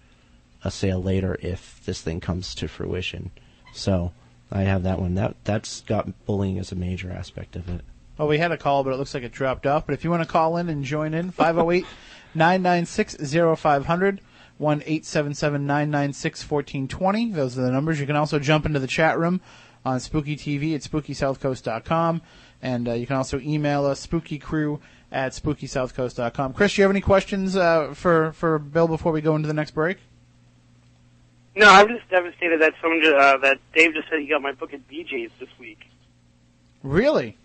a 0.64 0.72
sale 0.72 1.02
later 1.02 1.38
if 1.42 1.82
this 1.86 2.02
thing 2.02 2.20
comes 2.20 2.56
to 2.56 2.68
fruition. 2.68 3.32
So 3.74 4.12
I 4.52 4.62
have 4.62 4.84
that 4.84 5.00
one. 5.00 5.16
That 5.16 5.36
that's 5.44 5.82
got 5.82 6.26
bullying 6.26 6.58
as 6.58 6.72
a 6.72 6.76
major 6.76 7.12
aspect 7.12 7.56
of 7.56 7.70
it. 7.70 7.82
Well, 8.18 8.28
we 8.28 8.40
had 8.40 8.52
a 8.52 8.58
call, 8.58 8.84
but 8.84 8.94
it 8.94 8.98
looks 8.98 9.14
like 9.14 9.24
it 9.24 9.32
dropped 9.32 9.68
off. 9.68 9.86
But 9.86 9.94
if 9.94 10.04
you 10.04 10.10
want 10.10 10.24
to 10.24 10.30
call 10.30 10.58
in 10.58 10.70
and 10.70 10.84
join 10.84 11.14
in, 11.14 11.32
508 11.32 11.86
996 12.34 13.18
0500, 13.60 14.22
1 14.58 14.82
877 14.82 15.68
996 15.68 16.50
1420. 16.50 17.32
Those 17.32 17.58
are 17.58 17.62
the 17.62 17.72
numbers. 17.72 18.00
You 18.00 18.08
can 18.08 18.16
also 18.16 18.40
jump 18.40 18.66
into 18.66 18.80
the 18.80 18.88
chat 18.88 19.20
room 19.20 19.42
on 19.86 20.00
Spooky 20.00 20.36
TV 20.36 20.74
at 20.74 20.82
spookysouthcoast.com. 20.82 22.22
And 22.62 22.90
uh, 22.90 22.94
you 22.94 23.06
can 23.06 23.18
also 23.18 23.40
email 23.40 23.86
us, 23.86 24.06
spookycrew 24.06 24.80
at 25.12 25.34
spookysouthcoast.com. 25.34 26.54
Chris, 26.54 26.74
do 26.74 26.82
you 26.82 26.84
have 26.84 26.92
any 26.92 27.02
questions 27.02 27.56
uh, 27.56 27.94
for, 27.94 28.32
for 28.34 28.58
Bill 28.58 28.88
before 28.88 29.12
we 29.12 29.22
go 29.22 29.36
into 29.36 29.48
the 29.48 29.54
next 29.54 29.72
break? 29.72 30.00
No, 31.58 31.68
I'm 31.72 31.88
just 31.88 32.08
devastated 32.12 32.62
that 32.62 32.76
someone 32.80 33.04
uh, 33.04 33.38
that 33.38 33.58
Dave 33.74 33.96
just 33.96 34.08
said 34.10 34.20
he 34.20 34.28
got 34.28 34.44
my 34.44 34.52
book 34.52 34.76
at 34.76 34.88
BJ's 34.88 35.32
this 35.40 35.50
week. 35.58 35.90
Really? 36.84 37.36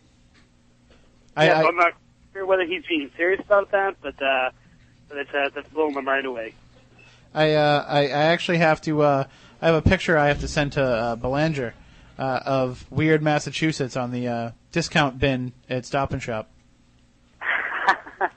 I, 1.34 1.46
yeah, 1.46 1.60
I, 1.60 1.66
I'm 1.66 1.76
not 1.76 1.94
sure 2.34 2.44
whether 2.44 2.66
he's 2.66 2.84
being 2.84 3.10
serious 3.16 3.40
about 3.40 3.70
that, 3.70 3.96
but 4.02 4.20
uh, 4.22 4.50
but 5.08 5.16
it's 5.16 5.30
uh, 5.32 5.48
that's 5.54 5.66
blowing 5.70 5.94
my 5.94 6.02
mind 6.02 6.26
away. 6.26 6.52
I, 7.32 7.54
uh, 7.54 7.86
I, 7.88 8.00
I 8.00 8.24
actually 8.24 8.58
have 8.58 8.82
to. 8.82 9.00
Uh, 9.00 9.24
I 9.62 9.66
have 9.66 9.76
a 9.76 9.88
picture 9.88 10.18
I 10.18 10.28
have 10.28 10.40
to 10.40 10.48
send 10.48 10.72
to 10.72 10.82
uh, 10.82 11.16
Belanger 11.16 11.72
uh, 12.18 12.40
of 12.44 12.84
Weird 12.90 13.22
Massachusetts 13.22 13.96
on 13.96 14.10
the 14.10 14.28
uh, 14.28 14.50
discount 14.72 15.18
bin 15.18 15.54
at 15.70 15.86
Stop 15.86 16.12
and 16.12 16.22
Shop. 16.22 16.50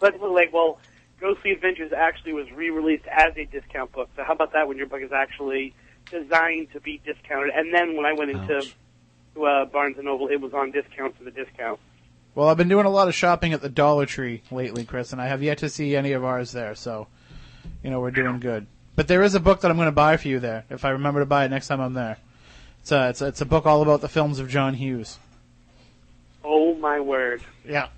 But 0.00 0.20
like, 0.22 0.52
well, 0.52 0.78
Ghostly 1.20 1.50
Adventures 1.50 1.92
actually 1.92 2.32
was 2.32 2.50
re-released 2.52 3.06
as 3.06 3.36
a 3.36 3.44
discount 3.44 3.92
book. 3.92 4.08
So 4.16 4.22
how 4.24 4.34
about 4.34 4.52
that? 4.52 4.68
When 4.68 4.76
your 4.76 4.86
book 4.86 5.02
is 5.02 5.12
actually 5.12 5.74
designed 6.10 6.72
to 6.72 6.80
be 6.80 7.00
discounted, 7.04 7.52
and 7.54 7.74
then 7.74 7.96
when 7.96 8.06
I 8.06 8.12
went 8.12 8.30
into 8.30 8.62
to, 9.34 9.44
uh, 9.44 9.64
Barnes 9.66 9.96
and 9.96 10.06
Noble, 10.06 10.28
it 10.28 10.40
was 10.40 10.54
on 10.54 10.70
discount 10.70 11.16
for 11.16 11.24
the 11.24 11.30
discount. 11.30 11.80
Well, 12.34 12.48
I've 12.48 12.56
been 12.56 12.68
doing 12.68 12.86
a 12.86 12.90
lot 12.90 13.08
of 13.08 13.14
shopping 13.14 13.52
at 13.52 13.62
the 13.62 13.68
Dollar 13.68 14.06
Tree 14.06 14.42
lately, 14.50 14.84
Chris, 14.84 15.12
and 15.12 15.20
I 15.20 15.26
have 15.26 15.42
yet 15.42 15.58
to 15.58 15.68
see 15.68 15.96
any 15.96 16.12
of 16.12 16.24
ours 16.24 16.52
there. 16.52 16.74
So, 16.76 17.08
you 17.82 17.90
know, 17.90 18.00
we're 18.00 18.12
doing 18.12 18.38
good. 18.38 18.66
But 18.94 19.08
there 19.08 19.22
is 19.22 19.34
a 19.34 19.40
book 19.40 19.60
that 19.60 19.70
I'm 19.70 19.76
going 19.76 19.86
to 19.86 19.92
buy 19.92 20.16
for 20.16 20.28
you 20.28 20.38
there, 20.38 20.64
if 20.70 20.84
I 20.84 20.90
remember 20.90 21.20
to 21.20 21.26
buy 21.26 21.44
it 21.44 21.48
next 21.50 21.68
time 21.68 21.80
I'm 21.80 21.94
there. 21.94 22.18
It's 22.80 22.92
a, 22.92 23.08
it's 23.08 23.22
a, 23.22 23.26
it's 23.26 23.40
a 23.40 23.46
book 23.46 23.66
all 23.66 23.82
about 23.82 24.00
the 24.00 24.08
films 24.08 24.38
of 24.38 24.48
John 24.48 24.74
Hughes. 24.74 25.18
My 26.80 27.00
word! 27.00 27.42
Yeah. 27.66 27.88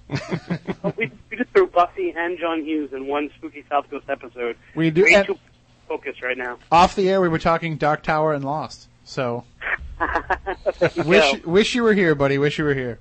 We, 0.97 1.11
we 1.31 1.37
just 1.37 1.51
threw 1.51 1.67
Buffy 1.67 2.15
and 2.17 2.39
John 2.39 2.65
Hughes 2.65 2.93
in 2.93 3.07
one 3.07 3.31
Spooky 3.37 3.65
South 3.69 3.89
Coast 3.91 4.07
episode. 4.09 4.57
We 4.75 4.91
do. 4.91 5.05
Way 5.05 5.27
focused 5.89 6.23
right 6.23 6.39
now. 6.39 6.57
off 6.71 6.95
the 6.95 7.09
air, 7.11 7.21
we 7.21 7.29
were 7.29 7.39
talking 7.41 7.77
Dark 7.77 8.03
Tower 8.03 8.33
and 8.33 8.45
Lost. 8.45 8.89
So, 9.05 9.45
wish 11.05 11.31
So, 11.33 11.39
wish 11.45 11.75
you 11.75 11.83
were 11.83 11.95
here, 11.95 12.15
buddy. 12.15 12.39
Wish 12.39 12.59
you 12.59 12.65
were 12.65 12.75
here. 12.75 13.01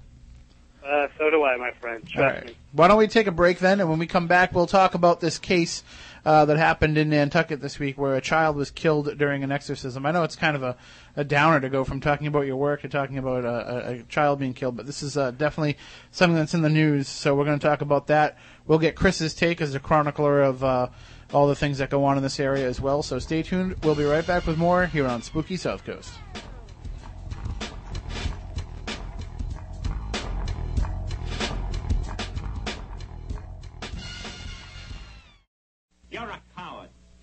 uh, 0.83 1.07
so 1.17 1.29
do 1.29 1.43
I, 1.43 1.55
my 1.57 1.71
friend. 1.79 2.01
Trust 2.07 2.17
All 2.17 2.25
right. 2.25 2.45
me. 2.47 2.55
Why 2.71 2.87
don't 2.87 2.97
we 2.97 3.07
take 3.07 3.27
a 3.27 3.31
break 3.31 3.59
then, 3.59 3.79
and 3.79 3.89
when 3.89 3.99
we 3.99 4.07
come 4.07 4.27
back, 4.27 4.53
we'll 4.53 4.67
talk 4.67 4.95
about 4.95 5.19
this 5.19 5.37
case 5.39 5.83
uh, 6.29 6.45
that 6.45 6.57
happened 6.57 6.95
in 6.95 7.09
Nantucket 7.09 7.59
this 7.59 7.79
week, 7.79 7.97
where 7.97 8.13
a 8.13 8.21
child 8.21 8.55
was 8.55 8.69
killed 8.69 9.17
during 9.17 9.43
an 9.43 9.51
exorcism. 9.51 10.05
I 10.05 10.11
know 10.11 10.21
it's 10.21 10.35
kind 10.35 10.55
of 10.55 10.61
a, 10.61 10.77
a 11.15 11.23
downer 11.23 11.59
to 11.59 11.69
go 11.69 11.83
from 11.83 12.01
talking 12.01 12.27
about 12.27 12.41
your 12.41 12.55
work 12.55 12.83
to 12.83 12.87
talking 12.87 13.17
about 13.17 13.45
a, 13.45 13.47
a, 13.47 13.93
a 13.93 14.03
child 14.03 14.37
being 14.37 14.53
killed, 14.53 14.77
but 14.77 14.85
this 14.85 15.01
is 15.01 15.17
uh, 15.17 15.31
definitely 15.31 15.75
something 16.11 16.35
that's 16.35 16.53
in 16.53 16.61
the 16.61 16.69
news. 16.69 17.07
So 17.07 17.33
we're 17.33 17.45
going 17.45 17.57
to 17.57 17.67
talk 17.67 17.81
about 17.81 18.05
that. 18.07 18.37
We'll 18.67 18.77
get 18.77 18.95
Chris's 18.95 19.33
take 19.33 19.59
as 19.59 19.73
a 19.73 19.79
chronicler 19.79 20.43
of 20.43 20.63
uh, 20.63 20.89
all 21.33 21.47
the 21.47 21.55
things 21.55 21.79
that 21.79 21.89
go 21.89 22.05
on 22.05 22.15
in 22.15 22.21
this 22.21 22.39
area 22.39 22.67
as 22.67 22.79
well. 22.79 23.01
So 23.01 23.17
stay 23.17 23.41
tuned. 23.41 23.83
We'll 23.83 23.95
be 23.95 24.03
right 24.03 24.27
back 24.27 24.45
with 24.45 24.59
more 24.59 24.85
here 24.85 25.07
on 25.07 25.23
Spooky 25.23 25.57
South 25.57 25.83
Coast. 25.83 26.13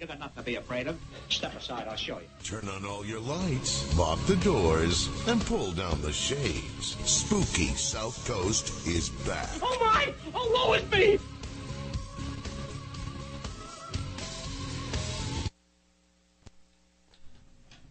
You 0.06 0.12
got 0.12 0.20
nothing 0.20 0.44
to 0.44 0.46
be 0.46 0.54
afraid 0.54 0.86
of. 0.86 0.96
Step 1.30 1.56
aside, 1.56 1.88
I'll 1.88 1.96
show 1.96 2.20
you. 2.20 2.26
Turn 2.44 2.68
on 2.68 2.84
all 2.84 3.04
your 3.04 3.18
lights, 3.18 3.98
lock 3.98 4.24
the 4.26 4.36
doors, 4.36 5.08
and 5.26 5.44
pull 5.44 5.72
down 5.72 6.00
the 6.00 6.12
shades. 6.12 6.96
Spooky 7.04 7.74
South 7.74 8.24
Coast 8.24 8.86
is 8.86 9.08
back. 9.26 9.48
Oh 9.60 9.76
my! 9.80 10.14
Oh, 10.32 10.68
woe 10.68 10.74
is 10.74 10.88
me! 10.92 11.18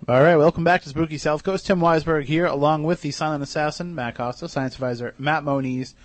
All 0.07 0.23
right, 0.23 0.37
welcome 0.37 0.63
back 0.63 0.83
to 0.83 0.89
Spooky 0.89 1.17
South 1.17 1.43
Coast. 1.43 1.65
Tim 1.65 1.81
Weisberg 1.81 2.23
here, 2.23 2.45
along 2.45 2.83
with 2.83 3.01
the 3.01 3.11
silent 3.11 3.43
assassin 3.43 3.93
Matt 3.93 4.15
Costa, 4.15 4.47
science 4.47 4.75
advisor 4.75 5.15
Matt 5.17 5.43
Moniz, 5.43 5.95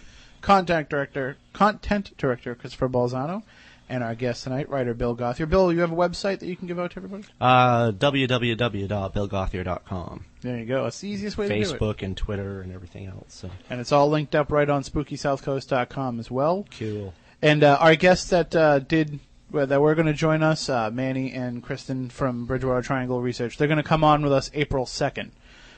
content 0.41 0.89
director, 0.89 1.37
content 1.53 2.17
director 2.19 2.57
Christopher 2.57 2.89
Balzano, 2.89 3.45
and 3.91 4.03
our 4.05 4.15
guest 4.15 4.45
tonight, 4.45 4.71
writer 4.71 4.95
Bill 4.95 5.15
Gauthier. 5.15 5.47
Bill, 5.47 5.73
you 5.73 5.81
have 5.81 5.91
a 5.91 5.97
website 5.97 6.39
that 6.39 6.47
you 6.47 6.55
can 6.57 6.69
give 6.69 6.79
out 6.79 6.93
to 6.93 6.99
everybody? 6.99 7.25
Uh, 7.41 7.91
www.billgauthier.com. 7.91 10.25
There 10.43 10.59
you 10.59 10.65
go. 10.65 10.87
It's 10.87 11.01
the 11.01 11.09
easiest 11.09 11.37
way 11.37 11.49
to 11.49 11.55
do 11.55 11.61
it. 11.61 11.67
Facebook 11.67 12.03
and 12.03 12.17
Twitter 12.17 12.61
and 12.63 12.73
everything 12.73 13.09
else. 13.09 13.35
So 13.35 13.51
And 13.69 13.81
it's 13.81 13.91
all 13.91 14.09
linked 14.09 14.37
up 14.37 14.53
right 14.53 14.71
on 14.71 14.85
SpookySouthCoast.com 14.85 16.21
as 16.21 16.31
well. 16.31 16.69
cool. 16.79 17.15
And 17.43 17.65
uh, 17.65 17.79
our 17.81 17.97
guests 17.97 18.31
that 18.31 18.55
uh, 18.55 18.79
did 18.79 19.19
well, 19.51 19.67
that 19.67 19.81
were 19.81 19.97
going 19.97 20.07
to 20.07 20.13
join 20.13 20.45
us, 20.45 20.69
uh, 20.69 20.89
Manny 20.91 21.33
and 21.33 21.61
Kristen 21.63 22.11
from 22.11 22.47
Bridgewater 22.47 22.83
Triangle 22.83 23.21
Research, 23.21 23.59
they're 23.59 23.67
going 23.67 23.79
to 23.79 23.83
come 23.83 24.05
on 24.05 24.23
with 24.23 24.33
us 24.33 24.53
April 24.55 24.87
second. 24.87 25.33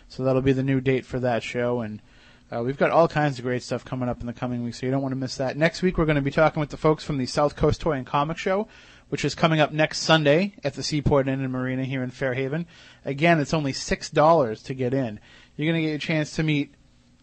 So 0.08 0.24
that'll 0.24 0.42
be 0.42 0.52
the 0.52 0.62
new 0.62 0.82
date 0.82 1.06
for 1.06 1.18
that 1.20 1.42
show, 1.42 1.80
and 1.80 2.02
uh, 2.52 2.62
we've 2.62 2.76
got 2.76 2.90
all 2.90 3.08
kinds 3.08 3.38
of 3.38 3.44
great 3.44 3.62
stuff 3.62 3.84
coming 3.84 4.08
up 4.08 4.20
in 4.20 4.26
the 4.26 4.32
coming 4.32 4.62
weeks, 4.62 4.80
so 4.80 4.86
you 4.86 4.92
don't 4.92 5.00
want 5.00 5.12
to 5.12 5.16
miss 5.16 5.36
that. 5.36 5.56
Next 5.56 5.80
week, 5.80 5.96
we're 5.96 6.04
going 6.04 6.16
to 6.16 6.22
be 6.22 6.30
talking 6.30 6.60
with 6.60 6.68
the 6.68 6.76
folks 6.76 7.02
from 7.02 7.16
the 7.16 7.24
South 7.24 7.56
Coast 7.56 7.80
Toy 7.80 7.92
and 7.92 8.06
Comic 8.06 8.36
Show, 8.36 8.68
which 9.08 9.24
is 9.24 9.34
coming 9.34 9.58
up 9.58 9.72
next 9.72 10.00
Sunday 10.00 10.54
at 10.62 10.74
the 10.74 10.82
Seaport 10.82 11.28
Inn 11.28 11.40
and 11.40 11.50
Marina 11.50 11.84
here 11.84 12.02
in 12.02 12.10
Fairhaven. 12.10 12.66
Again, 13.04 13.40
it's 13.40 13.54
only 13.54 13.72
six 13.72 14.10
dollars 14.10 14.62
to 14.64 14.74
get 14.74 14.92
in. 14.92 15.18
You're 15.56 15.72
going 15.72 15.82
to 15.82 15.88
get 15.88 15.94
a 15.94 15.98
chance 15.98 16.36
to 16.36 16.42
meet 16.42 16.74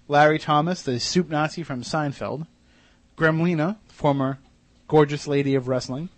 Larry 0.07 0.39
Thomas, 0.39 0.81
the 0.81 0.99
soup 0.99 1.29
Nazi 1.29 1.61
from 1.61 1.83
Seinfeld, 1.83 2.47
Gremlina, 3.15 3.77
former 3.87 4.39
gorgeous 4.87 5.27
lady 5.27 5.53
of 5.53 5.67
wrestling, 5.67 6.09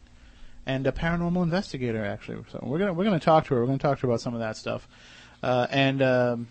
and 0.65 0.87
a 0.87 0.93
paranormal 0.93 1.43
investigator. 1.43 2.05
Actually, 2.05 2.43
so 2.49 2.59
we're 2.63 2.79
gonna 2.79 2.93
we're 2.93 3.03
gonna 3.03 3.19
talk 3.19 3.45
to 3.47 3.55
her. 3.55 3.59
We're 3.59 3.67
gonna 3.67 3.79
talk 3.79 3.99
to 3.99 4.03
her 4.03 4.07
about 4.07 4.21
some 4.21 4.33
of 4.33 4.39
that 4.39 4.55
stuff, 4.55 4.87
uh, 5.43 5.67
and 5.69 6.01
um, 6.01 6.47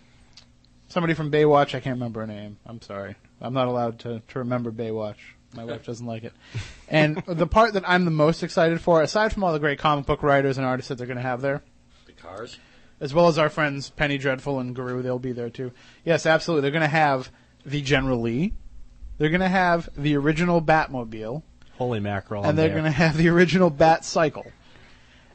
somebody 0.91 1.13
from 1.13 1.31
Baywatch. 1.31 1.73
I 1.75 1.79
can't 1.79 1.95
remember 1.95 2.21
her 2.21 2.27
name. 2.27 2.57
I'm 2.65 2.81
sorry. 2.81 3.15
I'm 3.39 3.53
not 3.53 3.67
allowed 3.67 3.99
to 3.99 4.21
to 4.29 4.39
remember 4.39 4.71
Baywatch. 4.71 5.15
My 5.55 5.65
wife 5.65 5.85
doesn't 5.85 6.05
like 6.05 6.23
it. 6.23 6.33
And 6.87 7.23
the 7.25 7.47
part 7.47 7.73
that 7.73 7.83
I'm 7.87 8.03
the 8.05 8.11
most 8.11 8.43
excited 8.43 8.79
for, 8.81 9.01
aside 9.01 9.31
from 9.33 9.43
all 9.45 9.53
the 9.53 9.59
great 9.59 9.79
comic 9.79 10.05
book 10.05 10.23
writers 10.23 10.57
and 10.57 10.65
artists 10.67 10.89
that 10.89 10.97
they're 10.97 11.07
going 11.07 11.17
to 11.17 11.23
have 11.23 11.41
there, 11.41 11.61
The 12.05 12.11
cars. 12.13 12.57
as 12.99 13.13
well 13.13 13.27
as 13.27 13.37
our 13.37 13.49
friends 13.49 13.89
Penny 13.89 14.17
Dreadful 14.17 14.59
and 14.59 14.75
Guru, 14.75 15.01
they'll 15.01 15.19
be 15.19 15.31
there 15.31 15.49
too. 15.49 15.71
Yes, 16.05 16.25
absolutely. 16.25 16.61
They're 16.63 16.71
going 16.71 16.81
to 16.81 16.87
have 16.87 17.31
the 17.65 17.81
General 17.81 18.19
Lee. 18.21 18.53
They're 19.17 19.29
going 19.29 19.39
to 19.41 19.47
have 19.47 19.89
the 19.95 20.15
original 20.17 20.61
Batmobile, 20.61 21.43
Holy 21.77 21.99
mackerel! 22.01 22.43
and 22.45 22.57
they're 22.57 22.69
going 22.69 22.83
to 22.83 22.91
have 22.91 23.15
the 23.17 23.29
original 23.29 23.69
Bat 23.69 24.03
Cycle. 24.03 24.45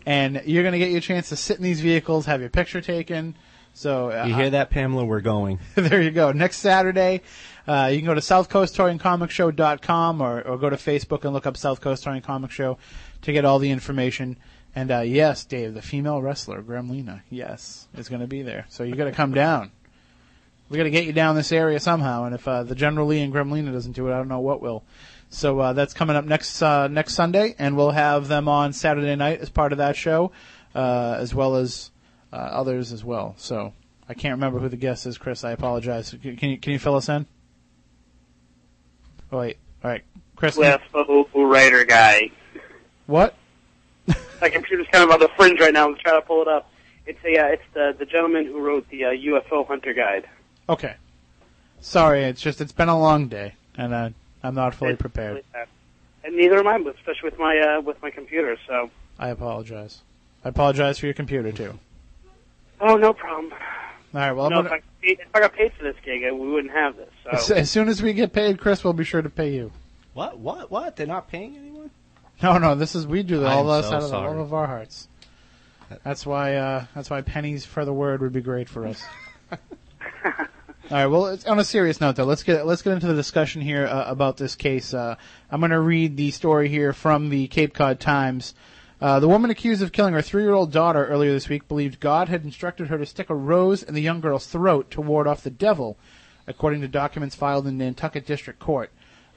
And 0.05 0.43
you're 0.45 0.63
going 0.63 0.73
to 0.73 0.79
get 0.79 0.91
your 0.91 1.01
chance 1.01 1.31
to 1.31 1.37
sit 1.37 1.57
in 1.57 1.63
these 1.65 1.81
vehicles, 1.81 2.27
have 2.27 2.41
your 2.41 2.51
picture 2.51 2.81
taken. 2.81 3.35
So 3.77 4.11
uh, 4.11 4.25
You 4.27 4.35
hear 4.35 4.51
that, 4.51 4.71
Pamela? 4.71 5.05
We're 5.05 5.21
going. 5.21 5.61
there 5.75 6.01
you 6.01 6.11
go. 6.11 6.33
Next 6.33 6.61
Saturday, 6.61 7.21
uh, 7.69 7.91
you 7.93 7.99
can 7.99 8.07
go 8.07 8.15
to 8.15 8.23
southcoasttoyandcomicshow.com 8.23 10.23
or, 10.23 10.41
or 10.41 10.57
go 10.57 10.71
to 10.71 10.77
Facebook 10.77 11.25
and 11.25 11.35
look 11.35 11.47
up 11.47 11.59
South 11.59 11.83
Coast 11.83 12.05
Toy 12.05 12.13
and 12.13 12.25
Comic 12.25 12.51
Show 12.51 12.79
to 13.21 13.33
get 13.35 13.45
all 13.45 13.59
the 13.59 13.71
information. 13.71 14.39
And 14.75 14.91
uh, 14.91 15.01
yes, 15.01 15.45
Dave, 15.45 15.75
the 15.75 15.83
female 15.83 16.23
wrestler 16.23 16.63
Gremlina, 16.63 17.21
yes, 17.29 17.87
is 17.95 18.09
going 18.09 18.23
to 18.23 18.27
be 18.27 18.41
there. 18.41 18.65
So 18.71 18.83
you 18.83 18.95
got 18.95 19.05
to 19.05 19.13
come 19.13 19.35
down. 19.35 19.73
We 20.71 20.79
got 20.79 20.85
to 20.85 20.91
get 20.91 21.05
you 21.05 21.13
down 21.13 21.37
this 21.37 21.53
area 21.53 21.79
somehow. 21.79 22.25
And 22.25 22.35
if 22.35 22.49
uh, 22.49 22.63
the 22.63 22.75
General 22.75 23.07
Lee 23.07 23.21
and 23.21 23.31
Gremlina 23.31 23.73
doesn't 23.73 23.93
do 23.93 24.09
it, 24.09 24.15
I 24.15 24.17
don't 24.17 24.29
know 24.29 24.41
what 24.41 24.63
will. 24.63 24.85
So 25.29 25.61
uh, 25.61 25.75
that's 25.75 25.93
coming 25.93 26.17
up 26.17 26.25
next 26.25 26.63
uh, 26.63 26.89
next 26.89 27.13
Sunday, 27.13 27.55
and 27.59 27.77
we'll 27.77 27.91
have 27.91 28.29
them 28.29 28.49
on 28.49 28.73
Saturday 28.73 29.17
night 29.17 29.41
as 29.41 29.51
part 29.51 29.73
of 29.73 29.79
that 29.79 29.97
show, 29.97 30.33
uh, 30.75 31.17
as 31.19 31.35
well 31.35 31.57
as 31.57 31.91
uh, 32.33 32.37
others 32.37 32.93
as 32.93 33.05
well. 33.05 33.35
So 33.39 33.73
I 34.09 34.15
can't 34.15 34.33
remember 34.33 34.59
who 34.59 34.69
the 34.69 34.77
guest 34.77 35.07
is, 35.07 35.19
Chris. 35.19 35.45
I 35.45 35.53
apologize. 35.53 36.11
Can 36.23 36.37
can 36.37 36.51
you, 36.51 36.59
can 36.59 36.73
you 36.73 36.79
fill 36.79 36.97
us 36.97 37.09
in? 37.09 37.27
Oh, 39.33 39.39
wait. 39.39 39.59
All 39.83 39.91
right, 39.91 40.03
Chris. 40.37 40.57
UFO 40.57 41.27
writer 41.51 41.85
guy. 41.85 42.31
What? 43.07 43.35
My 44.41 44.49
computer's 44.49 44.87
kind 44.93 45.05
of 45.05 45.11
on 45.11 45.21
the 45.21 45.29
fringe 45.37 45.61
right 45.61 45.73
now. 45.73 45.89
I'm 45.89 45.97
trying 45.97 46.21
to 46.21 46.27
pull 46.27 46.43
it 46.43 46.49
up. 46.49 46.71
It's 47.07 47.19
a 47.25 47.39
uh, 47.39 47.47
it's 47.47 47.63
the 47.75 47.95
the 47.99 48.07
gentleman 48.07 48.47
who 48.47 48.61
wrote 48.61 48.89
the 48.91 49.05
uh, 49.05 49.11
UFO 49.11 49.67
Hunter 49.67 49.93
Guide. 49.93 50.29
Okay. 50.69 50.95
Sorry, 51.81 52.25
it's 52.25 52.41
just 52.41 52.61
it's 52.61 52.73
been 52.73 52.89
a 52.89 52.99
long 52.99 53.29
day, 53.29 53.55
and 53.77 53.93
uh, 53.95 54.11
I'm 54.43 54.55
not 54.55 54.75
fully 54.75 54.93
It's 54.93 55.01
prepared. 55.01 55.45
really. 55.55 55.67
And 56.25 56.37
neither 56.37 56.59
am 56.59 56.67
I, 56.67 56.77
especially 56.77 57.31
with 57.31 57.39
my 57.39 57.59
uh, 57.59 57.81
with 57.81 58.01
my 58.03 58.11
computer. 58.11 58.57
So, 58.67 58.91
I 59.19 59.29
apologize. 59.29 60.01
I 60.45 60.49
apologize 60.49 60.99
for 60.99 61.07
your 61.07 61.15
computer 61.15 61.53
too. 61.53 61.79
Oh, 62.81 62.97
no 62.97 63.13
problem. 63.13 63.53
All 63.53 64.21
right. 64.21 64.33
Well, 64.33 64.51
no, 64.51 64.63
gonna, 64.63 64.77
if, 64.77 64.83
I, 64.83 64.83
if 65.03 65.19
I 65.35 65.41
got 65.41 65.53
paid 65.53 65.73
for 65.75 65.85
this 65.85 65.97
gig, 66.05 66.23
we 66.23 66.51
wouldn't 66.51 66.73
have 66.73 66.97
this. 66.97 67.11
as, 67.31 67.47
So, 67.47 67.55
as 67.55 67.71
soon 67.71 67.89
as 67.89 68.03
we 68.03 68.13
get 68.13 68.33
paid, 68.33 68.59
Chris 68.59 68.83
we'll 68.83 68.93
be 68.93 69.05
sure 69.05 69.23
to 69.23 69.31
pay 69.31 69.55
you. 69.55 69.73
What? 70.15 70.39
What? 70.39 70.71
What? 70.71 70.97
They're 70.97 71.07
not 71.07 71.29
paying 71.29 71.57
anyone? 71.57 71.91
No, 72.43 72.59
no, 72.59 72.75
this 72.75 72.95
is 72.95 73.07
we 73.07 73.23
do 73.23 73.45
I 73.45 73.55
all 73.55 73.73
am 73.73 73.81
this 73.81 73.91
so 73.91 73.97
out 73.97 73.97
of 73.97 74.03
the 74.03 74.09
sorry. 74.09 74.29
love 74.29 74.39
of 74.39 74.55
our 74.55 74.67
hearts. 74.67 75.09
That's 76.05 76.27
why 76.27 76.57
uh, 76.57 76.85
that's 76.95 77.11
why 77.11 77.21
pennies 77.23 77.65
for 77.65 77.85
the 77.85 77.93
word 77.93 78.21
would 78.21 78.33
be 78.33 78.41
great 78.41 78.69
for 78.69 78.87
us. 78.87 79.05
all 79.53 79.59
right. 80.91 81.07
Well, 81.07 81.27
it's, 81.27 81.47
on 81.47 81.59
a 81.59 81.65
serious 81.65 82.01
note, 82.01 82.17
though, 82.17 82.25
let's 82.25 82.43
get 82.43 82.67
let's 82.67 82.83
get 82.83 82.93
into 82.93 83.07
the 83.07 83.15
discussion 83.15 83.63
here 83.63 83.87
uh, 83.87 84.05
about 84.07 84.37
this 84.37 84.55
case. 84.55 84.93
Uh, 84.93 85.17
I'm 85.51 85.61
going 85.61 85.71
to 85.71 85.81
read 85.81 86.17
the 86.17 86.31
story 86.31 86.69
here 86.69 86.93
from 86.93 87.29
the 87.29 87.47
Cape 87.49 87.75
Cod 87.75 88.01
Times. 88.01 88.55
Uh, 89.01 89.21
the 89.21 89.29
woman 89.29 89.51
accused 89.51 89.83
of 89.83 89.93
killing 89.93 90.15
her 90.15 90.23
three-year-old 90.23 90.73
daughter 90.73 91.07
earlier 91.07 91.33
this 91.33 91.51
week 91.51 91.69
believed 91.69 92.01
God 92.01 92.29
had 92.29 92.45
instructed 92.45 92.89
her 92.89 92.97
to 92.97 93.05
stick 93.05 93.29
a 93.29 93.35
rose 93.35 93.83
in 93.83 93.93
the 93.93 94.01
young 94.01 94.21
girl's 94.21 94.47
throat 94.47 94.91
to 94.93 95.03
ward 95.03 95.27
off 95.27 95.43
the 95.43 95.51
devil, 95.51 95.99
according 96.47 96.81
to 96.81 96.89
documents 96.89 97.35
filed 97.35 97.67
in 97.67 97.77
Nantucket 97.77 98.25
District 98.25 98.59
Court. 98.59 98.91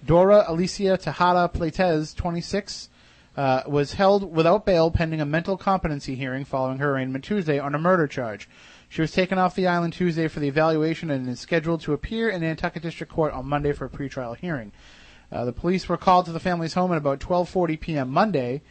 Dora 0.06 0.46
Alicia 0.48 0.98
Tejada 0.98 1.50
Pleitez, 1.54 2.16
26, 2.16 2.90
uh, 3.36 3.64
was 3.68 3.94
held 3.94 4.34
without 4.34 4.66
bail 4.66 4.92
pending 4.92 5.20
a 5.20 5.26
mental 5.26 5.58
competency 5.58 6.16
hearing 6.16 6.46
following 6.46 6.78
her 6.78 6.94
arraignment 6.94 7.26
Tuesday 7.26 7.60
on 7.60 7.76
a 7.76 7.80
murder 7.80 8.08
charge. 8.08 8.48
She 8.88 9.02
was 9.02 9.12
taken 9.12 9.38
off 9.38 9.56
the 9.56 9.68
island 9.68 9.94
Tuesday 9.94 10.30
for 10.30 10.40
the 10.40 10.48
evaluation 10.48 11.12
and 11.12 11.28
is 11.28 11.40
scheduled 11.40 11.82
to 11.82 11.94
appear 11.94 12.30
in 12.30 12.42
Nantucket 12.42 12.82
District 12.82 13.12
Court 13.12 13.34
on 13.34 13.46
Monday 13.46 13.74
for 13.74 13.86
a 13.86 13.90
pretrial 13.90 14.36
hearing. 14.38 14.72
Uh, 15.32 15.46
the 15.46 15.54
police 15.54 15.88
were 15.88 15.98
called 15.98 16.26
to 16.26 16.32
the 16.32 16.40
family's 16.40 16.74
home 16.74 16.92
at 16.92 16.98
about 16.98 17.20
12:40 17.20 17.80
p.m. 17.80 18.10
Monday. 18.10 18.62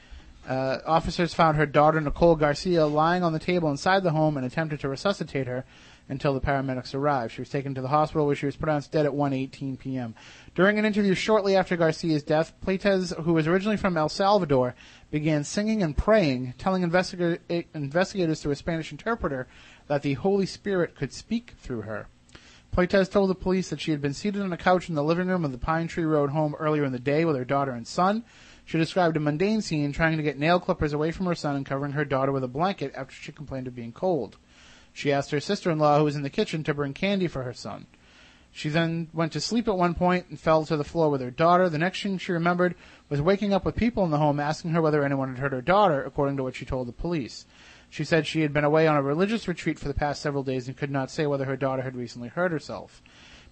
Uh, 0.47 0.79
officers 0.87 1.35
found 1.35 1.57
her 1.57 1.67
daughter 1.67 2.01
Nicole 2.01 2.37
Garcia 2.37 2.87
lying 2.87 3.23
on 3.23 3.33
the 3.33 3.39
table 3.39 3.71
inside 3.71 4.03
the 4.03 4.13
home 4.13 4.37
and 4.37 4.47
attempted 4.47 4.81
to 4.81 4.89
resuscitate 4.89 5.47
her 5.47 5.65
until 6.09 6.33
the 6.33 6.41
paramedics 6.41 6.95
arrived. 6.95 7.33
She 7.33 7.41
was 7.41 7.51
taken 7.51 7.75
to 7.75 7.83
the 7.83 7.89
hospital 7.89 8.27
where 8.27 8.35
she 8.35 8.47
was 8.47 8.57
pronounced 8.57 8.93
dead 8.93 9.07
at 9.07 9.13
1:18 9.13 9.79
p.m. 9.79 10.15
During 10.55 10.79
an 10.79 10.85
interview 10.85 11.15
shortly 11.15 11.55
after 11.55 11.77
Garcia's 11.77 12.23
death, 12.23 12.55
Pleitez, 12.65 13.23
who 13.23 13.35
was 13.35 13.47
originally 13.47 13.77
from 13.77 13.97
El 13.97 14.09
Salvador, 14.09 14.75
began 15.11 15.45
singing 15.45 15.83
and 15.83 15.97
praying, 15.97 16.55
telling 16.59 16.83
investiga- 16.83 17.65
investigators 17.75 18.43
through 18.43 18.53
a 18.53 18.57
Spanish 18.57 18.91
interpreter 18.91 19.47
that 19.87 20.03
the 20.03 20.15
Holy 20.15 20.47
Spirit 20.47 20.95
could 20.95 21.13
speak 21.13 21.55
through 21.59 21.83
her. 21.83 22.09
Pleitez 22.75 23.11
told 23.11 23.31
the 23.31 23.35
police 23.35 23.71
that 23.71 23.81
she 23.81 23.91
had 23.91 24.01
been 24.01 24.15
seated 24.15 24.43
on 24.43 24.53
a 24.53 24.57
couch 24.57 24.89
in 24.89 24.95
the 24.95 25.03
living 25.03 25.29
room 25.29 25.45
of 25.45 25.53
the 25.53 25.59
Pine 25.59 25.89
Tree 25.89 26.05
Road 26.05 26.31
home 26.31 26.55
earlier 26.59 26.85
in 26.85 26.93
the 26.93 26.99
day 26.99 27.25
with 27.25 27.37
her 27.37 27.45
daughter 27.45 27.73
and 27.73 27.87
son. 27.87 28.25
She 28.69 28.77
described 28.77 29.17
a 29.17 29.21
mundane 29.21 29.63
scene 29.63 29.93
trying 29.93 30.19
to 30.19 30.23
get 30.23 30.39
nail 30.39 30.61
clippers 30.61 30.93
away 30.93 31.11
from 31.11 31.25
her 31.25 31.35
son 31.35 31.57
and 31.57 31.65
covering 31.65 31.93
her 31.93 32.05
daughter 32.05 32.33
with 32.33 32.45
a 32.45 32.49
blanket 32.49 32.93
after 32.95 33.15
she 33.15 33.33
complained 33.33 33.67
of 33.67 33.75
being 33.75 33.93
cold. 33.93 34.37
She 34.93 35.11
asked 35.11 35.31
her 35.31 35.41
sister-in-law, 35.41 35.97
who 35.97 36.05
was 36.05 36.17
in 36.17 36.23
the 36.23 36.29
kitchen, 36.29 36.63
to 36.65 36.75
bring 36.75 36.93
candy 36.93 37.29
for 37.29 37.45
her 37.45 37.55
son. 37.55 37.87
She 38.53 38.69
then 38.69 39.09
went 39.15 39.33
to 39.33 39.41
sleep 39.41 39.69
at 39.69 39.79
one 39.79 39.95
point 39.95 40.27
and 40.29 40.39
fell 40.39 40.67
to 40.67 40.77
the 40.77 40.85
floor 40.85 41.09
with 41.09 41.23
her 41.23 41.31
daughter. 41.31 41.71
The 41.71 41.79
next 41.79 42.03
thing 42.03 42.19
she 42.19 42.31
remembered 42.31 42.75
was 43.09 43.23
waking 43.23 43.55
up 43.55 43.65
with 43.65 43.75
people 43.75 44.05
in 44.05 44.11
the 44.11 44.19
home 44.19 44.39
asking 44.39 44.73
her 44.73 44.83
whether 44.83 45.03
anyone 45.03 45.31
had 45.31 45.39
hurt 45.39 45.53
her 45.53 45.63
daughter, 45.63 46.05
according 46.05 46.37
to 46.37 46.43
what 46.43 46.55
she 46.55 46.67
told 46.67 46.89
the 46.89 46.93
police. 46.93 47.47
She 47.89 48.05
said 48.05 48.27
she 48.27 48.43
had 48.43 48.53
been 48.53 48.65
away 48.65 48.87
on 48.87 48.97
a 48.97 49.03
religious 49.03 49.49
retreat 49.49 49.79
for 49.79 49.89
the 49.89 49.95
past 49.95 50.21
several 50.21 50.43
days 50.43 50.69
and 50.69 50.77
could 50.77 50.91
not 50.91 51.11
say 51.11 51.27
whether 51.27 51.47
her 51.47 51.57
daughter 51.57 51.81
had 51.81 51.97
recently 51.97 52.29
hurt 52.29 52.53
herself. 52.53 53.03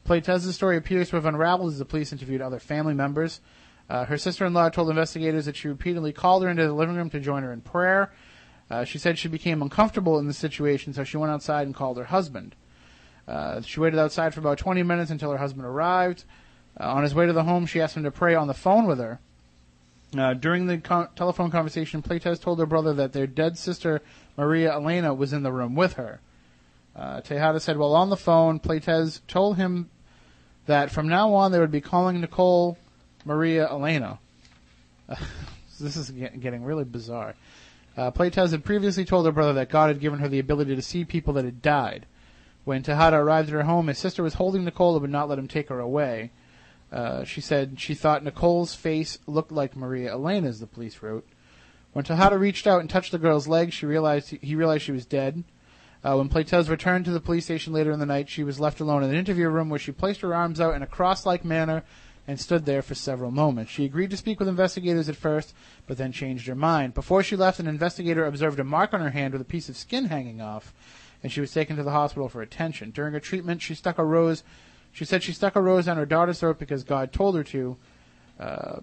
Pleitez's 0.05 0.55
story 0.55 0.76
appears 0.76 1.09
to 1.09 1.16
have 1.16 1.24
unraveled 1.24 1.72
as 1.72 1.78
the 1.78 1.86
police 1.86 2.12
interviewed 2.12 2.43
other 2.43 2.59
family 2.59 2.93
members. 2.93 3.40
Uh, 3.88 4.04
her 4.04 4.18
sister-in-law 4.18 4.70
told 4.70 4.90
investigators 4.90 5.46
that 5.46 5.56
she 5.56 5.68
repeatedly 5.68 6.12
called 6.12 6.42
her 6.42 6.48
into 6.48 6.66
the 6.66 6.72
living 6.72 6.96
room 6.96 7.10
to 7.10 7.20
join 7.20 7.42
her 7.42 7.52
in 7.52 7.60
prayer. 7.60 8.12
Uh, 8.70 8.84
she 8.84 8.98
said 8.98 9.16
she 9.16 9.28
became 9.28 9.62
uncomfortable 9.62 10.18
in 10.18 10.26
the 10.26 10.32
situation, 10.32 10.92
so 10.92 11.04
she 11.04 11.16
went 11.16 11.32
outside 11.32 11.66
and 11.66 11.74
called 11.74 11.96
her 11.96 12.04
husband. 12.04 12.56
Uh, 13.28 13.60
she 13.60 13.80
waited 13.80 13.98
outside 13.98 14.34
for 14.34 14.40
about 14.40 14.58
20 14.58 14.82
minutes 14.82 15.10
until 15.10 15.30
her 15.30 15.38
husband 15.38 15.64
arrived. 15.64 16.24
Uh, 16.78 16.92
on 16.92 17.02
his 17.02 17.14
way 17.14 17.26
to 17.26 17.32
the 17.32 17.44
home, 17.44 17.66
she 17.66 17.80
asked 17.80 17.96
him 17.96 18.02
to 18.02 18.10
pray 18.10 18.34
on 18.34 18.48
the 18.48 18.54
phone 18.54 18.86
with 18.86 18.98
her. 18.98 19.20
Uh, 20.16 20.34
during 20.34 20.66
the 20.66 20.78
telephone 21.14 21.50
conversation, 21.50 22.02
Pleitez 22.02 22.40
told 22.40 22.58
her 22.58 22.66
brother 22.66 22.92
that 22.94 23.12
their 23.12 23.26
dead 23.26 23.58
sister, 23.58 24.02
Maria 24.36 24.72
Elena, 24.72 25.12
was 25.12 25.32
in 25.32 25.42
the 25.42 25.52
room 25.52 25.74
with 25.74 25.94
her. 25.94 26.20
Uh, 26.94 27.20
Tejada 27.20 27.60
said 27.60 27.76
while 27.76 27.94
on 27.94 28.08
the 28.08 28.16
phone, 28.16 28.58
Pleitez 28.58 29.20
told 29.26 29.56
him 29.56 29.90
that 30.66 30.90
from 30.90 31.08
now 31.08 31.34
on 31.34 31.52
they 31.52 31.58
would 31.58 31.70
be 31.70 31.80
calling 31.80 32.20
Nicole 32.20 32.78
Maria 33.26 33.68
Elena. 33.68 34.18
this 35.80 35.96
is 35.96 36.10
getting 36.10 36.64
really 36.64 36.84
bizarre. 36.84 37.34
Uh, 37.96 38.10
Pleitez 38.10 38.52
had 38.52 38.64
previously 38.64 39.04
told 39.04 39.26
her 39.26 39.32
brother 39.32 39.54
that 39.54 39.68
God 39.68 39.88
had 39.88 40.00
given 40.00 40.20
her 40.20 40.28
the 40.28 40.38
ability 40.38 40.76
to 40.76 40.82
see 40.82 41.04
people 41.04 41.34
that 41.34 41.44
had 41.44 41.60
died. 41.60 42.06
When 42.64 42.82
Tejada 42.82 43.16
arrived 43.16 43.48
at 43.48 43.54
her 43.54 43.62
home, 43.62 43.88
his 43.88 43.98
sister 43.98 44.22
was 44.22 44.34
holding 44.34 44.64
Nicole 44.64 44.94
and 44.94 45.02
would 45.02 45.10
not 45.10 45.28
let 45.28 45.38
him 45.38 45.48
take 45.48 45.68
her 45.68 45.80
away. 45.80 46.30
Uh, 46.92 47.24
she 47.24 47.40
said 47.40 47.80
she 47.80 47.94
thought 47.94 48.22
Nicole's 48.22 48.74
face 48.74 49.18
looked 49.26 49.52
like 49.52 49.76
Maria 49.76 50.12
Elena's, 50.12 50.60
the 50.60 50.66
police 50.66 51.02
wrote. 51.02 51.26
When 51.92 52.04
Tejada 52.04 52.38
reached 52.38 52.66
out 52.66 52.80
and 52.80 52.90
touched 52.90 53.12
the 53.12 53.18
girl's 53.18 53.48
leg, 53.48 53.72
she 53.72 53.86
realized 53.86 54.30
he 54.30 54.54
realized 54.54 54.84
she 54.84 54.92
was 54.92 55.06
dead. 55.06 55.42
Uh, 56.04 56.14
when 56.16 56.28
Pleitez 56.28 56.68
returned 56.68 57.04
to 57.06 57.10
the 57.10 57.20
police 57.20 57.44
station 57.46 57.72
later 57.72 57.90
in 57.90 57.98
the 57.98 58.06
night, 58.06 58.28
she 58.28 58.44
was 58.44 58.60
left 58.60 58.80
alone 58.80 59.02
in 59.02 59.10
an 59.10 59.16
interview 59.16 59.48
room 59.48 59.70
where 59.70 59.78
she 59.78 59.90
placed 59.90 60.20
her 60.20 60.34
arms 60.34 60.60
out 60.60 60.74
in 60.74 60.82
a 60.82 60.86
cross-like 60.86 61.44
manner 61.44 61.82
and 62.26 62.40
stood 62.40 62.64
there 62.64 62.82
for 62.82 62.94
several 62.94 63.30
moments. 63.30 63.70
She 63.70 63.84
agreed 63.84 64.10
to 64.10 64.16
speak 64.16 64.38
with 64.38 64.48
investigators 64.48 65.08
at 65.08 65.16
first, 65.16 65.54
but 65.86 65.96
then 65.96 66.12
changed 66.12 66.46
her 66.48 66.54
mind. 66.54 66.94
Before 66.94 67.22
she 67.22 67.36
left, 67.36 67.60
an 67.60 67.68
investigator 67.68 68.26
observed 68.26 68.58
a 68.58 68.64
mark 68.64 68.92
on 68.92 69.00
her 69.00 69.10
hand 69.10 69.32
with 69.32 69.42
a 69.42 69.46
piece 69.46 69.68
of 69.68 69.76
skin 69.76 70.06
hanging 70.06 70.40
off, 70.40 70.74
and 71.22 71.30
she 71.30 71.40
was 71.40 71.52
taken 71.52 71.76
to 71.76 71.82
the 71.82 71.92
hospital 71.92 72.28
for 72.28 72.42
attention. 72.42 72.90
During 72.90 73.12
her 73.12 73.20
treatment, 73.20 73.62
she 73.62 73.74
stuck 73.74 73.98
a 73.98 74.04
rose. 74.04 74.42
She 74.92 75.04
said 75.04 75.22
she 75.22 75.32
stuck 75.32 75.56
a 75.56 75.60
rose 75.60 75.86
on 75.86 75.96
her 75.96 76.06
daughter's 76.06 76.40
throat 76.40 76.58
because 76.58 76.84
God 76.84 77.12
told 77.12 77.36
her 77.36 77.44
to. 77.44 77.76
Uh, 78.40 78.80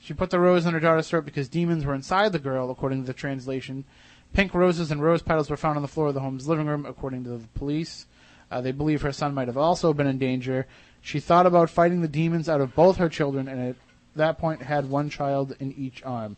she 0.00 0.14
put 0.14 0.30
the 0.30 0.40
rose 0.40 0.66
on 0.66 0.72
her 0.72 0.80
daughter's 0.80 1.08
throat 1.08 1.24
because 1.24 1.48
demons 1.48 1.84
were 1.84 1.94
inside 1.94 2.32
the 2.32 2.38
girl, 2.38 2.70
according 2.70 3.02
to 3.02 3.06
the 3.06 3.12
translation. 3.12 3.84
Pink 4.32 4.54
roses 4.54 4.90
and 4.90 5.02
rose 5.02 5.22
petals 5.22 5.50
were 5.50 5.56
found 5.56 5.76
on 5.76 5.82
the 5.82 5.88
floor 5.88 6.08
of 6.08 6.14
the 6.14 6.20
home's 6.20 6.48
living 6.48 6.66
room, 6.66 6.86
according 6.86 7.22
to 7.24 7.30
the 7.30 7.48
police. 7.54 8.06
Uh, 8.50 8.60
they 8.60 8.72
believe 8.72 9.02
her 9.02 9.12
son 9.12 9.32
might 9.32 9.48
have 9.48 9.56
also 9.56 9.92
been 9.92 10.06
in 10.06 10.18
danger. 10.18 10.66
She 11.02 11.20
thought 11.20 11.46
about 11.46 11.68
fighting 11.68 12.00
the 12.00 12.08
demons 12.08 12.48
out 12.48 12.60
of 12.60 12.74
both 12.74 12.96
her 12.96 13.08
children, 13.08 13.48
and 13.48 13.70
at 13.70 13.76
that 14.16 14.38
point 14.38 14.62
had 14.62 14.88
one 14.88 15.10
child 15.10 15.54
in 15.60 15.72
each 15.72 16.02
arm. 16.04 16.36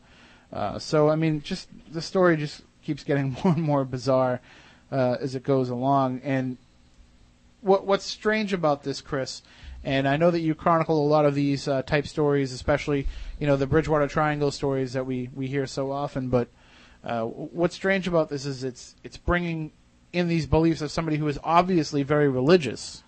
Uh, 0.52 0.78
so, 0.78 1.10
I 1.10 1.16
mean, 1.16 1.42
just 1.42 1.68
the 1.92 2.00
story 2.00 2.36
just 2.36 2.62
keeps 2.82 3.04
getting 3.04 3.36
more 3.44 3.52
and 3.52 3.62
more 3.62 3.84
bizarre 3.84 4.40
uh, 4.90 5.16
as 5.20 5.34
it 5.34 5.42
goes 5.42 5.68
along. 5.68 6.20
And 6.24 6.56
what 7.60 7.86
what's 7.86 8.04
strange 8.04 8.52
about 8.52 8.82
this, 8.84 9.00
Chris, 9.00 9.42
and 9.84 10.08
I 10.08 10.16
know 10.16 10.30
that 10.30 10.40
you 10.40 10.54
chronicle 10.54 11.04
a 11.04 11.08
lot 11.08 11.26
of 11.26 11.34
these 11.34 11.68
uh, 11.68 11.82
type 11.82 12.06
stories, 12.06 12.52
especially 12.52 13.06
you 13.38 13.46
know 13.46 13.56
the 13.56 13.66
Bridgewater 13.66 14.08
Triangle 14.08 14.50
stories 14.50 14.94
that 14.94 15.04
we 15.04 15.30
we 15.34 15.46
hear 15.46 15.66
so 15.66 15.92
often. 15.92 16.28
But 16.28 16.48
uh, 17.04 17.24
what's 17.24 17.74
strange 17.74 18.08
about 18.08 18.28
this 18.28 18.46
is 18.46 18.64
it's 18.64 18.94
it's 19.04 19.16
bringing 19.16 19.72
in 20.12 20.28
these 20.28 20.46
beliefs 20.46 20.80
of 20.80 20.90
somebody 20.90 21.16
who 21.16 21.28
is 21.28 21.38
obviously 21.44 22.02
very 22.02 22.28
religious, 22.28 23.02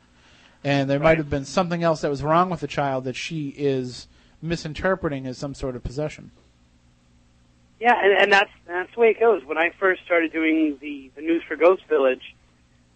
and 0.64 0.88
there 0.90 0.98
might 0.98 1.18
have 1.18 1.30
been 1.30 1.44
something 1.44 1.82
else 1.82 2.00
that 2.00 2.10
was 2.10 2.22
wrong 2.22 2.50
with 2.50 2.60
the 2.60 2.66
child 2.66 3.04
that 3.04 3.16
she 3.16 3.48
is 3.56 4.08
misinterpreting 4.42 5.26
as 5.26 5.38
some 5.38 5.54
sort 5.54 5.76
of 5.76 5.82
possession. 5.82 6.30
Yeah, 7.80 7.94
and, 8.02 8.12
and 8.22 8.32
that's 8.32 8.50
that's 8.66 8.92
the 8.94 9.00
way 9.00 9.08
it 9.10 9.20
goes. 9.20 9.44
When 9.44 9.58
I 9.58 9.70
first 9.78 10.02
started 10.04 10.32
doing 10.32 10.78
the 10.80 11.10
the 11.14 11.20
news 11.22 11.42
for 11.46 11.56
Ghost 11.56 11.82
Village, 11.88 12.34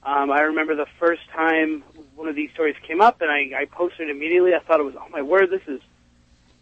um, 0.03 0.31
I 0.31 0.41
remember 0.41 0.75
the 0.75 0.87
first 0.99 1.23
time 1.35 1.83
one 2.17 2.29
of 2.29 2.35
these 2.35 2.51
stories 2.53 2.77
came 2.87 3.01
up, 3.01 3.21
and 3.21 3.31
I, 3.31 3.61
I 3.63 3.65
posted 3.67 4.09
it 4.09 4.17
immediately. 4.17 4.55
I 4.55 4.61
thought 4.61 4.81
it 4.81 4.85
was, 4.85 4.95
oh 4.99 5.09
my 5.11 5.23
word, 5.23 5.51
this 5.51 5.63
is, 5.67 5.81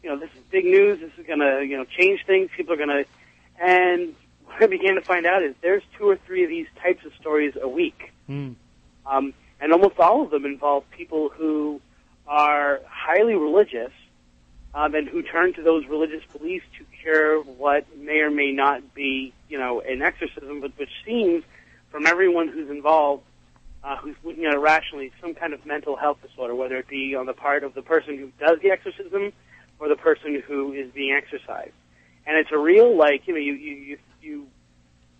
you 0.02 0.10
know, 0.10 0.18
this 0.18 0.30
is 0.30 0.42
big 0.50 0.64
news. 0.64 0.98
This 1.00 1.12
is 1.18 1.26
gonna, 1.26 1.62
you 1.62 1.76
know, 1.76 1.84
change 1.84 2.24
things. 2.26 2.50
People 2.56 2.74
are 2.74 2.76
gonna, 2.76 3.04
and 3.60 4.14
what 4.46 4.62
I 4.62 4.66
began 4.66 4.96
to 4.96 5.00
find 5.00 5.24
out 5.24 5.42
is 5.44 5.54
there's 5.60 5.82
two 5.96 6.08
or 6.08 6.16
three 6.16 6.42
of 6.42 6.50
these 6.50 6.66
types 6.82 7.04
of 7.04 7.12
stories 7.20 7.54
a 7.60 7.68
week, 7.68 8.12
Mm. 8.28 8.56
um, 9.06 9.32
and 9.60 9.72
almost 9.72 9.98
all 9.98 10.22
of 10.22 10.30
them 10.30 10.44
involve 10.44 10.84
people 10.90 11.28
who 11.30 11.80
are 12.26 12.80
highly 12.86 13.34
religious 13.34 13.92
um, 14.74 14.94
and 14.94 15.08
who 15.08 15.22
turn 15.22 15.52
to 15.54 15.62
those 15.62 15.86
religious 15.86 16.22
beliefs 16.36 16.66
to 16.76 16.84
cure 17.02 17.42
what 17.42 17.84
may 17.96 18.20
or 18.20 18.30
may 18.30 18.52
not 18.52 18.94
be, 18.94 19.32
you 19.48 19.58
know, 19.58 19.80
an 19.80 20.02
exorcism, 20.02 20.60
but 20.60 20.72
which 20.76 20.90
seems, 21.04 21.42
from 21.90 22.06
everyone 22.06 22.48
who's 22.48 22.70
involved, 22.70 23.24
uh, 23.82 23.96
who's 23.96 24.16
looking 24.22 24.44
at 24.44 24.52
it 24.54 24.58
rationally, 24.58 25.10
some 25.20 25.34
kind 25.34 25.54
of 25.54 25.64
mental 25.64 25.96
health 25.96 26.18
disorder, 26.22 26.54
whether 26.54 26.76
it 26.76 26.88
be 26.88 27.14
on 27.14 27.26
the 27.26 27.32
part 27.32 27.64
of 27.64 27.74
the 27.74 27.82
person 27.82 28.18
who 28.18 28.30
does 28.44 28.58
the 28.60 28.70
exorcism 28.70 29.32
or 29.78 29.88
the 29.88 29.96
person 29.96 30.42
who 30.46 30.72
is 30.72 30.90
being 30.92 31.12
exorcised. 31.12 31.72
And 32.26 32.36
it's 32.36 32.52
a 32.52 32.58
real, 32.58 32.94
like, 32.96 33.26
you 33.26 33.32
know, 33.34 33.40
you 33.40 33.54
you 33.54 33.74
you 33.74 33.98
you, 34.20 34.46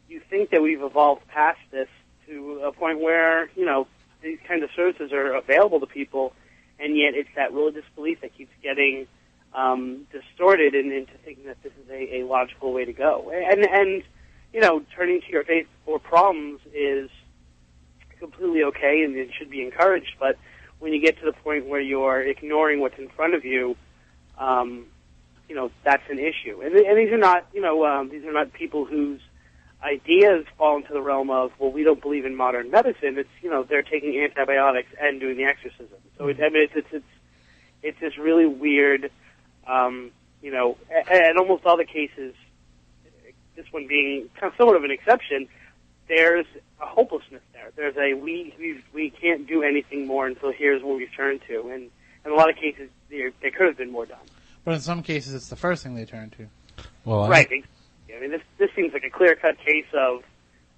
you 0.09 0.21
think 0.29 0.51
that 0.51 0.61
we've 0.61 0.83
evolved 0.83 1.27
past 1.29 1.61
this 1.71 1.89
to 2.27 2.61
a 2.65 2.73
point 2.73 3.01
where, 3.01 3.49
you 3.57 3.65
know, 3.65 3.87
these 4.23 4.39
kinds 4.47 4.63
of 4.63 4.71
services 4.75 5.13
are 5.13 5.35
available 5.35 5.81
to 5.81 5.87
people, 5.87 6.33
and 6.79 6.97
yet 6.97 7.15
it's 7.15 7.29
that 7.37 7.53
religious 7.53 7.85
belief 7.95 8.21
that 8.21 8.37
keeps 8.37 8.53
getting 8.63 9.07
um, 9.55 10.07
distorted 10.13 10.75
in, 10.75 10.93
into 10.93 11.13
thinking 11.25 11.47
that 11.47 11.63
this 11.63 11.73
is 11.73 11.91
a, 11.91 12.21
a 12.21 12.27
logical 12.27 12.73
way 12.73 12.85
to 12.85 12.93
go. 12.93 13.31
And 13.31 13.65
and 13.65 14.03
you 14.53 14.61
know, 14.61 14.83
turning 14.95 15.21
to 15.21 15.31
your 15.31 15.45
faith 15.45 15.67
for 15.85 15.99
problems 15.99 16.61
is 16.73 17.11
completely 18.19 18.63
okay 18.65 19.03
and 19.05 19.15
it 19.17 19.31
should 19.39 19.51
be 19.51 19.63
encouraged. 19.63 20.17
But 20.19 20.37
when 20.79 20.93
you 20.93 21.01
get 21.01 21.19
to 21.21 21.25
the 21.25 21.33
point 21.33 21.67
where 21.67 21.81
you're 21.81 22.23
ignoring 22.23 22.81
what's 22.81 22.99
in 22.99 23.09
front 23.09 23.35
of 23.35 23.45
you, 23.45 23.77
um, 24.39 24.87
you 25.49 25.55
know, 25.55 25.71
that's 25.85 26.03
an 26.11 26.19
issue. 26.19 26.61
And, 26.63 26.75
and 26.75 26.99
these 26.99 27.13
are 27.13 27.19
not, 27.19 27.47
you 27.53 27.61
know, 27.61 27.85
um, 27.85 28.11
these 28.11 28.25
are 28.25 28.33
not 28.33 28.53
people 28.53 28.85
whose 28.85 29.21
ideas 29.83 30.45
fall 30.57 30.77
into 30.77 30.93
the 30.93 31.01
realm 31.01 31.31
of, 31.31 31.53
well, 31.59 31.71
we 31.71 31.85
don't 31.85 32.01
believe 32.01 32.25
in 32.25 32.35
modern 32.35 32.71
medicine. 32.71 33.17
It's, 33.19 33.29
you 33.43 33.51
know, 33.51 33.63
they're 33.63 33.83
taking 33.83 34.19
antibiotics 34.21 34.89
and 35.01 35.21
doing 35.21 35.37
the 35.37 35.45
exorcism. 35.45 35.99
So 36.17 36.29
it, 36.29 36.39
I 36.41 36.49
mean, 36.49 36.65
it's, 36.65 36.73
it's, 36.75 36.89
it's, 36.93 37.05
it's 37.83 38.01
this 38.01 38.19
really 38.19 38.47
weird, 38.47 39.11
um, 39.67 40.11
you 40.43 40.51
know, 40.51 40.77
and, 40.91 41.09
and 41.09 41.39
almost 41.39 41.65
all 41.65 41.77
the 41.77 41.85
cases, 41.85 42.35
this 43.55 43.67
one 43.71 43.87
being 43.87 44.29
kind 44.39 44.53
of 44.53 44.57
somewhat 44.57 44.77
of 44.77 44.85
an 44.85 44.91
exception, 44.91 45.47
there's 46.09 46.47
a 46.81 46.87
hopelessness 46.87 47.43
there. 47.53 47.71
There's 47.77 47.97
a 47.97 48.15
we 48.15 48.55
we 48.59 48.83
we 48.95 49.11
can't 49.11 49.47
do 49.47 49.63
anything 49.63 50.07
more 50.07 50.27
until 50.27 50.53
here's 50.53 50.83
what 50.83 50.97
we 50.97 51.07
turn 51.07 51.39
to, 51.49 51.69
and 51.69 51.91
in 52.25 52.31
a 52.31 52.35
lot 52.35 52.49
of 52.49 52.57
cases 52.57 52.89
there 53.11 53.31
there 53.43 53.51
could 53.51 53.67
have 53.67 53.77
been 53.77 53.93
more 53.93 54.07
done. 54.07 54.19
But 54.65 54.75
in 54.75 54.81
some 54.81 55.03
cases, 55.03 55.35
it's 55.35 55.49
the 55.49 55.57
first 55.57 55.83
thing 55.83 55.95
they 55.95 56.05
turn 56.05 56.31
to. 56.31 56.47
Well, 57.05 57.29
Right. 57.29 57.47
I 57.47 57.63
mean, 58.21 58.31
this 58.31 58.43
this 58.59 58.71
seems 58.75 58.93
like 58.93 59.05
a 59.05 59.11
clear 59.11 59.37
cut 59.37 59.59
case 59.59 59.87
of 59.95 60.23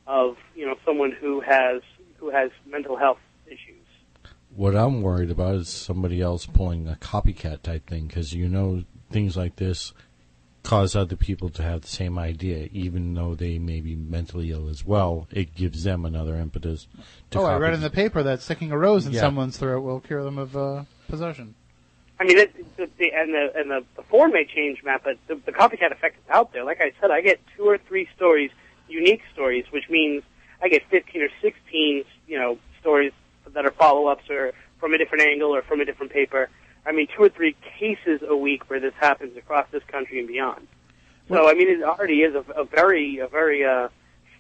of 0.07 0.37
you 0.55 0.67
know 0.67 0.77
someone 0.85 1.13
who 1.13 1.41
has 1.41 1.83
who 2.19 2.31
has 2.31 2.51
mental 2.67 2.97
health 2.97 3.19
issues. 3.47 3.87
what 4.55 4.75
I'm 4.77 5.03
worried 5.03 5.31
about 5.31 5.55
is 5.57 5.69
somebody 5.69 6.21
else 6.21 6.47
pulling 6.47 6.89
a 6.89 6.97
copycat 6.97 7.63
type 7.63 7.87
thing 7.89 8.07
because 8.07 8.35
you 8.35 8.49
know 8.49 8.85
things 9.11 9.37
like 9.37 9.57
this 9.57 9.93
cause 10.63 10.95
other 10.95 11.17
people 11.17 11.49
to 11.49 11.63
have 11.63 11.81
the 11.81 11.89
same 11.89 12.19
idea, 12.19 12.69
even 12.73 13.15
though 13.15 13.35
they 13.35 13.59
may 13.59 13.81
be 13.81 13.95
mentally 13.95 14.51
ill 14.51 14.69
as 14.69 14.85
well. 14.85 15.27
It 15.31 15.55
gives 15.55 15.85
them 15.85 16.05
another 16.05 16.37
impetus. 16.37 16.87
To 17.31 17.41
oh, 17.41 17.45
I 17.45 17.57
read 17.57 17.73
in 17.75 17.81
the 17.81 17.91
paper 17.91 18.23
that 18.23 18.43
sticking 18.43 18.71
a 18.71 18.77
rose 18.79 19.07
in 19.07 19.13
Yeah. 19.13 19.21
someone's 19.21 19.57
throat 19.57 19.81
will 19.81 20.01
cure 20.01 20.23
them 20.23 20.37
of 20.37 20.57
uh, 20.57 20.85
possession. 21.09 21.55
I 22.21 22.25
mean, 22.25 22.39
it, 22.39 22.77
the, 22.77 22.87
the, 22.99 23.13
and 23.15 23.33
the 23.33 23.45
and 23.57 23.71
the, 23.71 23.85
the 23.97 24.03
form 24.03 24.33
may 24.33 24.45
change, 24.45 24.85
Matt, 24.85 25.03
but 25.03 25.17
the, 25.27 25.37
the 25.37 25.53
copycat 25.53 25.91
effect 25.91 26.17
is 26.19 26.31
out 26.31 26.53
there. 26.53 26.65
Like 26.65 26.81
I 26.81 26.93
said, 27.01 27.11
I 27.11 27.23
get 27.23 27.41
two 27.57 27.65
or 27.65 27.79
three 27.79 28.07
stories, 28.15 28.51
unique 28.89 29.23
stories, 29.33 29.65
which 29.71 29.89
means 29.89 30.23
I 30.61 30.69
get 30.69 30.83
fifteen 30.91 31.23
or 31.23 31.31
sixteen, 31.41 32.05
you 32.29 32.39
know, 32.39 32.59
stories 32.79 33.13
that 33.55 33.65
are 33.65 33.71
follow-ups 33.71 34.29
or 34.29 34.53
from 34.79 34.93
a 34.93 34.99
different 34.99 35.25
angle 35.25 35.55
or 35.57 35.63
from 35.63 35.81
a 35.81 35.87
different 35.87 36.13
paper. 36.13 36.51
I 36.85 36.93
mean, 36.93 37.09
two 37.17 37.23
or 37.23 37.31
three 37.31 37.57
cases 37.79 38.21
a 38.27 38.37
week 38.37 38.69
where 38.69 38.81
this 38.81 38.95
happens 39.01 39.37
across 39.37 39.67
this 39.71 39.83
country 39.85 40.19
and 40.19 40.29
beyond. 40.29 40.69
So, 41.29 41.49
I 41.49 41.55
mean, 41.55 41.69
it 41.69 41.83
already 41.83 42.23
is 42.23 42.35
a, 42.35 42.45
a 42.53 42.65
very, 42.65 43.19
a 43.19 43.29
very 43.29 43.65
uh, 43.65 43.89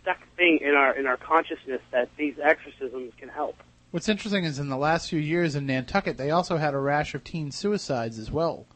stuck 0.02 0.18
thing 0.36 0.58
in 0.60 0.74
our 0.74 0.92
in 0.94 1.06
our 1.06 1.16
consciousness 1.16 1.80
that 1.92 2.10
these 2.18 2.34
exorcisms 2.42 3.12
can 3.18 3.30
help. 3.30 3.56
What's 3.90 4.08
interesting 4.08 4.44
is 4.44 4.58
in 4.58 4.68
the 4.68 4.76
last 4.76 5.10
few 5.10 5.18
years 5.18 5.56
in 5.56 5.66
Nantucket, 5.66 6.16
they 6.16 6.30
also 6.30 6.56
had 6.56 6.74
a 6.74 6.78
rash 6.78 7.14
of 7.14 7.24
teen 7.24 7.50
suicides 7.50 8.18
as 8.18 8.30
well. 8.30 8.66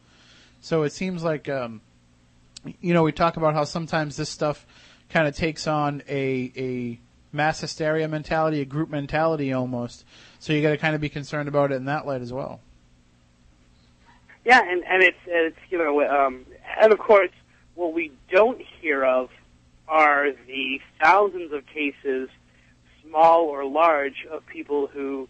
So 0.60 0.82
it 0.82 0.92
seems 0.92 1.22
like, 1.22 1.48
um, 1.48 1.82
you 2.80 2.94
know, 2.94 3.02
we 3.02 3.12
talk 3.12 3.36
about 3.36 3.54
how 3.54 3.64
sometimes 3.64 4.16
this 4.16 4.28
stuff 4.28 4.66
kind 5.10 5.28
of 5.28 5.36
takes 5.36 5.66
on 5.66 6.02
a 6.08 6.52
a 6.56 7.00
mass 7.32 7.60
hysteria 7.60 8.08
mentality, 8.08 8.60
a 8.60 8.64
group 8.64 8.88
mentality 8.88 9.52
almost. 9.52 10.04
So 10.38 10.52
you 10.52 10.62
got 10.62 10.70
to 10.70 10.78
kind 10.78 10.94
of 10.94 11.00
be 11.00 11.08
concerned 11.08 11.48
about 11.48 11.72
it 11.72 11.76
in 11.76 11.84
that 11.84 12.06
light 12.06 12.22
as 12.22 12.32
well. 12.32 12.60
Yeah, 14.44 14.60
and 14.62 14.84
and 14.84 15.02
it's 15.02 15.18
it's 15.26 15.58
you 15.70 15.78
know, 15.78 16.02
um, 16.08 16.44
and 16.80 16.92
of 16.92 16.98
course, 16.98 17.30
what 17.74 17.94
we 17.94 18.12
don't 18.30 18.60
hear 18.80 19.04
of 19.04 19.30
are 19.88 20.32
the 20.46 20.80
thousands 21.02 21.52
of 21.52 21.66
cases, 21.66 22.28
small 23.06 23.42
or 23.44 23.64
large, 23.64 24.26
of 24.30 24.46
people 24.46 24.86
who 24.86 25.28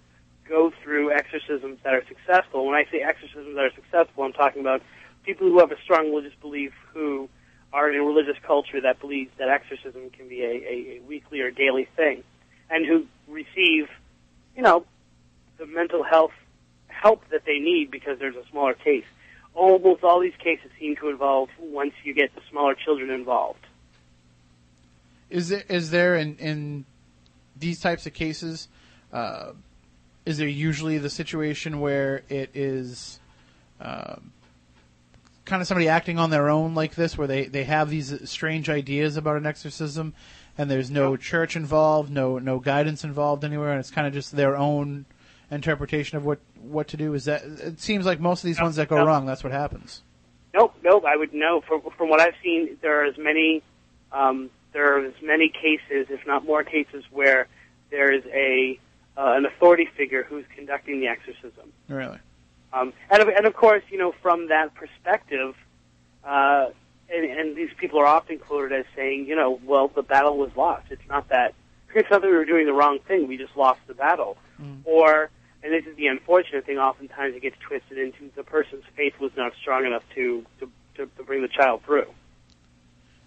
go 0.48 0.72
through 0.82 1.12
exorcisms 1.12 1.78
that 1.84 1.94
are 1.94 2.04
successful. 2.06 2.66
When 2.66 2.74
I 2.74 2.84
say 2.90 3.00
exorcisms 3.00 3.54
that 3.54 3.64
are 3.64 3.74
successful, 3.74 4.24
I'm 4.24 4.32
talking 4.32 4.60
about 4.60 4.82
people 5.24 5.48
who 5.48 5.58
have 5.60 5.72
a 5.72 5.80
strong 5.82 6.10
religious 6.10 6.34
belief 6.40 6.72
who 6.92 7.28
are 7.72 7.90
in 7.90 7.98
a 7.98 8.04
religious 8.04 8.36
culture 8.42 8.80
that 8.80 9.00
believes 9.00 9.30
that 9.38 9.48
exorcism 9.48 10.10
can 10.10 10.28
be 10.28 10.42
a, 10.42 10.46
a, 10.46 10.96
a 10.96 11.00
weekly 11.08 11.40
or 11.40 11.50
daily 11.50 11.88
thing, 11.96 12.22
and 12.70 12.86
who 12.86 13.06
receive, 13.26 13.88
you 14.54 14.62
know, 14.62 14.84
the 15.58 15.66
mental 15.66 16.02
health 16.02 16.32
help 16.88 17.28
that 17.30 17.44
they 17.44 17.58
need 17.58 17.90
because 17.90 18.18
there's 18.18 18.36
a 18.36 18.46
smaller 18.50 18.74
case. 18.74 19.04
Almost 19.54 20.02
all 20.02 20.20
these 20.20 20.36
cases 20.38 20.70
seem 20.78 20.96
to 20.96 21.08
involve 21.08 21.48
once 21.60 21.94
you 22.02 22.14
get 22.14 22.34
the 22.34 22.40
smaller 22.50 22.74
children 22.74 23.10
involved. 23.10 23.64
Is 25.30 25.48
there, 25.48 25.64
is 25.68 25.90
there 25.90 26.16
in, 26.16 26.36
in 26.36 26.84
these 27.58 27.80
types 27.80 28.06
of 28.06 28.14
cases, 28.14 28.68
uh, 29.12 29.52
is 30.26 30.38
there 30.38 30.48
usually 30.48 30.98
the 30.98 31.10
situation 31.10 31.80
where 31.80 32.22
it 32.28 32.50
is 32.54 33.20
um 33.80 34.32
kind 35.44 35.60
of 35.60 35.68
somebody 35.68 35.88
acting 35.88 36.18
on 36.18 36.30
their 36.30 36.48
own 36.48 36.74
like 36.74 36.94
this, 36.94 37.18
where 37.18 37.26
they, 37.26 37.44
they 37.44 37.64
have 37.64 37.90
these 37.90 38.28
strange 38.30 38.70
ideas 38.70 39.18
about 39.18 39.36
an 39.36 39.44
exorcism, 39.44 40.14
and 40.56 40.70
there's 40.70 40.90
no 40.90 41.16
church 41.16 41.54
involved, 41.54 42.10
no 42.10 42.38
no 42.38 42.58
guidance 42.58 43.04
involved 43.04 43.44
anywhere, 43.44 43.70
and 43.70 43.80
it's 43.80 43.90
kind 43.90 44.06
of 44.06 44.12
just 44.12 44.34
their 44.34 44.56
own, 44.56 45.04
interpretation 45.50 46.16
of 46.18 46.24
what 46.24 46.38
what 46.60 46.88
to 46.88 46.96
do? 46.96 47.14
Is 47.14 47.24
that 47.24 47.42
it 47.44 47.80
seems 47.80 48.06
like 48.06 48.20
most 48.20 48.42
of 48.42 48.46
these 48.46 48.60
ones 48.60 48.76
that 48.76 48.88
go 48.88 49.04
wrong, 49.04 49.26
that's 49.26 49.44
what 49.44 49.52
happens. 49.52 50.02
Nope, 50.52 50.74
nope. 50.82 51.04
I 51.06 51.16
would 51.16 51.34
know. 51.34 51.62
From, 51.66 51.82
from 51.96 52.08
what 52.08 52.20
I've 52.20 52.34
seen, 52.42 52.78
there 52.80 53.02
are 53.02 53.04
as 53.04 53.18
many, 53.18 53.62
um, 54.12 54.50
there 54.74 54.94
are 54.94 55.06
as 55.06 55.14
many 55.22 55.48
cases, 55.48 56.08
if 56.10 56.26
not 56.26 56.44
more 56.44 56.62
cases, 56.62 57.04
where 57.10 57.48
there 57.90 58.12
is 58.12 58.24
a 58.26 58.78
uh, 59.16 59.34
an 59.36 59.46
authority 59.46 59.88
figure 59.96 60.24
who's 60.24 60.44
conducting 60.54 61.00
the 61.00 61.06
exorcism. 61.06 61.72
Really. 61.88 62.18
Um, 62.72 62.92
and, 63.08 63.22
of, 63.22 63.28
and 63.28 63.46
of 63.46 63.54
course, 63.54 63.84
you 63.88 63.96
know, 63.96 64.12
from 64.20 64.48
that 64.48 64.74
perspective, 64.74 65.54
uh, 66.24 66.70
and, 67.08 67.24
and 67.24 67.56
these 67.56 67.70
people 67.76 68.00
are 68.00 68.06
often 68.06 68.40
quoted 68.40 68.72
as 68.76 68.84
saying, 68.96 69.26
you 69.26 69.36
know, 69.36 69.60
well, 69.64 69.86
the 69.86 70.02
battle 70.02 70.36
was 70.36 70.50
lost. 70.56 70.86
It's 70.90 71.08
not 71.08 71.28
that 71.28 71.54
it's 71.94 72.10
not 72.10 72.22
that 72.22 72.28
we 72.28 72.36
were 72.36 72.44
doing 72.44 72.66
the 72.66 72.72
wrong 72.72 72.98
thing. 73.06 73.28
We 73.28 73.36
just 73.36 73.56
lost 73.56 73.80
the 73.86 73.94
battle. 73.94 74.36
Or, 74.84 75.30
and 75.62 75.72
this 75.72 75.86
is 75.86 75.96
the 75.96 76.08
unfortunate 76.08 76.66
thing. 76.66 76.78
Oftentimes, 76.78 77.36
it 77.36 77.42
gets 77.42 77.56
twisted 77.60 77.98
into 77.98 78.30
the 78.34 78.42
person's 78.42 78.84
faith 78.96 79.14
was 79.20 79.30
not 79.36 79.52
strong 79.60 79.86
enough 79.86 80.02
to 80.16 80.44
to, 80.58 80.70
to, 80.96 81.06
to 81.06 81.22
bring 81.22 81.42
the 81.42 81.48
child 81.48 81.82
through. 81.84 82.06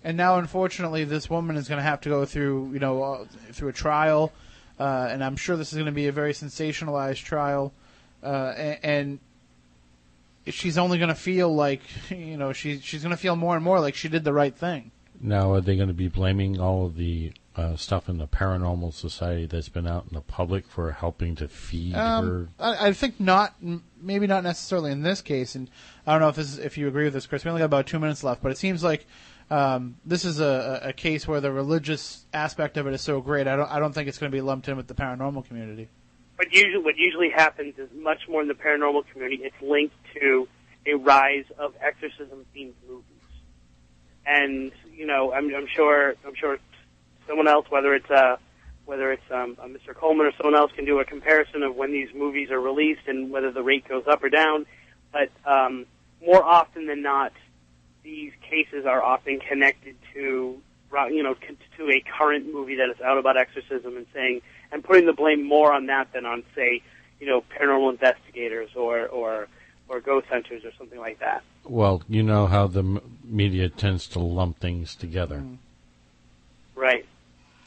And 0.08 0.16
now, 0.16 0.38
unfortunately, 0.38 1.04
this 1.04 1.30
woman 1.30 1.58
is 1.58 1.68
going 1.68 1.80
to 1.80 1.84
have 1.84 2.00
to 2.00 2.10
go 2.10 2.24
through, 2.24 2.72
you 2.72 2.80
know, 2.80 3.04
uh, 3.04 3.26
through 3.52 3.68
a 3.68 3.74
trial, 3.74 4.32
uh, 4.80 5.10
and 5.12 5.22
I'm 5.22 5.36
sure 5.36 5.58
this 5.58 5.74
is 5.74 5.74
going 5.74 5.88
to 5.88 5.92
be 5.92 6.08
a 6.08 6.14
very 6.14 6.32
sensationalized 6.32 7.26
trial, 7.26 7.74
uh, 8.24 8.54
and, 8.56 8.80
and 8.84 9.20
she's 10.46 10.78
only 10.78 10.98
going 10.98 11.10
to 11.10 11.14
feel 11.16 11.54
like, 11.54 11.82
you 12.10 12.38
know, 12.38 12.54
she 12.54 12.80
she's 12.80 13.04
going 13.04 13.12
to 13.12 13.18
feel 13.18 13.36
more 13.36 13.56
and 13.56 13.66
more 13.66 13.82
like 13.82 13.96
she 13.96 14.08
did 14.08 14.24
the 14.24 14.32
right 14.32 14.56
thing. 14.56 14.92
Now, 15.20 15.52
are 15.52 15.60
they 15.60 15.76
going 15.76 15.90
to 15.90 15.94
be 15.94 16.08
blaming 16.08 16.58
all 16.58 16.86
of 16.86 16.96
the 16.96 17.34
uh, 17.58 17.76
stuff 17.76 18.08
in 18.08 18.18
the 18.18 18.28
paranormal 18.28 18.94
society 18.94 19.46
that's 19.46 19.68
been 19.68 19.88
out 19.88 20.06
in 20.10 20.14
the 20.14 20.22
public 20.22 20.68
for 20.68 20.94
helping 20.94 21.36
to 21.36 21.50
feed 21.50 21.96
her? 21.96 22.00
Um, 22.00 22.50
I, 22.58 22.88
I 22.88 22.94
think 22.94 23.20
not, 23.20 23.56
maybe 24.02 24.26
not 24.26 24.46
necessarily 24.46 24.94
in 24.94 25.02
this 25.02 25.22
case, 25.22 25.56
and 25.56 25.70
I 26.06 26.14
don't 26.14 26.22
know 26.22 26.30
if 26.30 26.38
this 26.38 26.54
is, 26.54 26.60
if 26.60 26.78
you 26.78 26.88
agree 26.88 27.04
with 27.04 27.14
this, 27.14 27.28
Chris. 27.28 27.44
We 27.44 27.50
only 27.50 27.60
got 27.60 27.66
about 27.66 27.88
two 27.88 28.00
minutes 28.00 28.24
left, 28.24 28.42
but 28.42 28.54
it 28.54 28.58
seems 28.58 28.86
like 28.86 29.06
um, 29.50 29.98
this 30.06 30.26
is 30.26 30.40
a, 30.40 30.82
a 30.84 30.94
case 30.94 31.28
where 31.28 31.40
the 31.40 31.52
religious 31.52 32.26
aspect 32.34 32.78
of 32.78 32.88
it 32.88 32.94
is 32.94 33.02
so 33.02 33.22
great. 33.22 33.48
I 33.48 33.56
don't 33.56 33.72
I 33.72 33.80
don't 33.80 33.94
think 33.94 34.10
it's 34.10 34.18
going 34.18 34.32
to 34.32 34.36
be 34.36 34.42
lumped 34.42 34.68
in 34.68 34.78
with 34.78 34.88
the 34.88 34.94
paranormal 34.94 35.48
community. 35.48 35.90
But 36.38 36.54
usually, 36.54 36.84
what 36.84 36.98
usually 36.98 37.30
happens 37.30 37.76
is 37.78 37.90
much 37.96 38.28
more 38.30 38.42
in 38.42 38.48
the 38.48 38.54
paranormal 38.54 39.04
community. 39.12 39.44
It's 39.44 39.62
linked 39.62 39.96
to 40.20 40.48
a 40.86 40.94
rise 40.96 41.46
of 41.58 41.74
exorcism 41.82 42.46
themed 42.56 42.74
movies, 42.88 43.04
and 44.26 44.72
you 44.94 45.06
know, 45.06 45.34
I'm, 45.34 45.54
I'm 45.54 45.68
sure, 45.68 46.16
I'm 46.26 46.36
sure 46.36 46.58
someone 47.28 47.48
else, 47.48 47.66
whether 47.70 47.96
it's 47.96 48.10
uh, 48.10 48.38
whether 48.86 49.12
it's 49.12 49.32
um, 49.32 49.56
Mr. 49.56 49.96
Coleman 49.96 50.28
or 50.28 50.32
someone 50.38 50.56
else, 50.56 50.72
can 50.74 50.86
do 50.86 51.00
a 51.00 51.06
comparison 51.06 51.64
of 51.64 51.76
when 51.76 51.92
these 51.92 52.10
movies 52.16 52.52
are 52.52 52.60
released 52.60 53.08
and 53.08 53.32
whether 53.32 53.52
the 53.52 53.64
rate 53.64 53.88
goes 53.88 54.04
up 54.08 54.24
or 54.24 54.30
down. 54.30 54.66
But 55.12 55.30
um, 55.46 55.86
more 56.26 56.44
often 56.44 56.86
than 56.86 57.02
not, 57.02 57.34
these 58.08 58.32
cases 58.42 58.86
are 58.86 59.04
often 59.04 59.38
connected 59.38 59.98
to 60.14 60.58
you 61.12 61.22
know 61.22 61.36
to 61.76 61.90
a 61.90 62.02
current 62.18 62.52
movie 62.52 62.76
that 62.76 62.90
is 62.90 63.00
out 63.02 63.18
about 63.18 63.36
exorcism 63.36 63.98
and 63.98 64.06
saying 64.14 64.42
and 64.72 64.82
putting 64.82 65.06
the 65.06 65.14
blame 65.14 65.44
more 65.46 65.74
on 65.74 65.88
that 65.88 66.12
than 66.14 66.26
on 66.26 66.42
say 66.56 66.82
you 67.20 67.28
know 67.28 67.44
paranormal 67.60 67.92
investigators 67.92 68.70
or 68.76 69.08
or 69.08 69.50
or 69.90 70.00
ghost 70.00 70.28
hunters 70.28 70.64
or 70.64 70.72
something 70.78 71.00
like 71.00 71.20
that. 71.20 71.44
Well, 71.66 72.02
you 72.08 72.24
know 72.24 72.48
how 72.48 72.68
the 72.68 72.80
m- 72.80 73.20
media 73.24 73.70
tends 73.70 74.08
to 74.10 74.20
lump 74.20 74.60
things 74.60 74.96
together. 74.96 75.44
Right. 76.76 77.06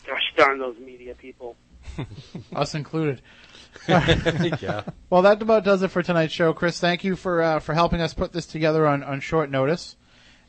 Gosh 0.07 0.33
darn 0.37 0.59
those 0.59 0.79
media 0.79 1.15
people. 1.15 1.57
Us 2.55 2.75
included. 2.75 3.21
yeah. 3.89 4.85
Well, 5.11 5.23
that 5.23 5.41
about 5.41 5.65
does 5.65 5.83
it 5.83 5.89
for 5.89 6.03
tonight's 6.03 6.33
show. 6.33 6.53
Chris, 6.55 6.81
thank 6.81 7.05
you 7.05 7.15
for 7.17 7.43
uh, 7.43 7.59
for 7.61 7.75
helping 7.75 8.01
us 8.01 8.15
put 8.15 8.33
this 8.33 8.47
together 8.47 8.87
on, 8.87 9.03
on 9.03 9.21
short 9.21 9.51
notice. 9.51 9.97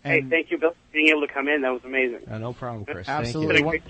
Hey, 0.04 0.22
thank 0.22 0.50
you, 0.52 0.58
Bill, 0.58 0.72
for 0.72 0.76
being 0.94 1.08
able 1.10 1.22
to 1.22 1.28
come 1.32 1.48
in. 1.48 1.62
That 1.62 1.72
was 1.74 1.84
amazing. 1.84 2.22
Uh, 2.30 2.38
no 2.40 2.54
problem, 2.54 2.86
Chris. 2.86 3.08
Absolutely. 3.08 3.62
Did 3.62 3.66
a 3.66 3.82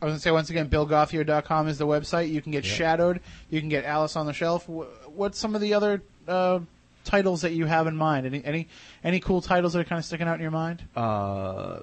I 0.00 0.04
was 0.04 0.10
going 0.10 0.14
to 0.16 0.20
say 0.20 0.30
once 0.30 0.50
again, 0.50 0.68
BillGauthier.com 0.68 1.68
is 1.68 1.78
the 1.78 1.86
website. 1.86 2.30
You 2.30 2.42
can 2.42 2.52
get 2.52 2.64
Shadowed. 2.64 3.20
You 3.48 3.60
can 3.60 3.68
get 3.70 3.84
Alice 3.84 4.14
on 4.16 4.26
the 4.26 4.32
Shelf. 4.34 4.66
Wh- 4.66 4.84
What's 5.16 5.38
some 5.38 5.54
of 5.54 5.60
the 5.62 5.72
other 5.74 6.02
uh, 6.28 6.60
titles 7.04 7.42
that 7.42 7.52
you 7.52 7.64
have 7.66 7.86
in 7.86 7.96
mind? 7.96 8.26
Any 8.26 8.44
any 8.44 8.68
any 9.02 9.20
cool 9.20 9.40
titles 9.40 9.72
that 9.72 9.80
are 9.80 9.84
kind 9.84 9.98
of 9.98 10.04
sticking 10.04 10.28
out 10.28 10.34
in 10.34 10.42
your 10.42 10.50
mind? 10.50 10.82
Uh, 10.94 11.80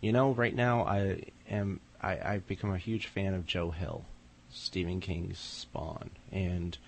you 0.00 0.12
know, 0.12 0.32
right 0.32 0.54
now 0.54 0.84
I 0.84 1.24
am 1.50 1.80
I, 2.02 2.18
I've 2.34 2.46
become 2.46 2.72
a 2.72 2.78
huge 2.78 3.06
fan 3.06 3.34
of 3.34 3.46
Joe 3.46 3.70
Hill, 3.70 4.04
Stephen 4.50 5.00
King's 5.00 5.38
Spawn, 5.38 6.10
and 6.32 6.78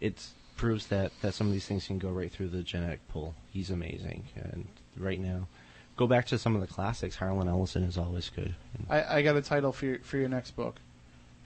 it 0.00 0.26
proves 0.56 0.88
that 0.88 1.12
that 1.22 1.34
some 1.34 1.46
of 1.46 1.52
these 1.52 1.66
things 1.66 1.86
can 1.86 1.98
go 1.98 2.10
right 2.10 2.32
through 2.32 2.48
the 2.48 2.62
genetic 2.62 3.06
pool. 3.08 3.34
He's 3.52 3.70
amazing, 3.70 4.24
and 4.34 4.66
right 4.98 5.20
now, 5.20 5.48
go 5.96 6.06
back 6.06 6.26
to 6.26 6.38
some 6.38 6.54
of 6.54 6.60
the 6.60 6.66
classics. 6.66 7.16
Harlan 7.16 7.48
Ellison 7.48 7.82
is 7.82 7.98
always 7.98 8.30
good. 8.30 8.54
I, 8.88 9.18
I 9.18 9.22
got 9.22 9.36
a 9.36 9.42
title 9.42 9.72
for 9.72 9.86
your, 9.86 9.98
for 10.00 10.16
your 10.16 10.28
next 10.28 10.52
book. 10.52 10.76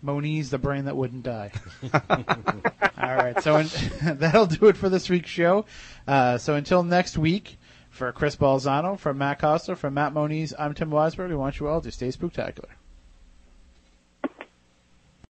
Moniz, 0.03 0.51
the 0.51 0.59
brain 0.59 0.87
that 0.87 0.97
wouldn't 0.97 1.23
die. 1.23 1.53
All 1.93 3.17
right, 3.17 3.41
so 3.43 3.57
in, 3.59 3.69
that'll 4.19 4.47
do 4.47 4.67
it 4.69 4.77
for 4.77 4.89
this 4.89 5.11
week's 5.11 5.29
show. 5.29 5.67
Uh, 6.07 6.39
so 6.39 6.55
until 6.55 6.83
next 6.83 7.19
week, 7.19 7.59
for 7.91 8.11
Chris 8.13 8.37
Balzano, 8.37 8.99
from 8.99 9.19
Matt 9.19 9.41
Costa, 9.41 9.77
from 9.77 9.95
Matt 9.95 10.15
Moniz, 10.15 10.55
I'm 10.59 10.75
Tim 10.75 10.91
Weisberg. 10.91 11.29
We 11.29 11.37
want 11.37 11.61
you 11.61 11.69
all 11.69 11.81
to 11.83 11.91
stay 11.91 12.09
spooktacular. 12.09 12.71